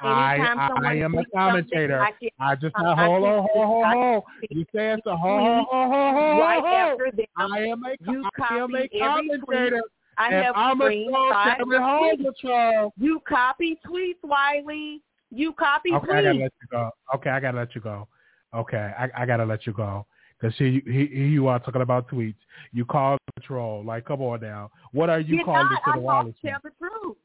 I, 0.00 0.36
I, 0.82 0.94
am 0.96 1.14
a 1.14 1.24
commentator. 1.34 2.00
I 2.00 2.10
can- 2.12 2.30
I 2.40 2.56
just 2.56 2.74
I 2.76 2.84
on, 2.84 2.96
can- 2.96 3.06
hold 3.06 3.24
on, 3.24 3.48
hold 3.52 3.84
on. 3.84 4.22
You 4.50 4.64
so. 4.72 4.98
tweet 5.04 5.16
Hold 5.16 5.40
on, 5.42 5.64
hold 5.70 5.82
on, 5.82 5.90
hold 5.90 6.16
on. 6.16 6.38
right 6.40 6.64
after 6.64 7.10
them. 7.12 7.26
I 7.36 7.60
am 7.60 7.84
a, 7.84 7.90
You 8.10 8.24
I 8.42 8.56
am 8.58 8.70
a 8.74 9.38
commentator. 9.38 9.70
tweet. 9.70 9.82
I 10.22 10.26
and 10.34 10.44
have 10.44 10.54
I'm 10.56 10.78
screenshots 10.78 11.60
Every 11.60 11.76
of 11.76 11.82
home's 11.82 12.20
tweets. 12.44 12.86
a. 12.86 12.90
You 12.96 13.20
copy 13.28 13.78
tweets, 13.86 14.22
Wiley. 14.22 15.02
You 15.30 15.52
copy 15.54 15.92
Okay, 15.92 16.10
I 16.12 16.22
gotta 16.22 16.38
let 16.38 16.52
you 16.62 16.68
go. 16.70 16.90
Okay, 17.14 17.30
I 17.30 17.40
gotta 17.40 17.56
let 17.58 17.74
you 17.74 17.80
go. 17.80 18.08
Okay, 18.54 18.92
I, 18.98 19.08
I 19.16 19.26
gotta 19.26 19.44
let 19.44 19.66
you 19.66 19.72
go. 19.72 20.06
Because 20.38 20.56
here, 20.58 20.68
you- 20.68 20.82
here, 20.86 21.06
you 21.06 21.46
are 21.48 21.58
talking 21.58 21.82
about 21.82 22.08
tweets. 22.08 22.34
You 22.72 22.84
call 22.84 23.16
a 23.36 23.40
troll. 23.40 23.82
Like, 23.84 24.04
come 24.04 24.20
on 24.22 24.40
now. 24.40 24.70
What 24.92 25.08
are 25.08 25.20
you 25.20 25.38
Did 25.38 25.46
calling 25.46 25.68
not. 25.68 25.70
to 25.70 25.74
I 25.74 25.78
the 25.86 25.92
called 25.92 26.02
Wallace? 26.04 26.34
to 26.42 26.48
tell 26.50 26.58
the 26.62 26.70
truth. 26.78 27.16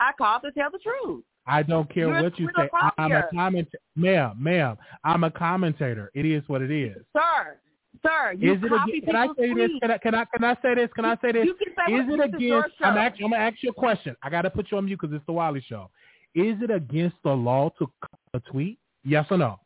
I 0.00 0.10
called 0.18 0.42
to 0.42 0.50
tell 0.52 0.70
the 0.70 0.78
truth. 0.78 1.22
I 1.46 1.62
don't 1.62 1.92
care 1.92 2.08
You're 2.08 2.22
what 2.22 2.38
you 2.38 2.48
say. 2.56 2.68
I'm 2.98 3.12
a 3.12 3.24
commentator. 3.32 3.78
Ma'am, 3.96 4.34
ma'am, 4.38 4.76
I'm 5.04 5.24
a 5.24 5.30
commentator. 5.30 6.10
It 6.14 6.24
is 6.24 6.42
what 6.48 6.62
it 6.62 6.70
is. 6.70 6.96
Sir, 7.12 7.58
sir, 8.04 8.34
you 8.38 8.52
is 8.52 8.62
it 8.62 8.68
copy 8.68 8.98
against, 8.98 9.06
can 9.06 9.16
I 9.16 9.26
say 9.36 9.54
this? 9.54 9.70
Can 9.80 9.90
I, 9.90 9.98
can 9.98 10.14
I 10.14 10.24
can 10.24 10.44
I 10.44 10.56
say 10.62 10.74
this? 10.74 10.90
Can 10.94 11.04
I 11.04 11.16
say 11.22 11.32
this? 11.32 11.46
You 11.46 11.54
can 11.54 11.74
say 11.76 11.94
is 11.94 12.06
it 12.08 12.20
against? 12.20 12.74
I'm, 12.80 12.94
show. 12.94 13.24
I'm 13.24 13.30
gonna 13.30 13.36
ask 13.36 13.56
you 13.62 13.70
a 13.70 13.74
question. 13.74 14.16
I 14.22 14.30
gotta 14.30 14.50
put 14.50 14.70
you 14.70 14.78
on 14.78 14.86
mute 14.86 14.98
because 15.00 15.14
it's 15.14 15.26
the 15.26 15.32
Wiley 15.32 15.64
Show. 15.68 15.90
Is 16.34 16.56
it 16.62 16.70
against 16.70 17.16
the 17.24 17.30
law 17.30 17.70
to 17.78 17.90
a 18.34 18.40
tweet? 18.40 18.78
Yes 19.04 19.26
or 19.30 19.38
no? 19.38 19.60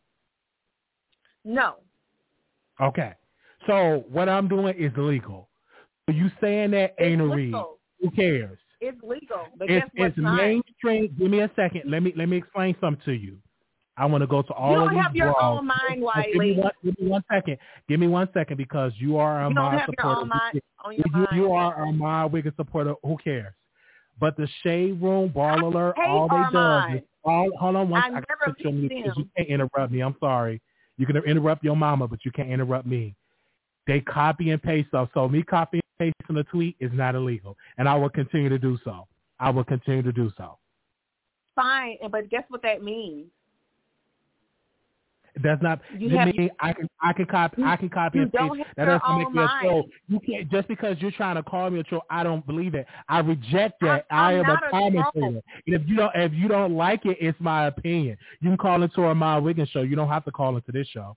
No. 1.45 1.77
Okay. 2.81 3.15
So 3.67 4.05
what 4.11 4.29
I'm 4.29 4.49
doing 4.49 4.75
is 4.79 4.93
legal. 4.97 5.49
So 6.07 6.15
you 6.15 6.31
saying 6.41 6.73
that 6.73 6.95
ain't 6.99 7.21
a 7.21 7.25
read? 7.25 7.47
legal. 7.47 7.79
Who 8.01 8.11
cares? 8.11 8.59
It's 8.81 9.03
legal. 9.03 9.47
But 9.57 9.71
It's, 9.71 9.85
guess 9.85 9.91
what? 9.97 10.07
it's 10.09 10.19
mainstream. 10.19 11.15
Give 11.19 11.31
me 11.31 11.41
a 11.41 11.51
second. 11.57 11.83
Let 11.87 12.03
me 12.03 12.13
let 12.17 12.29
me 12.29 12.37
explain 12.37 12.77
something 12.81 13.03
to 13.05 13.13
you. 13.13 13.39
I 13.99 14.07
want 14.07 14.23
to 14.23 14.27
go 14.29 14.43
to 14.43 14.53
all 14.53 14.73
You 14.73 14.79
of 14.79 14.85
don't 14.87 14.95
these 14.95 15.03
have 15.03 15.17
your 15.17 15.35
blogs. 15.35 15.59
own 15.59 15.67
mind, 15.67 16.05
Uh, 16.05 16.23
Give 16.33 16.37
me, 16.37 16.53
one, 16.57 16.71
give 16.85 16.99
me 17.01 17.09
one 17.09 17.25
second. 17.31 17.59
Give 17.89 17.99
me 18.01 18.07
one 18.07 18.29
second 18.33 18.57
because 18.57 18.93
you 18.97 19.17
are 19.19 19.43
a 19.45 19.49
You 19.49 19.55
don't 19.55 19.73
your 19.73 19.81
supporter. 19.87 20.21
own 20.21 20.29
mind 20.29 20.61
on 20.85 20.95
your 20.95 21.05
you, 21.33 21.45
you 21.45 21.53
are 21.53 21.83
a 21.83 21.93
my 21.93 22.25
Wicked 22.25 22.55
supporter. 22.57 22.95
Who 23.03 23.17
cares? 23.19 23.53
But 24.21 24.37
the 24.37 24.49
shade 24.63 25.01
room, 25.03 25.31
ball 25.31 25.65
alert, 25.69 25.97
all 26.07 26.29
they 26.29 26.37
does 26.37 26.53
Armon. 26.85 26.97
is 26.97 27.03
all. 27.25 27.51
Hold 27.59 27.77
on, 27.77 27.89
one. 27.91 28.03
I 28.03 28.07
I 28.07 28.11
never 28.11 28.25
put 28.47 28.61
you 28.61 28.71
on 28.71 28.79
mute 28.81 28.89
beat 28.89 29.05
'cause 29.05 29.17
you 29.17 29.29
can't 29.37 29.49
interrupt 29.49 29.93
me. 29.93 30.01
I'm 30.01 30.17
sorry. 30.21 30.61
You 30.97 31.07
can 31.07 31.17
interrupt 31.17 31.63
your 31.65 31.77
mama, 31.77 32.09
but 32.09 32.25
you 32.25 32.31
can't 32.33 32.51
interrupt 32.51 32.87
me. 32.87 33.15
They 33.87 34.01
copy 34.01 34.51
and 34.51 34.63
paste 34.63 34.89
stuff. 34.89 35.09
So 35.15 35.29
me 35.29 35.43
copying 35.43 35.83
and 36.01 36.13
pasting 36.19 36.37
a 36.37 36.45
tweet 36.45 36.77
is 36.81 36.93
not 36.93 37.15
illegal, 37.15 37.57
and 37.79 37.89
I 37.89 37.95
will 37.97 38.11
continue 38.11 38.49
to 38.49 38.59
do 38.59 38.77
so. 38.85 39.07
I 39.41 39.51
will 39.51 39.65
continue 39.65 40.03
to 40.03 40.13
do 40.13 40.31
so. 40.37 40.59
Fine, 41.55 41.99
but 42.11 42.29
guess 42.29 42.45
what 42.49 42.63
that 42.63 42.83
means? 42.83 43.31
That's 45.43 45.63
not 45.63 45.81
You 45.97 46.11
have- 46.17 46.29
me. 46.29 46.51
I 46.61 46.73
can 46.73 46.89
I 47.01 47.13
can 47.13 47.27
copy 47.27 47.63
I 47.63 47.77
can 47.77 47.89
copy 47.89 48.19
you 48.19 48.23
and 48.25 48.33
paste. 48.33 48.69
That 48.77 48.85
doesn't 48.87 49.19
make 49.19 49.33
me 49.33 49.43
a 49.43 49.49
troll. 49.63 49.89
You 50.09 50.21
can't 50.21 50.51
just 50.51 50.69
because 50.69 50.97
you're 51.01 51.11
trying 51.11 51.37
to 51.37 51.43
call 51.43 51.71
me 51.71 51.81
a 51.81 51.83
troll. 51.83 52.03
I 52.11 52.23
don't 52.23 52.45
believe 52.47 52.75
it. 52.75 52.87
I 53.09 53.21
reject 53.21 53.81
that. 53.81 54.07
I'm 54.11 54.19
I 54.19 54.33
am 54.35 54.51
a 54.51 54.71
commentator. 54.71 55.43
if 55.67 55.83
you 55.89 55.97
don't 55.97 56.13
if 56.15 56.33
you 56.33 56.49
don't 56.49 56.75
like 56.77 57.05
it, 57.07 57.17
it's 57.21 57.39
my 57.41 57.67
opinion. 57.67 58.17
You 58.41 58.51
can 58.51 58.59
call 58.59 58.83
into 58.83 59.03
a 59.05 59.15
My 59.15 59.39
Wiggins 59.39 59.69
show. 59.71 59.83
You 59.83 59.97
don't 59.97 60.09
have 60.09 60.25
to 60.25 60.33
call 60.33 60.57
into 60.57 60.73
this 60.73 60.87
show. 60.89 61.17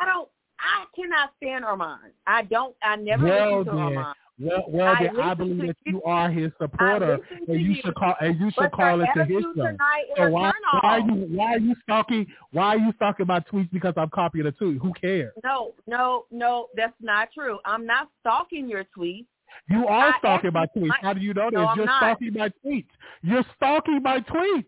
I 0.00 0.06
don't. 0.06 0.28
I 0.60 0.84
cannot 0.96 1.30
stand 1.36 1.64
Armon. 1.64 1.98
I 2.26 2.42
don't. 2.42 2.74
I 2.82 2.96
never 2.96 3.26
well 3.26 3.58
listen 3.60 3.74
to 3.74 3.78
then, 3.78 3.96
Armon. 3.96 4.14
Well, 4.40 4.64
well 4.68 4.94
I 4.96 5.02
then, 5.04 5.20
I 5.20 5.34
believe 5.34 5.58
that 5.66 5.76
you. 5.84 5.92
you 5.92 6.02
are 6.04 6.30
his 6.30 6.50
supporter, 6.60 7.18
and 7.48 7.60
you 7.60 7.72
you. 7.72 7.82
should 7.84 7.94
call 7.94 8.14
and 8.20 8.38
you 8.40 8.50
should 8.50 8.56
But 8.70 8.72
call 8.72 9.00
it 9.00 9.08
into 9.14 9.24
his 9.24 9.36
attitude 9.44 9.56
show. 9.56 9.66
tonight 9.66 10.04
is 10.10 10.16
So 10.16 10.30
why 10.30 10.52
why 10.80 10.80
are 10.82 11.00
you 11.00 11.14
why 11.36 11.54
are 11.54 11.58
you 11.58 11.74
stalking 11.82 12.26
why 12.52 12.66
are 12.74 12.78
you 12.78 12.92
stalking 12.96 13.26
my 13.26 13.40
tweets 13.40 13.70
because 13.72 13.94
I'm 13.96 14.10
copying 14.10 14.46
a 14.46 14.52
tweet? 14.52 14.78
Who 14.80 14.92
cares? 15.00 15.32
No, 15.44 15.72
no, 15.86 16.26
no. 16.30 16.68
That's 16.76 16.92
not 17.00 17.28
true. 17.32 17.58
I'm 17.64 17.84
not 17.86 18.08
stalking 18.20 18.68
your 18.68 18.84
tweets. 18.96 19.26
You 19.68 19.86
are 19.88 20.10
I 20.14 20.18
stalking 20.18 20.52
my 20.52 20.66
tweets. 20.76 20.90
How 21.00 21.14
do 21.14 21.20
you 21.20 21.34
know 21.34 21.50
this? 21.50 21.54
No, 21.58 21.66
I'm 21.68 21.76
You're 21.76 21.86
not. 21.86 21.98
stalking 22.00 22.32
my 22.34 22.50
tweets. 22.64 22.86
You're 23.22 23.44
stalking 23.56 24.02
my 24.02 24.20
tweets. 24.20 24.66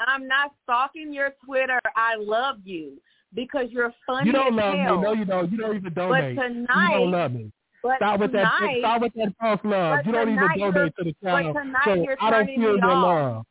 I'm 0.00 0.28
not 0.28 0.52
stalking 0.62 1.12
your 1.12 1.30
Twitter. 1.44 1.80
I 1.96 2.16
love 2.16 2.56
you 2.64 2.98
because 3.34 3.66
you're 3.70 3.92
funny 4.06 4.26
You 4.26 4.32
don't 4.32 4.54
love 4.56 4.74
hell. 4.74 4.96
me. 4.98 5.02
No, 5.02 5.12
you 5.12 5.24
don't. 5.24 5.50
You 5.52 5.58
don't 5.58 5.76
even 5.76 5.92
donate. 5.92 6.36
But 6.36 6.42
you 6.50 6.54
tonight, 6.66 6.92
don't 6.92 7.10
love 7.10 7.32
me. 7.32 7.52
But 7.86 7.96
Stop 7.98 8.20
with 8.20 8.32
that. 8.32 8.58
tonight, 8.58 8.78
Stop 8.80 9.02
with 9.02 9.12
that 9.14 9.32
false 9.40 9.60
love. 9.64 10.06
You 10.06 10.12
don't 10.12 10.28
even 10.28 10.48
donate 10.58 10.92
to 10.98 11.04
the 11.04 11.14
channel. 11.22 11.54
so 11.84 12.06
I 12.20 12.30
don't 12.30 12.46
feel 12.46 12.58
your 12.58 12.78
love. 12.78 13.46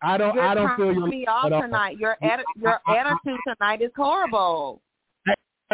I 0.00 0.16
don't. 0.16 0.34
You're 0.34 0.44
I 0.44 0.54
don't 0.54 0.76
feel 0.76 0.92
your 0.92 1.06
me 1.08 1.24
love 1.26 1.52
off 1.52 1.62
tonight. 1.64 1.98
Your 1.98 2.16
atti- 2.22 2.42
your 2.56 2.80
attitude 2.88 3.40
tonight 3.48 3.82
is 3.82 3.90
horrible. 3.96 4.80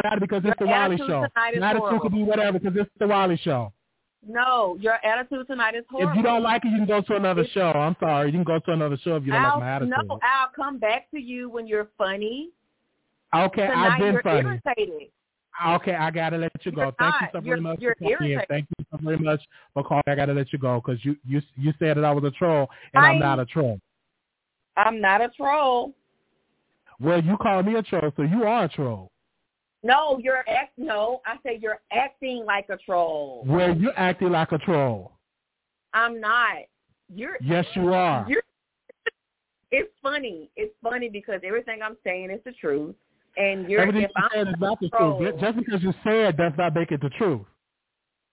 Not 0.03 0.19
because 0.19 0.43
it's 0.45 0.59
the 0.59 0.65
Your 0.65 0.75
Wiley 0.75 0.95
attitude 0.97 1.09
show. 1.09 1.25
is 1.25 1.31
Attitude 1.37 1.79
horrible. 1.79 2.01
could 2.01 2.13
be 2.13 2.23
whatever 2.25 2.59
because 2.59 2.77
it's 2.81 2.91
the 2.99 3.07
Wiley 3.07 3.37
show. 3.45 3.73
No, 4.27 4.77
your 4.81 4.95
attitude 5.05 5.47
tonight 5.47 5.75
is 5.77 5.85
horrible. 5.91 6.11
If 6.11 6.17
you 6.17 6.23
don't 6.23 6.43
like 6.43 6.65
it, 6.65 6.69
you 6.71 6.79
can 6.79 6.87
go 6.87 7.01
to 7.03 7.15
another 7.17 7.45
show. 7.53 7.71
I'm 7.71 7.95
sorry. 8.01 8.27
You 8.29 8.33
can 8.33 8.45
go 8.45 8.59
to 8.59 8.73
another 8.73 8.97
show 9.05 9.17
if 9.17 9.25
you 9.25 9.33
don't 9.33 9.45
I'll, 9.45 9.51
like 9.53 9.61
my 9.61 9.71
attitude. 9.77 9.95
No, 10.09 10.19
I'll 10.23 10.49
come 10.57 10.79
back 10.79 11.11
to 11.13 11.21
you 11.21 11.49
when 11.51 11.67
you're 11.69 11.89
funny. 11.99 12.49
Okay, 13.37 13.67
tonight 13.67 13.89
I've 13.93 13.99
been 14.01 14.13
you're 14.15 14.23
funny. 14.23 14.39
irritated. 14.67 15.09
Okay, 15.67 15.95
I 15.95 16.11
gotta 16.11 16.37
let 16.37 16.53
you 16.63 16.73
go. 16.73 16.83
You're 16.83 16.93
Thank 16.99 17.15
you 17.21 17.29
so 17.33 17.41
very 17.41 17.47
You're- 17.47 17.61
much 17.61 17.81
you're 17.81 18.23
in. 18.23 18.41
Thank 18.49 18.67
you 18.77 18.85
so 18.91 18.99
very 19.01 19.19
much 19.19 19.41
for 19.73 19.85
calling. 19.85 20.03
I 20.07 20.15
gotta 20.15 20.33
let 20.33 20.53
you 20.53 20.59
go 20.59 20.81
because 20.85 21.05
you 21.05 21.17
you 21.25 21.41
you 21.57 21.73
said 21.79 21.97
that 21.97 22.05
I 22.05 22.11
was 22.13 22.25
a 22.25 22.31
troll 22.33 22.69
and 22.93 23.05
I'm 23.05 23.19
not 23.21 23.39
a 23.39 23.47
troll. 23.47 23.79
I'm 24.77 25.01
not 25.01 25.21
a 25.21 25.29
troll. 25.29 25.95
Well, 27.01 27.23
you 27.23 27.37
called 27.37 27.67
me 27.67 27.77
a 27.77 27.83
troll, 27.83 28.13
so 28.17 28.23
you 28.23 28.45
are 28.45 28.65
a 28.65 28.69
troll. 28.69 29.11
No, 29.85 30.19
you're 30.19 30.45
act. 30.49 30.73
No, 30.77 31.21
I 31.27 31.37
say 31.45 31.59
you're 31.61 31.81
acting 31.93 32.45
like 32.47 32.67
a 32.71 32.77
troll. 32.79 33.45
Well, 33.47 33.77
you're 33.77 33.97
acting 33.99 34.31
like 34.31 34.51
a 34.53 34.59
troll. 34.59 35.13
I'm 35.93 36.21
not. 36.21 36.57
You're. 37.15 37.37
Yes, 37.41 37.67
you 37.75 37.93
are. 37.93 38.27
You're. 38.29 38.43
It's 39.77 39.91
funny. 40.01 40.51
It's 40.55 40.73
funny 40.83 41.09
because 41.09 41.41
everything 41.45 41.81
I'm 41.83 41.97
saying 42.05 42.31
is 42.31 42.39
the 42.45 42.53
truth, 42.53 42.95
and 43.37 43.69
you're. 43.69 43.81
Everything 43.81 44.03
if 44.05 44.11
you 44.17 44.23
I'm 44.23 44.31
said 44.33 44.49
is 44.49 44.61
not 44.61 44.81
the 44.81 44.89
truth. 44.91 45.41
Just 45.41 45.57
because 45.57 45.83
you 45.83 45.95
said 46.05 46.37
does 46.37 46.53
not 46.57 46.75
make 46.75 46.93
it 46.93 47.01
the 47.01 47.11
truth. 47.11 47.43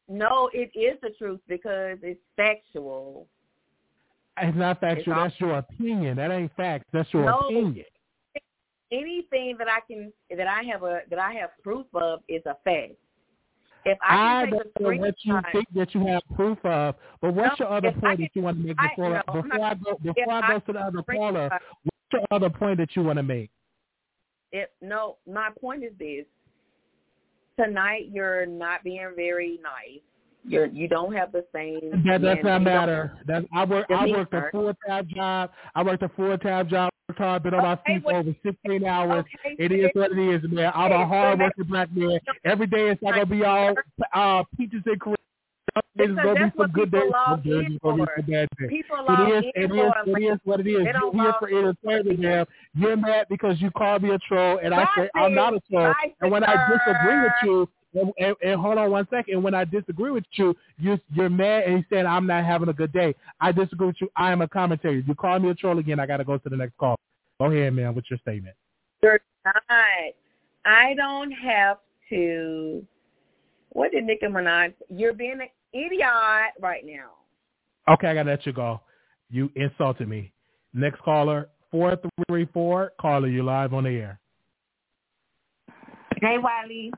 No, 0.08 0.50
it 0.54 0.72
is 0.78 1.00
the 1.02 1.12
truth 1.18 1.40
because 1.48 1.98
it's 2.04 2.20
factual. 2.36 3.28
It's 4.42 4.58
not 4.58 4.80
factual. 4.80 5.14
all- 5.14 5.24
That's 5.24 5.40
your 5.40 5.58
opinion. 5.58 6.18
That 6.18 6.32
ain't 6.32 6.52
facts. 6.56 6.86
That's 6.92 7.12
your 7.14 7.26
No. 7.26 7.40
opinion. 7.40 7.86
Anything 8.92 9.56
that 9.58 9.70
I 9.70 9.80
can 9.88 10.12
that 10.36 10.48
I 10.48 10.64
have 10.64 10.84
a 10.84 11.02
that 11.10 11.20
I 11.20 11.32
have 11.34 11.52
proof 11.64 11.86
of 11.94 12.20
is 12.28 12.42
a 12.46 12.56
fact. 12.66 12.94
If 13.86 13.98
I 14.02 14.44
I 14.44 14.46
don't 14.48 14.54
know 14.82 14.90
what 15.00 15.16
you 15.24 15.34
screenshot, 15.34 15.52
think 15.54 15.68
that 15.76 15.96
you 15.96 16.06
have 16.08 16.22
proof 16.36 16.64
of, 16.66 16.96
but 17.22 17.34
what's 17.34 17.58
No, 17.60 17.66
your 17.68 17.74
other 17.78 17.92
point 17.94 18.02
can- 18.18 18.22
that 18.22 18.30
you 18.36 18.42
want 18.42 18.58
to 18.62 18.68
make 18.68 18.78
before 18.78 19.16
I'm 19.16 19.24
before 19.26 19.44
not- 19.48 19.62
I 19.62 19.74
go 19.76 19.98
before 19.98 20.34
I 20.34 20.40
I 20.42 20.48
go 20.50 20.60
to 20.60 20.74
the 20.74 20.80
other 20.80 21.04
caller? 21.04 21.50
What's 21.84 22.14
your 22.14 22.24
other 22.32 22.50
point 22.50 22.78
that 22.80 22.96
you 22.96 23.04
want 23.04 23.18
to 23.18 23.24
make? 23.24 23.50
It, 24.52 24.72
no, 24.82 25.18
my 25.28 25.50
point 25.60 25.84
is 25.84 25.94
this: 26.00 26.26
tonight 27.60 28.10
you're 28.12 28.46
not 28.46 28.84
being 28.84 29.12
very 29.16 29.60
nice. 29.64 30.02
You're 30.44 30.66
you 30.66 30.88
don't 30.88 31.14
have 31.14 31.32
the 31.32 31.46
same. 31.54 32.04
That 32.06 32.22
does 32.22 32.38
not 32.44 32.64
matter. 32.64 33.20
That 33.28 33.46
I 33.54 33.64
work. 33.64 33.88
I 33.90 34.08
worked 34.08 34.34
a 34.34 34.50
full 34.52 34.74
time 34.88 35.08
job. 35.14 35.52
I 35.76 35.84
worked 35.84 36.04
a 36.04 36.10
full 36.10 36.38
time 36.38 36.68
job. 36.68 36.92
Hard. 37.18 37.44
Been 37.44 37.54
on 37.54 37.64
my 37.64 37.78
feet 37.86 38.04
for 38.04 38.14
over 38.14 38.34
sixteen 38.44 38.86
hours. 38.86 39.26
Okay, 39.46 39.56
It 39.60 39.72
is 39.74 39.90
what 39.94 40.14
it 40.14 40.18
is, 40.18 40.50
man. 40.50 40.72
I'm 40.74 40.94
a 40.94 41.06
hard 41.06 41.40
working 41.40 41.66
black 41.66 41.94
man. 41.94 42.20
Every 42.46 42.68
day 42.68 42.90
it's 42.90 43.02
not 43.02 43.16
gonna 43.16 43.26
be 43.26 43.44
all 43.44 43.76
uh, 44.14 44.44
peaches 44.58 44.82
and 44.86 45.00
cream. 45.00 45.16
Some 45.74 45.84
days 45.98 46.10
It's 46.10 46.24
gonna 46.24 46.46
be 46.46 46.52
some 46.58 46.72
good 46.72 46.92
days. 46.92 47.12
Some 47.28 47.42
days 47.42 47.54
in 47.54 47.74
it's 47.74 47.84
gonna 47.84 48.06
be 48.06 48.12
some 48.16 48.26
bad 48.32 48.48
days. 48.60 48.70
People 48.70 48.98
It 49.08 49.46
is. 49.46 49.52
It 49.56 49.72
is. 49.72 49.92
It 50.06 50.24
is 50.24 50.40
what 50.44 50.60
it 50.60 50.68
is. 50.68 50.86
You're 50.86 51.14
here 51.14 51.34
for 51.40 51.48
entertainment, 51.48 52.20
man. 52.20 52.46
You're 52.76 52.98
mad 52.98 53.28
because 53.30 53.62
you 53.62 53.72
call 53.72 54.00
me 54.00 54.12
a 54.12 54.20
troll, 54.20 54.60
and 54.64 54.74
I 54.74 54.86
say 54.96 55.10
I'm 55.16 55.34
not 55.34 55.54
a 55.54 55.60
troll. 55.72 55.94
And 56.22 56.32
when 56.32 56.44
I 56.44 56.56
disagree 56.70 57.22
with 57.22 57.34
you, 57.44 57.68
and, 57.94 58.12
and, 58.20 58.36
and 58.42 58.62
hold 58.62 58.78
on 58.78 58.92
one 58.92 59.08
second. 59.10 59.36
And 59.36 59.44
when 59.44 59.54
I 59.54 59.66
disagree 59.66 60.12
with 60.12 60.24
you, 60.34 60.56
you 60.78 60.98
you're 61.14 61.30
mad 61.30 61.64
and 61.66 61.80
you 61.80 61.84
saying 61.90 62.06
I'm 62.06 62.26
not 62.26 62.46
having 62.46 62.70
a 62.70 62.74
good 62.74 62.94
day. 62.94 63.14
I 63.40 63.52
disagree 63.52 63.88
with 63.88 63.98
you. 64.00 64.10
I 64.16 64.32
am 64.32 64.42
a 64.42 64.48
commentator. 64.48 65.00
You 65.00 65.16
call 65.16 65.40
me 65.40 65.50
a 65.50 65.54
troll 65.54 65.78
again. 65.80 66.00
I 66.00 66.06
got 66.06 66.18
to 66.18 66.24
go 66.24 66.38
to 66.38 66.50
the 66.50 66.56
next 66.56 66.78
call. 66.78 66.96
Go 67.40 67.52
ahead, 67.52 67.74
man, 67.74 67.96
with 67.96 68.06
your 68.10 68.20
statement. 68.20 68.56
You're 69.04 69.20
not. 69.46 69.64
I 70.66 70.94
don't 70.96 71.32
have 71.32 71.78
to. 72.10 72.86
What 73.74 73.92
did 73.92 74.04
Nicki 74.04 74.28
Minaj? 74.28 74.74
You're 74.90 75.14
being 75.14 75.40
idiot 75.74 76.54
right 76.60 76.84
now. 76.86 77.12
Okay, 77.94 78.08
I 78.08 78.14
gotta 78.14 78.30
let 78.30 78.46
you 78.46 78.54
go. 78.54 78.82
You 79.30 79.50
insulted 79.56 80.08
me. 80.08 80.32
Next 80.74 81.02
caller, 81.02 81.50
four 81.72 81.98
three 82.30 82.48
four. 82.54 82.92
Caller, 83.00 83.28
you 83.28 83.44
live 83.44 83.74
on 83.74 83.84
the 83.86 83.90
air. 83.90 84.20
Hey, 86.22 86.38
Wiley. 86.38 86.92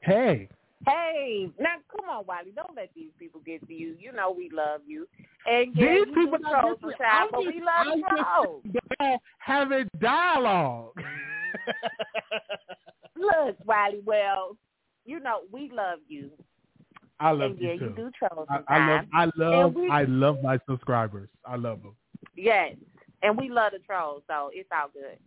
Hey. 0.00 0.48
Hey, 0.86 1.50
now 1.58 1.76
come 1.90 2.08
on, 2.08 2.24
Wiley. 2.26 2.52
Don't 2.54 2.76
let 2.76 2.90
these 2.94 3.10
people 3.18 3.40
get 3.44 3.66
to 3.66 3.74
you. 3.74 3.96
You 3.98 4.12
know 4.12 4.30
we 4.30 4.50
love 4.52 4.82
you. 4.86 5.08
And 5.46 5.74
yeah, 5.74 5.94
These 5.94 6.06
you 6.08 6.14
people 6.14 6.38
do 6.38 6.44
are 6.46 6.60
trolls 6.62 6.78
just- 6.80 6.92
sometimes, 6.98 7.30
but 7.32 7.40
we 7.40 7.60
love 7.60 7.86
I'm 7.92 8.00
just 8.00 8.22
trolls. 8.34 8.62
there 9.00 9.18
having 9.38 9.88
dialogue. 10.00 10.92
Look, 13.16 13.56
Wiley, 13.64 14.00
well, 14.04 14.56
you 15.04 15.20
know, 15.20 15.40
we 15.50 15.70
love 15.72 16.00
you. 16.08 16.30
I 17.18 17.30
love 17.30 17.52
and 17.52 17.60
you 17.60 17.68
yeah, 17.68 17.76
too. 17.76 17.84
you 17.84 17.90
do 17.90 18.10
trolls 18.18 18.46
I, 18.50 18.60
I 18.68 18.88
love. 18.88 19.04
I 19.14 19.30
love, 19.36 19.74
we- 19.74 19.90
I 19.90 20.04
love 20.04 20.42
my 20.42 20.58
subscribers. 20.68 21.28
I 21.44 21.56
love 21.56 21.82
them. 21.82 21.94
Yes, 22.36 22.74
and 23.22 23.36
we 23.36 23.48
love 23.48 23.72
the 23.72 23.78
trolls, 23.78 24.22
so 24.28 24.50
it's 24.52 24.68
all 24.72 24.90
good. 24.92 25.18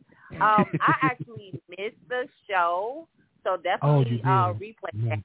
Um, 0.41 0.65
I 0.79 0.93
actually 1.01 1.59
missed 1.69 1.97
the 2.07 2.27
show, 2.49 3.07
so 3.43 3.53
Oh, 3.53 3.57
definitely 3.63 4.21
you 4.23 4.29
uh, 4.29 4.53
did. 4.53 4.61
replay 4.61 4.95
Mm. 4.95 5.23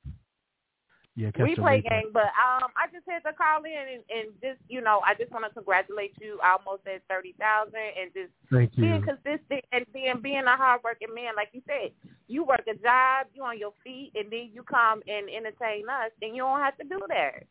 Yeah, 1.16 1.30
replay 1.30 1.56
replay. 1.56 1.82
game. 1.88 2.10
But 2.12 2.34
um, 2.34 2.74
I 2.74 2.90
just 2.92 3.06
had 3.08 3.22
to 3.22 3.32
call 3.36 3.62
in 3.62 3.70
and, 3.70 4.02
and 4.10 4.34
just 4.42 4.58
you 4.68 4.80
know, 4.80 5.00
I 5.06 5.14
just 5.14 5.30
want 5.30 5.44
to 5.46 5.54
congratulate 5.54 6.14
you 6.20 6.40
almost 6.42 6.82
at 6.86 7.02
thirty 7.08 7.34
thousand 7.38 7.94
and 7.94 8.10
just 8.12 8.34
Thank 8.50 8.74
being 8.76 9.00
you. 9.00 9.06
consistent 9.06 9.64
and 9.72 9.86
being 9.92 10.20
being 10.22 10.44
a 10.44 10.56
hardworking 10.56 11.14
man. 11.14 11.36
Like 11.36 11.50
you 11.52 11.62
said, 11.66 11.92
you 12.26 12.44
work 12.44 12.66
a 12.66 12.74
job, 12.74 13.30
you 13.32 13.44
on 13.44 13.58
your 13.58 13.72
feet, 13.84 14.10
and 14.14 14.30
then 14.30 14.50
you 14.52 14.64
come 14.64 15.02
and 15.06 15.30
entertain 15.30 15.86
us, 15.88 16.10
and 16.20 16.34
you 16.34 16.42
don't 16.42 16.60
have 16.60 16.76
to 16.78 16.84
do 16.84 16.98
that. 17.08 17.46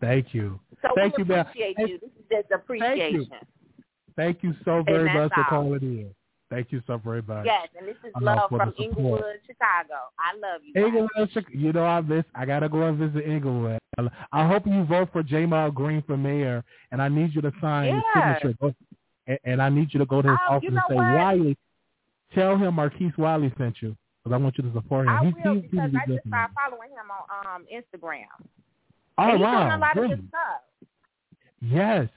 Thank 0.00 0.32
you. 0.32 0.60
So 0.82 0.90
Thank 0.94 1.18
we 1.18 1.24
you, 1.24 1.34
appreciate 1.34 1.76
Hey, 1.76 1.86
you. 1.88 1.98
This 1.98 2.10
is 2.14 2.24
just 2.30 2.50
appreciation. 2.52 3.26
Thank 3.28 3.42
you 3.42 3.58
thank 4.18 4.42
you 4.42 4.54
so 4.64 4.82
very 4.84 5.12
much 5.12 5.32
for 5.34 5.44
calling 5.48 5.82
in. 5.82 6.14
Thank 6.50 6.72
you 6.72 6.82
so 6.86 6.96
very 6.96 7.20
much. 7.22 7.44
Yes, 7.44 7.68
and 7.78 7.86
this 7.86 7.96
is 8.04 8.12
love 8.20 8.48
from. 8.48 8.72
Englewood, 8.80 9.22
Chicago. 9.46 10.08
I 10.18 10.34
love 10.38 10.62
you. 10.64 10.82
Englewood, 10.82 11.46
you 11.50 11.72
know 11.72 11.84
I 11.84 12.00
miss. 12.00 12.24
I 12.34 12.46
gotta 12.46 12.68
go 12.68 12.82
and 12.84 12.98
visit 12.98 13.28
Englewood. 13.28 13.78
I 14.32 14.46
hope 14.46 14.66
you 14.66 14.84
vote 14.84 15.10
for 15.12 15.22
Ja'Mal 15.22 15.74
Green 15.74 16.02
for 16.06 16.16
mayor, 16.16 16.64
and 16.92 17.02
I 17.02 17.08
need 17.08 17.34
you 17.34 17.42
to 17.42 17.52
sign 17.60 17.94
his 17.94 18.02
signature. 18.14 18.74
And, 19.26 19.38
and 19.44 19.62
I 19.62 19.68
need 19.68 19.92
you 19.92 19.98
to 19.98 20.06
go 20.06 20.22
to 20.22 20.28
his 20.28 20.38
Oh, 20.48 20.54
office 20.54 20.68
you 20.70 20.76
and 20.76 20.80
say, 20.88 20.94
what? 20.94 21.14
Wiley, 21.14 21.58
tell 22.34 22.56
him 22.56 22.74
Marquise 22.74 23.12
Wiley 23.18 23.52
sent 23.58 23.76
you, 23.82 23.94
because 24.24 24.34
I 24.34 24.38
want 24.42 24.56
you 24.56 24.64
to 24.64 24.72
support 24.72 25.06
him. 25.06 25.12
I 25.12 25.24
He's, 25.26 25.34
will 25.44 25.54
he's, 25.54 25.62
he's 25.62 25.70
because 25.70 25.90
a 25.92 25.98
I 25.98 26.06
just 26.14 26.26
started 26.28 26.54
following 26.54 26.90
him 26.90 27.10
on 27.10 27.46
um 27.56 27.66
Instagram. 27.70 28.24
Oh 29.18 29.22
and 29.24 29.32
he's 29.32 29.40
wow, 29.40 29.58
doing 29.60 29.72
a 29.72 29.78
lot 29.78 29.92
great. 29.94 30.12
of 30.12 30.18
good 30.20 30.28
stuff. 30.28 30.88
Yes, 31.60 32.08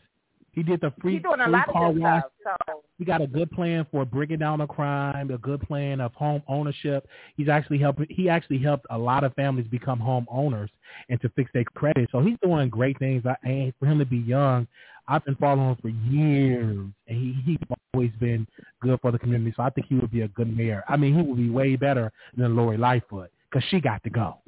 he 0.53 0.63
did 0.63 0.81
the 0.81 0.91
free 1.01 1.19
free 1.19 1.61
car 1.71 1.91
wash. 1.91 2.23
stuff. 2.41 2.57
So 2.67 2.81
He 2.97 3.05
got 3.05 3.21
a 3.21 3.27
good 3.27 3.49
plan 3.51 3.85
for 3.89 4.03
bringing 4.03 4.39
down 4.39 4.59
the 4.59 4.67
crime, 4.67 5.31
a 5.31 5.37
good 5.37 5.61
plan 5.61 6.01
of 6.01 6.13
home 6.13 6.43
ownership. 6.47 7.07
He's 7.37 7.47
actually 7.47 7.77
helping. 7.77 8.07
He 8.09 8.27
actually 8.27 8.59
helped 8.59 8.85
a 8.89 8.97
lot 8.97 9.23
of 9.23 9.33
families 9.35 9.67
become 9.67 9.99
home 9.99 10.27
owners 10.29 10.69
and 11.09 11.21
to 11.21 11.29
fix 11.29 11.49
their 11.53 11.63
credit. 11.63 12.09
So 12.11 12.21
he's 12.21 12.37
doing 12.43 12.69
great 12.69 12.99
things. 12.99 13.23
I, 13.25 13.35
and 13.43 13.73
for 13.79 13.85
him 13.85 13.99
to 13.99 14.05
be 14.05 14.17
young, 14.17 14.67
I've 15.07 15.23
been 15.23 15.35
following 15.35 15.69
him 15.69 15.77
for 15.81 15.89
years, 15.89 16.77
and 17.07 17.17
he 17.17 17.41
he's 17.45 17.57
always 17.93 18.11
been 18.19 18.45
good 18.81 18.99
for 19.01 19.11
the 19.11 19.19
community. 19.19 19.53
So 19.55 19.63
I 19.63 19.69
think 19.69 19.87
he 19.87 19.95
would 19.95 20.11
be 20.11 20.21
a 20.21 20.27
good 20.29 20.55
mayor. 20.55 20.83
I 20.89 20.97
mean, 20.97 21.15
he 21.15 21.21
would 21.21 21.37
be 21.37 21.49
way 21.49 21.77
better 21.77 22.11
than 22.35 22.57
Lori 22.57 22.77
Lightfoot 22.77 23.31
because 23.49 23.67
she 23.69 23.79
got 23.79 24.03
to 24.03 24.09
go. 24.09 24.40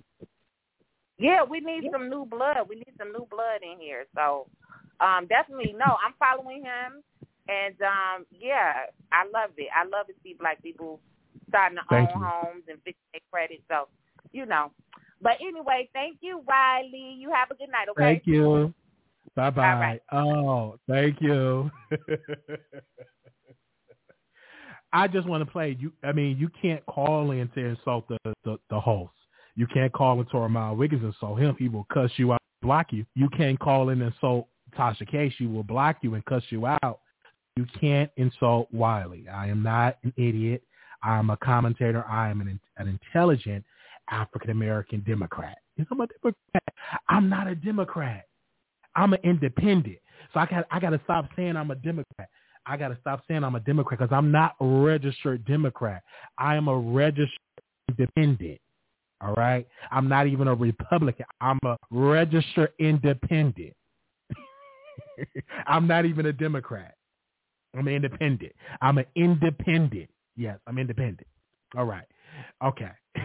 Yeah, 1.24 1.44
we 1.44 1.62
need 1.62 1.90
some 1.92 2.10
new 2.10 2.26
blood. 2.26 2.58
We 2.68 2.76
need 2.76 2.94
some 2.98 3.14
new 3.14 3.26
blood 3.32 3.62
in 3.64 3.80
here. 3.80 4.06
So 4.14 4.48
um 5.00 5.28
definitely 5.28 5.74
no, 5.74 5.96
I'm 6.06 6.14
following 6.20 6.64
him 6.64 7.02
and 7.48 7.76
um 7.82 8.26
yeah, 8.30 8.92
I 9.12 9.24
love 9.34 9.52
it. 9.58 9.70
I 9.74 9.84
love 9.86 10.08
to 10.08 10.14
see 10.22 10.36
black 10.38 10.62
people 10.62 11.00
starting 11.48 11.78
to 11.78 11.84
Thank 11.90 12.10
own 12.10 12.20
you. 12.20 12.26
homes 12.26 12.64
and 12.68 12.80
fix 12.84 12.98
their 13.14 13.22
credit. 13.32 13.62
So, 13.70 13.88
you 14.32 14.46
know. 14.46 14.72
But 15.22 15.38
anyway, 15.40 15.90
thank 15.94 16.18
you, 16.22 16.42
Wiley. 16.46 17.16
You 17.18 17.32
have 17.32 17.50
a 17.52 17.56
good 17.56 17.70
night, 17.70 17.88
okay? 17.92 18.02
Thank 18.02 18.24
you. 18.26 18.74
Bye 19.36 19.50
bye. 19.52 19.74
right. 19.80 20.02
Oh, 20.12 20.78
thank 20.88 21.22
you. 21.22 21.72
I 24.94 25.08
just 25.08 25.28
want 25.28 25.44
to 25.44 25.50
play. 25.50 25.78
You, 25.80 25.94
I 26.04 26.12
mean, 26.12 26.38
you 26.38 26.50
can't 26.62 26.86
call 26.86 27.32
in 27.32 27.48
to 27.50 27.60
insult 27.60 28.08
the 28.10 28.18
the, 28.44 28.58
the 28.70 28.80
host. 28.80 29.14
You 29.56 29.68
can't 29.68 29.94
call 29.94 30.20
in 30.20 30.26
to 30.28 30.40
Ramon 30.40 30.78
Wiggins 30.78 31.04
and 31.04 31.14
insult 31.14 31.40
him. 31.40 31.56
He 31.60 31.70
will 31.70 31.86
cuss 31.94 32.12
you 32.18 32.34
out, 32.34 32.42
block 32.62 32.88
you. 32.92 33.06
You 33.16 33.30
can't 33.30 33.60
call 33.60 33.90
in 33.90 34.02
and 34.02 34.14
insult 34.14 34.48
Tasha 34.78 35.08
K. 35.10 35.34
She 35.38 35.46
will 35.46 35.64
block 35.64 35.98
you 36.02 36.16
and 36.16 36.26
cuss 36.26 36.44
you 36.50 36.66
out. 36.66 37.00
You 37.56 37.66
can't 37.80 38.10
insult 38.18 38.68
Wiley. 38.74 39.28
I 39.30 39.48
am 39.48 39.62
not 39.62 39.98
an 40.04 40.14
idiot. 40.18 40.64
I 41.04 41.18
am 41.18 41.30
a 41.30 41.38
commentator. 41.38 42.04
I 42.10 42.30
am 42.30 42.42
an 42.42 42.60
an 42.78 42.88
intelligent 42.88 43.64
African 44.10 44.50
American 44.50 45.04
Democrat. 45.06 45.58
I'm 45.78 46.02
a 46.02 46.08
Democrat. 46.08 46.64
I'm 47.10 47.30
not 47.30 47.48
a 47.48 47.56
Democrat. 47.56 48.26
I'm 48.96 49.14
an 49.14 49.20
independent. 49.24 49.98
So 50.34 50.40
I 50.40 50.46
got 50.46 50.66
I 50.72 50.80
got 50.80 50.92
to 50.92 51.02
stop 51.04 51.30
saying 51.36 51.56
I'm 51.56 51.72
a 51.72 51.76
Democrat. 51.76 52.30
I 52.66 52.78
got 52.78 52.90
to 52.90 52.98
stop 53.02 53.24
saying 53.28 53.44
I'm 53.44 53.56
a 53.56 53.60
Democrat 53.60 54.00
because 54.00 54.16
I'm 54.16 54.32
not 54.32 54.56
a 54.60 54.66
registered 54.66 55.46
Democrat. 55.46 56.02
I 56.38 56.56
am 56.56 56.68
a 56.68 56.78
registered 56.78 57.30
independent. 57.90 58.60
All 59.24 59.34
right. 59.36 59.66
I'm 59.92 60.10
not 60.10 60.28
even 60.28 60.48
a 60.48 60.56
Republican. 60.56 61.26
I'm 61.40 61.60
a 61.66 61.78
registered 61.92 62.74
independent. 62.80 63.74
I'm 65.68 65.88
not 65.88 66.06
even 66.06 66.26
a 66.26 66.34
Democrat. 66.34 66.96
I'm 67.76 67.88
an 67.88 67.94
independent. 67.94 68.52
I'm 68.82 68.98
an 68.98 69.06
independent. 69.16 70.10
Yes, 70.36 70.60
I'm 70.68 70.78
independent. 70.78 71.28
All 71.76 71.86
right. 71.86 72.06
Okay. 72.64 72.92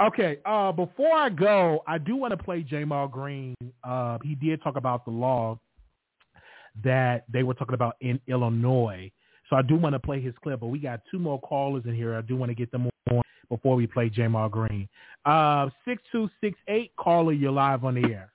okay. 0.00 0.38
Uh, 0.44 0.72
before 0.72 1.14
I 1.14 1.28
go, 1.28 1.82
I 1.86 1.98
do 1.98 2.16
want 2.16 2.32
to 2.32 2.42
play 2.42 2.62
Ja'Mal 2.64 3.10
Green. 3.10 3.54
Uh, 3.84 4.18
he 4.22 4.34
did 4.34 4.62
talk 4.62 4.76
about 4.76 5.04
the 5.04 5.10
law 5.10 5.58
that 6.82 7.24
they 7.30 7.42
were 7.42 7.54
talking 7.54 7.74
about 7.74 7.96
in 8.00 8.20
Illinois. 8.26 9.10
So 9.50 9.56
I 9.56 9.62
do 9.62 9.74
want 9.76 9.94
to 9.94 9.98
play 9.98 10.20
his 10.20 10.32
clip, 10.42 10.60
but 10.60 10.68
we 10.68 10.78
got 10.78 11.00
two 11.10 11.18
more 11.18 11.40
callers 11.40 11.82
in 11.84 11.94
here. 11.94 12.14
I 12.14 12.22
do 12.22 12.36
want 12.36 12.50
to 12.50 12.54
get 12.54 12.70
them 12.70 12.88
on 13.10 13.22
before 13.48 13.74
we 13.74 13.86
play 13.86 14.08
Ja'Mal 14.08 14.48
Green. 14.48 14.88
Uh, 15.24 15.68
six 15.84 16.00
two 16.12 16.30
six 16.40 16.56
eight 16.68 16.92
caller, 16.96 17.32
you're 17.32 17.50
live 17.50 17.84
on 17.84 17.94
the 18.00 18.08
air. 18.08 18.32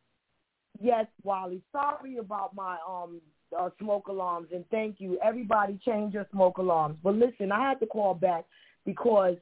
Yes, 0.81 1.07
Wally. 1.23 1.61
Sorry 1.71 2.17
about 2.17 2.53
my 2.53 2.77
um 2.87 3.21
uh, 3.57 3.69
smoke 3.79 4.07
alarms, 4.09 4.49
and 4.53 4.65
thank 4.69 4.99
you. 4.99 5.17
Everybody, 5.23 5.79
change 5.85 6.13
your 6.13 6.27
smoke 6.31 6.57
alarms. 6.57 6.97
But 7.01 7.15
listen, 7.15 7.51
I 7.51 7.61
had 7.61 7.79
to 7.79 7.85
call 7.85 8.13
back 8.13 8.43
because, 8.85 9.37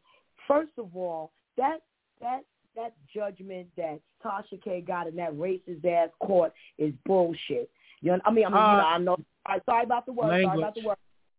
first 0.48 0.74
of 0.78 0.96
all, 0.96 1.32
that 1.58 1.80
that 2.22 2.42
that 2.76 2.94
judgment 3.12 3.68
that 3.78 4.00
Tasha 4.24 4.62
K 4.64 4.82
got 4.82 5.08
in 5.08 5.16
that 5.16 5.34
racist 5.34 5.84
ass 5.86 6.10
court 6.20 6.54
is 6.78 6.94
bullshit. 7.06 7.72
You 8.02 8.12
know, 8.12 8.20
I 8.26 8.32
mean, 8.32 8.46
I 8.46 8.50
mean, 8.50 8.58
you 8.58 8.64
Uh, 8.64 8.78
know, 8.78 8.86
I 8.86 8.98
know. 9.00 9.18
Sorry 9.66 9.86
about 9.86 10.06
the 10.06 10.14
word. 10.14 10.44
Sorry 10.44 10.60
about 10.60 10.76
the 10.76 10.86
word. 10.86 10.98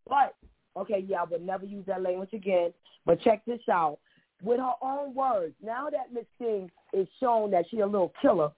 But 0.08 0.34
okay, 0.76 1.04
yeah, 1.06 1.22
I 1.22 1.24
would 1.24 1.44
never 1.44 1.64
use 1.64 1.84
that 1.86 2.02
language 2.02 2.32
again. 2.32 2.72
But 3.06 3.20
check 3.22 3.44
this 3.46 3.60
out. 3.70 3.98
With 4.42 4.58
her 4.58 4.72
own 4.82 5.14
words, 5.14 5.54
now 5.62 5.88
that 5.90 6.12
Miss 6.12 6.24
Thing 6.38 6.70
is 6.92 7.06
shown 7.20 7.50
that 7.52 7.64
she 7.70 7.80
a 7.80 7.86
little 7.86 8.12
killer, 8.20 8.50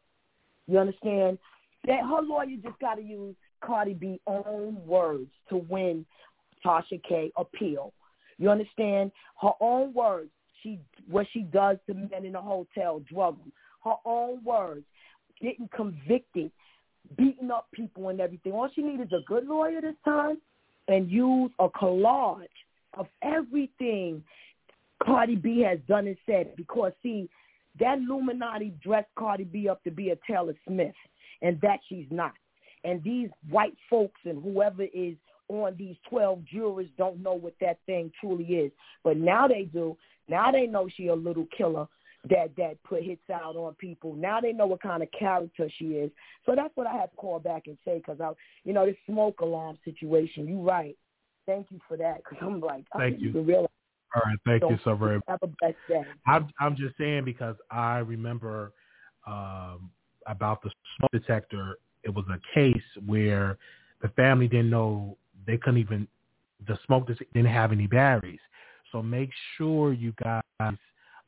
you 0.66 0.78
understand? 0.78 1.38
That 1.86 2.00
her 2.02 2.22
lawyer 2.22 2.56
just 2.62 2.78
got 2.80 2.94
to 2.94 3.02
use 3.02 3.36
Cardi 3.64 3.94
B 3.94 4.20
own 4.26 4.78
words 4.86 5.30
to 5.50 5.58
win 5.68 6.04
Tasha 6.64 7.00
K 7.08 7.30
appeal. 7.36 7.92
You 8.38 8.50
understand? 8.50 9.12
Her 9.40 9.52
own 9.60 9.94
words. 9.94 10.30
She 10.62 10.80
what 11.08 11.26
she 11.32 11.42
does 11.42 11.76
to 11.86 11.94
men 11.94 12.24
in 12.24 12.32
the 12.32 12.40
hotel, 12.40 13.00
drug 13.12 13.38
them. 13.38 13.52
Her 13.84 13.94
own 14.04 14.42
words, 14.42 14.84
getting 15.40 15.68
convicted, 15.74 16.50
beating 17.16 17.50
up 17.50 17.68
people 17.72 18.08
and 18.08 18.20
everything. 18.20 18.52
All 18.52 18.68
she 18.74 18.82
needs 18.82 19.02
is 19.02 19.12
a 19.12 19.24
good 19.26 19.46
lawyer 19.46 19.80
this 19.80 19.94
time, 20.04 20.38
and 20.88 21.10
use 21.10 21.50
a 21.58 21.68
collage 21.68 22.46
of 22.94 23.06
everything 23.22 24.22
Cardi 25.02 25.36
B 25.36 25.60
has 25.60 25.78
done 25.88 26.06
and 26.06 26.16
said. 26.26 26.54
Because 26.56 26.92
see, 27.02 27.28
that 27.78 27.98
Illuminati 27.98 28.72
dressed 28.82 29.08
Cardi 29.18 29.44
B 29.44 29.68
up 29.68 29.82
to 29.84 29.90
be 29.90 30.10
a 30.10 30.18
Taylor 30.26 30.54
Smith, 30.66 30.94
and 31.42 31.60
that 31.60 31.80
she's 31.88 32.06
not. 32.10 32.32
And 32.84 33.02
these 33.02 33.28
white 33.50 33.76
folks 33.90 34.20
and 34.24 34.42
whoever 34.42 34.84
is 34.94 35.14
on 35.48 35.76
these 35.78 35.96
12 36.08 36.44
jurors 36.44 36.88
don't 36.96 37.22
know 37.22 37.34
what 37.34 37.54
that 37.60 37.78
thing 37.86 38.10
truly 38.20 38.44
is. 38.44 38.72
But 39.04 39.16
now 39.16 39.46
they 39.46 39.64
do. 39.64 39.96
Now 40.28 40.50
they 40.50 40.66
know 40.66 40.88
she 40.88 41.08
a 41.08 41.14
little 41.14 41.46
killer 41.56 41.86
that 42.30 42.50
that 42.56 42.82
put 42.84 43.02
hits 43.02 43.28
out 43.32 43.56
on 43.56 43.74
people. 43.74 44.14
Now 44.14 44.40
they 44.40 44.52
know 44.52 44.66
what 44.66 44.82
kind 44.82 45.02
of 45.02 45.08
character 45.16 45.68
she 45.78 45.86
is. 45.86 46.10
So 46.44 46.54
that's 46.54 46.74
what 46.76 46.86
I 46.86 46.92
had 46.92 47.10
to 47.10 47.16
call 47.16 47.38
back 47.38 47.64
and 47.66 47.76
say 47.84 47.98
because 47.98 48.20
I, 48.20 48.32
you 48.64 48.72
know, 48.72 48.86
this 48.86 48.96
smoke 49.08 49.40
alarm 49.40 49.78
situation. 49.84 50.46
You 50.48 50.60
right. 50.60 50.96
Thank 51.46 51.68
you 51.70 51.78
for 51.86 51.96
that 51.96 52.18
because 52.18 52.38
I'm 52.40 52.60
like, 52.60 52.84
I 52.92 52.98
Thank 52.98 53.20
you. 53.20 53.32
Realize 53.32 53.68
All 54.14 54.22
right, 54.24 54.38
thank 54.44 54.62
you 54.62 54.78
so 54.82 54.96
very 54.96 55.16
much. 55.16 55.24
Have 55.28 55.42
a 55.42 55.46
blessed 55.46 55.76
day. 55.88 56.04
I'm 56.26 56.48
I'm 56.60 56.76
just 56.76 56.96
saying 56.98 57.24
because 57.24 57.56
I 57.70 57.98
remember 57.98 58.72
um, 59.26 59.90
about 60.26 60.62
the 60.62 60.70
smoke 60.96 61.12
detector. 61.12 61.78
It 62.02 62.14
was 62.14 62.24
a 62.30 62.40
case 62.54 62.82
where 63.04 63.58
the 64.02 64.08
family 64.10 64.48
didn't 64.48 64.70
know 64.70 65.16
they 65.46 65.56
couldn't 65.56 65.80
even 65.80 66.08
the 66.66 66.78
smoke 66.86 67.06
didn't 67.06 67.46
have 67.46 67.72
any 67.72 67.86
batteries. 67.86 68.40
So 68.92 69.02
make 69.02 69.30
sure 69.56 69.92
you 69.92 70.12
guys 70.22 70.42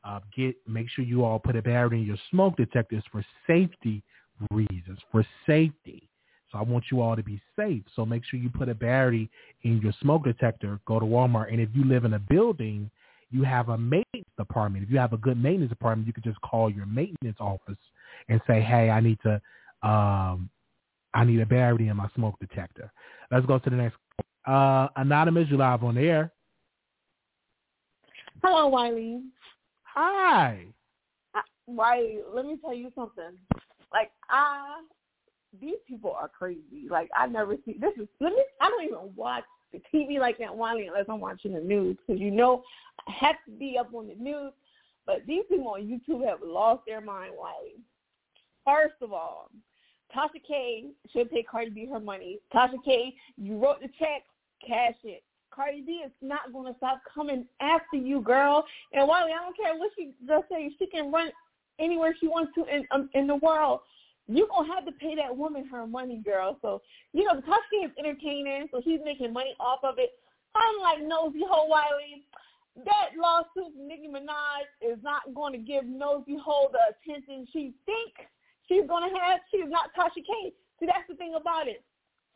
uh, 0.03 0.19
get 0.35 0.55
make 0.67 0.89
sure 0.89 1.03
you 1.03 1.23
all 1.23 1.39
put 1.39 1.55
a 1.55 1.61
battery 1.61 1.99
in 1.99 2.05
your 2.05 2.17
smoke 2.29 2.57
detectors 2.57 3.03
for 3.11 3.23
safety 3.47 4.03
reasons. 4.51 4.99
For 5.11 5.25
safety. 5.45 6.07
So 6.51 6.57
I 6.57 6.63
want 6.63 6.85
you 6.91 7.01
all 7.01 7.15
to 7.15 7.23
be 7.23 7.41
safe. 7.55 7.83
So 7.95 8.05
make 8.05 8.23
sure 8.25 8.39
you 8.39 8.49
put 8.49 8.69
a 8.69 8.75
battery 8.75 9.29
in 9.63 9.79
your 9.81 9.93
smoke 10.01 10.23
detector. 10.23 10.79
Go 10.85 10.99
to 10.99 11.05
Walmart, 11.05 11.51
and 11.51 11.61
if 11.61 11.69
you 11.73 11.85
live 11.85 12.05
in 12.05 12.13
a 12.13 12.19
building, 12.19 12.89
you 13.29 13.43
have 13.43 13.69
a 13.69 13.77
maintenance 13.77 14.27
department. 14.37 14.83
If 14.83 14.89
you 14.89 14.97
have 14.97 15.13
a 15.13 15.17
good 15.17 15.41
maintenance 15.41 15.69
department, 15.69 16.07
you 16.07 16.13
could 16.13 16.23
just 16.23 16.41
call 16.41 16.69
your 16.69 16.87
maintenance 16.87 17.37
office 17.39 17.77
and 18.29 18.41
say, 18.47 18.61
"Hey, 18.61 18.89
I 18.89 18.99
need 18.99 19.19
to, 19.21 19.39
um, 19.87 20.49
I 21.13 21.23
need 21.23 21.39
a 21.39 21.45
battery 21.45 21.89
in 21.89 21.97
my 21.97 22.09
smoke 22.15 22.39
detector." 22.39 22.91
Let's 23.29 23.45
go 23.45 23.59
to 23.59 23.69
the 23.69 23.75
next. 23.75 23.97
Uh, 24.47 24.87
Anonymous, 24.95 25.49
you 25.49 25.57
live 25.57 25.83
on 25.83 25.95
the 25.95 26.01
air. 26.01 26.31
Hello, 28.41 28.67
Wiley. 28.69 29.21
Hi. 29.93 30.65
Hi, 31.33 31.41
Wiley, 31.67 32.19
let 32.33 32.45
me 32.45 32.57
tell 32.61 32.73
you 32.73 32.91
something. 32.95 33.37
Like 33.91 34.11
I, 34.29 34.81
these 35.59 35.77
people 35.87 36.11
are 36.11 36.29
crazy. 36.29 36.87
Like 36.89 37.09
I 37.17 37.27
never 37.27 37.55
see 37.65 37.75
this 37.79 37.93
is. 37.99 38.07
Let 38.19 38.33
me. 38.33 38.43
I 38.61 38.69
don't 38.69 38.83
even 38.83 39.15
watch 39.15 39.43
the 39.71 39.81
TV 39.93 40.19
like 40.19 40.37
that, 40.39 40.55
Wiley, 40.55 40.87
unless 40.87 41.05
I'm 41.09 41.19
watching 41.19 41.53
the 41.53 41.59
news 41.59 41.97
because 41.97 42.21
you 42.21 42.31
know 42.31 42.63
I 43.07 43.11
have 43.11 43.35
to 43.45 43.51
be 43.51 43.77
up 43.79 43.93
on 43.93 44.07
the 44.07 44.15
news. 44.15 44.51
But 45.05 45.25
these 45.27 45.43
people 45.49 45.69
on 45.69 45.81
YouTube 45.81 46.25
have 46.27 46.39
lost 46.43 46.83
their 46.85 47.01
mind, 47.01 47.33
Wiley. 47.37 47.81
First 48.63 49.01
of 49.01 49.11
all, 49.11 49.49
Tasha 50.15 50.41
K 50.47 50.85
should 51.11 51.31
pay 51.31 51.43
Cardi 51.43 51.71
B 51.71 51.87
her 51.91 51.99
money. 51.99 52.39
Tasha 52.53 52.83
K, 52.85 53.15
you 53.37 53.57
wrote 53.57 53.81
the 53.81 53.89
check, 53.97 54.23
cash 54.65 54.95
it. 55.03 55.23
Cardi 55.51 55.81
B 55.81 56.03
is 56.05 56.11
not 56.21 56.53
going 56.53 56.71
to 56.71 56.77
stop 56.77 57.01
coming 57.13 57.45
after 57.59 57.97
you, 57.97 58.21
girl. 58.21 58.65
And 58.93 59.07
Wiley, 59.07 59.31
I 59.31 59.43
don't 59.43 59.57
care 59.57 59.77
what 59.77 59.91
she 59.97 60.11
does 60.27 60.43
say. 60.49 60.69
She 60.79 60.87
can 60.87 61.11
run 61.11 61.29
anywhere 61.79 62.15
she 62.19 62.27
wants 62.27 62.51
to 62.55 62.65
in 62.65 62.85
um, 62.91 63.09
in 63.13 63.27
the 63.27 63.35
world. 63.35 63.81
You're 64.27 64.47
going 64.47 64.67
to 64.67 64.73
have 64.73 64.85
to 64.85 64.91
pay 64.91 65.15
that 65.15 65.35
woman 65.35 65.65
her 65.67 65.87
money, 65.87 66.21
girl. 66.23 66.57
So, 66.61 66.81
you 67.13 67.23
know, 67.23 67.41
Tasha 67.41 67.65
K 67.71 67.87
is 67.87 67.91
entertaining, 67.97 68.67
so 68.71 68.79
she's 68.83 68.99
making 69.03 69.33
money 69.33 69.55
off 69.59 69.79
of 69.83 69.95
it. 69.97 70.11
Unlike 70.53 71.07
Nosy 71.07 71.41
Heaux 71.49 71.65
Wiley, 71.67 72.23
that 72.85 73.17
lawsuit 73.17 73.73
Nicki 73.75 74.07
Minaj 74.07 74.69
is 74.81 74.99
not 75.03 75.33
going 75.33 75.53
to 75.53 75.57
give 75.57 75.85
Nosy 75.85 76.37
Heaux 76.37 76.69
the 76.71 76.93
attention 76.93 77.47
she 77.51 77.73
thinks 77.85 78.29
she's 78.67 78.87
going 78.87 79.09
to 79.09 79.19
have. 79.19 79.39
She's 79.49 79.67
not 79.67 79.89
Tasha 79.97 80.21
K. 80.21 80.53
See, 80.79 80.85
that's 80.85 81.09
the 81.09 81.15
thing 81.15 81.33
about 81.33 81.67
it. 81.67 81.83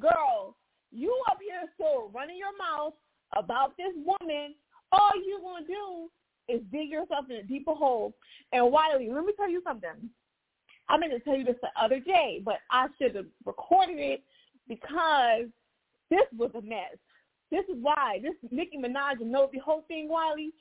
Girl, 0.02 0.58
you 0.94 1.16
up 1.30 1.40
here 1.42 1.70
still 1.76 2.12
running 2.14 2.38
your 2.38 2.56
mouth 2.58 2.94
about 3.36 3.76
this 3.78 3.94
woman. 3.96 4.56
All 4.92 5.12
you're 5.26 5.40
going 5.40 5.66
to 5.66 5.68
do 5.68 6.10
is 6.54 6.62
dig 6.72 6.90
yourself 6.90 7.26
in 7.30 7.38
a 7.38 7.44
deeper 7.44 7.74
hole. 7.74 8.14
And 8.52 8.72
Wiley, 8.72 9.10
let 9.12 9.26
me 9.26 9.34
tell 9.36 9.50
you 9.50 9.62
something. 9.66 10.10
I 10.90 10.98
meant 10.98 11.14
to 11.14 11.20
tell 11.20 11.36
you 11.36 11.46
this 11.46 11.56
the 11.62 11.70
other 11.82 12.00
day, 12.00 12.42
but 12.44 12.56
I 12.70 12.88
should 12.98 13.16
have 13.16 13.26
recorded 13.46 13.98
it 13.98 14.24
because 14.68 15.46
this 16.10 16.28
was 16.38 16.52
a 16.56 16.62
mess. 16.62 16.98
This 17.52 17.64
is 17.70 17.82
why 17.82 18.20
this 18.22 18.34
Nicki 18.52 18.78
Minaj 18.78 19.22
and 19.22 19.32
Nosy 19.32 19.60
Heaux 19.64 19.84
thing, 19.88 20.10
Wiley. 20.10 20.52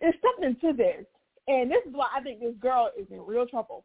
There's 0.00 0.14
something 0.20 0.56
to 0.60 0.76
this, 0.76 1.06
and 1.46 1.70
this 1.70 1.82
is 1.86 1.94
why 1.94 2.08
I 2.14 2.20
think 2.20 2.40
this 2.40 2.54
girl 2.60 2.90
is 2.98 3.06
in 3.10 3.24
real 3.24 3.46
trouble. 3.46 3.84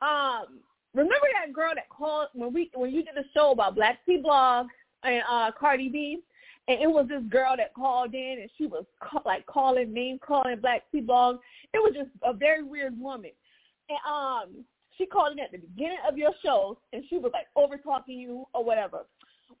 Um, 0.00 0.60
remember 0.98 1.26
that 1.34 1.52
girl 1.52 1.72
that 1.74 1.88
called 1.88 2.28
when 2.34 2.52
we 2.52 2.70
when 2.74 2.90
you 2.90 3.02
did 3.02 3.14
the 3.14 3.24
show 3.34 3.52
about 3.52 3.74
Black 3.74 3.98
Sea 4.06 4.18
Blog 4.18 4.66
and 5.04 5.22
uh 5.30 5.50
Cardi 5.58 5.88
B, 5.88 6.18
and 6.68 6.80
it 6.82 6.86
was 6.86 7.06
this 7.08 7.22
girl 7.28 7.54
that 7.56 7.74
called 7.74 8.14
in 8.14 8.38
and 8.40 8.50
she 8.58 8.66
was 8.66 8.84
ca- 9.00 9.22
like 9.24 9.46
calling 9.46 9.92
name 9.92 10.18
calling 10.18 10.60
Black 10.60 10.82
Sea 10.92 11.00
Blog. 11.00 11.38
It 11.72 11.78
was 11.78 11.92
just 11.94 12.10
a 12.22 12.32
very 12.32 12.62
weird 12.62 12.98
woman, 12.98 13.30
and 13.88 13.98
um 14.08 14.64
she 14.96 15.06
called 15.06 15.32
in 15.32 15.40
at 15.40 15.52
the 15.52 15.58
beginning 15.58 15.98
of 16.08 16.18
your 16.18 16.32
show 16.44 16.76
and 16.92 17.04
she 17.08 17.18
was 17.18 17.30
like 17.32 17.46
over 17.54 17.76
talking 17.76 18.18
you 18.18 18.44
or 18.52 18.64
whatever. 18.64 19.06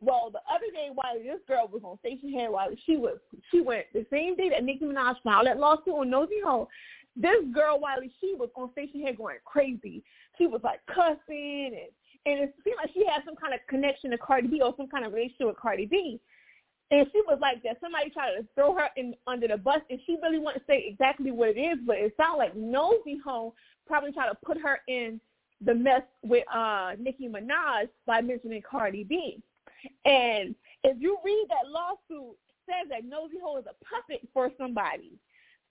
Well, 0.00 0.30
the 0.30 0.40
other 0.52 0.66
day, 0.72 0.90
while 0.94 1.14
this 1.14 1.40
girl 1.48 1.68
was 1.72 1.82
on 1.82 1.98
Stationhead, 2.04 2.50
while 2.50 2.68
she 2.86 2.96
was, 2.96 3.18
she 3.50 3.60
went 3.60 3.86
the 3.92 4.04
same 4.12 4.36
day 4.36 4.48
that 4.50 4.62
Nicki 4.62 4.84
Minaj 4.84 5.16
filed 5.24 5.46
that 5.46 5.58
lawsuit 5.58 5.94
on 5.94 6.10
Nosy 6.10 6.40
Heaux. 6.44 6.68
This 7.16 7.42
girl, 7.52 7.80
Wiley, 7.80 8.12
she 8.20 8.34
was 8.38 8.48
on 8.54 8.70
Stationhead 8.76 9.16
going 9.16 9.38
crazy. 9.44 10.04
She 10.38 10.46
was 10.46 10.60
like 10.62 10.80
cussing, 10.86 11.72
and 11.74 11.92
and 12.26 12.40
it 12.44 12.54
seemed 12.64 12.76
like 12.76 12.90
she 12.92 13.04
had 13.06 13.22
some 13.24 13.36
kind 13.36 13.54
of 13.54 13.60
connection 13.68 14.10
to 14.10 14.18
Cardi 14.18 14.48
B 14.48 14.60
or 14.62 14.74
some 14.76 14.88
kind 14.88 15.04
of 15.04 15.12
relationship 15.12 15.46
with 15.46 15.56
Cardi 15.56 15.86
B. 15.86 16.20
And 16.90 17.06
she 17.12 17.20
was 17.26 17.38
like 17.40 17.62
that. 17.64 17.78
Somebody 17.80 18.10
tried 18.10 18.32
to 18.36 18.46
throw 18.54 18.74
her 18.74 18.88
in 18.96 19.14
under 19.26 19.48
the 19.48 19.56
bus, 19.56 19.80
and 19.90 19.98
she 20.06 20.16
really 20.22 20.38
to 20.38 20.60
say 20.66 20.84
exactly 20.86 21.30
what 21.30 21.50
it 21.50 21.60
is, 21.60 21.78
but 21.86 21.96
it 21.96 22.14
sounded 22.16 22.38
like 22.38 22.56
Nosy 22.56 23.20
Heaux 23.24 23.54
probably 23.86 24.12
tried 24.12 24.30
to 24.30 24.38
put 24.44 24.58
her 24.60 24.80
in 24.88 25.20
the 25.60 25.74
mess 25.74 26.02
with 26.22 26.44
uh 26.54 26.92
Nicki 26.98 27.28
Minaj 27.28 27.88
by 28.06 28.20
mentioning 28.20 28.62
Cardi 28.68 29.04
B. 29.04 29.42
And 30.04 30.54
if 30.84 30.96
you 31.00 31.18
read 31.24 31.46
that 31.50 31.70
lawsuit, 31.70 32.36
it 32.48 32.54
says 32.66 32.88
that 32.90 33.04
Nosy 33.04 33.36
Heaux 33.42 33.58
is 33.58 33.64
a 33.66 33.84
puppet 33.84 34.26
for 34.32 34.50
somebody. 34.58 35.12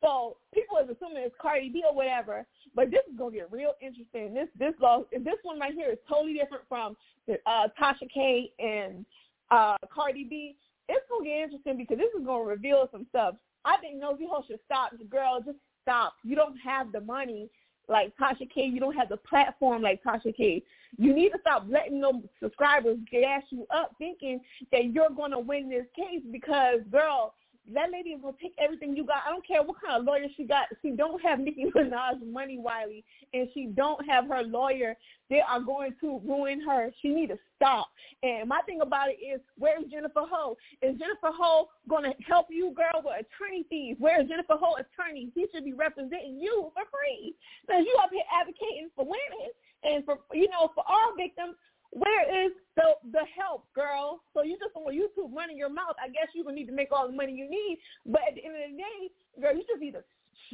So 0.02 0.38
people 0.54 0.78
is 0.78 0.90
assuming 0.90 1.24
it's 1.24 1.36
Cardi 1.42 1.70
B 1.70 1.84
or 1.88 1.96
whatever, 1.96 2.46
but 2.76 2.92
this 2.92 3.02
is 3.10 3.18
gonna 3.18 3.32
get 3.32 3.52
real 3.52 3.74
interesting. 3.82 4.34
This 4.34 4.48
this 4.58 4.74
law, 4.80 5.04
this 5.12 5.38
one 5.44 5.60
right 5.60 5.74
here 5.74 5.90
is 5.90 5.98
totally 6.08 6.34
different 6.34 6.64
from 6.70 6.96
uh, 7.30 7.68
Tasha 7.80 8.10
K 8.14 8.52
and 8.60 9.06
uh, 9.50 9.78
Cardi 9.94 10.24
B. 10.24 10.56
It's 10.88 11.06
gonna 11.10 11.26
get 11.26 11.44
interesting 11.44 11.78
because 11.78 11.98
this 11.98 12.14
is 12.20 12.26
gonna 12.26 12.44
reveal 12.44 12.88
some 12.92 13.08
stuff. 13.10 13.36
I 13.66 13.78
think 13.78 14.00
Nosy 14.00 14.26
Heaux 14.26 14.44
should 14.48 14.60
stop. 14.66 14.92
Girl, 15.10 15.42
just 15.44 15.58
stop. 15.82 16.14
You 16.24 16.36
don't 16.36 16.58
have 16.58 16.92
the 16.92 17.02
money 17.02 17.50
like 17.88 18.14
Tasha 18.18 18.50
K. 18.54 18.66
You 18.66 18.80
don't 18.80 18.96
have 18.96 19.10
the 19.10 19.18
platform 19.18 19.82
like 19.82 20.04
Tasha 20.04 20.36
K. 20.36 20.64
You 20.98 21.14
need 21.14 21.30
to 21.30 21.40
stop 21.42 21.66
letting 21.70 22.00
those 22.00 22.24
subscribers 22.42 22.98
gas 23.12 23.44
you 23.50 23.66
up 23.74 23.96
thinking 23.98 24.42
that 24.72 24.94
you're 24.94 25.10
going 25.10 25.32
to 25.32 25.40
win 25.40 25.70
this 25.70 25.86
case 25.96 26.22
because, 26.32 26.80
girl, 26.92 27.34
that 27.74 27.92
lady 27.92 28.12
is 28.12 28.22
to 28.22 28.34
take 28.42 28.54
everything 28.58 28.96
you 28.96 29.06
got. 29.06 29.24
I 29.28 29.32
don't 29.32 29.46
care 29.46 29.62
what 29.62 29.82
kind 29.82 30.00
of 30.00 30.06
lawyer 30.06 30.28
she 30.36 30.44
got. 30.46 30.68
She 30.82 30.92
don't 30.92 31.22
have 31.22 31.40
Nicki 31.48 31.66
Minaj 31.66 32.26
money, 32.32 32.58
Wiley, 32.58 33.04
and 33.34 33.48
she 33.54 33.68
don't 33.68 34.04
have 34.08 34.28
her 34.28 34.44
lawyer. 34.44 34.96
They 35.30 35.42
are 35.42 35.60
going 35.60 35.96
to 36.02 36.22
ruin 36.26 36.62
her. 36.62 36.92
She 37.02 37.10
need 37.10 37.28
to 37.28 37.38
stop. 37.56 37.88
And 38.24 38.48
my 38.48 38.62
thing 38.62 38.82
about 38.82 39.10
it 39.10 39.20
is, 39.24 39.42
where's 39.58 39.84
Jennifer 39.92 40.24
Hough? 40.30 40.56
Is 40.82 40.98
Jennifer 40.98 41.36
Hough 41.36 41.68
going 41.90 42.04
to 42.04 42.14
help 42.26 42.48
you, 42.50 42.74
girl, 42.76 43.04
with 43.04 43.26
attorney 43.26 43.66
fees? 43.70 43.98
Where's 44.00 44.28
Jennifer 44.30 44.56
Hough 44.60 44.80
attorney? 44.80 45.32
He 45.36 45.48
should 45.54 45.66
be 45.66 45.74
representing 45.74 46.40
you 46.40 46.72
for 46.74 46.84
free. 46.88 47.36
Because 47.68 47.84
you 47.86 47.96
up 48.02 48.10
here 48.12 48.24
advocating 48.32 48.90
for 48.96 49.04
women 49.04 49.52
and 49.84 50.06
for, 50.06 50.20
you 50.34 50.48
know, 50.50 50.72
for 50.74 50.84
our 50.88 51.16
victims. 51.18 51.56
Where 51.98 52.46
is 52.46 52.52
the 52.76 52.94
the 53.12 53.26
help, 53.34 53.66
girl? 53.74 54.22
So 54.34 54.44
you 54.44 54.58
just 54.62 54.76
on 54.76 54.94
YouTube 54.94 55.34
running 55.36 55.58
your 55.58 55.70
mouth. 55.70 55.96
I 55.98 56.10
guess 56.10 56.30
you 56.34 56.44
gonna 56.44 56.56
need 56.56 56.68
to 56.68 56.78
make 56.78 56.92
all 56.92 57.08
the 57.08 57.16
money 57.16 57.34
you 57.34 57.50
need. 57.50 57.80
But 58.06 58.22
at 58.30 58.36
the 58.36 58.46
end 58.46 58.56
of 58.56 58.62
the 58.70 58.78
day, 58.78 59.00
girl, 59.42 59.56
you 59.56 59.66
just 59.68 59.82
need 59.82 59.98
to 59.98 60.04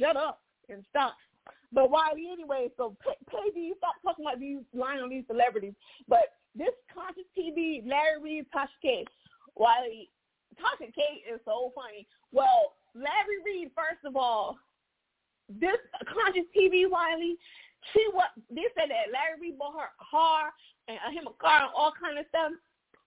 shut 0.00 0.16
up 0.16 0.40
and 0.68 0.84
stop. 0.88 1.16
But 1.72 1.90
why 1.90 2.12
anyway? 2.12 2.70
So 2.76 2.96
pay, 3.04 3.18
pay 3.28 3.52
these. 3.54 3.74
Stop 3.76 4.00
talking 4.02 4.24
about 4.24 4.40
these 4.40 4.64
lying 4.72 5.00
on 5.00 5.10
these 5.10 5.24
celebrities. 5.26 5.74
But 6.08 6.32
this 6.56 6.72
conscious 6.88 7.28
TV, 7.36 7.84
Larry 7.84 8.22
Reid, 8.22 8.46
Tasha 8.54 8.78
K. 8.80 9.04
Why 9.54 10.06
Tasha 10.56 10.88
K 10.94 11.02
is 11.28 11.40
so 11.44 11.72
funny. 11.74 12.06
Well, 12.32 12.72
Larry 12.94 13.42
Reid, 13.44 13.70
first 13.74 14.04
of 14.06 14.16
all, 14.16 14.56
this 15.48 15.76
conscious 16.08 16.48
TV, 16.56 16.88
Wiley, 16.88 17.36
she 17.92 18.00
what 18.12 18.32
they 18.50 18.64
said 18.72 18.88
that 18.88 19.12
Larry 19.12 19.50
Reid 19.50 19.58
bought 19.58 19.74
her 19.76 19.90
a 19.90 19.96
car 20.00 20.52
and 20.88 20.98
uh, 21.04 21.10
him 21.10 21.26
a 21.26 21.34
car 21.36 21.68
and 21.68 21.72
all 21.76 21.92
kind 21.92 22.18
of 22.18 22.24
stuff. 22.28 22.52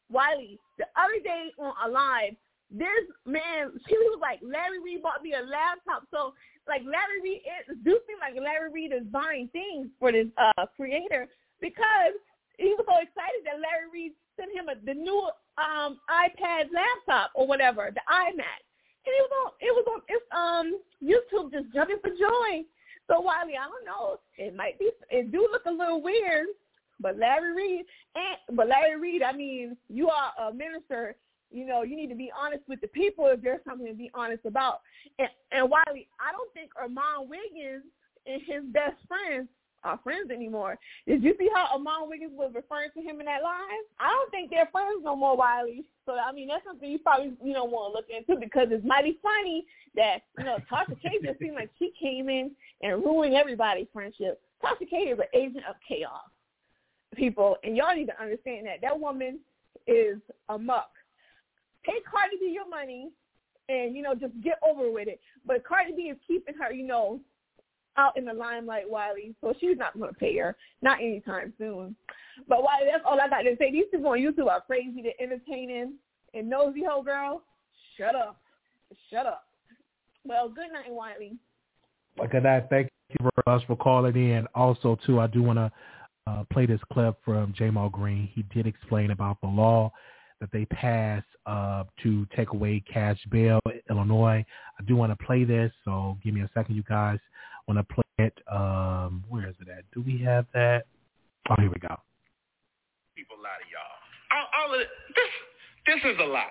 Wiley, 0.09 0.59
the 0.77 0.85
other 0.95 1.19
day 1.23 1.51
on 1.59 1.73
Alive, 1.83 2.35
this 2.71 3.05
man, 3.25 3.71
she 3.87 3.95
was 3.95 4.19
like, 4.21 4.39
Larry 4.43 4.79
Reid 4.79 5.03
bought 5.03 5.23
me 5.23 5.33
a 5.33 5.43
laptop. 5.43 6.07
So 6.11 6.33
like 6.67 6.83
Larry 6.83 7.23
Reid, 7.23 7.41
it 7.43 7.83
do 7.83 7.99
seem 8.07 8.19
like 8.19 8.35
Larry 8.35 8.71
Reid 8.71 8.91
is 8.91 9.07
buying 9.07 9.49
things 9.51 9.87
for 9.99 10.11
this 10.11 10.27
uh 10.37 10.67
creator 10.75 11.27
because 11.59 12.15
he 12.57 12.75
was 12.75 12.85
so 12.85 12.97
excited 12.99 13.41
that 13.45 13.63
Larry 13.63 13.87
Reid 13.91 14.11
sent 14.35 14.51
him 14.51 14.67
a, 14.69 14.75
the 14.83 14.93
new 14.93 15.29
um 15.57 15.99
iPad 16.11 16.67
laptop 16.75 17.31
or 17.35 17.47
whatever, 17.47 17.89
the 17.93 18.03
iMac. 18.11 18.61
And 19.07 19.13
it 19.15 19.23
was 19.23 19.33
on 19.39 19.49
it 19.63 19.71
was 19.71 19.85
on 19.87 19.99
it's 20.11 20.27
um 20.35 20.67
YouTube 20.99 21.51
just 21.51 21.73
jumping 21.73 21.99
for 22.03 22.11
joy 22.11 22.67
So 23.07 23.21
Wiley, 23.21 23.53
I 23.53 23.67
don't 23.67 23.85
know. 23.85 24.19
It 24.37 24.55
might 24.55 24.77
be. 24.79 24.91
It 25.09 25.31
do 25.31 25.47
look 25.51 25.63
a 25.65 25.71
little 25.71 26.01
weird, 26.01 26.47
but 26.99 27.17
Larry 27.17 27.53
Reid 27.53 27.85
and 28.15 28.57
but 28.57 28.67
Larry 28.67 28.99
Reid, 28.99 29.23
I 29.23 29.31
mean, 29.31 29.77
you 29.89 30.09
are 30.09 30.31
a 30.49 30.53
minister. 30.53 31.15
You 31.49 31.65
know, 31.65 31.83
you 31.83 31.95
need 31.95 32.09
to 32.09 32.15
be 32.15 32.29
honest 32.37 32.63
with 32.67 32.81
the 32.81 32.87
people 32.87 33.27
if 33.27 33.41
there's 33.41 33.61
something 33.65 33.87
to 33.87 33.93
be 33.93 34.11
honest 34.13 34.45
about. 34.45 34.81
And, 35.17 35.29
and 35.53 35.69
Wiley, 35.69 36.09
I 36.19 36.33
don't 36.33 36.53
think 36.53 36.71
Armon 36.75 37.29
Wiggins 37.29 37.85
and 38.25 38.41
his 38.41 38.63
best 38.73 38.97
friends 39.07 39.47
are 39.83 39.99
friends 40.03 40.31
anymore. 40.31 40.77
Did 41.07 41.23
you 41.23 41.35
see 41.39 41.49
how 41.53 41.77
Armon 41.77 42.09
Wiggins 42.09 42.33
was 42.35 42.51
referring 42.53 42.89
to 42.95 43.01
him 43.01 43.19
in 43.19 43.25
that 43.25 43.43
line? 43.43 43.83
I 43.99 44.09
don't 44.09 44.31
think 44.31 44.49
they're 44.49 44.69
friends 44.71 45.01
no 45.03 45.15
more, 45.15 45.37
Wiley. 45.37 45.85
So 46.05 46.13
I 46.13 46.31
mean, 46.31 46.47
that's 46.47 46.63
something 46.65 46.89
you 46.89 46.99
probably 46.99 47.33
you 47.43 47.53
know 47.53 47.65
want 47.65 47.93
to 47.93 47.97
look 47.97 48.07
into 48.09 48.39
because 48.39 48.67
it's 48.71 48.85
mighty 48.85 49.17
funny 49.21 49.65
that 49.95 50.19
you 50.37 50.45
know 50.45 50.57
Tasha 50.71 50.99
K 51.01 51.19
just 51.23 51.39
seemed 51.39 51.55
like 51.55 51.69
she 51.79 51.93
came 51.99 52.29
in 52.29 52.51
and 52.81 53.03
ruined 53.03 53.35
everybody's 53.35 53.87
friendship. 53.93 54.41
Tasha 54.63 54.89
K 54.89 54.97
is 54.97 55.19
an 55.19 55.25
agent 55.33 55.63
of 55.69 55.75
chaos, 55.87 56.29
people, 57.15 57.57
and 57.63 57.75
y'all 57.75 57.95
need 57.95 58.07
to 58.07 58.21
understand 58.21 58.65
that 58.67 58.81
that 58.81 58.99
woman 58.99 59.39
is 59.85 60.17
a 60.49 60.57
muck. 60.57 60.91
Pay 61.83 61.99
Cardi 62.09 62.37
B 62.39 62.51
your 62.51 62.67
money, 62.67 63.09
and 63.69 63.95
you 63.95 64.01
know 64.01 64.15
just 64.15 64.33
get 64.43 64.59
over 64.67 64.91
with 64.91 65.07
it. 65.07 65.19
But 65.45 65.63
Cardi 65.63 65.93
B 65.95 66.03
is 66.03 66.17
keeping 66.27 66.55
her, 66.55 66.71
you 66.71 66.85
know, 66.85 67.19
out 67.97 68.17
in 68.17 68.25
the 68.25 68.33
limelight, 68.33 68.89
Wiley. 68.89 69.35
So 69.41 69.53
she's 69.59 69.77
not 69.77 69.97
going 69.97 70.13
to 70.13 70.19
pay 70.19 70.37
her, 70.37 70.55
not 70.81 70.99
anytime 70.99 71.53
soon. 71.57 71.95
But 72.47 72.63
Wiley, 72.63 72.87
that's 72.91 73.03
all 73.05 73.19
I 73.19 73.27
got 73.27 73.41
to 73.41 73.55
say. 73.57 73.71
These 73.71 73.85
people 73.91 74.11
on 74.11 74.19
YouTube 74.19 74.49
are 74.49 74.61
crazy. 74.61 75.01
They're 75.01 75.13
entertaining 75.19 75.93
and 76.33 76.49
Nosy 76.49 76.83
Heaux 76.83 77.03
girl. 77.03 77.41
Shut 77.97 78.15
up, 78.15 78.39
shut 79.09 79.25
up. 79.25 79.45
Well, 80.23 80.49
good 80.49 80.71
night, 80.71 80.91
Wiley. 80.91 81.37
Good 82.31 82.43
night. 82.43 82.67
Thank 82.69 82.89
you 83.09 83.17
very 83.21 83.57
much 83.57 83.65
for 83.67 83.75
calling 83.75 84.15
in. 84.15 84.47
Also, 84.53 84.97
too, 85.05 85.19
I 85.19 85.27
do 85.27 85.41
want 85.41 85.57
to 85.57 85.71
uh, 86.27 86.43
play 86.51 86.65
this 86.65 86.81
clip 86.91 87.17
from 87.23 87.53
Ja'Mal 87.53 87.91
Green. 87.91 88.29
He 88.33 88.43
did 88.53 88.67
explain 88.67 89.11
about 89.11 89.39
the 89.41 89.47
law 89.47 89.91
that 90.41 90.49
they 90.51 90.65
passed 90.65 91.25
uh, 91.45 91.83
to 92.03 92.27
take 92.35 92.51
away 92.51 92.83
cash 92.91 93.17
bail 93.31 93.59
in 93.65 93.79
Illinois. 93.89 94.45
I 94.79 94.83
do 94.83 94.95
want 94.95 95.17
to 95.17 95.25
play 95.25 95.43
this, 95.43 95.71
so 95.85 96.17
give 96.23 96.33
me 96.33 96.41
a 96.41 96.49
second, 96.53 96.75
you 96.75 96.83
guys. 96.83 97.19
Want 97.67 97.79
to 97.79 97.93
play 97.93 98.03
it. 98.19 98.39
Um, 98.51 99.23
where 99.27 99.47
is 99.47 99.55
it 99.59 99.67
at? 99.69 99.83
Do 99.93 100.01
we 100.01 100.17
have 100.23 100.45
that? 100.53 100.85
Oh, 101.49 101.55
here 101.59 101.69
we 101.69 101.79
go. 101.79 101.95
People 103.15 103.37
lie 103.43 103.59
to 103.59 103.67
y'all. 103.67 103.97
All, 104.31 104.47
all 104.55 104.73
of 104.73 104.79
this, 104.79 105.31
this 105.85 106.11
is 106.11 106.17
a 106.19 106.25
lie. 106.25 106.47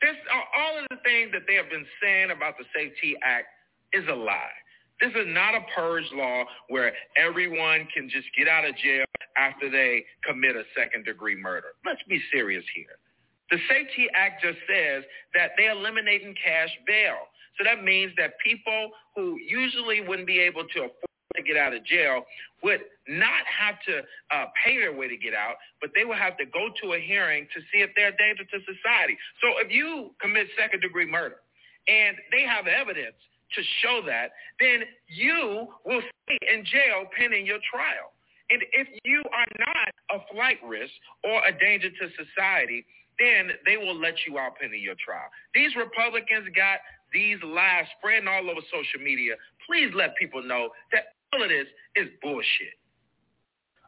This, 0.00 0.14
all 0.56 0.78
of 0.78 0.84
the 0.90 0.98
things 1.04 1.30
that 1.32 1.42
they 1.48 1.54
have 1.54 1.70
been 1.70 1.86
saying 2.02 2.30
about 2.30 2.58
the 2.58 2.64
SAFE-T 2.76 3.16
Act 3.22 3.46
is 3.92 4.04
a 4.10 4.14
lie. 4.14 4.54
This 5.00 5.10
is 5.10 5.26
not 5.26 5.54
a 5.54 5.60
purge 5.74 6.06
law 6.12 6.44
where 6.68 6.92
everyone 7.16 7.88
can 7.94 8.08
just 8.08 8.26
get 8.36 8.46
out 8.46 8.64
of 8.64 8.76
jail 8.76 9.04
after 9.36 9.70
they 9.70 10.04
commit 10.22 10.54
a 10.54 10.62
second 10.76 11.04
degree 11.04 11.34
murder. 11.34 11.74
Let's 11.84 12.02
be 12.08 12.20
serious 12.32 12.64
here. 12.74 12.98
The 13.50 13.58
SAFE-T 13.68 14.08
Act 14.14 14.42
just 14.42 14.58
says 14.70 15.04
that 15.34 15.50
they're 15.56 15.72
eliminating 15.72 16.34
cash 16.42 16.70
bail. 16.86 17.26
So 17.58 17.64
that 17.64 17.84
means 17.84 18.12
that 18.16 18.34
people 18.44 18.90
who 19.14 19.38
usually 19.38 20.00
wouldn't 20.00 20.26
be 20.26 20.40
able 20.40 20.64
to 20.74 20.80
afford 20.80 21.14
to 21.36 21.42
get 21.42 21.56
out 21.56 21.74
of 21.74 21.84
jail 21.84 22.22
would 22.62 22.80
not 23.08 23.42
have 23.46 23.74
to 23.86 23.98
uh, 24.30 24.46
pay 24.64 24.78
their 24.78 24.94
way 24.94 25.08
to 25.08 25.16
get 25.16 25.34
out, 25.34 25.56
but 25.80 25.90
they 25.94 26.04
will 26.04 26.16
have 26.16 26.36
to 26.38 26.46
go 26.46 26.68
to 26.82 26.94
a 26.94 27.00
hearing 27.00 27.46
to 27.54 27.60
see 27.72 27.82
if 27.82 27.90
they're 27.96 28.14
a 28.14 28.16
danger 28.16 28.44
to 28.44 28.58
society. 28.62 29.18
So 29.42 29.58
if 29.58 29.70
you 29.70 30.14
commit 30.20 30.46
second 30.58 30.80
degree 30.80 31.06
murder 31.06 31.42
and 31.88 32.16
they 32.30 32.42
have 32.42 32.66
evidence 32.66 33.18
to 33.54 33.62
show 33.82 34.00
that, 34.06 34.32
then 34.60 34.82
you 35.08 35.68
will 35.84 36.02
stay 36.24 36.38
in 36.54 36.64
jail 36.64 37.06
pending 37.16 37.46
your 37.46 37.58
trial. 37.70 38.14
And 38.50 38.62
if 38.72 38.88
you 39.04 39.22
are 39.32 39.50
not 39.58 39.88
a 40.10 40.18
flight 40.32 40.58
risk 40.66 40.92
or 41.24 41.44
a 41.46 41.52
danger 41.58 41.90
to 41.90 42.04
society, 42.14 42.84
then 43.18 43.50
they 43.64 43.76
will 43.76 43.98
let 43.98 44.14
you 44.26 44.38
out 44.38 44.58
pending 44.60 44.82
your 44.82 44.96
trial. 44.98 45.30
These 45.54 45.76
Republicans 45.76 46.48
got 46.54 46.82
these 47.14 47.38
lies 47.42 47.86
spreading 47.98 48.28
all 48.28 48.50
over 48.50 48.60
social 48.70 49.02
media. 49.02 49.34
Please 49.66 49.90
let 49.94 50.16
people 50.16 50.42
know 50.42 50.68
that 50.92 51.14
all 51.32 51.42
of 51.42 51.48
this 51.48 51.66
is 51.96 52.08
bullshit. 52.20 52.74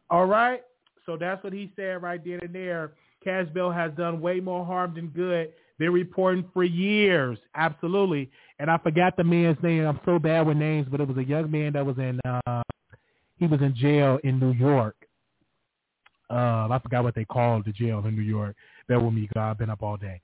All 0.09 0.27
right. 0.27 0.63
So 1.05 1.17
that's 1.17 1.43
what 1.45 1.53
he 1.53 1.73
said 1.77 2.03
right 2.03 2.25
then 2.25 2.41
and 2.43 2.55
there. 2.55 2.93
Cash 3.23 3.49
Bill 3.53 3.71
has 3.71 3.93
done 3.93 4.21
way 4.21 4.41
more 4.41 4.65
harm 4.65 4.95
than 4.95 5.09
good. 5.09 5.53
Been 5.79 5.93
reporting 5.93 6.45
for 6.55 6.65
years. 6.65 7.39
Absolutely. 7.55 8.31
And 8.59 8.71
I 8.71 8.79
forgot 8.79 9.17
the 9.17 9.25
man's 9.25 9.59
name. 9.63 9.85
I'm 9.85 10.01
so 10.05 10.19
bad 10.19 10.47
with 10.47 10.57
names, 10.57 10.87
but 10.91 11.01
it 11.01 11.09
was 11.09 11.19
a 11.19 11.25
young 11.25 11.51
man 11.51 11.75
that 11.75 11.85
was 11.85 11.99
in 11.99 12.21
uh 12.25 12.63
he 13.39 13.47
was 13.47 13.61
in 13.61 13.75
jail 13.77 14.19
in 14.25 14.41
New 14.41 14.53
York. 14.53 14.97
Uh, 16.31 16.69
I 16.71 16.81
forgot 16.83 17.05
what 17.05 17.15
they 17.15 17.25
called 17.25 17.67
the 17.67 17.73
jail 17.73 18.03
in 18.07 18.17
New 18.17 18.23
York. 18.23 18.57
Bear 18.89 19.01
with 19.01 19.15
me, 19.15 19.29
God. 19.35 19.51
I've 19.51 19.59
been 19.59 19.71
up 19.71 19.83
all 19.83 19.97
day. 19.97 20.21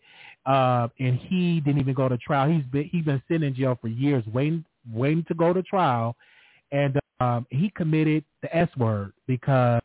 Uh, 0.47 0.89
and 0.99 1.19
he 1.19 1.61
didn't 1.61 1.81
even 1.81 1.95
go 1.95 2.09
to 2.09 2.19
trial. 2.19 2.51
He's 2.51 2.65
been 2.65 2.85
he's 2.85 3.05
been 3.05 3.23
sitting 3.29 3.47
in 3.47 3.55
jail 3.55 3.79
for 3.81 3.89
years, 3.89 4.25
waiting 4.33 4.65
waiting 4.93 5.25
to 5.29 5.35
go 5.35 5.53
to 5.53 5.63
trial, 5.63 6.17
and 6.71 6.99
um, 7.21 7.47
he 7.51 7.71
committed 7.77 8.25
the 8.43 8.55
S 8.57 8.69
word 8.77 9.13
because 9.27 9.81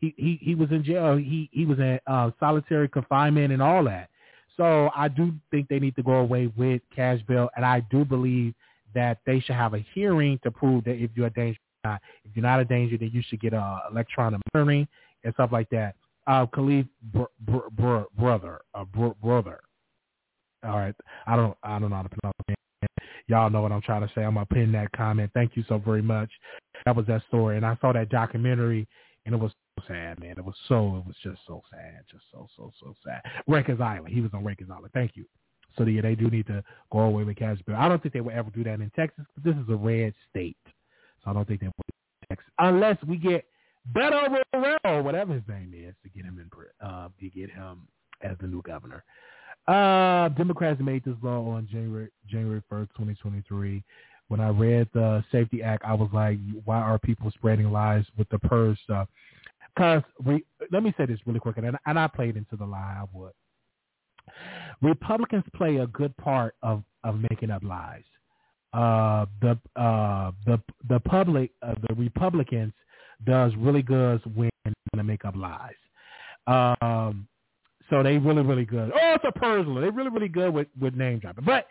he, 0.00 0.14
he 0.16 0.38
he 0.40 0.54
was 0.54 0.70
in 0.70 0.84
jail. 0.84 1.16
He 1.16 1.48
he 1.52 1.64
was 1.66 1.78
in 1.78 1.98
uh, 2.06 2.30
solitary 2.38 2.88
confinement 2.88 3.52
and 3.52 3.62
all 3.62 3.84
that. 3.84 4.08
So 4.56 4.90
I 4.94 5.08
do 5.08 5.32
think 5.50 5.68
they 5.68 5.78
need 5.78 5.96
to 5.96 6.02
go 6.02 6.14
away 6.14 6.52
with 6.56 6.82
cash 6.94 7.20
bail, 7.26 7.48
and 7.56 7.64
I 7.64 7.80
do 7.90 8.04
believe 8.04 8.54
that 8.94 9.18
they 9.26 9.40
should 9.40 9.54
have 9.54 9.74
a 9.74 9.84
hearing 9.94 10.38
to 10.42 10.50
prove 10.50 10.84
that 10.84 10.96
if 10.96 11.10
you're 11.14 11.26
a 11.26 11.30
danger, 11.30 11.58
if 11.84 12.34
you're 12.34 12.42
not 12.42 12.60
a 12.60 12.64
danger, 12.64 12.96
then 12.98 13.10
you 13.12 13.22
should 13.28 13.40
get 13.40 13.52
a 13.52 13.80
electronic 13.90 14.40
monitoring 14.52 14.86
and 15.24 15.34
stuff 15.34 15.50
like 15.52 15.70
that. 15.70 15.94
Uh, 16.28 16.44
Kalief 16.46 16.86
br- 17.04 17.22
br- 17.40 17.70
br- 17.72 18.02
brother, 18.18 18.60
uh, 18.74 18.84
brother. 18.84 19.60
All 20.62 20.76
right, 20.76 20.94
I 21.26 21.36
don't 21.36 21.56
I 21.62 21.78
don't 21.78 21.88
know 21.88 21.96
how 21.96 22.02
to 22.02 22.08
pronounce 22.10 22.36
it. 22.48 22.56
Y'all 23.28 23.48
know 23.48 23.62
what 23.62 23.72
I'm 23.72 23.80
trying 23.80 24.06
to 24.06 24.12
say. 24.14 24.24
I'm 24.24 24.34
gonna 24.34 24.44
pin 24.46 24.70
that 24.72 24.92
comment. 24.92 25.30
Thank 25.32 25.56
you 25.56 25.64
so 25.68 25.78
very 25.78 26.02
much. 26.02 26.30
That 26.84 26.96
was 26.96 27.06
that 27.06 27.22
story, 27.28 27.56
and 27.56 27.64
I 27.64 27.78
saw 27.80 27.92
that 27.94 28.10
documentary, 28.10 28.86
and 29.24 29.34
it 29.34 29.38
was 29.38 29.52
so 29.78 29.84
sad, 29.88 30.20
man. 30.20 30.34
It 30.36 30.44
was 30.44 30.54
so 30.68 30.98
it 30.98 31.06
was 31.06 31.16
just 31.22 31.38
so 31.46 31.62
sad, 31.70 32.02
just 32.10 32.24
so 32.30 32.46
so 32.56 32.72
so 32.78 32.94
sad. 33.04 33.22
Rikers 33.48 33.80
Island. 33.80 34.12
He 34.12 34.20
was 34.20 34.30
on 34.34 34.44
Rikers 34.44 34.70
Island. 34.70 34.90
Thank 34.92 35.12
you. 35.16 35.24
So 35.78 35.84
yeah, 35.84 36.02
they 36.02 36.14
do 36.14 36.28
need 36.28 36.46
to 36.48 36.62
go 36.92 37.00
away 37.00 37.24
with 37.24 37.36
cash 37.36 37.58
bill. 37.66 37.76
I 37.76 37.88
don't 37.88 38.02
think 38.02 38.12
they 38.12 38.20
will 38.20 38.32
ever 38.32 38.50
do 38.50 38.64
that 38.64 38.80
in 38.80 38.90
Texas. 38.94 39.24
But 39.34 39.44
This 39.44 39.54
is 39.54 39.68
a 39.70 39.76
red 39.76 40.12
state, 40.28 40.58
so 41.24 41.30
I 41.30 41.32
don't 41.32 41.48
think 41.48 41.60
they 41.60 41.68
will 41.68 41.84
Texas 42.28 42.50
unless 42.58 42.98
we 43.06 43.16
get 43.16 43.46
Beto 43.92 44.42
O'Rourke, 44.54 45.04
whatever 45.04 45.34
his 45.34 45.42
name 45.48 45.72
is, 45.74 45.94
to 46.02 46.08
get 46.10 46.24
him 46.24 46.38
in 46.38 46.86
uh, 46.86 47.08
to 47.20 47.30
get 47.30 47.50
him 47.50 47.88
as 48.22 48.36
the 48.40 48.46
new 48.46 48.62
governor. 48.62 49.04
Uh, 49.66 50.28
Democrats 50.30 50.80
made 50.80 51.04
this 51.04 51.16
law 51.22 51.48
on 51.50 51.68
January 51.70 52.08
January 52.28 52.62
first, 52.68 52.90
twenty 52.94 53.14
twenty 53.14 53.42
three. 53.48 53.82
When 54.28 54.40
I 54.40 54.50
read 54.50 54.88
the 54.92 55.24
SAFE-T 55.32 55.62
Act, 55.62 55.84
I 55.86 55.94
was 55.94 56.10
like, 56.12 56.38
why 56.66 56.78
are 56.78 56.98
people 56.98 57.30
spreading 57.30 57.72
lies 57.72 58.04
with 58.18 58.28
the 58.28 58.38
purge 58.38 58.78
stuff? 58.84 59.08
Because 59.74 60.02
we, 60.22 60.44
let 60.70 60.82
me 60.82 60.92
say 60.98 61.06
this 61.06 61.18
really 61.24 61.40
quick, 61.40 61.56
and, 61.56 61.74
and 61.86 61.98
I 61.98 62.06
played 62.08 62.36
into 62.36 62.54
the 62.56 62.66
lie. 62.66 62.98
I 63.00 63.04
would. 63.14 63.32
Republicans 64.82 65.44
play 65.56 65.76
a 65.76 65.86
good 65.86 66.14
part 66.18 66.54
of 66.62 66.82
of 67.04 67.20
making 67.30 67.50
up 67.50 67.62
lies. 67.62 68.02
Uh, 68.74 69.24
the 69.40 69.58
uh, 69.76 70.32
the 70.44 70.60
the 70.88 71.00
public, 71.00 71.50
uh, 71.62 71.74
the 71.88 71.94
Republicans, 71.94 72.74
does 73.24 73.52
really 73.56 73.82
good 73.82 74.20
when 74.34 74.50
they 74.64 75.02
make 75.02 75.24
up 75.24 75.34
lies. 75.36 75.74
Um, 76.46 77.26
so 77.90 78.02
they 78.02 78.18
really 78.18 78.42
really 78.42 78.64
good. 78.64 78.92
Oh, 78.94 79.14
it's 79.14 79.24
a 79.26 79.32
personal. 79.38 79.80
They 79.80 79.90
really 79.90 80.10
really 80.10 80.28
good 80.28 80.52
with 80.52 80.68
with 80.80 80.94
name 80.94 81.18
dropping. 81.18 81.44
But 81.44 81.66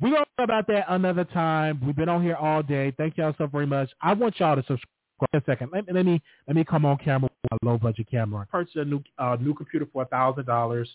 we 0.00 0.10
gonna 0.10 0.24
talk 0.36 0.44
about 0.44 0.66
that 0.68 0.86
another 0.88 1.24
time. 1.24 1.80
We've 1.84 1.96
been 1.96 2.08
on 2.08 2.22
here 2.22 2.36
all 2.36 2.62
day. 2.62 2.92
Thank 2.96 3.16
y'all 3.16 3.34
so 3.38 3.46
very 3.46 3.66
much. 3.66 3.90
I 4.02 4.12
want 4.12 4.38
y'all 4.38 4.56
to 4.56 4.62
subscribe. 4.62 4.84
A 5.32 5.42
second. 5.46 5.70
Let, 5.72 5.92
let 5.92 6.06
me 6.06 6.22
let 6.46 6.54
me 6.54 6.62
come 6.62 6.84
on 6.84 6.96
camera 6.96 7.28
with 7.42 7.60
a 7.60 7.66
low 7.66 7.76
budget 7.76 8.08
camera. 8.08 8.46
Purchase 8.52 8.76
a 8.76 8.84
new 8.84 9.02
uh, 9.18 9.36
new 9.40 9.52
computer 9.52 9.84
for 9.92 10.02
a 10.02 10.06
thousand 10.06 10.46
dollars 10.46 10.88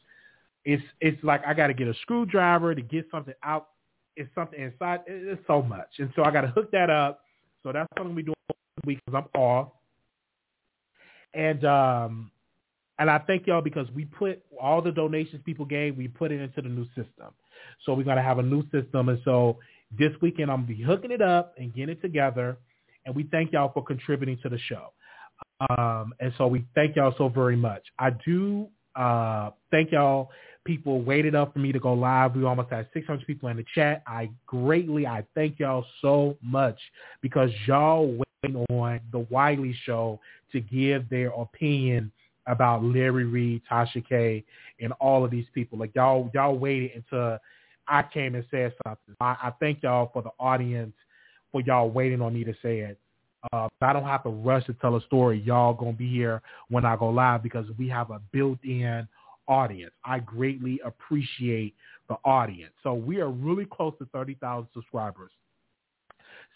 it's 0.66 0.84
it's 1.02 1.22
like 1.24 1.46
I 1.46 1.54
got 1.54 1.68
to 1.68 1.74
get 1.74 1.88
a 1.88 1.94
screwdriver 2.02 2.74
to 2.76 2.82
get 2.82 3.08
something 3.12 3.34
out. 3.44 3.70
It's 4.16 4.30
something 4.36 4.60
inside. 4.60 5.02
It's 5.08 5.42
so 5.48 5.62
much, 5.62 5.90
and 5.98 6.12
so 6.16 6.24
I 6.24 6.32
got 6.32 6.42
to 6.42 6.48
hook 6.48 6.72
that 6.72 6.90
up. 6.90 7.22
So 7.64 7.72
that's 7.72 7.88
gonna 7.98 8.14
be 8.14 8.24
doing 8.24 8.36
this 8.48 8.86
week 8.86 9.00
because 9.06 9.24
I'm 9.24 9.42
off. 9.42 9.70
And 11.34 11.66
um, 11.66 12.32
and 13.00 13.10
I 13.10 13.20
thank 13.20 13.48
y'all 13.48 13.62
because 13.62 13.90
we 13.92 14.06
put 14.06 14.44
all 14.62 14.82
the 14.82 14.92
donations 14.92 15.42
people 15.46 15.66
gave, 15.66 15.98
we 15.98 16.08
put 16.08 16.32
it 16.32 16.40
into 16.40 16.62
the 16.62 16.70
new 16.70 16.86
system. 16.90 17.34
So 17.86 17.94
we're 17.94 18.04
gonna 18.04 18.22
have 18.22 18.40
a 18.40 18.44
new 18.44 18.64
system, 18.72 19.10
and 19.10 19.20
so 19.26 19.58
this 19.98 20.12
weekend 20.22 20.52
I'm 20.52 20.66
gonna 20.66 20.78
be 20.78 20.84
hooking 20.84 21.12
it 21.12 21.22
up 21.22 21.56
and 21.58 21.74
getting 21.74 21.90
it 21.90 22.02
together. 22.02 22.58
And 23.06 23.16
we 23.16 23.24
thank 23.32 23.52
y'all 23.52 23.72
for 23.74 23.84
contributing 23.84 24.38
to 24.44 24.50
the 24.50 24.58
show. 24.58 24.94
Um, 25.70 26.14
and 26.20 26.34
so 26.38 26.48
we 26.48 26.66
thank 26.76 26.96
y'all 26.96 27.14
so 27.18 27.30
very 27.30 27.56
much. 27.56 27.84
I 28.00 28.12
do 28.26 28.70
uh, 28.96 29.52
thank 29.72 29.92
y'all 29.92 30.30
People 30.66 31.02
waited 31.02 31.36
up 31.36 31.54
for 31.54 31.60
me 31.60 31.72
to 31.72 31.80
go 31.80 31.94
live. 31.94 32.36
We 32.36 32.46
almost 32.46 32.70
had 32.70 32.88
600 32.94 33.28
people 33.28 33.50
in 33.50 33.58
the 33.58 33.66
chat. 33.76 34.02
I 34.08 34.30
greatly, 34.46 35.06
I 35.06 35.26
thank 35.36 35.60
y'all 35.60 35.86
so 36.02 36.38
much 36.42 36.80
because 37.22 37.50
y'all 37.68 38.18
waiting 38.44 38.66
on 38.70 39.02
the 39.12 39.20
Wiley 39.30 39.76
show 39.86 40.20
to 40.52 40.62
give 40.62 41.10
their 41.10 41.30
opinion 41.30 42.12
about 42.48 42.84
Larry 42.84 43.26
Reid, 43.26 43.62
Tasha 43.70 44.08
K, 44.08 44.44
and 44.80 44.94
all 44.94 45.24
of 45.26 45.32
these 45.32 45.46
people. 45.54 45.78
Like 45.78 45.92
y'all, 45.96 46.30
y'all 46.34 46.58
waited 46.58 46.92
until 46.96 47.40
I 47.88 48.04
came 48.04 48.36
and 48.36 48.46
said 48.50 48.74
something. 48.86 49.16
I, 49.20 49.36
I 49.44 49.52
thank 49.60 49.84
y'all 49.84 50.10
for 50.14 50.22
the 50.22 50.32
audience 50.40 50.94
for 51.52 51.62
y'all 51.62 51.90
waiting 51.90 52.22
on 52.22 52.34
me 52.34 52.44
to 52.44 52.54
say 52.62 52.80
it. 52.80 53.00
Uh, 53.52 53.68
I 53.82 53.92
don't 53.92 54.06
have 54.06 54.24
to 54.24 54.30
rush 54.30 54.66
to 54.68 54.74
tell 54.74 54.96
a 54.96 55.02
story. 55.02 55.42
Y'all 55.42 55.74
gonna 55.74 55.94
be 55.94 56.10
here 56.10 56.42
when 56.70 56.86
I 56.86 56.96
go 56.96 57.10
live 57.10 57.44
because 57.44 57.66
we 57.78 57.90
have 57.90 58.10
a 58.10 58.22
built-in 58.32 59.08
audience. 59.48 59.94
I 60.04 60.20
greatly 60.20 60.80
appreciate 60.86 61.76
the 62.10 62.16
audience. 62.26 62.74
So 62.84 62.94
we 62.94 63.22
are 63.22 63.30
really 63.30 63.66
close 63.66 63.94
to 64.00 64.06
30,000 64.14 64.68
subscribers. 64.74 65.32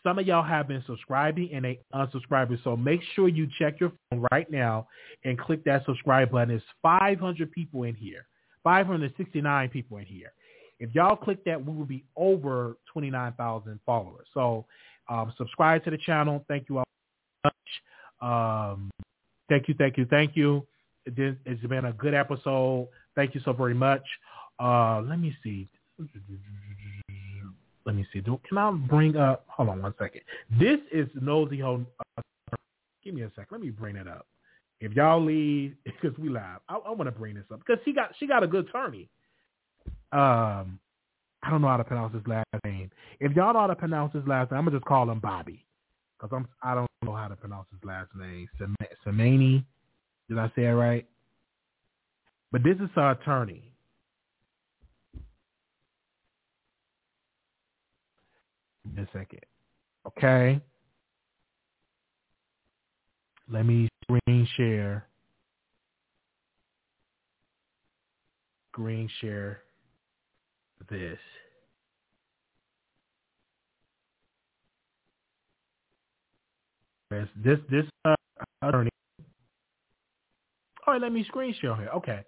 Some 0.03 0.19
of 0.19 0.27
y'all 0.27 0.43
have 0.43 0.67
been 0.67 0.83
subscribing 0.85 1.49
and 1.53 1.65
they 1.65 1.79
unsubscribing. 1.93 2.63
So 2.63 2.77
make 2.77 3.01
sure 3.15 3.27
you 3.27 3.47
check 3.59 3.79
your 3.79 3.91
phone 4.09 4.25
right 4.31 4.49
now 4.49 4.87
and 5.25 5.37
click 5.37 5.63
that 5.65 5.85
subscribe 5.85 6.31
button. 6.31 6.49
There's 6.49 6.61
500 6.81 7.51
people 7.51 7.83
in 7.83 7.95
here, 7.95 8.25
569 8.63 9.69
people 9.69 9.97
in 9.97 10.05
here. 10.05 10.31
If 10.79 10.93
y'all 10.93 11.15
click 11.15 11.43
that, 11.45 11.63
we 11.63 11.75
will 11.75 11.85
be 11.85 12.05
over 12.15 12.77
29,000 12.93 13.79
followers. 13.85 14.27
So 14.33 14.65
um, 15.09 15.33
subscribe 15.37 15.83
to 15.85 15.91
the 15.91 15.97
channel. 15.97 16.45
Thank 16.47 16.69
you 16.69 16.77
all 16.79 16.83
much. 17.43 17.53
Um, 18.21 18.91
thank 19.49 19.67
you, 19.67 19.75
thank 19.77 19.97
you, 19.97 20.05
thank 20.05 20.35
you. 20.35 20.65
It's 21.15 21.61
been 21.67 21.85
a 21.85 21.93
good 21.93 22.13
episode. 22.13 22.89
Thank 23.15 23.35
you 23.35 23.41
so 23.43 23.53
very 23.53 23.73
much. 23.73 24.03
Uh, 24.59 25.01
let 25.01 25.19
me 25.19 25.35
see. 25.43 25.69
Let 27.85 27.95
me 27.95 28.05
see. 28.11 28.19
Do, 28.21 28.39
can 28.47 28.57
I 28.57 28.71
bring 28.71 29.15
up? 29.15 29.45
Hold 29.47 29.69
on 29.69 29.81
one 29.81 29.93
second. 29.97 30.21
This 30.59 30.79
is 30.91 31.07
nosy. 31.19 31.59
Ho, 31.59 31.85
uh, 32.17 32.21
give 33.03 33.13
me 33.13 33.21
a 33.21 33.29
second. 33.29 33.47
Let 33.51 33.61
me 33.61 33.69
bring 33.69 33.95
it 33.95 34.07
up. 34.07 34.27
If 34.79 34.93
y'all 34.93 35.23
leave, 35.23 35.75
because 35.85 36.17
we 36.17 36.29
live, 36.29 36.59
I, 36.69 36.75
I 36.75 36.91
want 36.91 37.05
to 37.05 37.11
bring 37.11 37.35
this 37.35 37.45
up 37.51 37.59
because 37.59 37.81
she 37.85 37.93
got 37.93 38.11
she 38.19 38.27
got 38.27 38.43
a 38.43 38.47
good 38.47 38.67
attorney. 38.67 39.09
Um, 40.11 40.79
I 41.43 41.49
don't 41.49 41.61
know 41.61 41.67
how 41.67 41.77
to 41.77 41.83
pronounce 41.83 42.13
his 42.13 42.25
last 42.27 42.47
name. 42.65 42.91
If 43.19 43.35
y'all 43.35 43.53
know 43.53 43.59
how 43.61 43.67
to 43.67 43.75
pronounce 43.75 44.13
his 44.13 44.27
last 44.27 44.51
name, 44.51 44.59
I'm 44.59 44.65
gonna 44.65 44.77
just 44.77 44.85
call 44.85 45.09
him 45.09 45.19
Bobby, 45.19 45.65
because 46.17 46.35
I'm 46.35 46.47
I 46.61 46.75
don't 46.75 46.87
know 47.03 47.15
how 47.15 47.27
to 47.27 47.35
pronounce 47.35 47.67
his 47.71 47.83
last 47.83 48.09
name. 48.15 48.47
Samini, 49.05 49.63
did 50.29 50.37
I 50.37 50.51
say 50.55 50.65
it 50.65 50.71
right? 50.71 51.05
But 52.51 52.63
this 52.63 52.75
is 52.77 52.89
our 52.95 53.11
attorney. 53.11 53.63
Just 58.95 59.09
a 59.13 59.17
second. 59.19 59.41
Okay. 60.07 60.61
Let 63.49 63.65
me 63.65 63.87
screen 64.03 64.47
share. 64.55 65.05
Screen 68.71 69.09
share 69.21 69.61
this. 70.89 71.19
This 77.09 77.59
this 77.69 77.85
uh, 78.05 78.15
attorney. 78.61 78.89
Let 80.97 81.11
me 81.11 81.23
screen 81.25 81.53
share 81.59 81.75
here. 81.75 81.89
Okay, 81.95 82.23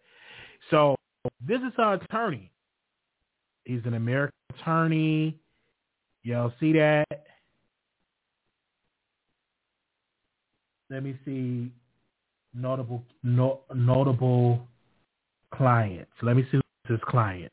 so 0.70 0.96
this 1.46 1.60
is 1.60 1.74
our 1.78 1.96
attorney. 1.96 2.52
He's 3.66 3.82
an 3.86 3.94
American 3.94 4.34
attorney. 4.58 5.38
Y'all 6.24 6.54
see 6.60 6.74
that? 6.74 7.06
Let 10.90 11.04
me 11.04 11.18
see 11.24 11.72
notable 12.54 13.04
no, 13.24 13.62
notable 13.74 14.68
clients. 15.54 16.12
Let 16.22 16.36
me 16.36 16.44
see 16.52 16.60
who's 16.88 17.00
his 17.00 17.00
client. 17.08 17.52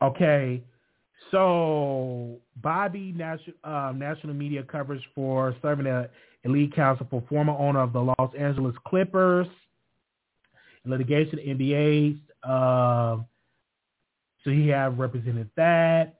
Okay, 0.00 0.60
so 1.30 2.40
Bobby 2.56 3.12
national 3.16 3.56
um, 3.64 3.98
national 3.98 4.34
media 4.34 4.62
coverage 4.62 5.02
for 5.14 5.56
serving 5.62 5.86
a 5.86 6.08
elite 6.44 6.74
counsel 6.74 7.06
for 7.08 7.22
former 7.28 7.52
owner 7.52 7.80
of 7.80 7.92
the 7.92 8.00
Los 8.00 8.34
Angeles 8.38 8.74
Clippers, 8.86 9.46
litigation 10.84 11.38
NBA. 11.38 12.18
Um, 12.48 13.26
so 14.44 14.50
he 14.50 14.68
have 14.68 14.98
represented 14.98 15.48
that. 15.56 16.14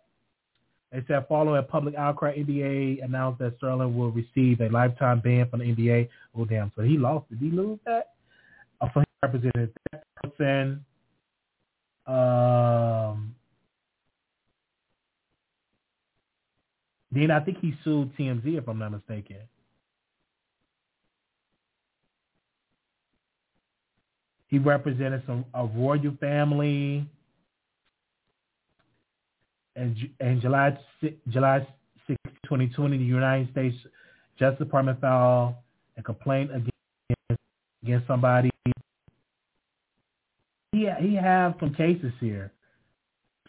They 0.93 1.03
said 1.09 1.27
following 1.29 1.59
a 1.59 1.63
public 1.63 1.95
outcry, 1.95 2.37
NBA 2.37 3.03
announced 3.03 3.39
that 3.41 3.57
Sterling 3.57 3.97
will 3.97 4.11
receive 4.11 4.61
a 4.61 4.69
lifetime 4.69 5.21
ban 5.21 5.49
from 5.49 5.61
the 5.61 5.67
NBA. 5.67 6.09
Oh 6.37 6.45
damn! 6.45 6.71
So 6.77 6.83
he 6.83 6.99
lost. 6.99 7.29
Did 7.31 7.39
he 7.39 7.51
lose 7.51 7.79
that? 7.87 8.13
Uh, 8.81 8.89
so 8.93 9.01
he 9.01 9.07
represented 9.23 9.73
that 9.91 10.05
person. 10.23 10.85
Um, 12.07 13.32
Then 17.13 17.31
I 17.31 17.41
think 17.41 17.59
he 17.61 17.75
sued 17.85 18.17
TMZ 18.17 18.59
if 18.59 18.67
I'm 18.67 18.79
not 18.79 18.93
mistaken. 18.93 19.37
He 24.49 24.59
represented 24.59 25.23
some 25.27 25.45
a 25.55 25.67
royal 25.67 26.17
family. 26.21 27.07
And 29.77 29.97
in 30.21 30.41
July 30.41 30.77
July 31.29 31.67
6, 32.07 32.19
2020, 32.45 32.99
the 32.99 33.05
United 33.05 33.51
States 33.53 33.77
Justice 34.39 34.59
Department 34.59 35.01
filed 35.01 35.55
a 35.97 36.03
complaint 36.03 36.51
against 36.51 37.43
against 37.83 38.07
somebody. 38.07 38.51
He 40.73 40.89
he 41.01 41.15
have 41.15 41.55
some 41.61 41.75
cases 41.75 42.13
here. 42.21 42.53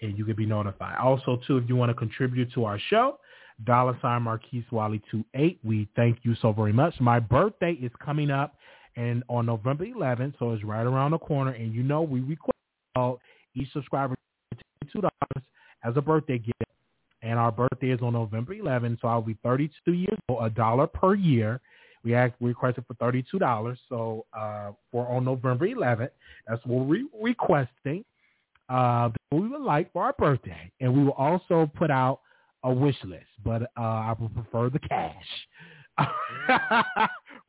And 0.03 0.19
you 0.19 0.27
can 0.27 0.37
be 0.37 0.45
notified. 0.45 0.99
Also, 0.99 1.41
too, 1.47 1.57
if 1.57 1.67
you 1.69 1.77
want 1.77 1.89
to 1.91 1.95
contribute 1.95 2.53
to 2.53 2.65
our 2.65 2.79
show, 2.91 3.19
dollar 3.65 3.99
sign 4.03 4.23
Marquise 4.23 4.65
Wiley 4.71 5.01
28. 5.11 5.59
We 5.65 5.89
thank 5.97 6.19
you 6.23 6.37
so 6.43 6.53
very 6.53 6.73
much. 6.73 6.95
My 7.01 7.19
birthday 7.19 7.73
is 7.73 7.91
coming 8.05 8.31
up 8.31 8.57
and 8.97 9.25
on 9.29 9.47
November 9.47 9.87
11th, 9.87 10.35
so 10.39 10.53
it's 10.53 10.63
right 10.65 10.87
around 10.87 11.13
the 11.13 11.19
corner. 11.19 11.53
And 11.53 11.75
you 11.75 11.83
know 11.83 12.03
we 12.03 12.21
request 12.21 12.53
each 13.55 13.73
subscriber 13.73 14.15
$2 14.95 15.09
as 15.85 15.97
a 15.97 16.03
birthday 16.03 16.39
gift 16.39 16.63
and 17.27 17.39
our 17.41 17.51
birthday 17.51 17.91
is 17.91 18.01
on 18.03 18.13
November 18.13 18.55
11th, 18.55 19.01
so 19.01 19.09
I'll 19.09 19.21
be 19.21 19.37
32 19.43 19.93
years 19.93 20.19
old, 20.29 20.45
a 20.47 20.51
dollar 20.51 20.87
per 20.87 21.15
year, 21.15 21.61
We 22.05 22.15
asked, 22.15 22.35
we 22.39 22.51
requested 22.51 22.85
for 22.87 22.95
thirty-two 22.95 23.39
dollars. 23.41 23.79
So 23.89 24.27
uh, 24.33 24.71
for 24.93 25.09
on 25.09 25.25
November 25.25 25.67
11th, 25.67 26.11
that's 26.47 26.65
what 26.65 26.87
we're 26.87 27.07
requesting. 27.21 28.05
Uh, 28.69 29.11
we 29.33 29.49
would 29.49 29.61
like 29.63 29.93
for 29.93 30.05
our 30.05 30.13
birthday, 30.13 30.71
and 30.81 30.95
we 30.97 31.03
will 31.05 31.13
also 31.13 31.69
put 31.75 31.91
out 31.91 32.21
a 32.63 32.73
wish 32.73 32.97
list. 33.05 33.27
But 33.45 33.63
uh, 33.77 33.81
I 34.09 34.15
would 34.19 34.33
prefer 34.35 34.71
the 34.71 34.79
cash 34.79 35.49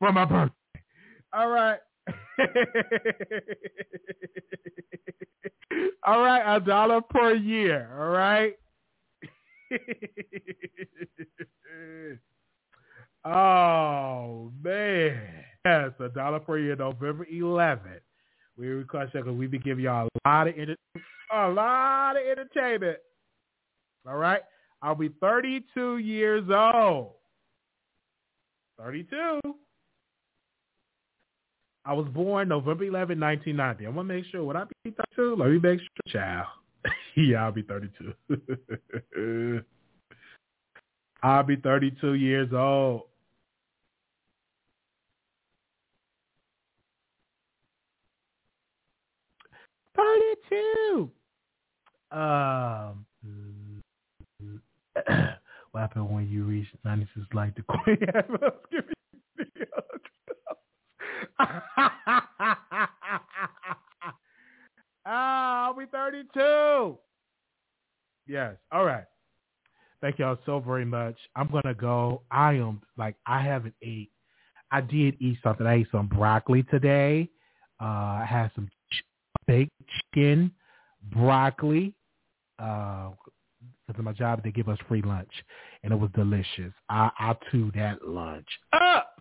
for 0.00 0.12
my 0.12 0.24
birthday. 0.24 0.82
All 1.32 1.48
right. 1.50 1.78
all 6.06 6.20
right, 6.22 6.56
a 6.56 6.60
dollar 6.60 7.00
per 7.00 7.34
year. 7.34 7.90
All 7.98 8.08
right. 8.08 8.56
oh 13.24 14.52
man, 14.62 15.20
yes, 15.64 15.90
a 16.00 16.08
dollar 16.08 16.40
for 16.46 16.58
you, 16.58 16.74
November 16.76 17.26
11th. 17.32 18.00
We 18.56 18.68
request 18.68 19.12
that 19.12 19.24
because 19.24 19.38
we 19.38 19.46
be 19.46 19.58
giving 19.58 19.84
y'all 19.84 20.08
a 20.24 20.28
lot 20.28 20.48
of 20.48 20.54
a 21.32 21.48
lot 21.48 22.16
of 22.16 22.22
entertainment. 22.26 22.98
All 24.08 24.16
right, 24.16 24.42
I'll 24.82 24.94
be 24.94 25.10
32 25.20 25.98
years 25.98 26.44
old. 26.50 27.12
32. 28.78 29.40
I 31.84 31.92
was 31.92 32.06
born 32.08 32.48
November 32.48 32.84
11, 32.84 33.18
1990. 33.18 33.86
I 33.86 33.88
want 33.88 34.08
to 34.08 34.14
make 34.14 34.24
sure. 34.26 34.44
Would 34.44 34.56
I 34.56 34.64
be 34.84 34.90
32? 34.90 35.36
Let 35.36 35.50
me 35.50 35.58
make 35.58 35.80
sure, 35.80 36.12
child. 36.12 36.46
yeah, 37.16 37.44
I'll 37.44 37.52
be 37.52 37.62
32. 37.62 39.62
I'll 41.22 41.42
be 41.42 41.56
32 41.56 42.14
years 42.14 42.52
old. 42.52 43.02
Thirty-two. 49.96 51.10
Um, 52.12 53.04
what 55.72 55.80
happened 55.80 56.08
when 56.10 56.28
you 56.28 56.44
reach 56.44 56.68
ninety-six 56.84 57.26
like 57.34 57.54
the 57.56 57.62
queen? 57.62 57.98
Ah, 65.92 66.08
32. 66.12 66.98
Yes. 68.26 68.56
All 68.72 68.84
right. 68.84 69.04
Thank 70.00 70.18
y'all 70.18 70.38
so 70.46 70.60
very 70.60 70.84
much. 70.84 71.16
I'm 71.34 71.50
gonna 71.50 71.74
go. 71.74 72.22
I 72.30 72.54
am 72.54 72.80
like 72.96 73.16
I 73.26 73.42
haven't 73.42 73.74
ate. 73.82 74.10
I 74.70 74.80
did 74.80 75.16
eat 75.20 75.38
something. 75.42 75.66
I 75.66 75.74
ate 75.74 75.88
some 75.90 76.06
broccoli 76.06 76.62
today. 76.64 77.28
Uh, 77.80 77.84
I 77.84 78.26
had 78.28 78.50
some 78.54 78.68
baked 79.46 79.72
chicken, 80.14 80.52
broccoli. 81.12 81.94
Uh, 82.58 83.10
because 83.86 83.98
of 83.98 84.04
my 84.04 84.12
job, 84.12 84.42
they 84.44 84.52
give 84.52 84.68
us 84.68 84.78
free 84.86 85.02
lunch, 85.02 85.32
and 85.82 85.92
it 85.92 85.96
was 85.96 86.10
delicious. 86.14 86.72
I 86.88 87.10
I 87.18 87.34
chewed 87.50 87.74
that 87.74 88.06
lunch 88.06 88.46
up. 88.72 89.20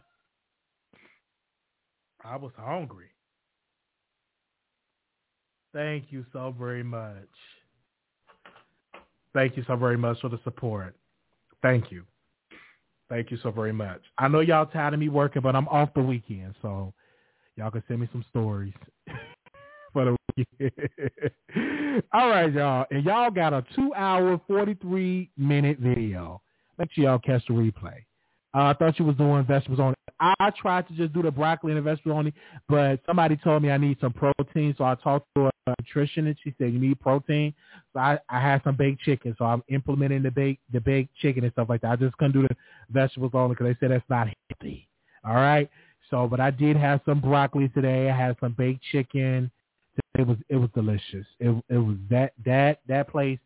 I 2.23 2.35
was 2.35 2.51
hungry. 2.57 3.07
Thank 5.73 6.06
you 6.10 6.26
so 6.34 6.56
very 6.57 6.84
much. 6.84 7.27
Thank 9.34 9.57
you 9.57 9.64
so 9.68 9.76
very 9.76 9.98
much 9.98 10.19
for 10.19 10.30
the 10.30 10.39
support. 10.44 10.95
Thank 11.61 11.91
you. 11.91 12.03
Thank 13.10 13.31
you 13.31 13.38
so 13.41 13.52
very 13.52 13.72
much. 13.72 14.02
I 14.18 14.27
know 14.27 14.39
y'all 14.41 14.65
tired 14.65 14.94
of 14.94 14.99
me 14.99 15.10
working, 15.10 15.41
but 15.41 15.56
I'm 15.56 15.68
off 15.68 15.89
the 15.94 16.02
weekend, 16.02 16.56
so 16.61 16.94
y'all 17.56 17.72
can 17.72 17.84
send 17.88 18.02
me 18.02 18.10
some 18.11 18.26
stories 18.30 18.73
for 19.94 20.06
the 20.06 20.15
weekend. 20.35 20.72
All 22.14 22.30
right, 22.30 22.52
y'all. 22.52 22.85
And 22.91 23.06
y'all 23.06 23.31
got 23.31 23.53
a 23.53 23.64
two 23.76 23.94
hour, 23.94 24.39
43 24.48 25.30
minute 25.38 25.80
video. 25.80 26.41
Make 26.77 26.91
sure 26.94 27.06
y'all 27.06 27.19
catch 27.19 27.45
the 27.48 27.53
replay. 27.53 28.06
Uh, 28.57 28.71
I 28.71 28.73
thought 28.73 28.97
you 28.97 29.05
was 29.05 29.15
doing 29.17 29.45
vegetables 29.45 29.79
only. 29.79 29.93
I 30.19 30.51
tried 30.59 30.88
to 30.88 30.93
just 30.95 31.13
do 31.13 31.21
the 31.21 31.29
broccoli 31.29 31.73
and 31.73 31.77
the 31.77 31.84
vegetables 31.84 32.17
only, 32.17 32.34
but 32.67 32.99
somebody 33.05 33.38
told 33.38 33.61
me 33.61 33.69
I 33.69 33.77
need 33.77 33.99
some 34.01 34.13
protein, 34.13 34.73
so 34.75 34.84
I 34.84 34.95
talked 34.95 35.27
to 35.35 35.45
a 35.45 35.51
nutritionist. 35.79 36.17
And 36.17 36.38
she 36.43 36.55
said 36.57 36.73
you 36.73 36.79
need 36.79 36.99
protein, 36.99 37.53
so 37.93 37.99
I, 37.99 38.17
I 38.27 38.41
had 38.41 38.63
some 38.63 38.75
baked 38.75 39.03
chicken, 39.03 39.35
so 39.38 39.45
I'm 39.45 39.61
implementing 39.67 40.23
the 40.23 40.31
baked 40.31 40.63
the 40.73 40.81
baked 40.81 41.15
chicken 41.17 41.43
and 41.43 41.53
stuff 41.53 41.69
like 41.69 41.81
that. 41.81 41.91
I 41.91 41.95
just 41.97 42.17
couldn't 42.17 42.31
do 42.31 42.47
the 42.47 42.55
vegetables 42.89 43.31
only 43.35 43.53
because 43.53 43.67
they 43.67 43.77
said 43.79 43.91
that's 43.91 44.09
not 44.09 44.27
healthy. 44.49 44.88
All 45.23 45.35
right, 45.35 45.69
so 46.09 46.27
but 46.27 46.39
I 46.39 46.49
did 46.49 46.77
have 46.77 47.01
some 47.05 47.21
broccoli 47.21 47.69
today. 47.69 48.09
I 48.09 48.17
had 48.17 48.38
some 48.39 48.53
baked 48.57 48.81
chicken. 48.91 49.51
It 50.17 50.25
was 50.25 50.38
it 50.49 50.55
was 50.55 50.71
delicious. 50.73 51.27
It 51.39 51.63
it 51.69 51.77
was 51.77 51.97
that 52.09 52.34
that 52.43 52.79
that 52.88 53.07
place 53.09 53.38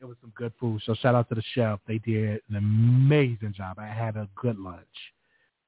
it 0.00 0.06
was 0.06 0.16
some 0.20 0.32
good 0.34 0.52
food. 0.58 0.80
So 0.86 0.94
shout 0.94 1.14
out 1.14 1.28
to 1.28 1.34
the 1.34 1.42
chef. 1.54 1.78
They 1.86 1.98
did 1.98 2.40
an 2.48 2.56
amazing 2.56 3.54
job. 3.56 3.78
I 3.78 3.86
had 3.86 4.16
a 4.16 4.28
good 4.34 4.58
lunch. 4.58 4.80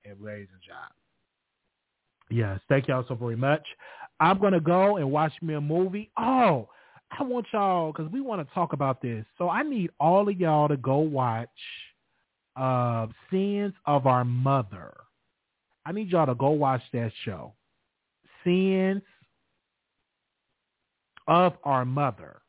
Amazing 0.06 0.48
job. 0.66 0.90
Yes, 2.30 2.60
thank 2.68 2.88
y'all 2.88 3.04
so 3.06 3.14
very 3.14 3.36
much. 3.36 3.62
I'm 4.20 4.40
gonna 4.40 4.60
go 4.60 4.96
and 4.96 5.10
watch 5.10 5.32
me 5.42 5.54
a 5.54 5.60
movie. 5.60 6.10
Oh, 6.18 6.68
I 7.18 7.22
want 7.24 7.46
y'all 7.52 7.92
because 7.92 8.10
we 8.10 8.20
want 8.20 8.46
to 8.46 8.54
talk 8.54 8.72
about 8.72 9.02
this. 9.02 9.26
So 9.36 9.50
I 9.50 9.62
need 9.62 9.90
all 10.00 10.28
of 10.28 10.40
y'all 10.40 10.68
to 10.68 10.76
go 10.78 10.96
watch 10.98 11.48
uh 12.56 13.09
Sins 13.30 13.74
of 13.86 14.06
Our 14.06 14.24
Mother. 14.24 14.94
I 15.84 15.92
need 15.92 16.09
y'all 16.09 16.26
to 16.26 16.34
go 16.34 16.50
watch 16.50 16.82
that 16.94 17.12
show. 17.24 17.52
Sins 18.44 19.02
of 21.28 21.54
Our 21.64 21.84
Mother 21.84 22.41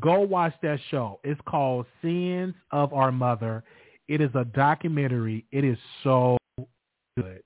go 0.00 0.20
watch 0.20 0.54
that 0.62 0.78
show. 0.90 1.20
It's 1.24 1.40
called 1.46 1.86
Sins 2.00 2.54
of 2.70 2.92
Our 2.92 3.12
Mother. 3.12 3.62
It 4.08 4.20
is 4.20 4.30
a 4.34 4.44
documentary. 4.44 5.46
It 5.52 5.64
is 5.64 5.78
so 6.02 6.36
good. 7.16 7.42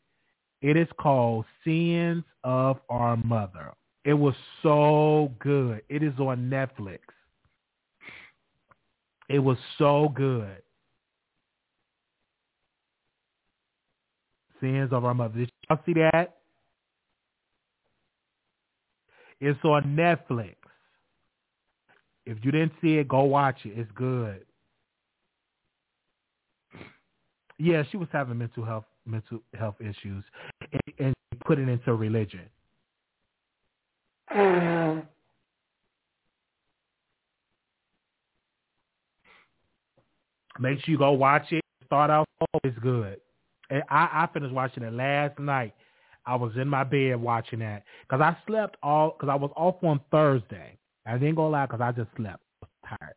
It 0.63 0.77
is 0.77 0.89
called 0.99 1.45
Sins 1.65 2.25
of 2.45 2.79
Our 2.89 3.17
Mother. 3.17 3.73
It 4.05 4.15
was 4.15 4.35
so 4.63 5.33
good. 5.39 5.83
It 5.89 6.03
is 6.03 6.15
on 6.19 6.49
Netflix. 6.51 7.01
It 9.29 9.41
was 9.41 9.59
so 9.79 10.13
good. 10.15 10.63
Sins 14.61 14.93
of 14.93 15.05
Our 15.05 15.15
Mother. 15.15 15.41
Did 15.41 15.53
y'all 15.69 15.81
see 15.85 15.95
that? 15.95 16.37
It's 19.41 19.59
on 19.65 19.97
Netflix. 19.97 20.55
If 22.27 22.39
you 22.45 22.51
didn't 22.51 22.73
see 22.83 22.97
it, 22.97 23.09
go 23.09 23.23
watch 23.23 23.59
it. 23.65 23.79
It's 23.79 23.91
good. 23.95 24.45
Yeah, 27.59 27.85
she 27.91 27.97
was 27.97 28.09
having 28.13 28.37
mental 28.37 28.65
health 28.65 28.85
mental 29.07 29.41
health 29.59 29.77
issues, 29.81 30.25
and, 30.73 30.95
and 30.99 31.15
put 31.45 31.59
it 31.59 31.69
into 31.69 31.95
religion. 31.95 32.41
Mm-hmm. 34.35 35.01
Make 40.59 40.81
sure 40.81 40.93
you 40.93 40.99
go 40.99 41.13
watch 41.13 41.53
it. 41.53 41.63
Start 41.87 42.11
out, 42.11 42.27
it's 42.65 42.79
good. 42.81 43.21
And 43.71 43.83
I, 43.89 44.09
I 44.13 44.29
finished 44.33 44.53
watching 44.53 44.83
it 44.83 44.93
last 44.93 45.39
night. 45.39 45.75
I 46.25 46.35
was 46.35 46.53
in 46.57 46.67
my 46.67 46.83
bed 46.83 47.17
watching 47.21 47.61
that 47.61 47.85
because 48.03 48.21
I 48.21 48.37
slept 48.47 48.77
all 48.83 49.15
because 49.17 49.31
I 49.31 49.37
was 49.37 49.53
off 49.57 49.77
on 49.85 50.01
Thursday. 50.11 50.77
I 51.07 51.19
didn't 51.19 51.37
go 51.37 51.49
lie 51.49 51.67
because 51.67 51.81
I 51.81 51.93
just 51.93 52.11
slept. 52.17 52.43
I 52.63 52.67
was 52.67 52.99
tired. 53.01 53.15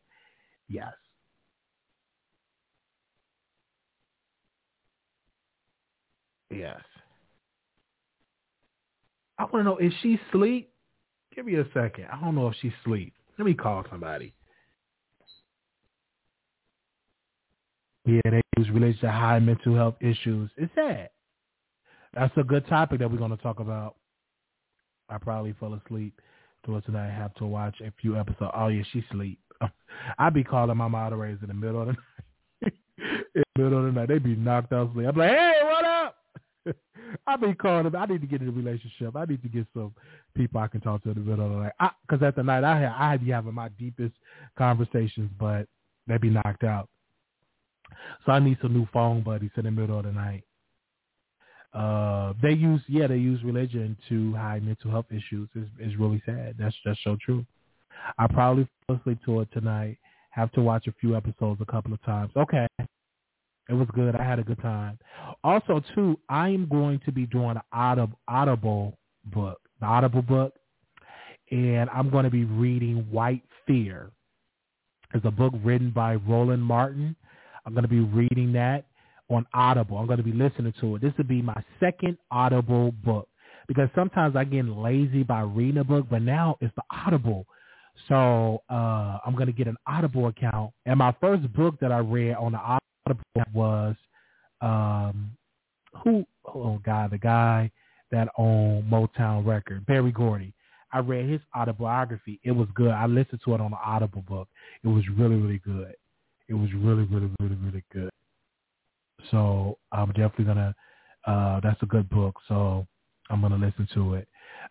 Yes. 0.68 0.94
Yes. 6.52 6.82
I 9.38 9.44
want 9.44 9.56
to 9.56 9.64
know, 9.64 9.78
is 9.78 9.94
she 10.02 10.20
asleep? 10.30 10.72
Give 11.36 11.46
me 11.46 11.56
a 11.56 11.66
second. 11.74 12.08
I 12.12 12.20
don't 12.20 12.36
know 12.36 12.48
if 12.48 12.56
she's 12.62 12.72
asleep. 12.82 13.14
Let 13.38 13.46
me 13.46 13.54
call 13.54 13.84
somebody. 13.90 14.34
Yeah, 18.06 18.22
they 18.26 18.42
use 18.58 18.70
related 18.72 19.00
to 19.02 19.12
high 19.12 19.40
mental 19.40 19.76
health 19.76 19.96
issues. 20.02 20.50
It's 20.58 20.74
sad. 20.76 21.10
That's 22.14 22.36
a 22.38 22.44
good 22.44 22.68
topic 22.68 23.00
that 23.00 23.10
we're 23.10 23.18
going 23.18 23.36
to 23.36 23.38
talk 23.38 23.60
about. 23.60 23.96
I 25.10 25.18
probably 25.18 25.54
fell 25.60 25.74
asleep 25.74 26.20
towards 26.66 26.86
tonight. 26.86 27.10
I 27.10 27.14
have 27.14 27.34
to 27.36 27.46
watch 27.46 27.76
a 27.82 27.92
few 28.02 28.18
episodes. 28.18 28.52
Oh 28.56 28.68
yeah, 28.68 28.84
she 28.92 29.04
sleep. 29.12 29.40
I 30.20 30.30
be 30.30 30.44
calling 30.44 30.78
my 30.78 30.88
moderators 30.88 31.40
in 31.42 31.48
the 31.48 31.54
middle 31.54 31.82
of 31.82 31.88
the 31.88 31.94
night. 32.62 32.74
in 33.36 33.44
the 33.56 33.64
middle 33.64 33.80
of 33.80 33.94
the 33.94 34.00
night, 34.00 34.10
they 34.10 34.20
be 34.20 34.36
knocked 34.36 34.74
out 34.74 34.92
sleep. 34.94 35.08
I'm 35.08 35.16
like, 35.16 35.30
hey, 35.32 35.54
what 35.64 35.86
up? 35.86 36.16
I 37.28 37.36
be 37.38 37.54
calling 37.54 37.84
them. 37.84 37.96
I 37.96 38.06
need 38.06 38.22
to 38.22 38.28
get 38.28 38.42
in 38.42 38.50
a 38.50 38.52
relationship. 38.52 39.16
I 39.16 39.26
need 39.26 39.42
to 39.44 39.50
get 39.50 39.66
some 39.74 39.94
people 40.36 40.62
I 40.62 40.68
can 40.68 40.82
talk 40.82 41.04
to 41.04 41.10
in 41.10 41.16
the 41.16 41.22
middle 41.22 41.46
of 41.46 41.52
the 41.52 41.58
night. 41.58 41.92
Because 42.08 42.24
at 42.24 42.36
the 42.36 42.44
night 42.44 42.64
I 42.64 42.80
have, 42.82 42.94
I 42.98 43.18
be 43.18 43.32
having 43.32 43.54
my 43.54 43.70
deepest 43.70 44.14
conversations, 44.58 45.30
but 45.40 45.68
they 46.08 46.18
be 46.18 46.30
knocked 46.30 46.64
out. 46.64 46.90
So 48.26 48.32
I 48.32 48.40
need 48.40 48.58
some 48.62 48.74
new 48.74 48.88
phone 48.94 49.22
buddies 49.22 49.52
in 49.58 49.66
the 49.66 49.72
middle 49.72 49.98
of 49.98 50.06
the 50.06 50.12
night. 50.12 50.44
Uh, 51.74 52.34
they 52.42 52.52
use 52.52 52.82
yeah 52.88 53.08
they 53.08 53.18
use 53.18 53.44
religion 53.44 53.96
to 54.10 54.34
hide 54.34 54.64
mental 54.64 54.92
health 54.92 55.06
issues. 55.12 55.50
is 55.56 55.68
is 55.80 55.96
really 55.98 56.22
sad. 56.26 56.56
That's 56.58 56.76
just 56.86 57.00
so 57.04 57.18
true. 57.24 57.46
I 58.18 58.28
probably 58.28 58.68
fall 58.88 58.98
asleep 58.98 59.20
to 59.26 59.42
it 59.42 59.50
tonight. 59.54 59.98
Have 60.32 60.52
to 60.54 60.62
watch 60.62 60.88
a 60.88 60.94
few 61.00 61.16
episodes 61.16 61.62
a 61.62 61.66
couple 61.66 61.94
of 61.94 62.02
times. 62.04 62.32
Okay. 62.36 62.68
It 63.70 63.74
was 63.74 63.88
good. 63.94 64.16
I 64.16 64.24
had 64.24 64.40
a 64.40 64.44
good 64.44 64.60
time. 64.62 64.98
Also, 65.44 65.82
too, 65.94 66.20
I 66.28 66.50
am 66.50 66.68
going 66.68 67.00
to 67.06 67.12
be 67.12 67.28
doing 67.28 67.52
an 67.52 67.62
Audible, 67.72 68.18
Audible 68.28 68.98
book, 69.26 69.60
the 69.80 69.86
Audible 69.86 70.24
book, 70.24 70.54
and 71.52 71.88
I'm 71.92 72.10
going 72.10 72.24
to 72.24 72.32
be 72.32 72.46
reading 72.46 73.06
White 73.12 73.44
Fear. 73.68 74.10
It's 75.14 75.26
a 75.26 75.32
book 75.32 75.54
written 75.64 75.92
by 75.92 76.16
Roland 76.16 76.64
Martin. 76.64 77.16
I'm 77.66 77.74
going 77.74 77.84
to 77.84 77.90
be 77.90 78.00
reading 78.00 78.54
that 78.54 78.86
on 79.30 79.46
Audible. 79.54 79.98
I'm 79.98 80.08
going 80.08 80.18
to 80.18 80.24
be 80.24 80.34
listening 80.34 80.74
to 80.82 80.96
it. 80.96 81.02
This 81.02 81.14
will 81.18 81.26
be 81.26 81.42
my 81.42 81.62
second 81.80 82.18
Audible 82.32 82.92
book 83.04 83.28
because 83.68 83.90
sometimes 83.96 84.36
I 84.36 84.44
get 84.44 84.66
lazy 84.66 85.24
by 85.24 85.42
reading 85.42 85.78
a 85.78 85.84
book, 85.84 86.08
but 86.10 86.22
now 86.22 86.58
it's 86.62 86.74
the 86.76 86.84
Audible. 86.92 87.46
So 88.08 88.64
uh, 88.70 89.20
I'm 89.26 89.36
going 89.36 89.48
to 89.48 89.54
get 89.54 89.68
an 89.68 89.78
Audible 89.88 90.28
account. 90.28 90.72
And 90.86 90.98
my 90.98 91.16
first 91.22 91.52
book 91.54 91.76
that 91.82 91.92
I 91.92 92.00
read 92.00 92.36
on 92.36 92.54
the 92.54 92.60
Audible 92.60 93.24
was 93.54 93.96
um, 94.62 95.32
who? 96.04 96.26
Oh 96.46 96.80
God, 96.84 97.12
the 97.12 97.18
guy 97.18 97.72
that 98.12 98.28
owned 98.38 98.92
Motown 98.92 99.46
Record, 99.46 99.86
Berry 99.86 100.12
Gordy. 100.12 100.54
I 100.92 101.00
read 101.00 101.30
his 101.30 101.42
autobiography. 101.56 102.40
It 102.44 102.52
was 102.52 102.68
good. 102.74 102.90
I 102.90 103.06
listened 103.06 103.42
to 103.46 103.54
it 103.54 103.62
on 103.62 103.72
the 103.72 103.78
Audible 103.78 104.24
book. 104.24 104.48
It 104.84 104.88
was 104.88 105.04
really, 105.16 105.36
really 105.36 105.60
good. 105.60 105.94
It 106.48 106.56
was 106.56 106.70
really, 106.74 107.04
really, 107.04 107.30
really, 107.40 107.56
really 107.56 107.84
good. 107.94 108.10
So 109.32 109.78
I'm 109.92 110.10
definitely 110.10 110.46
gonna. 110.46 110.76
Uh, 111.26 111.60
that's 111.62 111.82
a 111.84 111.86
good 111.86 112.10
book. 112.10 112.36
So 112.48 112.88
I'm 113.30 113.42
gonna 113.42 113.58
listen 113.58 113.88
to 113.94 114.16
it. 114.16 114.28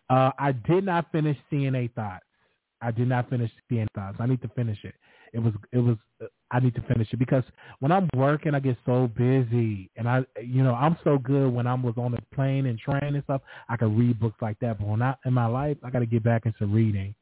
Uh, 0.09 0.31
I 0.37 0.51
did 0.51 0.83
not 0.85 1.11
finish 1.11 1.37
CNA 1.51 1.93
Thoughts. 1.93 2.25
I 2.81 2.91
did 2.91 3.07
not 3.07 3.29
finish 3.29 3.51
CNA 3.71 3.87
Thoughts. 3.95 4.17
I 4.19 4.25
need 4.25 4.41
to 4.41 4.49
finish 4.49 4.77
it. 4.83 4.95
It 5.33 5.39
was. 5.39 5.53
It 5.71 5.79
was. 5.79 5.97
I 6.51 6.59
need 6.59 6.73
to 6.75 6.81
finish 6.81 7.07
it 7.13 7.17
because 7.19 7.43
when 7.79 7.91
I'm 7.91 8.09
working, 8.15 8.55
I 8.55 8.59
get 8.59 8.77
so 8.85 9.07
busy, 9.15 9.91
and 9.95 10.09
I, 10.09 10.25
you 10.41 10.63
know, 10.63 10.73
I'm 10.73 10.97
so 11.03 11.19
good 11.19 11.53
when 11.53 11.67
I 11.67 11.75
was 11.75 11.93
on 11.97 12.11
the 12.11 12.19
plane 12.33 12.65
and 12.65 12.79
train 12.79 13.15
and 13.15 13.23
stuff. 13.23 13.41
I 13.69 13.77
could 13.77 13.95
read 13.95 14.19
books 14.19 14.41
like 14.41 14.57
that, 14.59 14.79
but 14.79 14.87
when 14.87 15.01
I 15.01 15.15
in 15.25 15.33
my 15.33 15.45
life, 15.45 15.77
I 15.83 15.91
got 15.91 15.99
to 15.99 16.07
get 16.07 16.23
back 16.23 16.45
into 16.45 16.65
reading. 16.65 17.13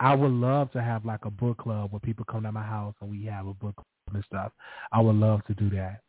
I 0.00 0.14
would 0.14 0.32
love 0.32 0.70
to 0.72 0.82
have 0.82 1.04
like 1.04 1.24
a 1.24 1.30
book 1.30 1.58
club 1.58 1.92
where 1.92 2.00
people 2.00 2.24
come 2.30 2.42
to 2.42 2.52
my 2.52 2.62
house 2.62 2.94
and 3.00 3.10
we 3.10 3.24
have 3.26 3.46
a 3.46 3.54
book 3.54 3.76
club 3.76 4.14
and 4.14 4.24
stuff. 4.26 4.52
I 4.92 5.00
would 5.00 5.16
love 5.16 5.44
to 5.46 5.54
do 5.54 5.70
that. 5.70 6.00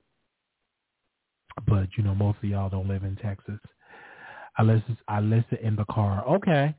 But 1.68 1.90
you 1.98 2.04
know, 2.04 2.16
most 2.16 2.38
of 2.40 2.46
y'all 2.50 2.70
don't 2.70 2.88
live 2.88 3.04
in 3.04 3.16
Texas. 3.18 3.60
I 4.58 4.64
listen 4.64 4.98
I 5.08 5.20
listen 5.22 5.58
in 5.62 5.76
the 5.76 5.86
car. 5.86 6.26
Okay. 6.28 6.76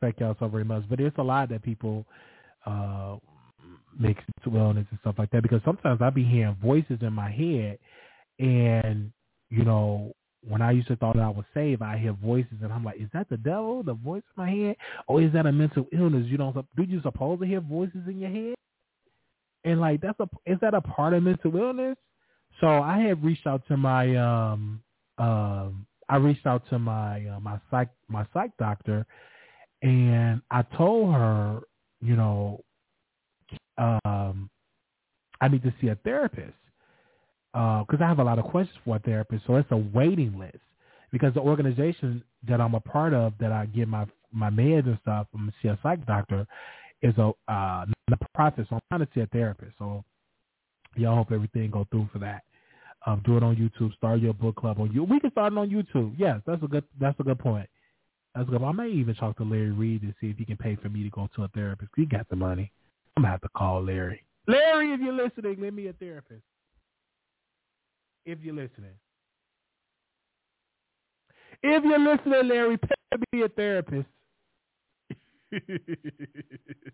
Thank 0.00 0.20
y'all 0.20 0.36
so 0.38 0.48
very 0.48 0.64
much. 0.64 0.84
But 0.88 1.00
it's 1.00 1.18
a 1.18 1.22
lot 1.22 1.48
that 1.50 1.62
people 1.62 2.06
uh 2.66 3.16
mix 3.98 4.22
wellness 4.46 4.86
and 4.90 4.98
stuff 5.00 5.16
like 5.18 5.30
that 5.30 5.42
because 5.42 5.60
sometimes 5.64 6.00
I 6.02 6.10
be 6.10 6.24
hearing 6.24 6.56
voices 6.62 6.98
in 7.02 7.12
my 7.12 7.30
head 7.30 7.78
and 8.38 9.12
you 9.50 9.64
know 9.64 10.14
when 10.48 10.62
I 10.62 10.70
used 10.72 10.88
to 10.88 10.96
thought 10.96 11.18
I 11.18 11.28
was 11.28 11.44
saved, 11.52 11.82
I 11.82 11.98
hear 11.98 12.12
voices 12.12 12.58
and 12.62 12.72
I'm 12.72 12.84
like, 12.84 13.00
is 13.00 13.08
that 13.12 13.28
the 13.28 13.36
devil, 13.36 13.82
the 13.82 13.94
voice 13.94 14.22
in 14.36 14.42
my 14.42 14.50
head, 14.50 14.76
or 15.06 15.22
is 15.22 15.32
that 15.32 15.46
a 15.46 15.52
mental 15.52 15.86
illness? 15.92 16.26
You 16.26 16.38
don't 16.38 16.54
do 16.54 16.82
you 16.82 17.00
supposed 17.02 17.40
to 17.42 17.46
hear 17.46 17.60
voices 17.60 18.00
in 18.06 18.18
your 18.18 18.30
head? 18.30 18.54
And 19.64 19.80
like 19.80 20.00
that's 20.00 20.18
a 20.20 20.28
is 20.46 20.58
that 20.60 20.74
a 20.74 20.80
part 20.80 21.14
of 21.14 21.22
mental 21.22 21.54
illness? 21.56 21.96
So 22.60 22.66
I 22.66 22.98
had 22.98 23.22
reached 23.22 23.46
out 23.46 23.62
to 23.68 23.76
my 23.76 24.16
um 24.16 24.82
um 25.18 25.86
I 26.08 26.16
reached 26.16 26.46
out 26.46 26.62
to 26.70 26.78
my 26.78 27.26
uh, 27.26 27.40
my 27.40 27.60
psych 27.70 27.90
my 28.08 28.26
psych 28.32 28.50
doctor, 28.58 29.04
and 29.82 30.40
I 30.50 30.62
told 30.76 31.14
her, 31.14 31.60
you 32.00 32.16
know, 32.16 32.64
um, 33.76 34.48
I 35.40 35.48
need 35.48 35.62
to 35.64 35.74
see 35.80 35.88
a 35.88 35.96
therapist 35.96 36.54
because 37.58 38.00
uh, 38.00 38.04
I 38.04 38.08
have 38.08 38.20
a 38.20 38.24
lot 38.24 38.38
of 38.38 38.44
questions 38.44 38.78
for 38.84 38.96
a 38.96 38.98
therapist. 39.00 39.44
So 39.46 39.56
it's 39.56 39.70
a 39.72 39.76
waiting 39.76 40.38
list 40.38 40.58
because 41.10 41.34
the 41.34 41.40
organization 41.40 42.22
that 42.46 42.60
I'm 42.60 42.74
a 42.74 42.80
part 42.80 43.14
of 43.14 43.32
that 43.40 43.50
I 43.50 43.66
get 43.66 43.88
my 43.88 44.06
my 44.32 44.48
meds 44.48 44.86
and 44.86 44.98
stuff 45.02 45.26
from 45.32 45.52
see 45.60 45.68
a 45.68 45.78
psych 45.82 46.06
doctor 46.06 46.46
is 47.02 47.14
a 47.18 47.32
uh, 47.48 47.84
profit. 48.34 48.66
So 48.68 48.76
I'm 48.76 48.82
trying 48.90 49.06
to 49.06 49.08
see 49.12 49.22
a 49.22 49.26
therapist. 49.26 49.72
So 49.78 50.04
y'all 50.94 51.16
hope 51.16 51.32
everything 51.32 51.70
go 51.70 51.84
through 51.90 52.08
for 52.12 52.20
that. 52.20 52.42
Um, 53.06 53.22
do 53.24 53.36
it 53.36 53.42
on 53.42 53.56
YouTube. 53.56 53.94
Start 53.96 54.20
your 54.20 54.34
book 54.34 54.56
club 54.56 54.78
on 54.80 54.92
you. 54.92 55.02
We 55.02 55.18
can 55.18 55.30
start 55.32 55.52
it 55.52 55.58
on 55.58 55.70
YouTube. 55.70 56.14
Yes, 56.16 56.40
that's 56.46 56.62
a 56.62 56.66
good. 56.66 56.84
That's 57.00 57.18
a 57.18 57.24
good 57.24 57.38
point. 57.40 57.68
That's 58.36 58.48
good. 58.48 58.62
I 58.62 58.70
may 58.70 58.88
even 58.88 59.16
talk 59.16 59.36
to 59.38 59.44
Larry 59.44 59.72
Reid 59.72 60.02
to 60.02 60.14
see 60.20 60.30
if 60.30 60.36
he 60.36 60.44
can 60.44 60.56
pay 60.58 60.76
for 60.76 60.88
me 60.88 61.02
to 61.02 61.10
go 61.10 61.28
to 61.34 61.44
a 61.44 61.48
therapist. 61.48 61.90
He 61.96 62.06
got 62.06 62.28
the 62.28 62.36
money. 62.36 62.70
I'm 63.16 63.22
gonna 63.22 63.32
have 63.32 63.40
to 63.40 63.48
call 63.56 63.82
Larry. 63.82 64.22
Larry, 64.46 64.92
if 64.92 65.00
you're 65.00 65.12
listening, 65.12 65.56
let 65.60 65.74
me 65.74 65.88
a 65.88 65.92
therapist. 65.94 66.42
If 68.28 68.40
you're 68.42 68.54
listening. 68.54 68.92
If 71.62 71.84
you're 71.84 71.98
listening, 71.98 72.48
Larry, 72.48 72.76
pay 72.76 72.94
me 73.32 73.42
a 73.42 73.48
therapist. 73.48 74.08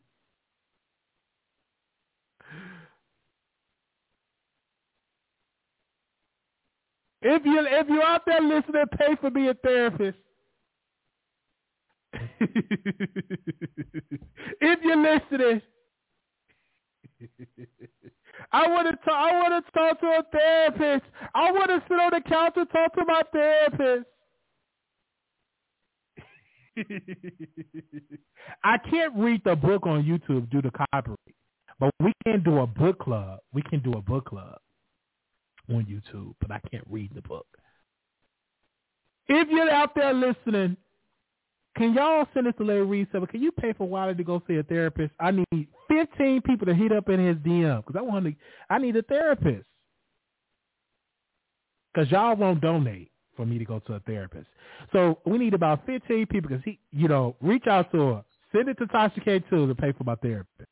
If 7.23 7.43
you 7.47 7.67
if 7.67 7.89
you're 7.89 8.03
out 8.03 8.23
there 8.27 8.41
listening, 8.43 8.85
pay 8.99 9.17
for 9.21 9.31
me 9.31 9.49
a 9.49 9.55
therapist. 9.55 10.19
if 12.41 12.51
you're 14.83 14.97
listening, 14.97 15.63
I 18.53 18.69
want 18.69 18.89
to 18.89 18.97
talk. 19.05 19.15
I 19.15 19.33
want 19.41 19.65
to 19.65 19.73
talk 19.73 20.01
to 20.01 20.07
a 20.07 20.23
therapist. 20.33 21.05
I 21.35 21.53
want 21.53 21.69
to 21.69 21.83
sit 21.89 21.99
on 21.99 22.11
the 22.13 22.21
couch 22.29 22.55
and 22.57 22.71
talk 22.71 22.95
to 22.95 23.05
my 23.07 23.23
therapist. 23.33 24.07
I 28.65 28.79
can't 28.79 29.15
read 29.17 29.43
the 29.45 29.55
book 29.57 29.87
on 29.87 30.03
YouTube 30.03 30.51
due 30.51 30.63
to 30.63 30.71
copyright, 30.71 31.19
but 31.79 31.91
we 32.01 32.13
can 32.25 32.43
do 32.43 32.61
a 32.61 32.67
book 32.67 32.99
club. 32.99 33.39
We 33.53 33.63
can 33.63 33.81
do 33.81 33.93
a 33.93 34.03
book 34.03 34.27
club 34.27 34.59
on 35.71 35.85
YouTube, 35.87 36.35
but 36.41 36.51
I 36.51 36.61
can't 36.71 36.85
read 36.91 37.13
the 37.15 37.23
book. 37.23 37.47
If 39.29 39.49
you're 39.51 39.71
out 39.71 39.95
there 39.95 40.13
listening, 40.13 40.77
can 41.77 41.93
y'all 41.95 42.27
send 42.33 42.47
this 42.47 42.55
to 42.59 42.65
Larry 42.65 42.85
Reid? 42.85 43.11
Can 43.11 43.43
you 43.43 43.51
pay 43.51 43.73
for 43.73 43.89
Wiley 43.89 44.15
to 44.15 44.25
go 44.25 44.43
see 44.47 44.57
a 44.57 44.63
therapist? 44.63 45.13
I 45.19 45.33
need 45.33 45.69
15 45.89 46.43
people 46.43 46.67
to 46.67 46.75
hit 46.75 46.93
up 46.93 47.09
in 47.09 47.25
his 47.25 47.37
DM 47.39 47.85
because 47.85 47.99
I 47.99 48.03
want 48.03 48.27
to. 48.27 48.35
I 48.71 48.79
need 48.79 48.97
a 48.97 49.03
therapist 49.03 49.65
because 51.93 52.11
y'all 52.11 52.37
won't 52.37 52.61
donate 52.61 53.11
for 53.37 53.45
me 53.45 53.59
to 53.59 53.65
go 53.65 53.81
to 53.81 53.95
a 53.95 54.01
therapist. 54.01 54.47
So 54.93 55.19
we 55.27 55.39
need 55.39 55.55
about 55.55 55.85
15 55.87 56.27
people 56.27 56.49
because 56.49 56.65
he, 56.65 56.79
you 56.93 57.09
know, 57.09 57.37
reach 57.41 57.67
out 57.67 57.91
to 57.93 57.99
her, 57.99 58.25
send 58.53 58.69
it 58.69 58.79
to 58.79 58.87
Tasha 58.87 59.25
K 59.25 59.41
too 59.51 59.67
to 59.67 59.75
pay 59.75 59.93
for 59.93 60.05
my 60.05 60.15
therapist. 60.17 60.69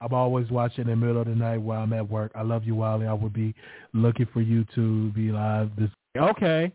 I'm 0.00 0.12
always 0.12 0.50
watching 0.50 0.82
in 0.82 0.90
the 0.90 0.96
middle 0.96 1.22
of 1.22 1.26
the 1.26 1.34
night 1.34 1.56
while 1.56 1.82
I'm 1.82 1.92
at 1.94 2.08
work. 2.08 2.30
I 2.34 2.42
love 2.42 2.64
you, 2.64 2.74
Wiley. 2.74 3.06
I 3.06 3.14
would 3.14 3.32
be 3.32 3.54
looking 3.94 4.26
for 4.32 4.42
you 4.42 4.66
to 4.74 5.10
be 5.12 5.32
live 5.32 5.70
this. 5.76 5.88
Okay. 6.18 6.72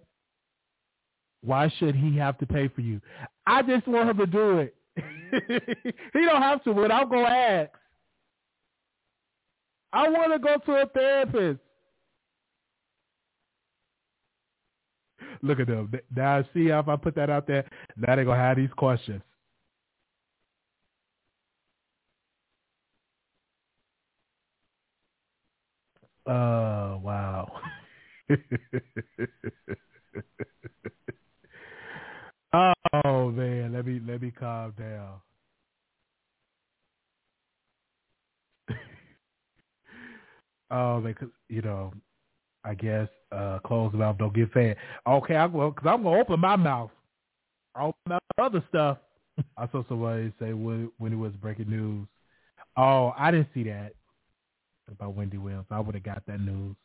Why 1.44 1.72
should 1.80 1.96
he 1.96 2.18
have 2.18 2.38
to 2.40 2.46
pay 2.46 2.68
for 2.68 2.82
you? 2.82 3.02
I 3.48 3.62
just 3.64 3.88
want 3.88 4.10
him 4.10 4.18
to 4.18 4.26
do 4.28 4.60
it. 4.60 4.76
he 6.14 6.26
don't 6.26 6.42
have 6.42 6.64
to, 6.66 6.74
but 6.74 6.92
I'm 6.92 7.10
gonna 7.10 7.28
ask. 7.28 7.72
I 9.94 10.08
want 10.10 10.32
to 10.34 10.40
go 10.40 10.58
to 10.66 10.82
a 10.82 10.86
therapist. 10.88 11.60
Look 15.42 15.60
at 15.60 15.68
them. 15.68 15.92
Now 16.16 16.44
see 16.54 16.68
if 16.68 16.88
I 16.88 16.96
put 16.96 17.16
that 17.16 17.30
out 17.30 17.48
there, 17.48 17.66
now 17.98 18.16
they're 18.16 18.26
gonna 18.26 18.40
have 18.40 18.58
these 18.58 18.70
questions. 18.78 19.22
Oh 26.28 27.00
wow. 27.04 27.52
oh 32.53 33.32
man, 33.32 33.74
let 33.74 33.86
me 33.86 34.02
let 34.06 34.22
me 34.22 34.32
calm 34.32 34.74
down. 34.78 35.22
oh, 40.72 40.99
man, 41.02 41.14
because 41.14 41.30
you 41.49 41.62
know, 41.62 41.94
I 42.64 42.74
guess 42.76 43.08
uh 43.32 43.60
closed 43.66 43.95
mouth 43.95 44.18
don't 44.18 44.34
get 44.36 44.52
fed. 44.53 44.76
Okay, 45.08 45.36
I'm 45.36 45.53
well, 45.53 45.72
cause 45.72 45.88
I'm 45.88 46.03
gonna 46.03 46.20
open 46.20 46.40
my 46.40 46.56
mouth. 46.56 46.91
I'll 47.76 47.90
open 47.90 48.14
up 48.14 48.24
other 48.38 48.64
stuff. 48.70 48.98
I 49.58 49.68
saw 49.72 49.84
somebody 49.88 50.34
say 50.40 50.53
when 50.53 50.91
when 50.98 51.14
it 51.14 51.18
was 51.18 51.34
breaking 51.34 51.70
news 51.70 52.08
Oh, 52.78 53.14
I 53.18 53.32
didn't 53.32 53.49
see 53.53 53.64
that 53.64 53.94
about 54.90 55.16
Wendy 55.16 55.38
Williams. 55.38 55.68
I 55.70 55.80
would 55.80 55.95
have 55.95 56.03
got 56.03 56.26
that 56.28 56.40
news. 56.40 56.76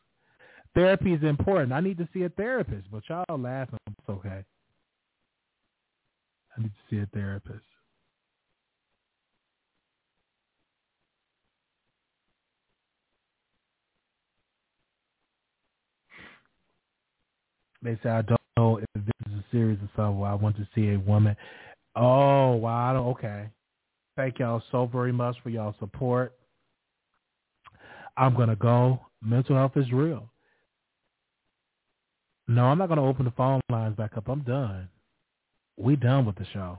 Therapy 0.77 1.15
is 1.15 1.23
important. 1.23 1.73
I 1.73 1.81
need 1.81 1.97
to 1.97 2.09
see 2.13 2.25
a 2.25 2.29
therapist, 2.29 2.91
but 2.93 3.03
y'all 3.09 3.25
laughing. 3.39 3.79
It's 3.87 4.11
okay. 4.11 4.45
I 6.55 6.61
need 6.61 6.69
to 6.69 6.95
see 6.95 7.01
a 7.01 7.07
therapist. 7.15 7.65
They 17.83 17.99
say 18.03 18.11
I 18.11 18.21
don't 18.21 18.41
know 18.59 18.77
if 18.77 18.85
this 18.95 19.33
is 19.33 19.33
a 19.33 19.45
series 19.51 19.79
or 19.79 19.89
something. 19.97 20.25
I 20.25 20.35
want 20.35 20.57
to 20.57 20.69
see 20.75 20.91
a 20.91 20.99
woman. 20.99 21.37
Oh 21.95 22.53
wow, 22.53 22.97
okay. 23.13 23.49
Thank 24.17 24.41
y'all 24.41 24.63
so 24.71 24.85
very 24.85 25.13
much 25.13 25.37
for 25.43 25.49
y'all 25.49 25.75
support. 25.79 26.35
I'm 28.19 28.37
gonna 28.37 28.57
go. 28.57 29.01
Mental 29.23 29.57
health 29.57 29.77
is 29.77 29.91
real. 29.91 30.29
No, 32.49 32.65
I'm 32.65 32.79
not 32.79 32.89
gonna 32.89 33.05
open 33.05 33.25
the 33.25 33.33
phone 33.33 33.61
lines 33.71 33.97
back 33.97 34.17
up. 34.17 34.29
I'm 34.29 34.43
done. 34.43 34.89
We 35.77 35.97
done 35.97 36.25
with 36.27 36.37
the 36.37 36.47
show. 36.53 36.79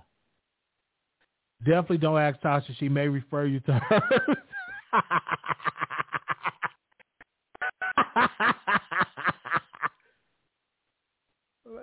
Definitely 1.60 1.98
don't 1.98 2.20
ask 2.20 2.40
Tasha. 2.40 2.76
She 2.80 2.88
may 2.88 3.08
refer 3.08 3.46
you 3.46 3.60
to 3.62 3.74
her. 3.74 4.02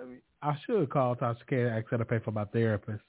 Me, 0.07 0.17
I 0.41 0.55
should 0.65 0.89
call 0.89 1.15
Tasha 1.15 1.45
K 1.47 1.61
and 1.63 1.75
ask 1.75 1.87
her 1.89 1.97
to 1.97 2.05
pay 2.05 2.19
for 2.19 2.31
my 2.31 2.45
therapist. 2.45 3.03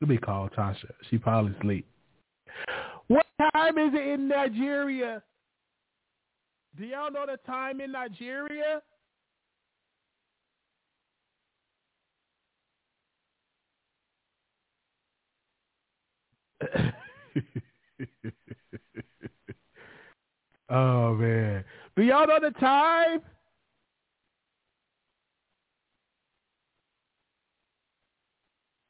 Let 0.00 0.10
me 0.10 0.18
call 0.18 0.48
Tasha. 0.50 0.90
She 1.10 1.18
probably 1.18 1.54
sleep. 1.62 1.86
What 3.08 3.26
time 3.54 3.78
is 3.78 3.94
it 3.94 4.06
in 4.06 4.28
Nigeria? 4.28 5.22
Do 6.76 6.84
y'all 6.84 7.10
know 7.10 7.24
the 7.24 7.38
time 7.46 7.80
in 7.80 7.90
Nigeria? 7.92 8.82
oh 20.68 21.14
man. 21.14 21.64
Do 21.96 22.02
y'all 22.02 22.26
know 22.26 22.40
the 22.40 22.50
time? 22.50 23.22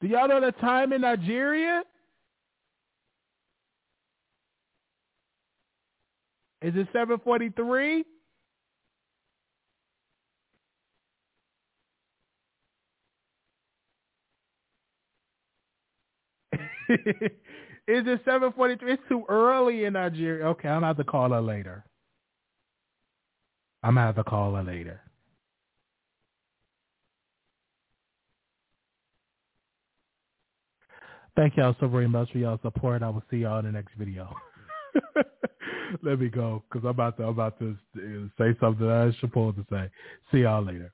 Do 0.00 0.08
y'all 0.08 0.26
know 0.26 0.40
the 0.40 0.50
time 0.52 0.92
in 0.92 1.02
Nigeria? 1.02 1.84
Is 6.66 6.74
it 6.76 6.88
743? 6.92 8.00
Is 16.88 18.04
it 18.06 18.20
743? 18.24 18.92
It's 18.92 19.02
too 19.08 19.24
early 19.28 19.84
in 19.84 19.92
Nigeria. 19.92 20.46
Okay, 20.48 20.68
I'm 20.68 20.80
going 20.80 20.82
to 20.82 20.86
have 20.88 20.96
to 20.96 21.04
call 21.04 21.30
her 21.30 21.40
later. 21.40 21.84
I'm 23.84 23.94
going 23.94 24.02
to 24.02 24.06
have 24.06 24.16
to 24.16 24.24
call 24.24 24.56
her 24.56 24.64
later. 24.64 25.00
Thank 31.36 31.56
y'all 31.56 31.76
so 31.80 31.88
very 31.88 32.08
much 32.08 32.32
for 32.32 32.38
y'all 32.38 32.58
support. 32.62 33.02
I 33.04 33.10
will 33.10 33.22
see 33.30 33.38
y'all 33.38 33.60
in 33.60 33.66
the 33.66 33.72
next 33.72 33.94
video. 33.96 34.34
Let 36.02 36.20
me 36.20 36.28
go 36.28 36.62
because 36.68 36.84
I'm 36.84 36.90
about 36.90 37.16
to 37.18 37.24
I'm 37.24 37.28
about 37.30 37.58
to 37.58 37.76
uh, 37.96 38.28
say 38.38 38.56
something 38.60 38.88
I 38.88 39.06
was 39.06 39.14
supposed 39.20 39.56
to 39.56 39.66
say. 39.70 39.88
See 40.32 40.38
y'all 40.38 40.64
later. 40.64 40.92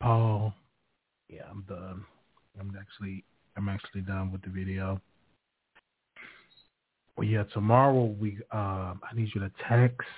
Paul, 0.00 0.52
yeah, 1.28 1.42
I'm 1.50 1.62
done. 1.62 2.04
I'm 2.60 2.76
actually 2.78 3.24
I'm 3.56 3.68
actually 3.68 4.02
done 4.02 4.30
with 4.30 4.42
the 4.42 4.50
video. 4.50 5.00
Well, 7.16 7.26
yeah, 7.26 7.44
tomorrow 7.52 8.14
we 8.18 8.38
um 8.50 9.00
I 9.02 9.14
need 9.14 9.30
you 9.34 9.40
to 9.40 9.50
text 9.68 10.08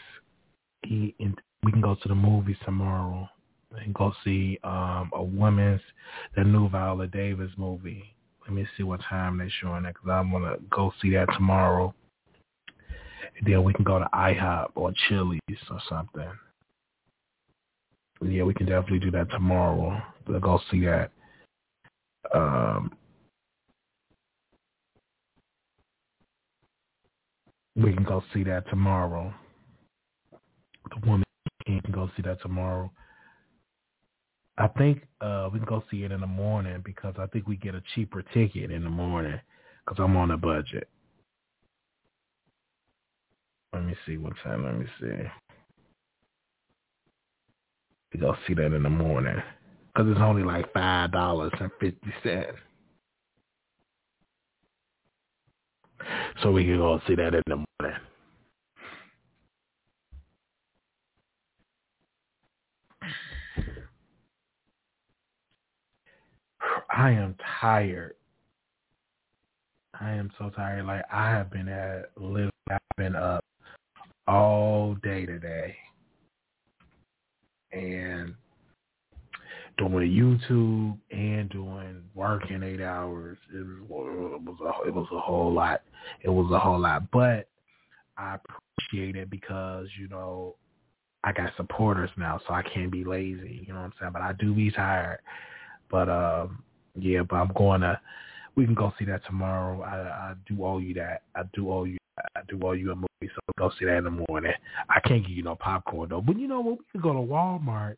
he 0.82 1.14
and 1.20 1.38
we 1.62 1.72
can 1.72 1.80
go 1.80 1.94
to 1.94 2.08
the 2.08 2.14
movies 2.14 2.56
tomorrow 2.64 3.28
and 3.76 3.94
go 3.94 4.12
see 4.24 4.58
um 4.64 5.10
a 5.14 5.22
woman's 5.22 5.80
the 6.36 6.44
new 6.44 6.68
Viola 6.68 7.06
Davis 7.06 7.50
movie. 7.56 8.02
Let 8.42 8.54
me 8.54 8.66
see 8.76 8.84
what 8.84 9.00
time 9.02 9.38
they're 9.38 9.50
showing 9.60 9.82
that 9.82 9.94
because 9.94 10.08
I'm 10.10 10.30
gonna 10.30 10.56
go 10.70 10.92
see 11.02 11.10
that 11.10 11.26
tomorrow. 11.34 11.94
And 13.38 13.46
then 13.46 13.64
we 13.64 13.74
can 13.74 13.84
go 13.84 13.98
to 13.98 14.08
IHOP 14.14 14.70
or 14.76 14.92
Chili's 15.08 15.40
or 15.70 15.80
something. 15.88 16.30
Yeah, 18.22 18.44
we 18.44 18.54
can 18.54 18.66
definitely 18.66 19.00
do 19.00 19.10
that 19.10 19.30
tomorrow. 19.30 20.00
We'll 20.26 20.40
go 20.40 20.58
see 20.70 20.84
that. 20.86 21.10
Um, 22.34 22.92
we 27.76 27.92
can 27.92 28.04
go 28.04 28.22
see 28.32 28.42
that 28.44 28.68
tomorrow. 28.70 29.32
The 30.90 31.06
woman 31.06 31.24
can 31.66 31.80
go 31.92 32.10
see 32.16 32.22
that 32.22 32.40
tomorrow. 32.40 32.90
I 34.58 34.68
think 34.68 35.02
uh, 35.20 35.50
we 35.52 35.58
can 35.58 35.68
go 35.68 35.84
see 35.90 36.04
it 36.04 36.12
in 36.12 36.20
the 36.20 36.26
morning 36.26 36.82
because 36.84 37.14
I 37.18 37.26
think 37.26 37.46
we 37.46 37.56
get 37.56 37.74
a 37.74 37.82
cheaper 37.94 38.22
ticket 38.34 38.70
in 38.70 38.84
the 38.84 38.90
morning 38.90 39.38
because 39.84 40.02
I'm 40.02 40.16
on 40.16 40.30
a 40.30 40.38
budget. 40.38 40.88
Let 43.74 43.84
me 43.84 43.94
see 44.06 44.16
what 44.16 44.32
time. 44.42 44.64
Let 44.64 44.78
me 44.78 44.86
see. 44.98 45.28
We 48.14 48.20
go 48.20 48.34
see 48.46 48.54
that 48.54 48.72
in 48.72 48.82
the 48.82 48.88
morning 48.88 49.36
because 49.88 50.10
it's 50.10 50.20
only 50.20 50.42
like 50.42 50.72
five 50.72 51.12
dollars 51.12 51.52
and 51.60 51.70
fifty 51.78 52.14
cents. 52.22 52.56
So 56.42 56.50
we 56.50 56.64
can 56.64 56.78
go 56.78 57.00
see 57.06 57.14
that 57.14 57.34
in 57.34 57.42
the 57.46 57.56
morning. 57.56 57.98
I 66.90 67.10
am 67.10 67.36
tired. 67.60 68.14
I 69.98 70.10
am 70.12 70.30
so 70.38 70.50
tired. 70.50 70.84
Like 70.86 71.04
I 71.12 71.30
have 71.30 71.50
been 71.50 71.68
at 71.68 72.10
literally 72.16 72.50
I've 72.70 72.80
been 72.96 73.16
up 73.16 73.44
all 74.26 74.94
day 75.02 75.26
today. 75.26 75.76
And 77.72 78.34
doing 79.78 80.10
YouTube 80.10 80.96
and 81.10 81.50
doing 81.50 82.02
working 82.14 82.62
eight 82.62 82.80
hours. 82.80 83.38
It 83.52 83.66
was, 83.88 84.34
it 84.34 84.42
was 84.42 84.56
a 84.60 84.88
it 84.88 84.94
was 84.94 85.06
a 85.12 85.18
whole 85.18 85.52
lot. 85.52 85.82
It 86.22 86.30
was 86.30 86.50
a 86.52 86.58
whole 86.58 86.80
lot, 86.80 87.10
but 87.10 87.48
I 88.16 88.36
appreciate 88.36 89.16
it 89.16 89.30
because 89.30 89.88
you 89.98 90.08
know 90.08 90.56
I 91.24 91.32
got 91.32 91.52
supporters 91.56 92.10
now, 92.16 92.40
so 92.46 92.54
I 92.54 92.62
can't 92.62 92.90
be 92.90 93.04
lazy. 93.04 93.64
You 93.66 93.74
know 93.74 93.80
what 93.80 93.86
I'm 93.86 93.92
saying? 94.00 94.12
But 94.12 94.22
I 94.22 94.32
do 94.32 94.54
be 94.54 94.70
tired. 94.70 95.18
But 95.90 96.08
um, 96.08 96.62
yeah, 96.94 97.22
but 97.28 97.36
I'm 97.36 97.52
going 97.56 97.82
to. 97.82 98.00
We 98.54 98.64
can 98.64 98.74
go 98.74 98.92
see 98.98 99.04
that 99.04 99.24
tomorrow. 99.26 99.82
I, 99.82 100.30
I 100.30 100.34
do 100.48 100.64
owe 100.64 100.78
you 100.78 100.94
that. 100.94 101.22
I 101.34 101.42
do 101.52 101.70
owe 101.70 101.84
you. 101.84 101.98
I 102.34 102.40
do 102.48 102.58
owe 102.64 102.72
you 102.72 102.92
a 102.92 102.94
movie, 102.94 103.08
so 103.22 103.40
go 103.58 103.70
see 103.78 103.84
that 103.84 103.98
in 103.98 104.04
the 104.04 104.24
morning. 104.28 104.52
I 104.88 105.00
can't 105.06 105.26
give 105.26 105.36
you 105.36 105.42
no 105.42 105.56
popcorn 105.56 106.08
though. 106.08 106.22
But 106.22 106.38
you 106.38 106.48
know 106.48 106.60
what? 106.60 106.78
We 106.78 106.84
can 106.92 107.02
go 107.02 107.12
to 107.12 107.18
Walmart 107.18 107.96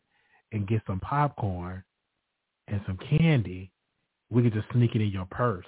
and 0.51 0.67
get 0.67 0.81
some 0.87 0.99
popcorn 0.99 1.83
and 2.67 2.81
some 2.85 2.97
candy. 2.97 3.71
We 4.29 4.43
could 4.43 4.53
just 4.53 4.67
sneak 4.71 4.95
it 4.95 5.01
in 5.01 5.09
your 5.09 5.25
purse. 5.25 5.65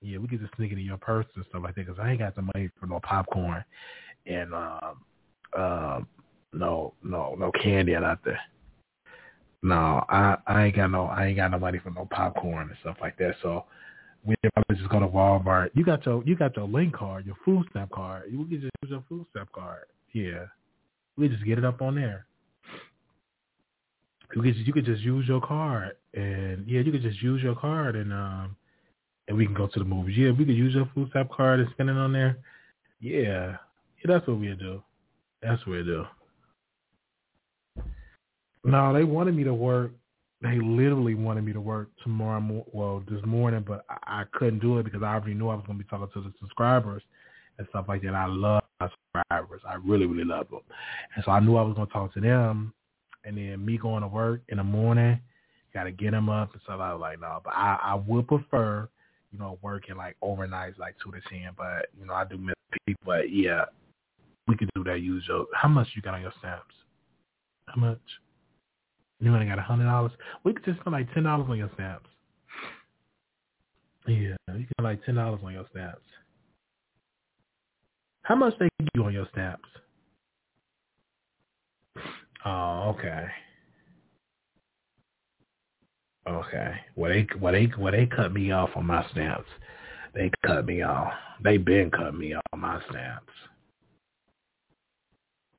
Yeah, 0.00 0.18
we 0.18 0.28
could 0.28 0.40
just 0.40 0.54
sneak 0.56 0.72
it 0.72 0.78
in 0.78 0.84
your 0.84 0.98
purse 0.98 1.26
and 1.34 1.44
stuff 1.48 1.62
like 1.62 1.74
that 1.76 1.86
because 1.86 2.00
I 2.00 2.10
ain't 2.10 2.20
got 2.20 2.36
the 2.36 2.42
money 2.42 2.70
for 2.78 2.86
no 2.86 3.00
popcorn 3.02 3.64
and 4.26 4.54
um, 4.54 5.04
uh, 5.56 6.00
no, 6.52 6.94
no, 7.02 7.34
no 7.38 7.50
candy 7.62 7.94
or 7.94 8.18
there. 8.24 8.40
No, 9.62 10.04
I, 10.10 10.36
I 10.46 10.64
ain't 10.66 10.76
got 10.76 10.90
no, 10.90 11.06
I 11.06 11.26
ain't 11.26 11.36
got 11.36 11.50
no 11.50 11.58
money 11.58 11.80
for 11.82 11.90
no 11.90 12.06
popcorn 12.10 12.68
and 12.68 12.76
stuff 12.80 12.98
like 13.00 13.16
that. 13.16 13.34
So 13.42 13.64
we 14.24 14.34
probably 14.52 14.76
just 14.76 14.90
go 14.90 15.00
to 15.00 15.08
Walmart. 15.08 15.70
You 15.74 15.84
got 15.84 16.04
your, 16.04 16.22
you 16.24 16.36
got 16.36 16.56
your 16.56 16.68
link 16.68 16.94
card, 16.94 17.24
your 17.24 17.36
food 17.44 17.66
stamp 17.70 17.90
card. 17.90 18.24
You 18.30 18.44
can 18.44 18.60
just 18.60 18.70
use 18.82 18.90
your 18.90 19.04
food 19.08 19.26
stamp 19.30 19.52
card. 19.52 19.86
Yeah, 20.12 20.44
we 21.16 21.28
just 21.28 21.44
get 21.44 21.58
it 21.58 21.64
up 21.64 21.80
on 21.80 21.94
there. 21.94 22.26
You 24.34 24.42
could 24.42 24.56
you 24.66 24.72
could 24.72 24.84
just 24.84 25.02
use 25.02 25.26
your 25.28 25.40
card 25.40 25.96
and 26.12 26.66
yeah, 26.68 26.80
you 26.80 26.90
could 26.90 27.02
just 27.02 27.22
use 27.22 27.42
your 27.42 27.54
card 27.54 27.96
and 27.96 28.12
um 28.12 28.56
and 29.28 29.36
we 29.36 29.46
can 29.46 29.54
go 29.54 29.66
to 29.66 29.78
the 29.78 29.84
movies. 29.84 30.16
Yeah, 30.18 30.32
we 30.32 30.44
could 30.44 30.56
use 30.56 30.74
your 30.74 30.90
food 30.94 31.08
stamp 31.10 31.30
card 31.30 31.60
and 31.60 31.70
spend 31.70 31.88
it 31.90 31.96
on 31.96 32.12
there. 32.12 32.38
Yeah, 33.00 33.22
yeah, 33.22 34.06
that's 34.06 34.26
what 34.26 34.38
we'll 34.38 34.56
do. 34.56 34.82
That's 35.42 35.64
what 35.66 35.76
we'll 35.76 35.84
do. 35.84 36.04
No, 38.64 38.92
they 38.92 39.04
wanted 39.04 39.34
me 39.34 39.44
to 39.44 39.54
work. 39.54 39.92
They 40.42 40.58
literally 40.58 41.14
wanted 41.14 41.44
me 41.44 41.52
to 41.52 41.60
work 41.60 41.88
tomorrow. 42.02 42.40
Mo- 42.40 42.66
well, 42.72 43.02
this 43.08 43.24
morning, 43.24 43.64
but 43.66 43.84
I-, 43.88 44.22
I 44.22 44.24
couldn't 44.32 44.58
do 44.58 44.78
it 44.78 44.84
because 44.84 45.02
I 45.02 45.14
already 45.14 45.34
knew 45.34 45.48
I 45.48 45.54
was 45.54 45.64
going 45.66 45.78
to 45.78 45.84
be 45.84 45.88
talking 45.88 46.08
to 46.12 46.28
the 46.28 46.34
subscribers 46.40 47.02
and 47.58 47.66
stuff 47.70 47.86
like 47.88 48.02
that. 48.02 48.14
I 48.14 48.26
love 48.26 48.62
my 48.80 48.88
subscribers. 48.88 49.62
I 49.68 49.74
really, 49.74 50.06
really 50.06 50.24
love 50.24 50.50
them, 50.50 50.60
and 51.14 51.24
so 51.24 51.30
I 51.30 51.40
knew 51.40 51.56
I 51.56 51.62
was 51.62 51.74
going 51.74 51.86
to 51.86 51.92
talk 51.92 52.12
to 52.14 52.20
them. 52.20 52.74
And 53.24 53.36
then 53.36 53.64
me 53.64 53.78
going 53.78 54.02
to 54.02 54.08
work 54.08 54.42
in 54.48 54.58
the 54.58 54.64
morning, 54.64 55.18
got 55.72 55.84
to 55.84 55.92
get 55.92 56.12
them 56.12 56.28
up 56.28 56.52
and 56.52 56.62
stuff. 56.62 56.80
I 56.80 56.92
was 56.92 57.00
like, 57.00 57.20
no, 57.20 57.40
but 57.42 57.54
I, 57.54 57.78
I 57.82 57.94
would 57.94 58.28
prefer, 58.28 58.88
you 59.32 59.38
know, 59.38 59.58
working 59.62 59.96
like 59.96 60.16
overnights, 60.22 60.78
like 60.78 60.96
two 61.02 61.10
to 61.10 61.20
ten. 61.28 61.50
But 61.56 61.86
you 61.98 62.06
know, 62.06 62.14
I 62.14 62.24
do 62.24 62.36
miss 62.36 62.54
people. 62.86 63.02
But 63.04 63.32
yeah, 63.32 63.64
we 64.46 64.56
could 64.56 64.70
do 64.74 64.84
that. 64.84 65.00
Your 65.00 65.46
how 65.54 65.68
much 65.68 65.88
you 65.94 66.02
got 66.02 66.14
on 66.14 66.22
your 66.22 66.32
stamps? 66.38 66.74
How 67.66 67.80
much? 67.80 68.00
You 69.20 69.32
only 69.32 69.46
got 69.46 69.58
a 69.58 69.62
hundred 69.62 69.84
dollars. 69.84 70.12
We 70.44 70.52
could 70.52 70.64
just 70.64 70.80
spend 70.80 70.92
like 70.92 71.12
ten 71.14 71.22
dollars 71.22 71.46
on 71.48 71.56
your 71.56 71.70
stamps. 71.74 72.08
Yeah, 74.06 74.36
you 74.48 74.66
got 74.78 74.84
like 74.84 75.04
ten 75.04 75.14
dollars 75.14 75.40
on 75.42 75.54
your 75.54 75.64
stamps. 75.70 76.02
How 78.22 78.34
much 78.34 78.54
they 78.58 78.68
give 78.78 78.88
you 78.94 79.04
on 79.04 79.12
your 79.12 79.26
stamps? 79.32 79.68
Oh, 82.44 82.94
okay. 82.94 83.26
Okay. 86.26 86.74
Well, 86.96 87.12
they 87.12 87.26
well 87.40 87.52
they 87.52 87.70
well 87.78 87.92
they 87.92 88.06
cut 88.06 88.32
me 88.32 88.50
off 88.50 88.70
on 88.76 88.86
my 88.86 89.06
stamps. 89.10 89.48
They 90.14 90.30
cut 90.46 90.66
me 90.66 90.82
off. 90.82 91.12
They 91.42 91.58
been 91.58 91.90
cut 91.90 92.14
me 92.14 92.34
off 92.34 92.42
on 92.52 92.60
my 92.60 92.80
stamps, 92.88 93.32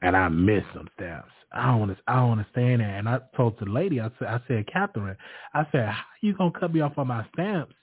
and 0.02 0.16
I 0.16 0.30
miss 0.30 0.64
some 0.74 0.88
stamps. 0.96 1.32
I 1.54 1.68
don't 1.68 1.96
I 2.08 2.16
don't 2.16 2.40
understand 2.40 2.82
that. 2.82 2.98
And 3.00 3.08
I 3.08 3.20
told 3.36 3.60
the 3.60 3.66
lady, 3.66 4.00
I 4.02 4.10
said, 4.20 4.28
I 4.28 4.40
said, 4.48 4.68
Catherine, 4.72 5.18
I 5.54 5.66
said, 5.72 5.88
how 5.88 6.04
you 6.22 6.34
gonna 6.36 6.52
cut 6.52 6.74
me 6.74 6.82
off 6.82 6.98
on 6.98 7.08
my 7.08 7.26
stamps? 7.34 7.76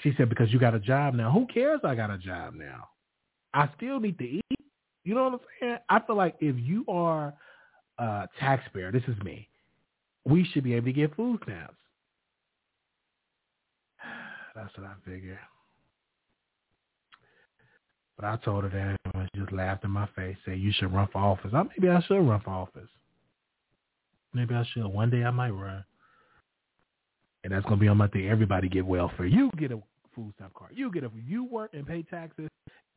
She 0.00 0.12
said, 0.16 0.28
because 0.28 0.52
you 0.52 0.58
got 0.58 0.74
a 0.74 0.80
job 0.80 1.14
now. 1.14 1.30
Who 1.30 1.46
cares? 1.46 1.80
I 1.84 1.94
got 1.94 2.10
a 2.10 2.18
job 2.18 2.54
now. 2.54 2.88
I 3.54 3.68
still 3.76 4.00
need 4.00 4.18
to 4.18 4.24
eat. 4.24 4.60
You 5.04 5.14
know 5.14 5.24
what 5.24 5.34
I'm 5.34 5.38
saying? 5.60 5.76
I 5.88 6.00
feel 6.00 6.16
like 6.16 6.34
if 6.40 6.56
you 6.58 6.84
are 6.88 7.34
a 7.98 8.28
taxpayer, 8.38 8.92
this 8.92 9.02
is 9.08 9.16
me, 9.22 9.48
we 10.24 10.44
should 10.52 10.64
be 10.64 10.74
able 10.74 10.86
to 10.86 10.92
get 10.92 11.14
food 11.14 11.40
stamps. 11.44 11.74
That's 14.54 14.76
what 14.76 14.86
I 14.86 14.94
figure. 15.04 15.40
But 18.16 18.26
I 18.26 18.36
told 18.44 18.64
her 18.64 18.70
that 18.70 18.96
and 19.14 19.28
she 19.34 19.40
just 19.40 19.52
laughed 19.52 19.84
in 19.84 19.90
my 19.90 20.08
face, 20.14 20.36
said, 20.44 20.58
you 20.58 20.72
should 20.72 20.92
run 20.92 21.08
for 21.12 21.18
office. 21.18 21.50
I, 21.52 21.62
maybe 21.62 21.88
I 21.88 22.00
should 22.02 22.20
run 22.20 22.40
for 22.40 22.50
office. 22.50 22.88
Maybe 24.32 24.54
I 24.54 24.64
should. 24.72 24.86
One 24.86 25.10
day 25.10 25.24
I 25.24 25.30
might 25.30 25.50
run. 25.50 25.84
And 27.42 27.52
that's 27.52 27.64
going 27.64 27.76
to 27.76 27.80
be 27.80 27.88
on 27.88 27.96
my 27.96 28.08
thing. 28.08 28.28
Everybody 28.28 28.68
get 28.68 28.86
welfare. 28.86 29.26
You 29.26 29.50
get 29.58 29.72
a 29.72 29.80
food 30.14 30.32
stamp 30.36 30.54
card. 30.54 30.72
You 30.74 30.90
get 30.90 31.04
a, 31.04 31.10
you 31.26 31.44
work 31.44 31.70
and 31.74 31.86
pay 31.86 32.02
taxes, 32.02 32.48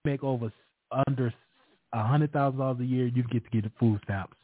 make 0.06 0.24
over 0.24 0.52
under 1.08 1.34
a 1.94 2.04
hundred 2.04 2.32
thousand 2.32 2.60
dollars 2.60 2.80
a 2.80 2.86
year, 2.86 3.08
you 3.08 3.24
get 3.24 3.44
to 3.44 3.50
get 3.50 3.64
the 3.64 3.72
food 3.80 4.00
stamps. 4.04 4.38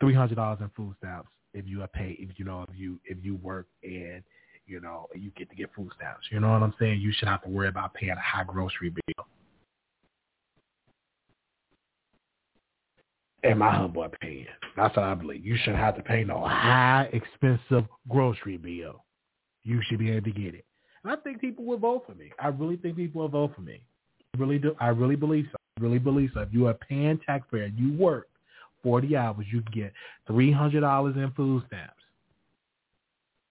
Three 0.00 0.14
hundred 0.14 0.36
dollars 0.36 0.58
in 0.60 0.70
food 0.76 0.94
stamps 0.98 1.28
if 1.54 1.66
you 1.66 1.82
are 1.82 1.88
paid 1.88 2.16
if 2.20 2.38
you 2.38 2.44
know 2.44 2.64
if 2.68 2.78
you 2.78 2.98
if 3.04 3.18
you 3.22 3.36
work 3.36 3.66
and 3.82 4.22
you 4.66 4.80
know 4.80 5.08
you 5.14 5.30
get 5.36 5.50
to 5.50 5.56
get 5.56 5.70
food 5.74 5.90
stamps. 5.96 6.26
You 6.30 6.40
know 6.40 6.50
what 6.50 6.62
I'm 6.62 6.74
saying? 6.78 7.00
You 7.00 7.12
should 7.12 7.28
have 7.28 7.42
to 7.42 7.48
worry 7.48 7.68
about 7.68 7.94
paying 7.94 8.12
a 8.12 8.20
high 8.20 8.44
grocery 8.44 8.90
bill. 8.90 9.26
In 13.42 13.58
my 13.58 13.74
humble 13.74 14.04
opinion. 14.04 14.48
That's 14.76 14.94
what 14.96 15.04
I 15.04 15.14
believe. 15.14 15.44
You 15.44 15.56
shouldn't 15.56 15.78
have 15.78 15.96
to 15.96 16.02
pay 16.02 16.24
no 16.24 16.40
high 16.46 17.08
expensive 17.12 17.84
grocery 18.08 18.58
bill. 18.58 19.04
You 19.62 19.80
should 19.86 19.98
be 19.98 20.10
able 20.10 20.24
to 20.24 20.32
get 20.32 20.54
it. 20.54 20.64
And 21.02 21.12
I 21.12 21.16
think 21.16 21.40
people 21.40 21.64
will 21.64 21.78
vote 21.78 22.04
for 22.06 22.14
me. 22.14 22.30
I 22.38 22.48
really 22.48 22.76
think 22.76 22.96
people 22.96 23.22
will 23.22 23.28
vote 23.28 23.52
for 23.54 23.62
me. 23.62 23.80
I 24.34 24.38
really 24.38 24.58
do. 24.58 24.76
I 24.78 24.88
really 24.88 25.16
believe 25.16 25.46
so. 25.50 25.56
I 25.78 25.82
really 25.82 25.98
believe 25.98 26.30
so. 26.34 26.40
If 26.40 26.52
you 26.52 26.66
are 26.66 26.74
paying 26.74 27.18
taxpayer 27.26 27.72
you 27.74 27.94
work 27.94 28.29
40 28.82 29.16
hours, 29.16 29.46
you 29.52 29.62
can 29.62 29.72
get 29.72 29.92
$300 30.28 31.16
in 31.16 31.30
food 31.32 31.62
stamps. 31.66 31.94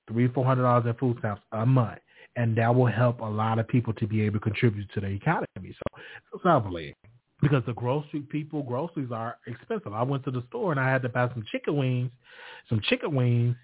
Three, 0.07 0.27
four 0.29 0.43
hundred 0.43 0.63
dollars 0.63 0.85
in 0.87 0.93
food 0.95 1.17
stamps 1.19 1.43
a 1.51 1.65
month. 1.65 1.99
And 2.35 2.57
that 2.57 2.73
will 2.73 2.87
help 2.87 3.19
a 3.19 3.25
lot 3.25 3.59
of 3.59 3.67
people 3.67 3.93
to 3.93 4.07
be 4.07 4.23
able 4.23 4.39
to 4.39 4.43
contribute 4.43 4.91
to 4.93 5.01
the 5.01 5.07
economy. 5.07 5.45
So 5.55 6.01
that's 6.31 6.43
what 6.43 6.55
I 6.55 6.59
believe 6.59 6.95
because 7.41 7.63
the 7.65 7.73
grocery 7.73 8.21
people 8.21 8.63
groceries 8.63 9.11
are 9.11 9.37
expensive. 9.47 9.93
I 9.93 10.03
went 10.03 10.23
to 10.25 10.31
the 10.31 10.43
store 10.49 10.71
and 10.71 10.79
I 10.79 10.89
had 10.89 11.01
to 11.03 11.09
buy 11.09 11.29
some 11.29 11.43
chicken 11.51 11.77
wings, 11.77 12.11
some 12.67 12.81
chicken 12.89 13.15
wings, 13.15 13.55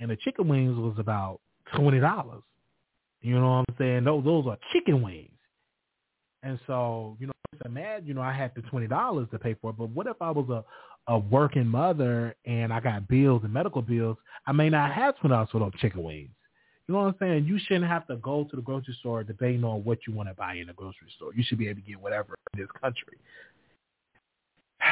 and 0.00 0.10
the 0.10 0.16
chicken 0.16 0.48
wings 0.48 0.76
was 0.76 0.94
about 0.98 1.40
twenty 1.74 2.00
dollars. 2.00 2.42
You 3.22 3.36
know 3.36 3.46
what 3.46 3.64
I'm 3.68 3.76
saying? 3.78 4.04
Those 4.04 4.24
those 4.24 4.46
are 4.46 4.58
chicken 4.72 5.02
wings. 5.02 5.30
And 6.42 6.58
so, 6.66 7.16
you 7.18 7.26
know, 7.26 7.32
it's 7.52 7.62
mad, 7.70 8.06
you 8.06 8.12
know, 8.12 8.20
I 8.20 8.32
had 8.32 8.52
the 8.54 8.62
twenty 8.62 8.86
dollars 8.86 9.28
to 9.32 9.38
pay 9.38 9.54
for 9.54 9.70
it. 9.70 9.78
But 9.78 9.90
what 9.90 10.06
if 10.06 10.20
I 10.20 10.30
was 10.30 10.48
a 10.50 10.64
a 11.06 11.18
working 11.18 11.66
mother 11.66 12.34
and 12.44 12.72
I 12.72 12.80
got 12.80 13.08
bills 13.08 13.42
and 13.44 13.52
medical 13.52 13.82
bills? 13.82 14.16
I 14.46 14.52
may 14.52 14.70
not 14.70 14.92
have 14.92 15.16
twenty 15.18 15.34
dollars 15.34 15.48
for 15.50 15.58
those 15.60 15.72
chicken 15.80 16.02
wings. 16.02 16.30
You 16.86 16.94
know 16.94 17.00
what 17.00 17.08
I'm 17.08 17.16
saying? 17.18 17.44
You 17.46 17.58
shouldn't 17.58 17.86
have 17.86 18.06
to 18.08 18.16
go 18.16 18.44
to 18.44 18.56
the 18.56 18.60
grocery 18.60 18.94
store 19.00 19.24
debating 19.24 19.64
on 19.64 19.84
what 19.84 19.98
you 20.06 20.12
want 20.12 20.28
to 20.28 20.34
buy 20.34 20.54
in 20.54 20.66
the 20.66 20.74
grocery 20.74 21.08
store. 21.16 21.32
You 21.34 21.42
should 21.42 21.58
be 21.58 21.68
able 21.68 21.80
to 21.80 21.86
get 21.86 22.00
whatever 22.00 22.34
in 22.52 22.60
this 22.60 22.68
country. 22.78 23.16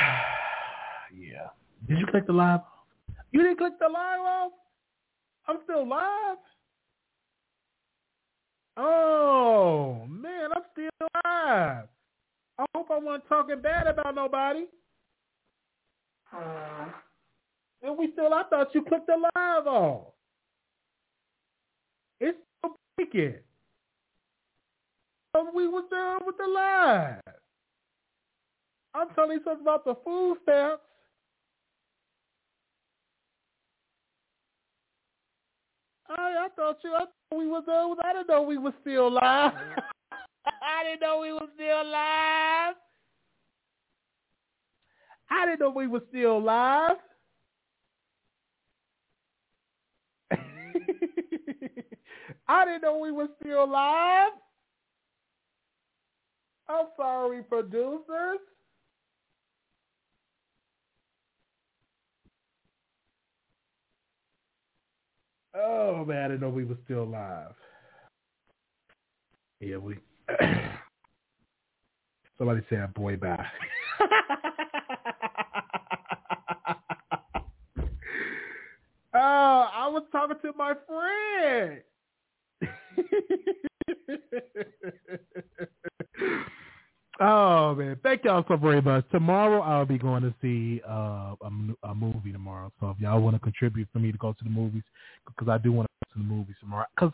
yeah. 1.14 1.48
Did 1.86 1.98
you 1.98 2.06
click 2.06 2.26
the 2.26 2.32
live? 2.32 2.60
You 3.30 3.42
didn't 3.42 3.58
click 3.58 3.74
the 3.78 3.88
live 3.88 4.20
off? 4.20 4.52
I'm 5.48 5.58
still 5.64 5.86
live. 5.86 6.38
Oh 8.76 10.06
man, 10.08 10.50
I'm 10.54 10.62
still 10.72 10.88
live. 11.24 11.88
I 12.58 12.64
hope 12.74 12.90
I 12.90 12.98
wasn't 12.98 13.28
talking 13.28 13.60
bad 13.60 13.86
about 13.86 14.14
nobody. 14.14 14.64
Uh, 16.34 16.86
and 17.82 17.98
we 17.98 18.10
still, 18.12 18.32
I 18.32 18.44
thought 18.44 18.74
you 18.74 18.82
clicked 18.82 19.06
the 19.06 19.16
live 19.34 19.66
off. 19.66 20.12
It's 22.20 22.38
still 22.58 22.76
breaking. 22.96 23.34
So 25.34 25.50
we 25.54 25.66
was 25.66 25.84
there 25.90 26.18
with 26.24 26.36
the 26.36 26.46
live. 26.46 27.20
I'm 28.94 29.08
telling 29.14 29.38
you 29.38 29.44
something 29.44 29.62
about 29.62 29.84
the 29.84 29.94
food 30.04 30.36
stamps. 30.42 30.82
I, 36.08 36.44
I 36.44 36.48
thought 36.54 36.78
you. 36.84 36.92
I 36.94 37.00
thought 37.00 37.38
we 37.38 37.46
was. 37.46 37.64
Uh, 37.66 37.94
I 38.06 38.12
didn't 38.12 38.28
know 38.28 38.42
we 38.42 38.58
was 38.58 38.74
still 38.82 39.10
live. 39.10 39.52
I 40.46 40.84
didn't 40.84 41.00
know 41.00 41.20
we 41.20 41.32
was 41.32 41.48
still 41.54 41.86
live. 41.90 42.74
I 45.32 45.46
didn't 45.46 45.60
know 45.60 45.70
we 45.70 45.86
were 45.86 46.02
still 46.10 46.42
live. 46.42 46.96
I 52.48 52.64
didn't 52.66 52.82
know 52.82 52.98
we 52.98 53.12
were 53.12 53.28
still 53.40 53.66
live. 53.70 54.32
I'm 56.68 56.86
sorry, 56.96 57.42
producers. 57.44 58.40
Oh 65.54 66.04
man, 66.04 66.24
I 66.24 66.28
didn't 66.28 66.40
know 66.42 66.50
we 66.50 66.64
were 66.64 66.78
still 66.84 67.06
live. 67.06 67.54
Yeah, 69.60 69.78
we. 69.78 69.96
Somebody 72.38 72.62
said, 72.68 72.92
"Boy, 72.94 73.16
bye." 73.16 73.46
I 79.24 79.88
was 79.88 80.04
talking 80.12 80.36
to 80.42 80.52
my 80.56 80.74
friend. 80.86 81.82
oh 87.20 87.74
man, 87.74 87.98
thank 88.02 88.24
y'all 88.24 88.44
so 88.48 88.56
very 88.56 88.80
much. 88.82 89.04
Tomorrow 89.10 89.60
I'll 89.62 89.86
be 89.86 89.98
going 89.98 90.22
to 90.22 90.34
see 90.40 90.80
uh, 90.88 91.34
a, 91.42 91.50
a 91.84 91.94
movie 91.94 92.32
tomorrow. 92.32 92.72
So 92.80 92.90
if 92.90 92.98
y'all 93.00 93.20
want 93.20 93.36
to 93.36 93.40
contribute 93.40 93.88
for 93.92 93.98
me 93.98 94.12
to 94.12 94.18
go 94.18 94.32
to 94.32 94.44
the 94.44 94.50
movies, 94.50 94.82
because 95.26 95.48
I 95.48 95.58
do 95.58 95.72
want 95.72 95.88
to 95.88 96.06
go 96.06 96.12
to 96.14 96.18
the 96.26 96.34
movies 96.34 96.56
tomorrow. 96.60 96.86
Because 96.94 97.12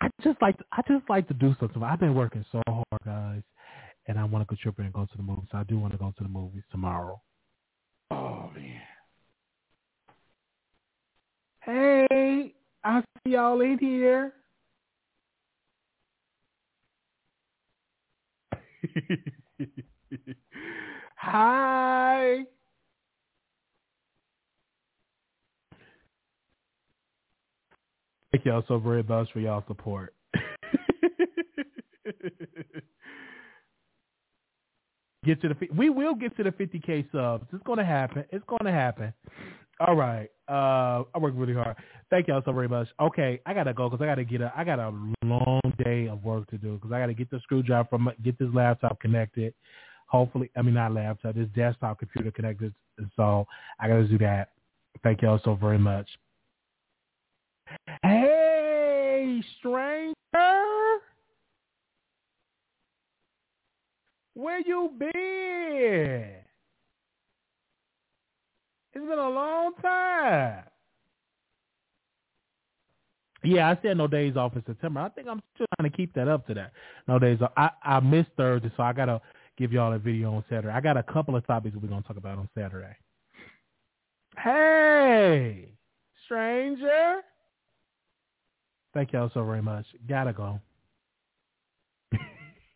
I 0.00 0.08
just 0.22 0.40
like 0.42 0.58
to, 0.58 0.64
I 0.72 0.82
just 0.86 1.08
like 1.08 1.26
to 1.28 1.34
do 1.34 1.54
something. 1.60 1.82
I've 1.82 2.00
been 2.00 2.14
working 2.14 2.44
so 2.52 2.60
hard, 2.68 2.84
guys, 3.04 3.42
and 4.06 4.18
I 4.18 4.24
want 4.24 4.42
to 4.42 4.46
contribute 4.46 4.84
and 4.84 4.92
go 4.92 5.06
to 5.06 5.16
the 5.16 5.22
movies. 5.22 5.48
I 5.52 5.64
do 5.64 5.78
want 5.78 5.92
to 5.92 5.98
go 5.98 6.12
to 6.16 6.22
the 6.22 6.28
movies 6.28 6.62
tomorrow. 6.70 7.20
Oh 8.10 8.50
man. 8.54 8.80
Hey, 11.64 12.54
I 12.84 13.00
see 13.00 13.30
y'all 13.32 13.60
in 13.62 13.78
here. 13.78 14.34
Hi. 21.16 22.44
Thank 28.30 28.44
y'all 28.44 28.62
so 28.68 28.78
very 28.78 29.02
much 29.02 29.32
for 29.32 29.40
y'all 29.40 29.64
support. 29.66 30.12
get 35.24 35.40
to 35.40 35.48
the 35.48 35.56
we 35.74 35.88
will 35.88 36.14
get 36.14 36.36
to 36.36 36.42
the 36.42 36.50
50k 36.50 37.10
subs. 37.10 37.46
It's 37.54 37.62
going 37.64 37.78
to 37.78 37.86
happen. 37.86 38.26
It's 38.30 38.44
going 38.46 38.66
to 38.66 38.72
happen. 38.72 39.14
All 39.80 39.96
right. 39.96 40.28
Uh, 40.48 41.04
I 41.14 41.18
work 41.18 41.34
really 41.36 41.54
hard. 41.54 41.76
Thank 42.10 42.28
y'all 42.28 42.42
so 42.44 42.52
very 42.52 42.68
much. 42.68 42.88
Okay, 43.00 43.40
I 43.46 43.54
gotta 43.54 43.74
go 43.74 43.88
because 43.88 44.02
I 44.02 44.06
gotta 44.06 44.24
get 44.24 44.40
a 44.40 44.52
I 44.56 44.62
got 44.62 44.78
a 44.78 44.92
long 45.24 45.60
day 45.82 46.06
of 46.06 46.22
work 46.22 46.48
to 46.50 46.58
do 46.58 46.74
because 46.74 46.92
I 46.92 47.00
gotta 47.00 47.14
get 47.14 47.30
the 47.30 47.40
screwdriver 47.40 47.88
from 47.88 48.10
get 48.22 48.38
this 48.38 48.48
laptop 48.52 49.00
connected. 49.00 49.54
Hopefully, 50.06 50.50
I 50.56 50.62
mean 50.62 50.74
not 50.74 50.92
laptop, 50.92 51.34
this 51.34 51.48
desktop 51.56 51.98
computer 51.98 52.30
connected. 52.30 52.74
So 53.16 53.46
I 53.80 53.88
gotta 53.88 54.06
do 54.06 54.18
that. 54.18 54.50
Thank 55.02 55.22
y'all 55.22 55.40
so 55.44 55.54
very 55.54 55.78
much. 55.78 56.08
Hey, 58.02 59.42
stranger. 59.58 60.14
Where 64.34 64.60
you 64.60 64.90
been? 64.98 66.43
It's 68.94 69.04
been 69.04 69.18
a 69.18 69.28
long 69.28 69.72
time. 69.82 70.64
Yeah, 73.42 73.68
I 73.68 73.78
said 73.82 73.98
no 73.98 74.06
days 74.06 74.36
off 74.36 74.54
in 74.54 74.62
September. 74.64 75.00
I 75.00 75.08
think 75.10 75.28
I'm 75.28 75.42
still 75.54 75.66
trying 75.76 75.90
to 75.90 75.96
keep 75.96 76.14
that 76.14 76.28
up 76.28 76.46
to 76.46 76.54
that. 76.54 76.72
No 77.08 77.18
days 77.18 77.38
off. 77.42 77.52
I, 77.56 77.70
I 77.82 78.00
missed 78.00 78.30
Thursday, 78.36 78.70
so 78.76 78.82
I 78.82 78.92
gotta 78.92 79.20
give 79.58 79.72
y'all 79.72 79.92
a 79.92 79.98
video 79.98 80.34
on 80.34 80.44
Saturday. 80.48 80.72
I 80.72 80.80
got 80.80 80.96
a 80.96 81.02
couple 81.02 81.36
of 81.36 81.46
topics 81.46 81.76
we're 81.76 81.88
gonna 81.88 82.02
talk 82.02 82.16
about 82.16 82.38
on 82.38 82.48
Saturday. 82.56 82.96
Hey, 84.38 85.74
stranger. 86.24 87.20
Thank 88.94 89.12
y'all 89.12 89.30
so 89.34 89.44
very 89.44 89.62
much. 89.62 89.86
Gotta 90.08 90.32
go. 90.32 90.60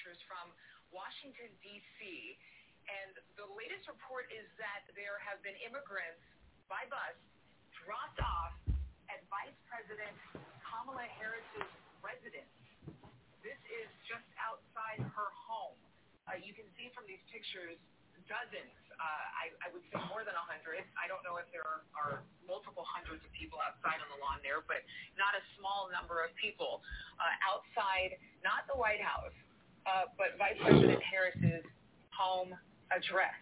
pictures 0.04 0.20
from 0.28 0.52
Washington, 0.92 1.48
D.C. 1.64 2.36
And 2.92 3.16
the 3.40 3.48
latest 3.56 3.88
report 3.88 4.28
is 4.36 4.44
that 4.60 4.84
there 5.00 5.16
have 5.24 5.40
been 5.48 5.56
immigrants 5.64 6.20
by 6.68 6.84
bus 6.92 7.16
dropped 7.72 8.20
off 8.20 8.52
at 9.08 9.24
Vice 9.32 9.56
President 9.64 10.12
Kamala 10.60 11.08
Harris's 11.08 11.72
residence. 12.04 12.52
This 13.48 13.56
is 13.72 13.88
just 14.04 14.28
outside 14.44 15.00
her 15.00 15.32
home. 15.48 15.80
Uh, 16.28 16.36
you 16.36 16.52
can 16.52 16.68
see 16.76 16.92
from 16.92 17.08
these 17.08 17.24
pictures 17.32 17.80
dozens, 18.28 18.76
uh, 19.00 19.24
I, 19.40 19.52
I 19.64 19.68
would 19.72 19.84
say 19.92 20.00
more 20.12 20.24
than 20.24 20.36
a 20.36 20.46
hundred. 20.48 20.84
I 20.96 21.12
don't 21.12 21.24
know 21.28 21.40
if 21.40 21.48
there 21.52 21.64
are, 21.64 21.84
are 21.96 22.14
multiple 22.48 22.84
hundreds 22.88 23.24
of 23.24 23.32
people 23.36 23.60
outside 23.60 24.00
on 24.00 24.08
the 24.12 24.20
lawn 24.20 24.40
there, 24.44 24.64
but 24.64 24.84
not 25.20 25.36
a 25.36 25.44
small 25.60 25.92
number 25.92 26.24
of 26.24 26.32
people 26.40 26.84
uh, 27.20 27.48
outside, 27.52 28.16
not 28.44 28.64
the 28.72 28.80
White 28.80 29.04
House, 29.04 29.36
uh, 29.86 30.10
but 30.18 30.38
Vice 30.38 30.58
President 30.62 31.02
Harris's 31.04 31.66
home 32.12 32.54
address. 32.92 33.36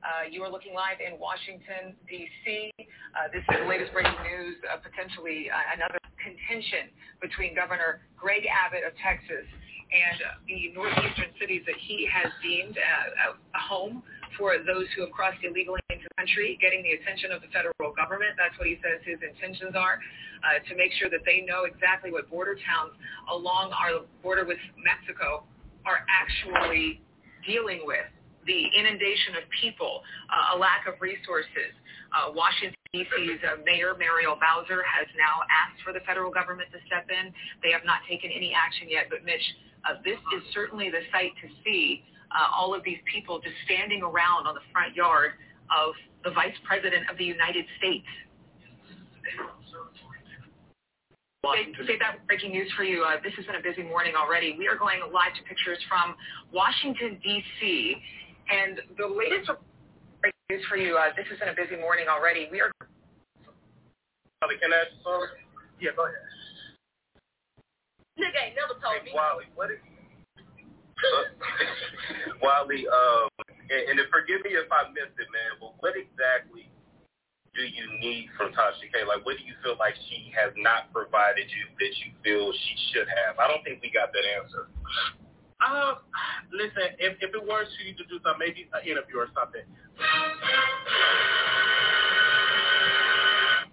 Uh, 0.00 0.24
you 0.32 0.40
are 0.40 0.48
looking 0.48 0.72
live 0.72 0.96
in 0.96 1.20
Washington, 1.20 1.92
D.C. 2.08 2.72
Uh, 2.80 3.28
this 3.28 3.44
is 3.44 3.52
the 3.52 3.68
latest 3.68 3.92
breaking 3.92 4.16
news, 4.24 4.56
uh, 4.64 4.80
potentially 4.80 5.52
uh, 5.52 5.76
another 5.76 6.00
contention 6.16 6.88
between 7.20 7.52
Governor 7.52 8.00
Greg 8.16 8.48
Abbott 8.48 8.80
of 8.88 8.96
Texas 8.96 9.44
and 9.90 10.18
uh, 10.22 10.40
the 10.46 10.72
northeastern 10.72 11.34
cities 11.36 11.66
that 11.66 11.76
he 11.84 12.08
has 12.08 12.32
deemed 12.40 12.78
uh, 12.78 13.36
a 13.36 13.60
home 13.60 14.00
for 14.38 14.56
those 14.62 14.86
who 14.94 15.02
have 15.04 15.12
crossed 15.12 15.42
illegally 15.42 15.82
into 15.90 16.06
the 16.06 16.16
country, 16.16 16.56
getting 16.62 16.80
the 16.80 16.96
attention 16.96 17.34
of 17.34 17.42
the 17.42 17.50
federal 17.52 17.92
government. 17.92 18.38
That's 18.38 18.54
what 18.56 18.70
he 18.70 18.78
says 18.80 19.02
his 19.04 19.20
intentions 19.20 19.76
are, 19.76 19.98
uh, 20.46 20.62
to 20.64 20.72
make 20.78 20.94
sure 20.96 21.10
that 21.10 21.26
they 21.26 21.42
know 21.44 21.68
exactly 21.68 22.08
what 22.08 22.30
border 22.30 22.56
towns 22.56 22.96
along 23.28 23.74
our 23.76 24.06
border 24.22 24.46
with 24.46 24.62
Mexico 24.80 25.44
are 25.90 26.06
actually 26.06 27.02
dealing 27.42 27.82
with 27.82 28.06
the 28.46 28.70
inundation 28.78 29.34
of 29.34 29.44
people, 29.50 30.06
uh, 30.30 30.54
a 30.54 30.56
lack 30.56 30.86
of 30.86 30.94
resources. 31.02 31.74
Uh, 32.14 32.30
Washington, 32.30 32.78
D.C.'s 32.94 33.42
uh, 33.42 33.58
Mayor 33.66 33.94
Muriel 33.98 34.38
Bowser 34.38 34.82
has 34.86 35.06
now 35.18 35.42
asked 35.50 35.82
for 35.82 35.92
the 35.92 36.00
federal 36.06 36.30
government 36.30 36.70
to 36.70 36.78
step 36.86 37.10
in. 37.10 37.34
They 37.62 37.70
have 37.74 37.84
not 37.84 38.06
taken 38.08 38.30
any 38.30 38.54
action 38.54 38.86
yet, 38.90 39.10
but 39.10 39.26
Mitch, 39.26 39.42
uh, 39.86 39.98
this 40.06 40.18
is 40.38 40.42
certainly 40.54 40.90
the 40.90 41.02
sight 41.10 41.34
to 41.42 41.46
see 41.62 42.02
uh, 42.30 42.50
all 42.54 42.74
of 42.74 42.82
these 42.82 42.98
people 43.10 43.38
just 43.38 43.54
standing 43.66 44.02
around 44.02 44.46
on 44.46 44.54
the 44.54 44.64
front 44.72 44.94
yard 44.94 45.34
of 45.70 45.94
the 46.24 46.30
Vice 46.30 46.56
President 46.66 47.10
of 47.10 47.18
the 47.18 47.26
United 47.26 47.66
States. 47.78 48.06
Say 51.42 51.96
that 51.98 52.20
breaking 52.26 52.52
news 52.52 52.70
for 52.76 52.84
you. 52.84 53.02
Uh, 53.02 53.16
this 53.24 53.32
has 53.36 53.46
been 53.46 53.56
a 53.56 53.64
busy 53.64 53.82
morning 53.82 54.12
already. 54.12 54.54
We 54.58 54.68
are 54.68 54.76
going 54.76 55.00
live 55.00 55.32
to 55.40 55.42
pictures 55.48 55.80
from 55.88 56.14
Washington, 56.52 57.18
D.C. 57.24 57.96
And 58.52 58.80
the 59.00 59.08
latest 59.08 59.48
breaking 60.20 60.46
news 60.52 60.60
for 60.68 60.76
you. 60.76 61.00
Uh, 61.00 61.16
this 61.16 61.24
has 61.32 61.40
been 61.40 61.48
a 61.48 61.56
busy 61.56 61.80
morning 61.80 62.12
already. 62.12 62.48
We 62.52 62.60
are. 62.60 62.70
Can 64.44 64.72
I 64.72 64.84
ask 64.84 64.92
you 65.80 65.88
Yeah, 65.88 65.96
go 65.96 66.04
ahead. 66.04 66.16
Nigga 68.20 68.52
ain't 68.52 68.56
never 68.56 68.76
told 68.76 69.00
me. 69.00 69.12
Wally, 69.16 69.48
what 69.56 69.72
is... 69.72 69.80
Uh, 69.80 71.24
Wally, 72.44 72.84
um, 72.84 73.28
and, 73.48 73.96
and 73.96 74.08
forgive 74.12 74.44
me 74.44 74.54
if 74.60 74.68
I 74.68 74.92
missed 74.92 75.16
it, 75.16 75.28
man, 75.32 75.56
but 75.60 75.72
what 75.80 75.96
exactly 75.96 76.69
do 77.54 77.62
you 77.66 77.86
need 77.98 78.30
from 78.38 78.54
Tasha 78.54 78.86
K? 78.94 79.02
Like, 79.02 79.26
what 79.26 79.34
do 79.34 79.42
you 79.42 79.54
feel 79.62 79.74
like 79.78 79.94
she 80.06 80.30
has 80.38 80.54
not 80.54 80.92
provided 80.94 81.50
you 81.50 81.66
that 81.82 81.92
you 81.98 82.14
feel 82.22 82.52
she 82.54 82.74
should 82.92 83.08
have? 83.10 83.38
I 83.42 83.50
don't 83.50 83.62
think 83.66 83.82
we 83.82 83.90
got 83.90 84.14
that 84.14 84.26
answer. 84.38 84.70
Um, 85.60 86.00
listen, 86.54 86.94
if, 87.02 87.18
if 87.20 87.34
it 87.34 87.42
were 87.42 87.66
she 87.76 87.90
need 87.90 87.98
to 87.98 88.06
do 88.06 88.22
something, 88.22 88.40
maybe 88.40 88.70
an 88.72 88.86
interview 88.86 89.18
or 89.18 89.28
something. 89.36 89.66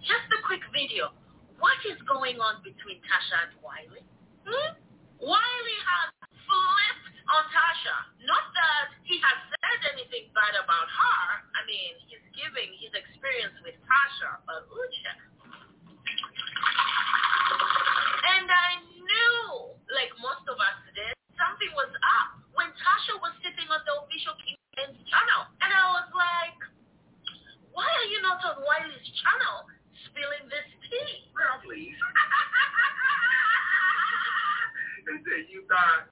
Just 0.03 0.27
a 0.33 0.39
quick 0.43 0.65
video. 0.73 1.13
What 1.61 1.77
is 1.87 2.01
going 2.09 2.41
on 2.41 2.59
between 2.65 2.99
Tasha 3.05 3.47
and 3.47 3.53
Wiley? 3.63 4.03
Hmm? 4.43 4.75
Wiley 5.21 5.77
has 5.85 6.11
flipped 6.43 7.06
on 7.27 7.43
Tasha. 7.51 7.95
Not 8.23 8.45
that 8.55 8.95
he 9.03 9.19
has 9.19 9.37
said 9.51 9.79
anything 9.95 10.31
bad 10.31 10.55
about 10.59 10.87
her. 10.87 11.23
I 11.55 11.61
mean, 11.67 11.99
he's 12.07 12.23
giving 12.35 12.71
his 12.79 12.91
experience 12.95 13.55
with 13.63 13.75
Tasha 13.83 14.31
a 14.47 14.55
uche. 14.71 15.13
And 18.27 18.47
I 18.47 18.69
knew, 18.95 19.39
like 19.91 20.11
most 20.23 20.43
of 20.47 20.55
us 20.59 20.79
did, 20.95 21.15
something 21.35 21.71
was 21.75 21.91
up 21.91 22.39
when 22.55 22.71
Tasha 22.79 23.19
was 23.19 23.35
sitting 23.43 23.67
on 23.67 23.81
the 23.83 23.93
official 24.03 24.35
King's 24.43 24.99
channel. 25.11 25.41
And 25.59 25.71
I 25.71 25.83
was 25.99 26.07
like, 26.15 26.59
why 27.75 27.87
are 27.87 28.07
you 28.09 28.19
not 28.23 28.39
on 28.43 28.63
Wiley's 28.63 29.07
channel 29.19 29.67
spilling 30.07 30.47
this 30.47 30.67
tea? 30.87 31.27
Girl, 31.35 31.59
please. 31.63 31.93
they 35.07 35.17
said 35.23 35.47
you 35.51 35.63
thought 35.69 36.09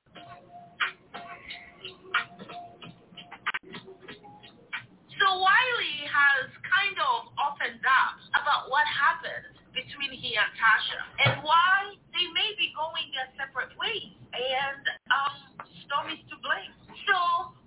So 5.19 5.27
Wiley 5.39 5.97
has 6.07 6.49
kind 6.65 6.97
of 6.99 7.31
opened 7.39 7.83
up 7.85 8.15
about 8.35 8.69
what 8.71 8.85
happened 8.89 9.55
between 9.73 10.11
he 10.15 10.35
and 10.35 10.51
Tasha 10.55 11.01
and 11.27 11.43
why 11.43 11.95
they 12.15 12.27
may 12.33 12.51
be 12.57 12.71
going 12.75 13.11
their 13.15 13.29
separate 13.39 13.73
ways. 13.79 14.15
And 14.35 14.83
um, 15.11 15.35
Storm 15.87 16.09
to 16.11 16.37
blame. 16.41 16.73
So 17.07 17.17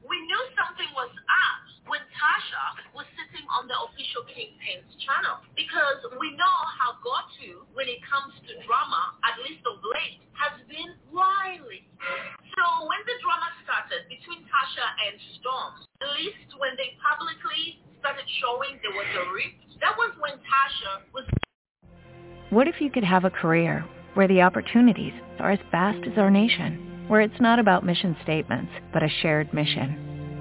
we 0.08 0.18
knew 0.26 0.42
something 0.58 0.90
was 0.96 1.12
up 1.12 1.67
when 1.88 2.04
Tasha 2.12 2.64
was 2.92 3.08
sitting 3.16 3.44
on 3.48 3.66
the 3.66 3.76
official 3.88 4.24
Kingpin's 4.28 4.88
channel. 5.02 5.40
Because 5.56 6.04
we 6.20 6.36
know 6.36 6.58
how 6.76 7.00
Gotu, 7.00 7.64
when 7.72 7.88
it 7.88 8.00
comes 8.04 8.36
to 8.46 8.52
drama, 8.68 9.16
at 9.24 9.40
least 9.42 9.64
of 9.64 9.80
late, 9.82 10.20
has 10.36 10.54
been 10.68 10.94
wily. 11.10 11.88
So 12.54 12.64
when 12.86 13.02
the 13.08 13.16
drama 13.24 13.48
started 13.64 14.06
between 14.06 14.44
Tasha 14.46 14.86
and 15.08 15.14
Storm, 15.40 15.72
at 16.04 16.12
least 16.20 16.52
when 16.60 16.76
they 16.76 16.94
publicly 17.00 17.82
started 17.98 18.28
showing 18.38 18.78
there 18.84 18.94
was 18.94 19.10
a 19.18 19.24
rift, 19.34 19.80
that 19.80 19.96
was 19.96 20.12
when 20.20 20.38
Tasha 20.44 21.08
was... 21.10 21.24
What 22.50 22.68
if 22.68 22.80
you 22.80 22.90
could 22.90 23.04
have 23.04 23.24
a 23.24 23.30
career 23.30 23.84
where 24.14 24.28
the 24.28 24.42
opportunities 24.42 25.12
are 25.38 25.52
as 25.52 25.60
vast 25.70 26.06
as 26.06 26.16
our 26.16 26.30
nation, 26.30 27.06
where 27.08 27.20
it's 27.20 27.40
not 27.40 27.58
about 27.58 27.84
mission 27.84 28.16
statements, 28.22 28.72
but 28.92 29.02
a 29.02 29.08
shared 29.08 29.52
mission? 29.52 30.07